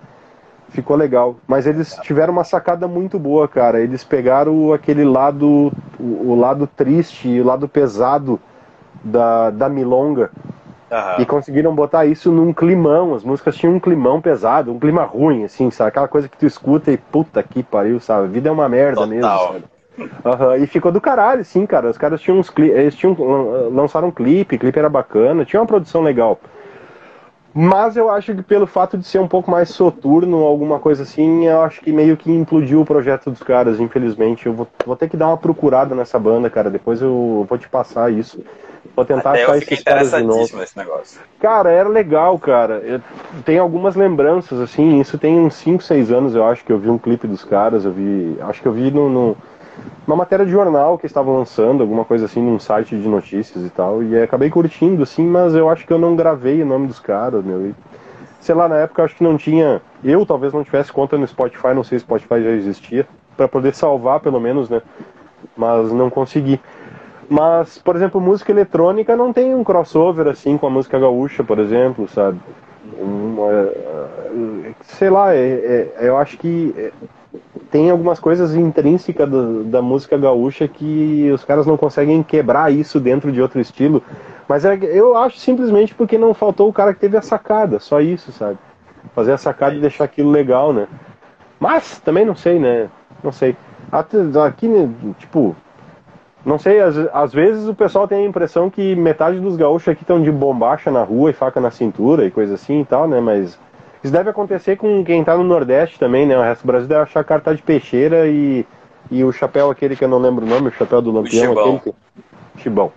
Ficou 0.68 0.94
legal. 0.94 1.36
Mas 1.46 1.66
eles 1.66 1.98
tiveram 2.02 2.34
uma 2.34 2.44
sacada 2.44 2.86
muito 2.86 3.18
boa, 3.18 3.48
cara. 3.48 3.80
Eles 3.80 4.04
pegaram 4.04 4.70
aquele 4.74 5.04
lado, 5.04 5.72
o, 5.98 6.32
o 6.32 6.38
lado 6.38 6.66
triste, 6.66 7.40
o 7.40 7.44
lado 7.44 7.66
pesado 7.66 8.38
da, 9.02 9.48
da 9.48 9.70
milonga 9.70 10.30
Uhum. 10.90 11.22
E 11.22 11.26
conseguiram 11.26 11.74
botar 11.74 12.06
isso 12.06 12.32
num 12.32 12.52
climão. 12.52 13.14
As 13.14 13.22
músicas 13.22 13.56
tinham 13.56 13.74
um 13.74 13.80
climão 13.80 14.20
pesado, 14.20 14.72
um 14.72 14.78
clima 14.78 15.04
ruim, 15.04 15.44
assim, 15.44 15.70
sabe? 15.70 15.88
Aquela 15.88 16.08
coisa 16.08 16.28
que 16.28 16.36
tu 16.36 16.46
escuta 16.46 16.90
e 16.90 16.96
puta 16.96 17.42
que 17.42 17.62
pariu, 17.62 18.00
sabe? 18.00 18.24
A 18.24 18.30
vida 18.30 18.48
é 18.48 18.52
uma 18.52 18.68
merda 18.68 19.06
Total. 19.06 19.08
mesmo, 19.08 19.30
sabe? 19.30 19.64
Uhum. 19.98 20.62
E 20.62 20.66
ficou 20.66 20.92
do 20.92 21.00
caralho, 21.00 21.44
sim, 21.44 21.66
cara. 21.66 21.90
Os 21.90 21.98
caras 21.98 22.20
tinham 22.20 22.38
uns 22.38 22.52
eles 22.56 22.94
tinham 22.94 23.16
lançaram 23.70 24.08
um 24.08 24.12
clipe, 24.12 24.56
o 24.56 24.58
clipe 24.58 24.78
era 24.78 24.88
bacana, 24.88 25.44
tinha 25.44 25.60
uma 25.60 25.66
produção 25.66 26.02
legal. 26.02 26.38
Mas 27.52 27.96
eu 27.96 28.08
acho 28.08 28.34
que 28.34 28.42
pelo 28.42 28.66
fato 28.66 28.96
de 28.96 29.04
ser 29.04 29.18
um 29.18 29.26
pouco 29.26 29.50
mais 29.50 29.70
soturno, 29.70 30.44
alguma 30.44 30.78
coisa 30.78 31.02
assim, 31.02 31.46
eu 31.46 31.62
acho 31.62 31.80
que 31.80 31.90
meio 31.90 32.16
que 32.16 32.30
implodiu 32.30 32.80
o 32.80 32.84
projeto 32.84 33.30
dos 33.30 33.42
caras, 33.42 33.80
infelizmente. 33.80 34.46
Eu 34.46 34.52
vou, 34.52 34.68
vou 34.86 34.94
ter 34.94 35.08
que 35.08 35.16
dar 35.16 35.26
uma 35.26 35.36
procurada 35.36 35.94
nessa 35.94 36.18
banda, 36.18 36.48
cara. 36.48 36.70
Depois 36.70 37.02
eu 37.02 37.44
vou 37.48 37.58
te 37.58 37.68
passar 37.68 38.12
isso. 38.12 38.44
Vou 38.94 39.04
tentar 39.04 39.30
Até 39.30 39.44
achar 39.44 39.56
eu 39.56 39.84
caras 39.84 40.10
de 40.10 40.22
novo. 40.22 40.62
Esse 40.62 40.76
negócio. 40.76 41.20
Cara, 41.40 41.70
era 41.70 41.88
legal, 41.88 42.38
cara. 42.38 42.82
Eu 42.84 43.00
tenho 43.44 43.62
algumas 43.62 43.94
lembranças, 43.94 44.60
assim. 44.60 45.00
Isso 45.00 45.16
tem 45.18 45.38
uns 45.38 45.54
5, 45.54 45.82
6 45.82 46.10
anos, 46.10 46.34
eu 46.34 46.44
acho 46.44 46.64
que 46.64 46.72
eu 46.72 46.78
vi 46.78 46.90
um 46.90 46.98
clipe 46.98 47.26
dos 47.26 47.44
caras. 47.44 47.84
Eu 47.84 47.92
vi. 47.92 48.36
Acho 48.40 48.60
que 48.60 48.66
eu 48.66 48.72
vi 48.72 48.90
no, 48.90 49.08
no 49.08 49.36
uma 50.06 50.16
matéria 50.16 50.44
de 50.44 50.50
jornal 50.50 50.96
que 50.96 51.06
estavam 51.06 51.36
lançando, 51.36 51.82
alguma 51.82 52.04
coisa 52.04 52.24
assim, 52.24 52.40
num 52.40 52.58
site 52.58 52.96
de 52.96 53.06
notícias 53.06 53.64
e 53.64 53.68
tal. 53.68 54.02
E 54.02 54.20
acabei 54.20 54.48
curtindo, 54.48 55.02
assim, 55.02 55.26
mas 55.26 55.54
eu 55.54 55.68
acho 55.68 55.86
que 55.86 55.92
eu 55.92 55.98
não 55.98 56.16
gravei 56.16 56.62
o 56.62 56.66
nome 56.66 56.86
dos 56.86 56.98
caras, 56.98 57.44
meu. 57.44 57.66
E, 57.66 57.74
sei 58.40 58.54
lá, 58.54 58.68
na 58.68 58.76
época 58.76 59.02
eu 59.02 59.04
acho 59.04 59.16
que 59.16 59.22
não 59.22 59.36
tinha. 59.36 59.82
Eu 60.02 60.24
talvez 60.24 60.52
não 60.52 60.64
tivesse 60.64 60.90
conta 60.90 61.18
no 61.18 61.26
Spotify, 61.26 61.74
não 61.74 61.84
sei 61.84 61.98
se 61.98 62.04
Spotify 62.04 62.42
já 62.42 62.50
existia, 62.50 63.06
para 63.36 63.46
poder 63.46 63.74
salvar 63.74 64.20
pelo 64.20 64.40
menos, 64.40 64.70
né? 64.70 64.80
Mas 65.56 65.92
não 65.92 66.08
consegui. 66.08 66.58
Mas, 67.28 67.76
por 67.78 67.94
exemplo, 67.94 68.20
música 68.20 68.50
eletrônica 68.50 69.14
não 69.14 69.32
tem 69.32 69.54
um 69.54 69.62
crossover 69.62 70.28
assim 70.28 70.56
com 70.56 70.66
a 70.66 70.70
música 70.70 70.98
gaúcha, 70.98 71.44
por 71.44 71.58
exemplo, 71.58 72.08
sabe? 72.08 72.40
Um, 72.98 73.36
é, 73.50 74.72
sei 74.84 75.10
lá, 75.10 75.34
é, 75.34 75.38
é, 75.38 75.94
eu 76.00 76.16
acho 76.16 76.38
que 76.38 76.74
é, 76.76 76.90
tem 77.70 77.90
algumas 77.90 78.18
coisas 78.18 78.54
intrínsecas 78.54 79.28
do, 79.28 79.64
da 79.64 79.82
música 79.82 80.16
gaúcha 80.16 80.66
que 80.66 81.30
os 81.32 81.44
caras 81.44 81.66
não 81.66 81.76
conseguem 81.76 82.22
quebrar 82.22 82.72
isso 82.72 82.98
dentro 82.98 83.30
de 83.30 83.42
outro 83.42 83.60
estilo. 83.60 84.02
Mas 84.48 84.64
é, 84.64 84.78
eu 84.82 85.14
acho 85.14 85.38
simplesmente 85.38 85.94
porque 85.94 86.16
não 86.16 86.32
faltou 86.32 86.68
o 86.68 86.72
cara 86.72 86.94
que 86.94 87.00
teve 87.00 87.18
a 87.18 87.22
sacada, 87.22 87.78
só 87.78 88.00
isso, 88.00 88.32
sabe? 88.32 88.58
Fazer 89.14 89.32
a 89.32 89.38
sacada 89.38 89.74
e 89.74 89.80
deixar 89.80 90.04
aquilo 90.04 90.30
legal, 90.30 90.72
né? 90.72 90.88
Mas 91.60 92.00
também 92.00 92.24
não 92.24 92.34
sei, 92.34 92.58
né? 92.58 92.88
Não 93.22 93.32
sei. 93.32 93.54
Aqui, 93.92 94.68
né, 94.68 94.88
tipo, 95.18 95.54
não 96.44 96.58
sei, 96.58 96.80
às, 96.80 96.96
às, 97.12 97.32
vezes 97.32 97.68
o 97.68 97.74
pessoal 97.74 98.06
tem 98.06 98.24
a 98.24 98.28
impressão 98.28 98.70
que 98.70 98.94
metade 98.94 99.40
dos 99.40 99.56
gaúchos 99.56 99.88
aqui 99.88 100.02
estão 100.02 100.22
de 100.22 100.30
bombacha 100.30 100.90
na 100.90 101.02
rua 101.02 101.30
e 101.30 101.34
faca 101.34 101.60
na 101.60 101.70
cintura 101.70 102.24
e 102.24 102.30
coisa 102.30 102.54
assim 102.54 102.80
e 102.80 102.84
tal, 102.84 103.08
né? 103.08 103.20
Mas 103.20 103.58
isso 104.02 104.12
deve 104.12 104.30
acontecer 104.30 104.76
com 104.76 105.04
quem 105.04 105.24
tá 105.24 105.36
no 105.36 105.44
Nordeste 105.44 105.98
também, 105.98 106.26
né? 106.26 106.38
O 106.38 106.42
resto 106.42 106.62
do 106.62 106.66
Brasil 106.66 106.88
deve 106.88 107.02
achar 107.02 107.24
carta 107.24 107.54
de 107.54 107.62
peixeira 107.62 108.28
e, 108.28 108.64
e 109.10 109.24
o 109.24 109.32
chapéu 109.32 109.70
aquele 109.70 109.96
que 109.96 110.04
eu 110.04 110.08
não 110.08 110.18
lembro 110.18 110.46
o 110.46 110.48
nome, 110.48 110.68
o 110.68 110.72
chapéu 110.72 111.02
do 111.02 111.10
lampião, 111.10 111.54
o 111.54 111.58
aquele 111.58 111.78
que... 111.80 111.94
Chibão. 112.62 112.92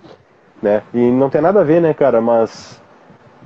Né? 0.62 0.84
E 0.94 1.00
não 1.00 1.30
tem 1.30 1.42
nada 1.42 1.62
a 1.62 1.64
ver, 1.64 1.82
né, 1.82 1.94
cara? 1.94 2.22
Mas 2.22 2.80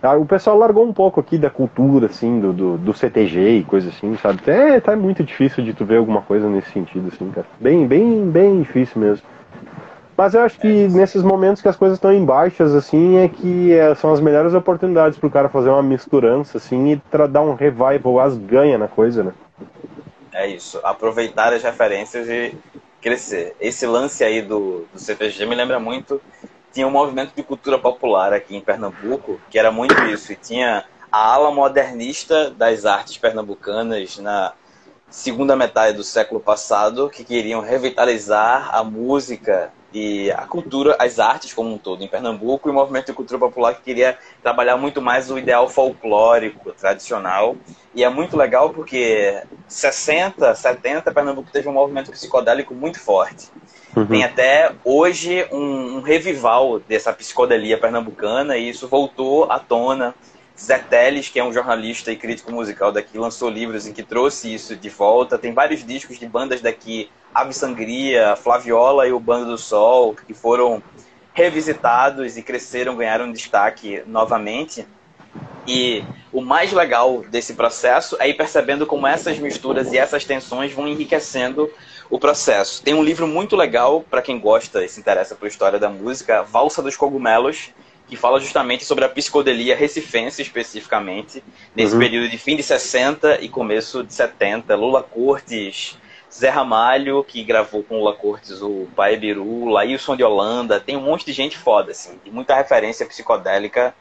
ah, 0.03 0.15
o 0.17 0.25
pessoal 0.25 0.57
largou 0.57 0.85
um 0.85 0.93
pouco 0.93 1.19
aqui 1.19 1.37
da 1.37 1.49
cultura, 1.49 2.07
assim, 2.07 2.39
do, 2.39 2.53
do, 2.53 2.77
do 2.77 2.93
CTG 2.93 3.59
e 3.59 3.63
coisa 3.63 3.89
assim, 3.89 4.15
sabe? 4.17 4.39
É, 4.45 4.79
tá 4.79 4.95
muito 4.95 5.23
difícil 5.23 5.63
de 5.63 5.73
tu 5.73 5.85
ver 5.85 5.97
alguma 5.97 6.21
coisa 6.21 6.47
nesse 6.49 6.69
sentido, 6.71 7.07
assim, 7.07 7.31
cara. 7.31 7.47
Bem, 7.59 7.87
bem, 7.87 8.29
bem 8.29 8.61
difícil 8.61 9.01
mesmo. 9.01 9.25
Mas 10.17 10.33
eu 10.33 10.41
acho 10.41 10.57
que 10.57 10.87
nesses 10.87 11.21
momentos 11.21 11.61
que 11.61 11.67
as 11.67 11.75
coisas 11.75 11.97
estão 11.97 12.13
em 12.13 12.23
baixas, 12.23 12.73
assim, 12.73 13.17
é 13.17 13.27
que 13.27 13.73
é, 13.73 13.93
são 13.95 14.13
as 14.13 14.21
melhores 14.21 14.53
oportunidades 14.53 15.19
para 15.19 15.27
o 15.27 15.31
cara 15.31 15.49
fazer 15.49 15.69
uma 15.69 15.83
misturança, 15.83 16.57
assim, 16.57 16.93
e 16.93 17.27
dar 17.27 17.41
um 17.41 17.53
revival, 17.53 18.19
as 18.19 18.37
ganha 18.37 18.77
na 18.77 18.87
coisa, 18.87 19.23
né? 19.23 19.33
É 20.31 20.47
isso, 20.47 20.79
aproveitar 20.83 21.53
as 21.53 21.61
referências 21.61 22.29
e 22.29 22.57
crescer. 23.01 23.55
Esse 23.59 23.85
lance 23.85 24.23
aí 24.23 24.41
do, 24.41 24.87
do 24.91 24.99
CTG 24.99 25.45
me 25.45 25.55
lembra 25.55 25.79
muito, 25.79 26.21
tinha 26.73 26.87
um 26.87 26.91
movimento 26.91 27.33
de 27.35 27.43
cultura 27.43 27.77
popular 27.77 28.31
aqui 28.31 28.55
em 28.55 28.61
Pernambuco, 28.61 29.39
que 29.49 29.59
era 29.59 29.71
muito 29.71 29.95
isso, 30.05 30.31
e 30.31 30.35
tinha 30.35 30.85
a 31.11 31.33
ala 31.33 31.51
modernista 31.51 32.49
das 32.51 32.85
artes 32.85 33.17
pernambucanas 33.17 34.17
na 34.19 34.53
segunda 35.09 35.55
metade 35.55 35.95
do 35.95 36.03
século 36.03 36.39
passado, 36.39 37.09
que 37.09 37.23
queriam 37.23 37.61
revitalizar 37.61 38.73
a 38.73 38.83
música 38.83 39.71
e 39.95 40.29
a 40.31 40.45
cultura, 40.45 40.93
as 40.99 41.19
artes 41.19 41.53
como 41.53 41.73
um 41.73 41.77
todo 41.77 42.03
em 42.03 42.07
Pernambuco 42.09 42.67
e 42.67 42.71
o 42.71 42.73
movimento 42.73 43.05
de 43.05 43.13
cultura 43.13 43.39
popular 43.39 43.75
que 43.75 43.81
queria 43.81 44.17
trabalhar 44.43 44.75
muito 44.75 45.01
mais 45.01 45.31
o 45.31 45.39
ideal 45.39 45.69
folclórico, 45.69 46.73
tradicional. 46.73 47.55
E 47.93 48.03
é 48.03 48.09
muito 48.09 48.35
legal 48.35 48.71
porque 48.71 49.41
60, 49.69 50.53
70, 50.53 51.13
Pernambuco 51.13 51.49
teve 51.49 51.69
um 51.69 51.71
movimento 51.71 52.11
psicodélico 52.11 52.73
muito 52.75 52.99
forte. 52.99 53.49
Uhum. 53.95 54.05
Tem 54.05 54.25
até 54.25 54.73
hoje 54.83 55.47
um, 55.49 55.99
um 55.99 56.01
revival 56.01 56.77
dessa 56.81 57.13
psicodelia 57.13 57.77
pernambucana 57.77 58.57
e 58.57 58.67
isso 58.67 58.89
voltou 58.89 59.49
à 59.49 59.59
tona 59.59 60.13
Zé 60.59 60.77
Teles, 60.77 61.29
que 61.29 61.39
é 61.39 61.43
um 61.43 61.53
jornalista 61.53 62.11
e 62.11 62.17
crítico 62.17 62.51
musical 62.51 62.91
daqui, 62.91 63.17
lançou 63.17 63.49
livros 63.49 63.87
em 63.87 63.93
que 63.93 64.03
trouxe 64.03 64.53
isso 64.53 64.75
de 64.75 64.89
volta. 64.89 65.37
Tem 65.37 65.53
vários 65.53 65.85
discos 65.85 66.19
de 66.19 66.27
bandas 66.27 66.59
daqui, 66.59 67.09
Ave 67.35 67.53
Sangria, 67.53 68.37
Flaviola 68.37 69.05
e 69.05 69.11
o 69.11 69.19
Bando 69.19 69.51
do 69.51 69.57
Sol, 69.57 70.15
que 70.15 70.33
foram 70.33 70.81
revisitados 71.33 72.37
e 72.37 72.41
cresceram, 72.41 72.95
ganharam 72.95 73.29
destaque 73.29 74.01
novamente. 74.07 74.87
E 75.67 76.01
o 76.31 76.39
mais 76.39 76.71
legal 76.71 77.23
desse 77.23 77.53
processo 77.55 78.15
é 78.21 78.29
ir 78.29 78.35
percebendo 78.35 78.85
como 78.85 79.05
essas 79.05 79.37
misturas 79.37 79.91
e 79.91 79.97
essas 79.97 80.23
tensões 80.23 80.71
vão 80.71 80.87
enriquecendo 80.87 81.69
o 82.09 82.17
processo. 82.17 82.81
Tem 82.81 82.93
um 82.93 83.03
livro 83.03 83.27
muito 83.27 83.55
legal 83.55 84.01
para 84.09 84.21
quem 84.21 84.39
gosta 84.39 84.85
e 84.85 84.87
se 84.87 85.01
interessa 85.01 85.35
por 85.35 85.47
história 85.47 85.77
da 85.77 85.89
música, 85.89 86.41
Valsa 86.41 86.81
dos 86.81 86.95
Cogumelos, 86.95 87.71
que 88.07 88.15
fala 88.15 88.39
justamente 88.39 88.85
sobre 88.85 89.03
a 89.03 89.09
psicodelia 89.09 89.75
recifense 89.75 90.41
especificamente, 90.41 91.43
nesse 91.75 91.93
uhum. 91.93 91.99
período 91.99 92.29
de 92.29 92.37
fim 92.37 92.55
de 92.55 92.63
60 92.63 93.41
e 93.41 93.49
começo 93.49 94.03
de 94.03 94.13
70. 94.13 94.75
Lula 94.75 95.03
Cortes, 95.03 95.97
Zé 96.37 96.49
Ramalho, 96.49 97.23
que 97.23 97.43
gravou 97.43 97.81
com 97.81 97.99
o 97.99 98.03
La 98.03 98.13
Cortes 98.13 98.61
o 98.61 98.87
Pai 98.93 99.15
Biru, 99.15 99.69
Laílson 99.69 100.17
de 100.17 100.23
Holanda, 100.23 100.81
tem 100.81 100.97
um 100.97 101.01
monte 101.01 101.25
de 101.25 101.31
gente 101.31 101.57
foda, 101.57 101.91
assim, 101.91 102.19
muita 102.25 102.55
referência 102.55 103.05
psicodélica 103.05 103.95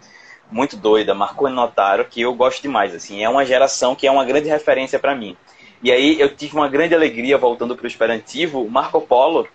muito 0.50 0.76
doida, 0.76 1.14
Marco 1.14 1.48
Notaro, 1.48 2.04
que 2.04 2.22
eu 2.22 2.34
gosto 2.34 2.60
demais, 2.60 2.94
assim, 2.94 3.22
é 3.22 3.28
uma 3.28 3.46
geração 3.46 3.94
que 3.94 4.06
é 4.06 4.10
uma 4.10 4.24
grande 4.24 4.48
referência 4.48 4.98
para 4.98 5.14
mim. 5.14 5.36
E 5.82 5.92
aí 5.92 6.20
eu 6.20 6.34
tive 6.34 6.56
uma 6.56 6.68
grande 6.68 6.94
alegria 6.94 7.38
voltando 7.38 7.76
para 7.76 7.84
o 7.84 7.86
Esperantivo, 7.86 8.68
Marco 8.68 9.00
Polo, 9.00 9.46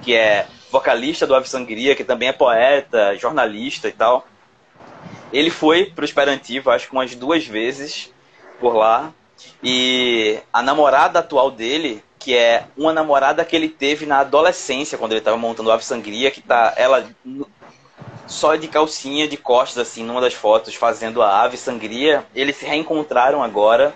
que 0.00 0.14
é 0.14 0.46
vocalista 0.70 1.26
do 1.26 1.34
Ave 1.34 1.48
Sangria, 1.48 1.96
que 1.96 2.04
também 2.04 2.28
é 2.28 2.32
poeta, 2.32 3.16
jornalista 3.16 3.88
e 3.88 3.92
tal. 3.92 4.26
Ele 5.32 5.50
foi 5.50 5.86
para 5.86 6.02
o 6.02 6.04
Esperantivo, 6.04 6.70
acho 6.70 6.88
que 6.88 6.92
umas 6.92 7.14
duas 7.14 7.46
vezes 7.46 8.12
por 8.60 8.74
lá. 8.74 9.12
E 9.62 10.38
a 10.52 10.62
namorada 10.62 11.18
atual 11.18 11.50
dele, 11.50 12.02
que 12.22 12.36
é 12.36 12.64
uma 12.76 12.92
namorada 12.92 13.44
que 13.44 13.56
ele 13.56 13.68
teve 13.68 14.06
na 14.06 14.20
adolescência, 14.20 14.96
quando 14.96 15.10
ele 15.10 15.18
estava 15.18 15.36
montando 15.36 15.68
o 15.68 15.72
Ave 15.72 15.84
Sangria, 15.84 16.30
que 16.30 16.40
tá 16.40 16.72
ela 16.76 17.04
só 18.28 18.54
de 18.54 18.68
calcinha, 18.68 19.26
de 19.26 19.36
costas, 19.36 19.88
assim, 19.88 20.04
numa 20.04 20.20
das 20.20 20.32
fotos, 20.32 20.74
fazendo 20.74 21.20
a 21.20 21.42
Ave 21.42 21.56
Sangria. 21.56 22.24
Eles 22.32 22.56
se 22.56 22.64
reencontraram 22.64 23.42
agora, 23.42 23.92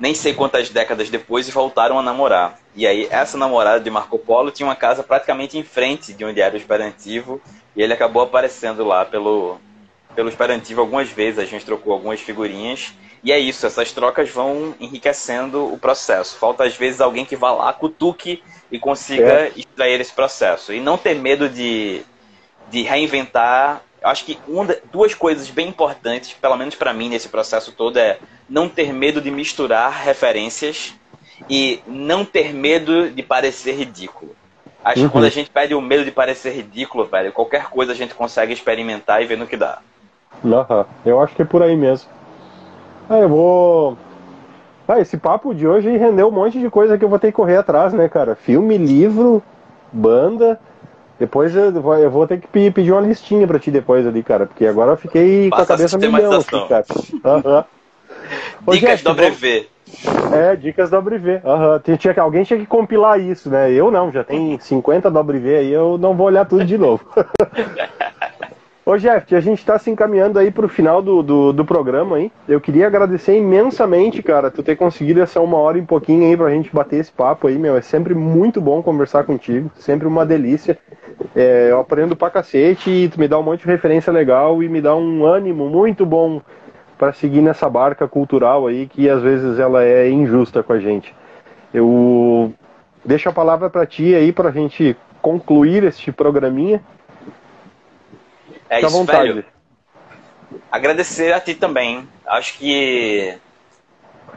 nem 0.00 0.14
sei 0.14 0.32
quantas 0.32 0.70
décadas 0.70 1.10
depois, 1.10 1.46
e 1.46 1.50
voltaram 1.50 1.98
a 1.98 2.02
namorar. 2.02 2.58
E 2.74 2.86
aí, 2.86 3.06
essa 3.10 3.36
namorada 3.36 3.80
de 3.80 3.90
Marco 3.90 4.18
Polo 4.18 4.50
tinha 4.50 4.66
uma 4.66 4.76
casa 4.76 5.02
praticamente 5.02 5.58
em 5.58 5.62
frente 5.62 6.14
de 6.14 6.24
onde 6.24 6.40
era 6.40 6.54
o 6.54 6.58
Esperantivo, 6.58 7.38
e 7.76 7.82
ele 7.82 7.92
acabou 7.92 8.22
aparecendo 8.22 8.82
lá 8.82 9.04
pelo, 9.04 9.60
pelo 10.14 10.30
Esperantivo 10.30 10.80
algumas 10.80 11.10
vezes, 11.10 11.38
a 11.38 11.44
gente 11.44 11.66
trocou 11.66 11.92
algumas 11.92 12.20
figurinhas. 12.20 12.94
E 13.28 13.32
é 13.32 13.38
isso, 13.38 13.66
essas 13.66 13.92
trocas 13.92 14.30
vão 14.30 14.74
enriquecendo 14.80 15.70
o 15.70 15.76
processo. 15.76 16.38
Falta 16.38 16.64
às 16.64 16.74
vezes 16.74 16.98
alguém 16.98 17.26
que 17.26 17.36
vá 17.36 17.52
lá, 17.52 17.70
cutuque 17.74 18.42
e 18.72 18.78
consiga 18.78 19.48
é. 19.48 19.52
extrair 19.54 20.00
esse 20.00 20.14
processo. 20.14 20.72
E 20.72 20.80
não 20.80 20.96
ter 20.96 21.14
medo 21.14 21.46
de, 21.46 22.00
de 22.70 22.80
reinventar. 22.80 23.82
Acho 24.02 24.24
que 24.24 24.38
uma, 24.48 24.74
duas 24.90 25.12
coisas 25.12 25.50
bem 25.50 25.68
importantes, 25.68 26.32
pelo 26.32 26.56
menos 26.56 26.74
para 26.74 26.94
mim 26.94 27.10
nesse 27.10 27.28
processo 27.28 27.70
todo, 27.70 27.98
é 27.98 28.18
não 28.48 28.66
ter 28.66 28.94
medo 28.94 29.20
de 29.20 29.30
misturar 29.30 29.92
referências 29.92 30.94
e 31.50 31.82
não 31.86 32.24
ter 32.24 32.54
medo 32.54 33.10
de 33.10 33.22
parecer 33.22 33.74
ridículo. 33.74 34.34
Acho 34.82 35.02
uhum. 35.02 35.06
que 35.06 35.12
quando 35.12 35.24
a 35.24 35.30
gente 35.30 35.50
perde 35.50 35.74
o 35.74 35.82
medo 35.82 36.02
de 36.02 36.10
parecer 36.10 36.54
ridículo, 36.54 37.04
velho, 37.04 37.30
qualquer 37.30 37.66
coisa 37.66 37.92
a 37.92 37.94
gente 37.94 38.14
consegue 38.14 38.54
experimentar 38.54 39.22
e 39.22 39.26
ver 39.26 39.36
no 39.36 39.46
que 39.46 39.58
dá. 39.58 39.80
Uhum. 40.42 40.86
Eu 41.04 41.20
acho 41.20 41.34
que 41.34 41.42
é 41.42 41.44
por 41.44 41.62
aí 41.62 41.76
mesmo. 41.76 42.16
Ah, 43.08 43.18
eu 43.18 43.28
vou. 43.28 43.96
Ah, 44.86 45.00
esse 45.00 45.16
papo 45.16 45.54
de 45.54 45.66
hoje 45.66 45.96
rendeu 45.96 46.28
um 46.28 46.32
monte 46.32 46.58
de 46.58 46.70
coisa 46.70 46.96
que 46.96 47.04
eu 47.04 47.08
vou 47.08 47.18
ter 47.18 47.28
que 47.28 47.32
correr 47.34 47.56
atrás, 47.56 47.92
né, 47.92 48.08
cara? 48.08 48.34
Filme, 48.34 48.76
livro, 48.76 49.42
banda. 49.92 50.58
Depois 51.18 51.54
eu 51.54 51.72
vou, 52.10 52.26
ter 52.26 52.38
que 52.38 52.70
pedir 52.70 52.92
uma 52.92 53.00
listinha 53.00 53.46
pra 53.46 53.58
ti 53.58 53.70
depois 53.70 54.06
ali, 54.06 54.22
cara, 54.22 54.46
porque 54.46 54.64
agora 54.64 54.92
eu 54.92 54.96
fiquei 54.96 55.50
com 55.50 55.56
a 55.56 55.66
cabeça 55.66 55.98
milhão 55.98 56.32
aqui, 56.32 56.68
cara. 56.68 56.84
Uhum. 57.24 57.64
Dicas 58.72 59.02
do 59.02 59.10
WV. 59.10 59.66
É, 60.32 60.54
dicas 60.54 60.90
do 60.90 60.98
WV. 60.98 61.40
Uhum. 61.44 61.96
Tinha, 61.96 62.14
alguém 62.18 62.44
tinha 62.44 62.58
que 62.58 62.66
compilar 62.66 63.18
isso, 63.18 63.48
né? 63.48 63.72
Eu 63.72 63.90
não, 63.90 64.12
já 64.12 64.22
tem 64.22 64.58
50 64.60 65.08
WV 65.08 65.56
aí, 65.56 65.72
eu 65.72 65.98
não 65.98 66.14
vou 66.14 66.26
olhar 66.26 66.44
tudo 66.44 66.64
de 66.64 66.76
novo. 66.76 67.04
Ô 68.88 68.96
Jeff, 68.96 69.36
a 69.36 69.40
gente 69.40 69.58
está 69.58 69.78
se 69.78 69.90
encaminhando 69.90 70.38
aí 70.38 70.50
para 70.50 70.64
o 70.64 70.68
final 70.68 71.02
do, 71.02 71.22
do, 71.22 71.52
do, 71.52 71.62
programa 71.62 72.16
aí. 72.16 72.32
Eu 72.48 72.58
queria 72.58 72.86
agradecer 72.86 73.36
imensamente, 73.36 74.22
cara, 74.22 74.50
tu 74.50 74.62
ter 74.62 74.76
conseguido 74.76 75.20
essa 75.20 75.42
uma 75.42 75.58
hora 75.58 75.76
e 75.76 75.82
um 75.82 75.84
pouquinho 75.84 76.26
aí 76.26 76.34
para 76.34 76.46
a 76.46 76.50
gente 76.50 76.74
bater 76.74 76.98
esse 76.98 77.12
papo 77.12 77.48
aí, 77.48 77.58
meu. 77.58 77.76
É 77.76 77.82
sempre 77.82 78.14
muito 78.14 78.62
bom 78.62 78.82
conversar 78.82 79.24
contigo, 79.24 79.70
sempre 79.74 80.08
uma 80.08 80.24
delícia. 80.24 80.78
É, 81.36 81.68
eu 81.70 81.80
aprendo 81.80 82.16
pra 82.16 82.30
cacete 82.30 82.88
e 82.88 83.10
tu 83.10 83.20
me 83.20 83.28
dá 83.28 83.38
um 83.38 83.42
monte 83.42 83.60
de 83.60 83.66
referência 83.66 84.10
legal 84.10 84.62
e 84.62 84.70
me 84.70 84.80
dá 84.80 84.96
um 84.96 85.26
ânimo 85.26 85.68
muito 85.68 86.06
bom 86.06 86.40
para 86.96 87.12
seguir 87.12 87.42
nessa 87.42 87.68
barca 87.68 88.08
cultural 88.08 88.68
aí 88.68 88.86
que 88.86 89.06
às 89.10 89.20
vezes 89.20 89.58
ela 89.58 89.84
é 89.84 90.08
injusta 90.08 90.62
com 90.62 90.72
a 90.72 90.78
gente. 90.78 91.14
Eu 91.74 92.54
deixo 93.04 93.28
a 93.28 93.34
palavra 93.34 93.68
para 93.68 93.84
ti 93.84 94.14
aí 94.14 94.32
para 94.32 94.48
a 94.48 94.52
gente 94.52 94.96
concluir 95.20 95.84
este 95.84 96.10
programinha 96.10 96.80
é 98.68 98.76
Fica 98.76 98.86
isso, 98.88 98.96
vontade. 98.96 99.32
velho. 99.32 99.44
Agradecer 100.70 101.32
a 101.32 101.40
ti 101.40 101.54
também. 101.54 102.08
Acho 102.26 102.58
que 102.58 103.36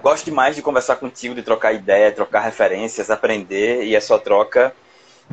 gosto 0.01 0.25
demais 0.25 0.55
de 0.55 0.61
conversar 0.61 0.95
contigo, 0.95 1.35
de 1.35 1.43
trocar 1.43 1.73
ideia, 1.73 2.11
trocar 2.11 2.41
referências, 2.41 3.09
aprender 3.09 3.83
e 3.83 3.95
é 3.95 3.99
só 3.99 4.17
troca. 4.17 4.73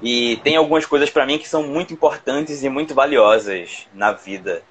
E 0.03 0.37
tem 0.45 0.57
algumas 0.57 0.87
coisas 0.87 1.11
para 1.11 1.27
mim 1.27 1.39
que 1.39 1.49
são 1.49 1.63
muito 1.65 1.93
importantes 1.93 2.63
e 2.63 2.69
muito 2.69 2.95
valiosas 2.95 3.89
na 3.93 4.13
vida. 4.13 4.63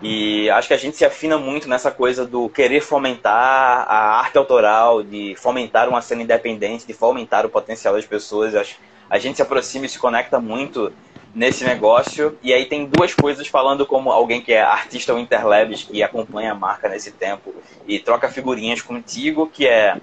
E 0.00 0.48
acho 0.50 0.68
que 0.68 0.74
a 0.74 0.78
gente 0.78 0.96
se 0.96 1.04
afina 1.04 1.36
muito 1.36 1.68
nessa 1.68 1.90
coisa 1.90 2.24
do 2.24 2.48
querer 2.48 2.80
fomentar 2.80 3.84
a 3.88 4.20
arte 4.20 4.38
autoral, 4.38 5.02
de 5.02 5.34
fomentar 5.36 5.88
uma 5.88 6.00
cena 6.00 6.22
independente, 6.22 6.86
de 6.86 6.92
fomentar 6.92 7.44
o 7.44 7.48
potencial 7.48 7.94
das 7.94 8.06
pessoas. 8.06 8.54
Acho 8.54 8.76
a 9.10 9.18
gente 9.18 9.36
se 9.36 9.42
aproxima 9.42 9.86
e 9.86 9.88
se 9.88 9.98
conecta 9.98 10.38
muito 10.38 10.92
nesse 11.34 11.64
negócio. 11.64 12.38
E 12.42 12.52
aí 12.52 12.66
tem 12.66 12.86
duas 12.86 13.14
coisas 13.14 13.46
falando 13.46 13.86
como 13.86 14.10
alguém 14.10 14.40
que 14.40 14.52
é 14.52 14.62
artista 14.62 15.12
ou 15.12 15.18
Interlabs, 15.18 15.84
que 15.84 16.02
acompanha 16.02 16.52
a 16.52 16.54
marca 16.54 16.88
nesse 16.88 17.12
tempo 17.12 17.54
e 17.86 17.98
troca 17.98 18.28
figurinhas 18.28 18.82
contigo, 18.82 19.46
que 19.46 19.66
é 19.66 19.96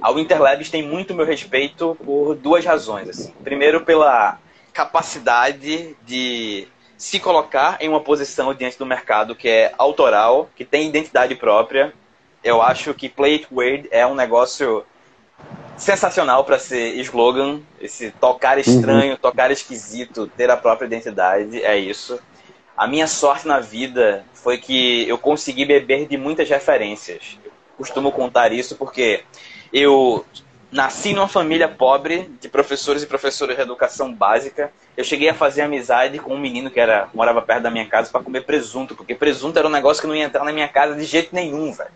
a 0.00 0.12
Interlabs 0.12 0.70
tem 0.70 0.82
muito 0.82 1.14
meu 1.14 1.26
respeito 1.26 1.96
por 2.04 2.34
duas 2.34 2.64
razões. 2.64 3.08
Assim. 3.08 3.32
Primeiro 3.42 3.82
pela 3.82 4.38
capacidade 4.72 5.96
de 6.04 6.66
se 6.96 7.18
colocar 7.18 7.78
em 7.80 7.88
uma 7.88 8.00
posição 8.00 8.54
diante 8.54 8.78
do 8.78 8.86
mercado 8.86 9.34
que 9.34 9.48
é 9.48 9.74
autoral, 9.76 10.48
que 10.54 10.64
tem 10.64 10.88
identidade 10.88 11.34
própria. 11.34 11.92
Eu 12.44 12.62
acho 12.62 12.94
que 12.94 13.08
Play 13.08 13.34
It 13.34 13.48
Weird 13.52 13.88
é 13.90 14.06
um 14.06 14.14
negócio 14.14 14.84
sensacional 15.76 16.44
para 16.44 16.58
ser 16.58 16.96
slogan. 17.00 17.60
Esse 17.80 18.10
tocar 18.12 18.58
estranho, 18.58 19.12
uhum. 19.12 19.18
tocar 19.18 19.50
esquisito, 19.50 20.26
ter 20.26 20.50
a 20.50 20.56
própria 20.56 20.86
identidade, 20.86 21.62
é 21.62 21.76
isso. 21.76 22.18
A 22.76 22.86
minha 22.86 23.06
sorte 23.06 23.46
na 23.46 23.60
vida 23.60 24.24
foi 24.34 24.58
que 24.58 25.08
eu 25.08 25.18
consegui 25.18 25.64
beber 25.64 26.06
de 26.06 26.16
muitas 26.16 26.48
referências. 26.48 27.38
Eu 27.44 27.52
costumo 27.76 28.10
contar 28.10 28.52
isso 28.52 28.76
porque 28.76 29.24
eu 29.72 30.24
nasci 30.72 31.12
numa 31.12 31.28
família 31.28 31.68
pobre 31.68 32.30
de 32.40 32.48
professores 32.48 33.02
e 33.02 33.06
professoras 33.06 33.56
de 33.56 33.62
educação 33.62 34.12
básica. 34.12 34.72
Eu 34.96 35.04
cheguei 35.04 35.28
a 35.28 35.34
fazer 35.34 35.62
amizade 35.62 36.18
com 36.18 36.34
um 36.34 36.38
menino 36.40 36.70
que 36.70 36.80
era 36.80 37.08
morava 37.12 37.42
perto 37.42 37.62
da 37.62 37.70
minha 37.70 37.86
casa 37.86 38.10
para 38.10 38.22
comer 38.22 38.40
presunto, 38.44 38.94
porque 38.94 39.14
presunto 39.14 39.58
era 39.58 39.68
um 39.68 39.70
negócio 39.70 40.00
que 40.00 40.06
não 40.06 40.16
ia 40.16 40.24
entrar 40.24 40.44
na 40.44 40.52
minha 40.52 40.68
casa 40.68 40.94
de 40.94 41.04
jeito 41.04 41.34
nenhum, 41.34 41.72
velho. 41.72 41.90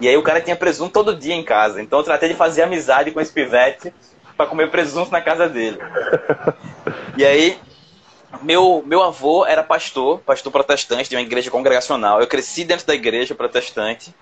E 0.00 0.08
aí 0.08 0.16
o 0.16 0.22
cara 0.22 0.40
tinha 0.40 0.56
presunto 0.56 0.92
todo 0.92 1.16
dia 1.16 1.34
em 1.34 1.42
casa. 1.42 1.82
Então 1.82 1.98
eu 1.98 2.04
tratei 2.04 2.28
de 2.28 2.34
fazer 2.34 2.62
amizade 2.62 3.10
com 3.10 3.20
esse 3.20 3.32
pivete 3.32 3.92
para 4.36 4.46
comer 4.46 4.70
presunto 4.70 5.10
na 5.10 5.20
casa 5.20 5.48
dele. 5.48 5.78
E 7.16 7.24
aí 7.24 7.58
meu, 8.42 8.82
meu 8.86 9.02
avô 9.02 9.46
era 9.46 9.62
pastor, 9.62 10.20
pastor 10.20 10.52
protestante 10.52 11.08
de 11.08 11.16
uma 11.16 11.22
igreja 11.22 11.50
congregacional. 11.50 12.20
Eu 12.20 12.26
cresci 12.26 12.64
dentro 12.64 12.86
da 12.86 12.94
igreja 12.94 13.34
protestante. 13.34 14.14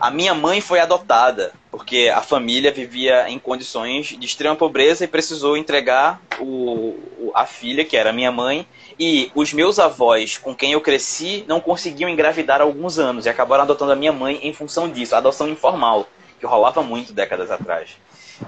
A 0.00 0.10
minha 0.10 0.34
mãe 0.34 0.60
foi 0.60 0.80
adotada, 0.80 1.52
porque 1.70 2.10
a 2.12 2.20
família 2.20 2.72
vivia 2.72 3.28
em 3.28 3.38
condições 3.38 4.08
de 4.18 4.26
extrema 4.26 4.56
pobreza 4.56 5.04
e 5.04 5.08
precisou 5.08 5.56
entregar 5.56 6.20
o, 6.40 7.32
a 7.34 7.46
filha, 7.46 7.84
que 7.84 7.96
era 7.96 8.12
minha 8.12 8.32
mãe, 8.32 8.66
e 8.98 9.30
os 9.34 9.52
meus 9.52 9.78
avós, 9.78 10.38
com 10.38 10.54
quem 10.54 10.72
eu 10.72 10.80
cresci, 10.80 11.44
não 11.46 11.60
conseguiam 11.60 12.08
engravidar 12.08 12.60
há 12.60 12.64
alguns 12.64 12.98
anos 12.98 13.26
e 13.26 13.28
acabaram 13.28 13.64
adotando 13.64 13.92
a 13.92 13.96
minha 13.96 14.12
mãe 14.12 14.40
em 14.42 14.52
função 14.52 14.88
disso, 14.88 15.14
adoção 15.14 15.48
informal, 15.48 16.06
que 16.38 16.46
rolava 16.46 16.82
muito 16.82 17.12
décadas 17.12 17.50
atrás. 17.50 17.96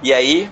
E 0.02 0.12
aí, 0.12 0.50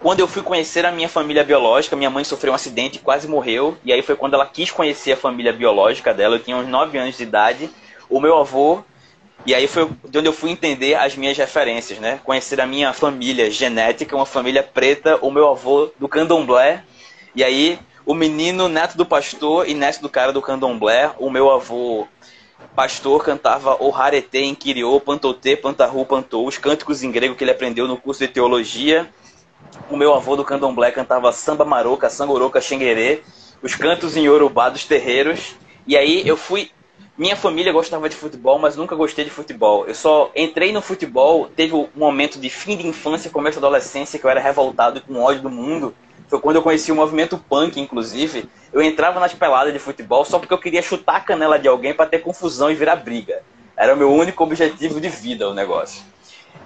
quando 0.00 0.20
eu 0.20 0.28
fui 0.28 0.42
conhecer 0.42 0.84
a 0.84 0.92
minha 0.92 1.08
família 1.08 1.44
biológica, 1.44 1.96
minha 1.96 2.10
mãe 2.10 2.24
sofreu 2.24 2.52
um 2.52 2.56
acidente 2.56 2.96
e 2.96 3.00
quase 3.00 3.28
morreu. 3.28 3.76
E 3.84 3.92
aí 3.92 4.02
foi 4.02 4.16
quando 4.16 4.34
ela 4.34 4.46
quis 4.46 4.70
conhecer 4.70 5.12
a 5.12 5.16
família 5.16 5.52
biológica 5.52 6.12
dela. 6.12 6.36
Eu 6.36 6.40
tinha 6.40 6.56
uns 6.56 6.68
9 6.68 6.98
anos 6.98 7.16
de 7.16 7.22
idade. 7.22 7.70
O 8.10 8.20
meu 8.20 8.36
avô 8.36 8.82
e 9.44 9.54
aí 9.54 9.66
foi 9.66 9.88
de 10.08 10.18
onde 10.18 10.28
eu 10.28 10.32
fui 10.32 10.50
entender 10.50 10.94
as 10.94 11.16
minhas 11.16 11.36
referências, 11.36 11.98
né? 11.98 12.20
Conhecer 12.22 12.60
a 12.60 12.66
minha 12.66 12.92
família 12.92 13.50
genética, 13.50 14.14
uma 14.14 14.26
família 14.26 14.62
preta, 14.62 15.18
o 15.20 15.30
meu 15.30 15.48
avô 15.48 15.90
do 15.98 16.08
candomblé. 16.08 16.84
E 17.34 17.42
aí 17.42 17.78
o 18.04 18.14
menino 18.14 18.68
neto 18.68 18.96
do 18.96 19.06
pastor 19.06 19.68
e 19.68 19.74
neto 19.74 20.00
do 20.00 20.08
cara 20.08 20.32
do 20.32 20.42
candomblé, 20.42 21.12
o 21.18 21.30
meu 21.30 21.50
avô 21.50 22.06
pastor 22.74 23.22
cantava 23.24 23.76
o 23.82 23.94
Harete 23.94 24.38
em 24.38 24.54
Kiriô, 24.54 25.00
Pantote, 25.00 25.56
Pantahu, 25.56 26.04
Pantou, 26.06 26.46
os 26.46 26.58
cânticos 26.58 27.02
em 27.02 27.10
grego 27.10 27.34
que 27.34 27.44
ele 27.44 27.50
aprendeu 27.50 27.86
no 27.86 27.96
curso 27.96 28.20
de 28.20 28.28
teologia. 28.28 29.08
O 29.90 29.96
meu 29.96 30.14
avô 30.14 30.36
do 30.36 30.44
candomblé 30.44 30.90
cantava 30.90 31.32
samba 31.32 31.64
maroca, 31.64 32.08
sangoroca, 32.08 32.60
xenguerê, 32.60 33.22
os 33.62 33.74
cantos 33.74 34.16
em 34.16 34.24
Yorubá 34.24 34.68
dos 34.68 34.84
terreiros. 34.84 35.54
E 35.86 35.96
aí 35.96 36.26
eu 36.26 36.36
fui 36.36 36.70
minha 37.16 37.36
família 37.36 37.72
gostava 37.72 38.08
de 38.08 38.16
futebol, 38.16 38.58
mas 38.58 38.74
nunca 38.74 38.96
gostei 38.96 39.24
de 39.24 39.30
futebol. 39.30 39.86
Eu 39.86 39.94
só 39.94 40.30
entrei 40.34 40.72
no 40.72 40.80
futebol, 40.80 41.46
teve 41.54 41.74
um 41.74 41.86
momento 41.94 42.40
de 42.40 42.48
fim 42.48 42.74
de 42.76 42.86
infância, 42.86 43.30
começo 43.30 43.60
da 43.60 43.66
adolescência, 43.66 44.18
que 44.18 44.24
eu 44.24 44.30
era 44.30 44.40
revoltado 44.40 45.00
com 45.02 45.20
ódio 45.20 45.42
do 45.42 45.50
mundo. 45.50 45.94
Foi 46.32 46.40
quando 46.40 46.56
eu 46.56 46.62
conheci 46.62 46.90
o 46.90 46.94
movimento 46.94 47.36
punk, 47.36 47.78
inclusive. 47.78 48.48
Eu 48.72 48.80
entrava 48.80 49.20
nas 49.20 49.34
peladas 49.34 49.70
de 49.70 49.78
futebol 49.78 50.24
só 50.24 50.38
porque 50.38 50.54
eu 50.54 50.58
queria 50.58 50.80
chutar 50.80 51.16
a 51.16 51.20
canela 51.20 51.58
de 51.58 51.68
alguém 51.68 51.92
para 51.92 52.06
ter 52.06 52.20
confusão 52.20 52.70
e 52.70 52.74
virar 52.74 52.96
briga. 52.96 53.42
Era 53.76 53.92
o 53.92 53.98
meu 53.98 54.10
único 54.10 54.42
objetivo 54.42 54.98
de 54.98 55.10
vida 55.10 55.46
o 55.46 55.52
negócio. 55.52 56.02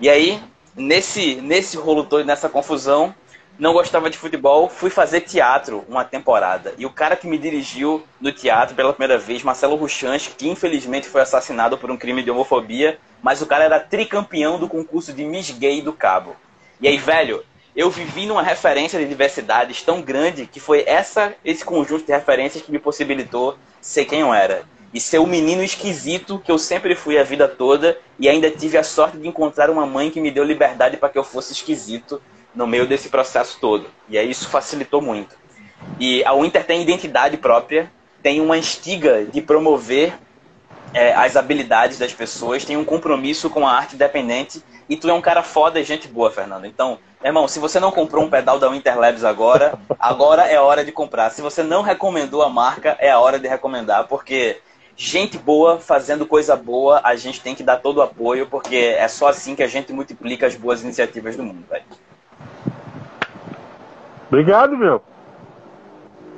E 0.00 0.08
aí, 0.08 0.40
nesse, 0.76 1.34
nesse 1.42 1.76
rolo 1.76 2.04
todo, 2.04 2.24
nessa 2.24 2.48
confusão, 2.48 3.12
não 3.58 3.72
gostava 3.72 4.08
de 4.08 4.16
futebol, 4.16 4.68
fui 4.68 4.88
fazer 4.88 5.22
teatro 5.22 5.84
uma 5.88 6.04
temporada. 6.04 6.72
E 6.78 6.86
o 6.86 6.90
cara 6.90 7.16
que 7.16 7.26
me 7.26 7.36
dirigiu 7.36 8.04
no 8.20 8.30
teatro 8.30 8.76
pela 8.76 8.92
primeira 8.92 9.18
vez, 9.18 9.42
Marcelo 9.42 9.74
Ruchanch, 9.74 10.30
que 10.38 10.48
infelizmente 10.48 11.08
foi 11.08 11.22
assassinado 11.22 11.76
por 11.76 11.90
um 11.90 11.96
crime 11.96 12.22
de 12.22 12.30
homofobia, 12.30 13.00
mas 13.20 13.42
o 13.42 13.46
cara 13.46 13.64
era 13.64 13.80
tricampeão 13.80 14.60
do 14.60 14.68
concurso 14.68 15.12
de 15.12 15.24
Miss 15.24 15.50
Gay 15.50 15.82
do 15.82 15.92
Cabo. 15.92 16.36
E 16.80 16.86
aí, 16.86 16.98
velho, 16.98 17.42
eu 17.76 17.90
vivi 17.90 18.24
numa 18.24 18.42
referência 18.42 18.98
de 18.98 19.06
diversidades 19.06 19.82
tão 19.82 20.00
grande 20.00 20.46
que 20.46 20.58
foi 20.58 20.82
essa 20.86 21.34
esse 21.44 21.62
conjunto 21.62 22.06
de 22.06 22.12
referências 22.12 22.64
que 22.64 22.72
me 22.72 22.78
possibilitou 22.78 23.58
ser 23.80 24.06
quem 24.06 24.20
eu 24.20 24.32
era. 24.32 24.62
E 24.94 25.00
ser 25.00 25.18
o 25.18 25.26
menino 25.26 25.62
esquisito 25.62 26.38
que 26.38 26.50
eu 26.50 26.56
sempre 26.56 26.94
fui 26.94 27.18
a 27.18 27.22
vida 27.22 27.46
toda 27.46 27.98
e 28.18 28.30
ainda 28.30 28.50
tive 28.50 28.78
a 28.78 28.82
sorte 28.82 29.18
de 29.18 29.28
encontrar 29.28 29.68
uma 29.68 29.84
mãe 29.84 30.10
que 30.10 30.20
me 30.20 30.30
deu 30.30 30.42
liberdade 30.42 30.96
para 30.96 31.10
que 31.10 31.18
eu 31.18 31.24
fosse 31.24 31.52
esquisito 31.52 32.22
no 32.54 32.66
meio 32.66 32.86
desse 32.86 33.10
processo 33.10 33.58
todo. 33.60 33.86
E 34.08 34.16
aí 34.16 34.30
isso 34.30 34.48
facilitou 34.48 35.02
muito. 35.02 35.36
E 36.00 36.24
a 36.24 36.32
Winter 36.32 36.64
tem 36.64 36.80
identidade 36.80 37.36
própria, 37.36 37.92
tem 38.22 38.40
uma 38.40 38.56
instiga 38.56 39.26
de 39.26 39.42
promover 39.42 40.14
é, 40.94 41.12
as 41.12 41.36
habilidades 41.36 41.98
das 41.98 42.14
pessoas, 42.14 42.64
tem 42.64 42.78
um 42.78 42.84
compromisso 42.84 43.50
com 43.50 43.66
a 43.66 43.72
arte 43.72 43.96
independente 43.96 44.62
e 44.88 44.96
tu 44.96 45.08
é 45.08 45.12
um 45.12 45.20
cara 45.20 45.42
foda 45.42 45.80
e 45.80 45.84
gente 45.84 46.06
boa, 46.08 46.30
Fernando. 46.30 46.64
Então, 46.64 46.98
irmão, 47.24 47.48
se 47.48 47.58
você 47.58 47.80
não 47.80 47.90
comprou 47.90 48.24
um 48.24 48.30
pedal 48.30 48.58
da 48.58 48.68
Winter 48.68 48.98
Labs 48.98 49.24
agora, 49.24 49.78
agora 49.98 50.42
é 50.42 50.60
hora 50.60 50.84
de 50.84 50.92
comprar. 50.92 51.30
Se 51.30 51.42
você 51.42 51.62
não 51.62 51.82
recomendou 51.82 52.42
a 52.42 52.48
marca, 52.48 52.96
é 53.00 53.10
a 53.10 53.18
hora 53.18 53.38
de 53.38 53.48
recomendar, 53.48 54.06
porque 54.06 54.60
gente 54.96 55.36
boa 55.36 55.78
fazendo 55.78 56.24
coisa 56.24 56.56
boa, 56.56 57.00
a 57.04 57.16
gente 57.16 57.40
tem 57.40 57.54
que 57.54 57.62
dar 57.62 57.76
todo 57.76 57.98
o 57.98 58.02
apoio, 58.02 58.46
porque 58.46 58.76
é 58.76 59.06
só 59.08 59.28
assim 59.28 59.54
que 59.54 59.62
a 59.62 59.68
gente 59.68 59.92
multiplica 59.92 60.46
as 60.46 60.56
boas 60.56 60.82
iniciativas 60.82 61.36
do 61.36 61.42
mundo, 61.42 61.64
velho. 61.68 61.84
Obrigado, 64.28 64.76
meu. 64.76 65.02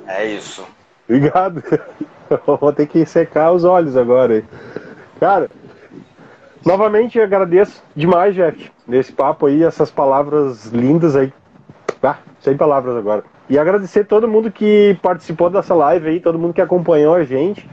É 0.05 0.25
isso. 0.25 0.65
Obrigado. 1.07 1.63
Vou 2.59 2.73
ter 2.73 2.87
que 2.87 3.05
secar 3.05 3.51
os 3.51 3.63
olhos 3.63 3.95
agora. 3.97 4.43
Cara, 5.19 5.49
novamente 6.69 7.19
agradeço 7.19 7.83
demais, 7.95 8.35
Jeff, 8.35 8.71
nesse 8.87 9.11
papo 9.11 9.47
aí, 9.47 9.63
essas 9.63 9.89
palavras 9.89 10.67
lindas 10.67 11.15
aí. 11.15 11.33
Ah, 12.03 12.17
sem 12.39 12.55
palavras 12.55 12.95
agora. 12.95 13.23
E 13.49 13.57
agradecer 13.57 14.05
todo 14.05 14.27
mundo 14.27 14.51
que 14.51 14.95
participou 15.01 15.49
dessa 15.49 15.73
live 15.73 16.07
aí, 16.07 16.19
todo 16.19 16.37
mundo 16.37 16.53
que 16.53 16.61
acompanhou 16.61 17.15
a 17.15 17.23
gente, 17.23 17.67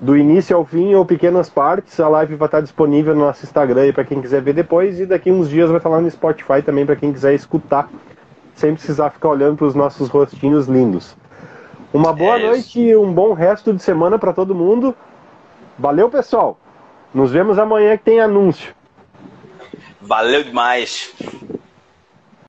do 0.00 0.16
início 0.16 0.56
ao 0.56 0.64
fim 0.64 0.94
ou 0.94 1.04
pequenas 1.04 1.50
partes. 1.50 2.00
A 2.00 2.08
live 2.08 2.34
vai 2.36 2.46
estar 2.46 2.62
disponível 2.62 3.14
no 3.14 3.26
nosso 3.26 3.44
Instagram 3.44 3.82
aí 3.82 3.92
para 3.92 4.04
quem 4.04 4.22
quiser 4.22 4.40
ver 4.40 4.54
depois, 4.54 4.98
e 4.98 5.04
daqui 5.04 5.30
uns 5.30 5.50
dias 5.50 5.68
vai 5.68 5.76
estar 5.76 5.90
lá 5.90 6.00
no 6.00 6.10
Spotify 6.10 6.62
também 6.64 6.86
para 6.86 6.96
quem 6.96 7.12
quiser 7.12 7.34
escutar 7.34 7.90
sem 8.54 8.74
precisar 8.74 9.10
ficar 9.10 9.28
olhando 9.28 9.56
para 9.56 9.66
os 9.66 9.74
nossos 9.74 10.08
rostinhos 10.08 10.66
lindos. 10.66 11.14
Uma 11.92 12.12
boa 12.12 12.38
é 12.38 12.46
noite 12.46 12.80
e 12.80 12.96
um 12.96 13.12
bom 13.12 13.34
resto 13.34 13.72
de 13.72 13.82
semana 13.82 14.18
para 14.18 14.32
todo 14.32 14.54
mundo. 14.54 14.94
Valeu, 15.78 16.08
pessoal. 16.08 16.58
Nos 17.12 17.32
vemos 17.32 17.58
amanhã 17.58 17.96
que 17.96 18.04
tem 18.04 18.20
anúncio. 18.20 18.74
Valeu 20.00 20.44
demais. 20.44 21.12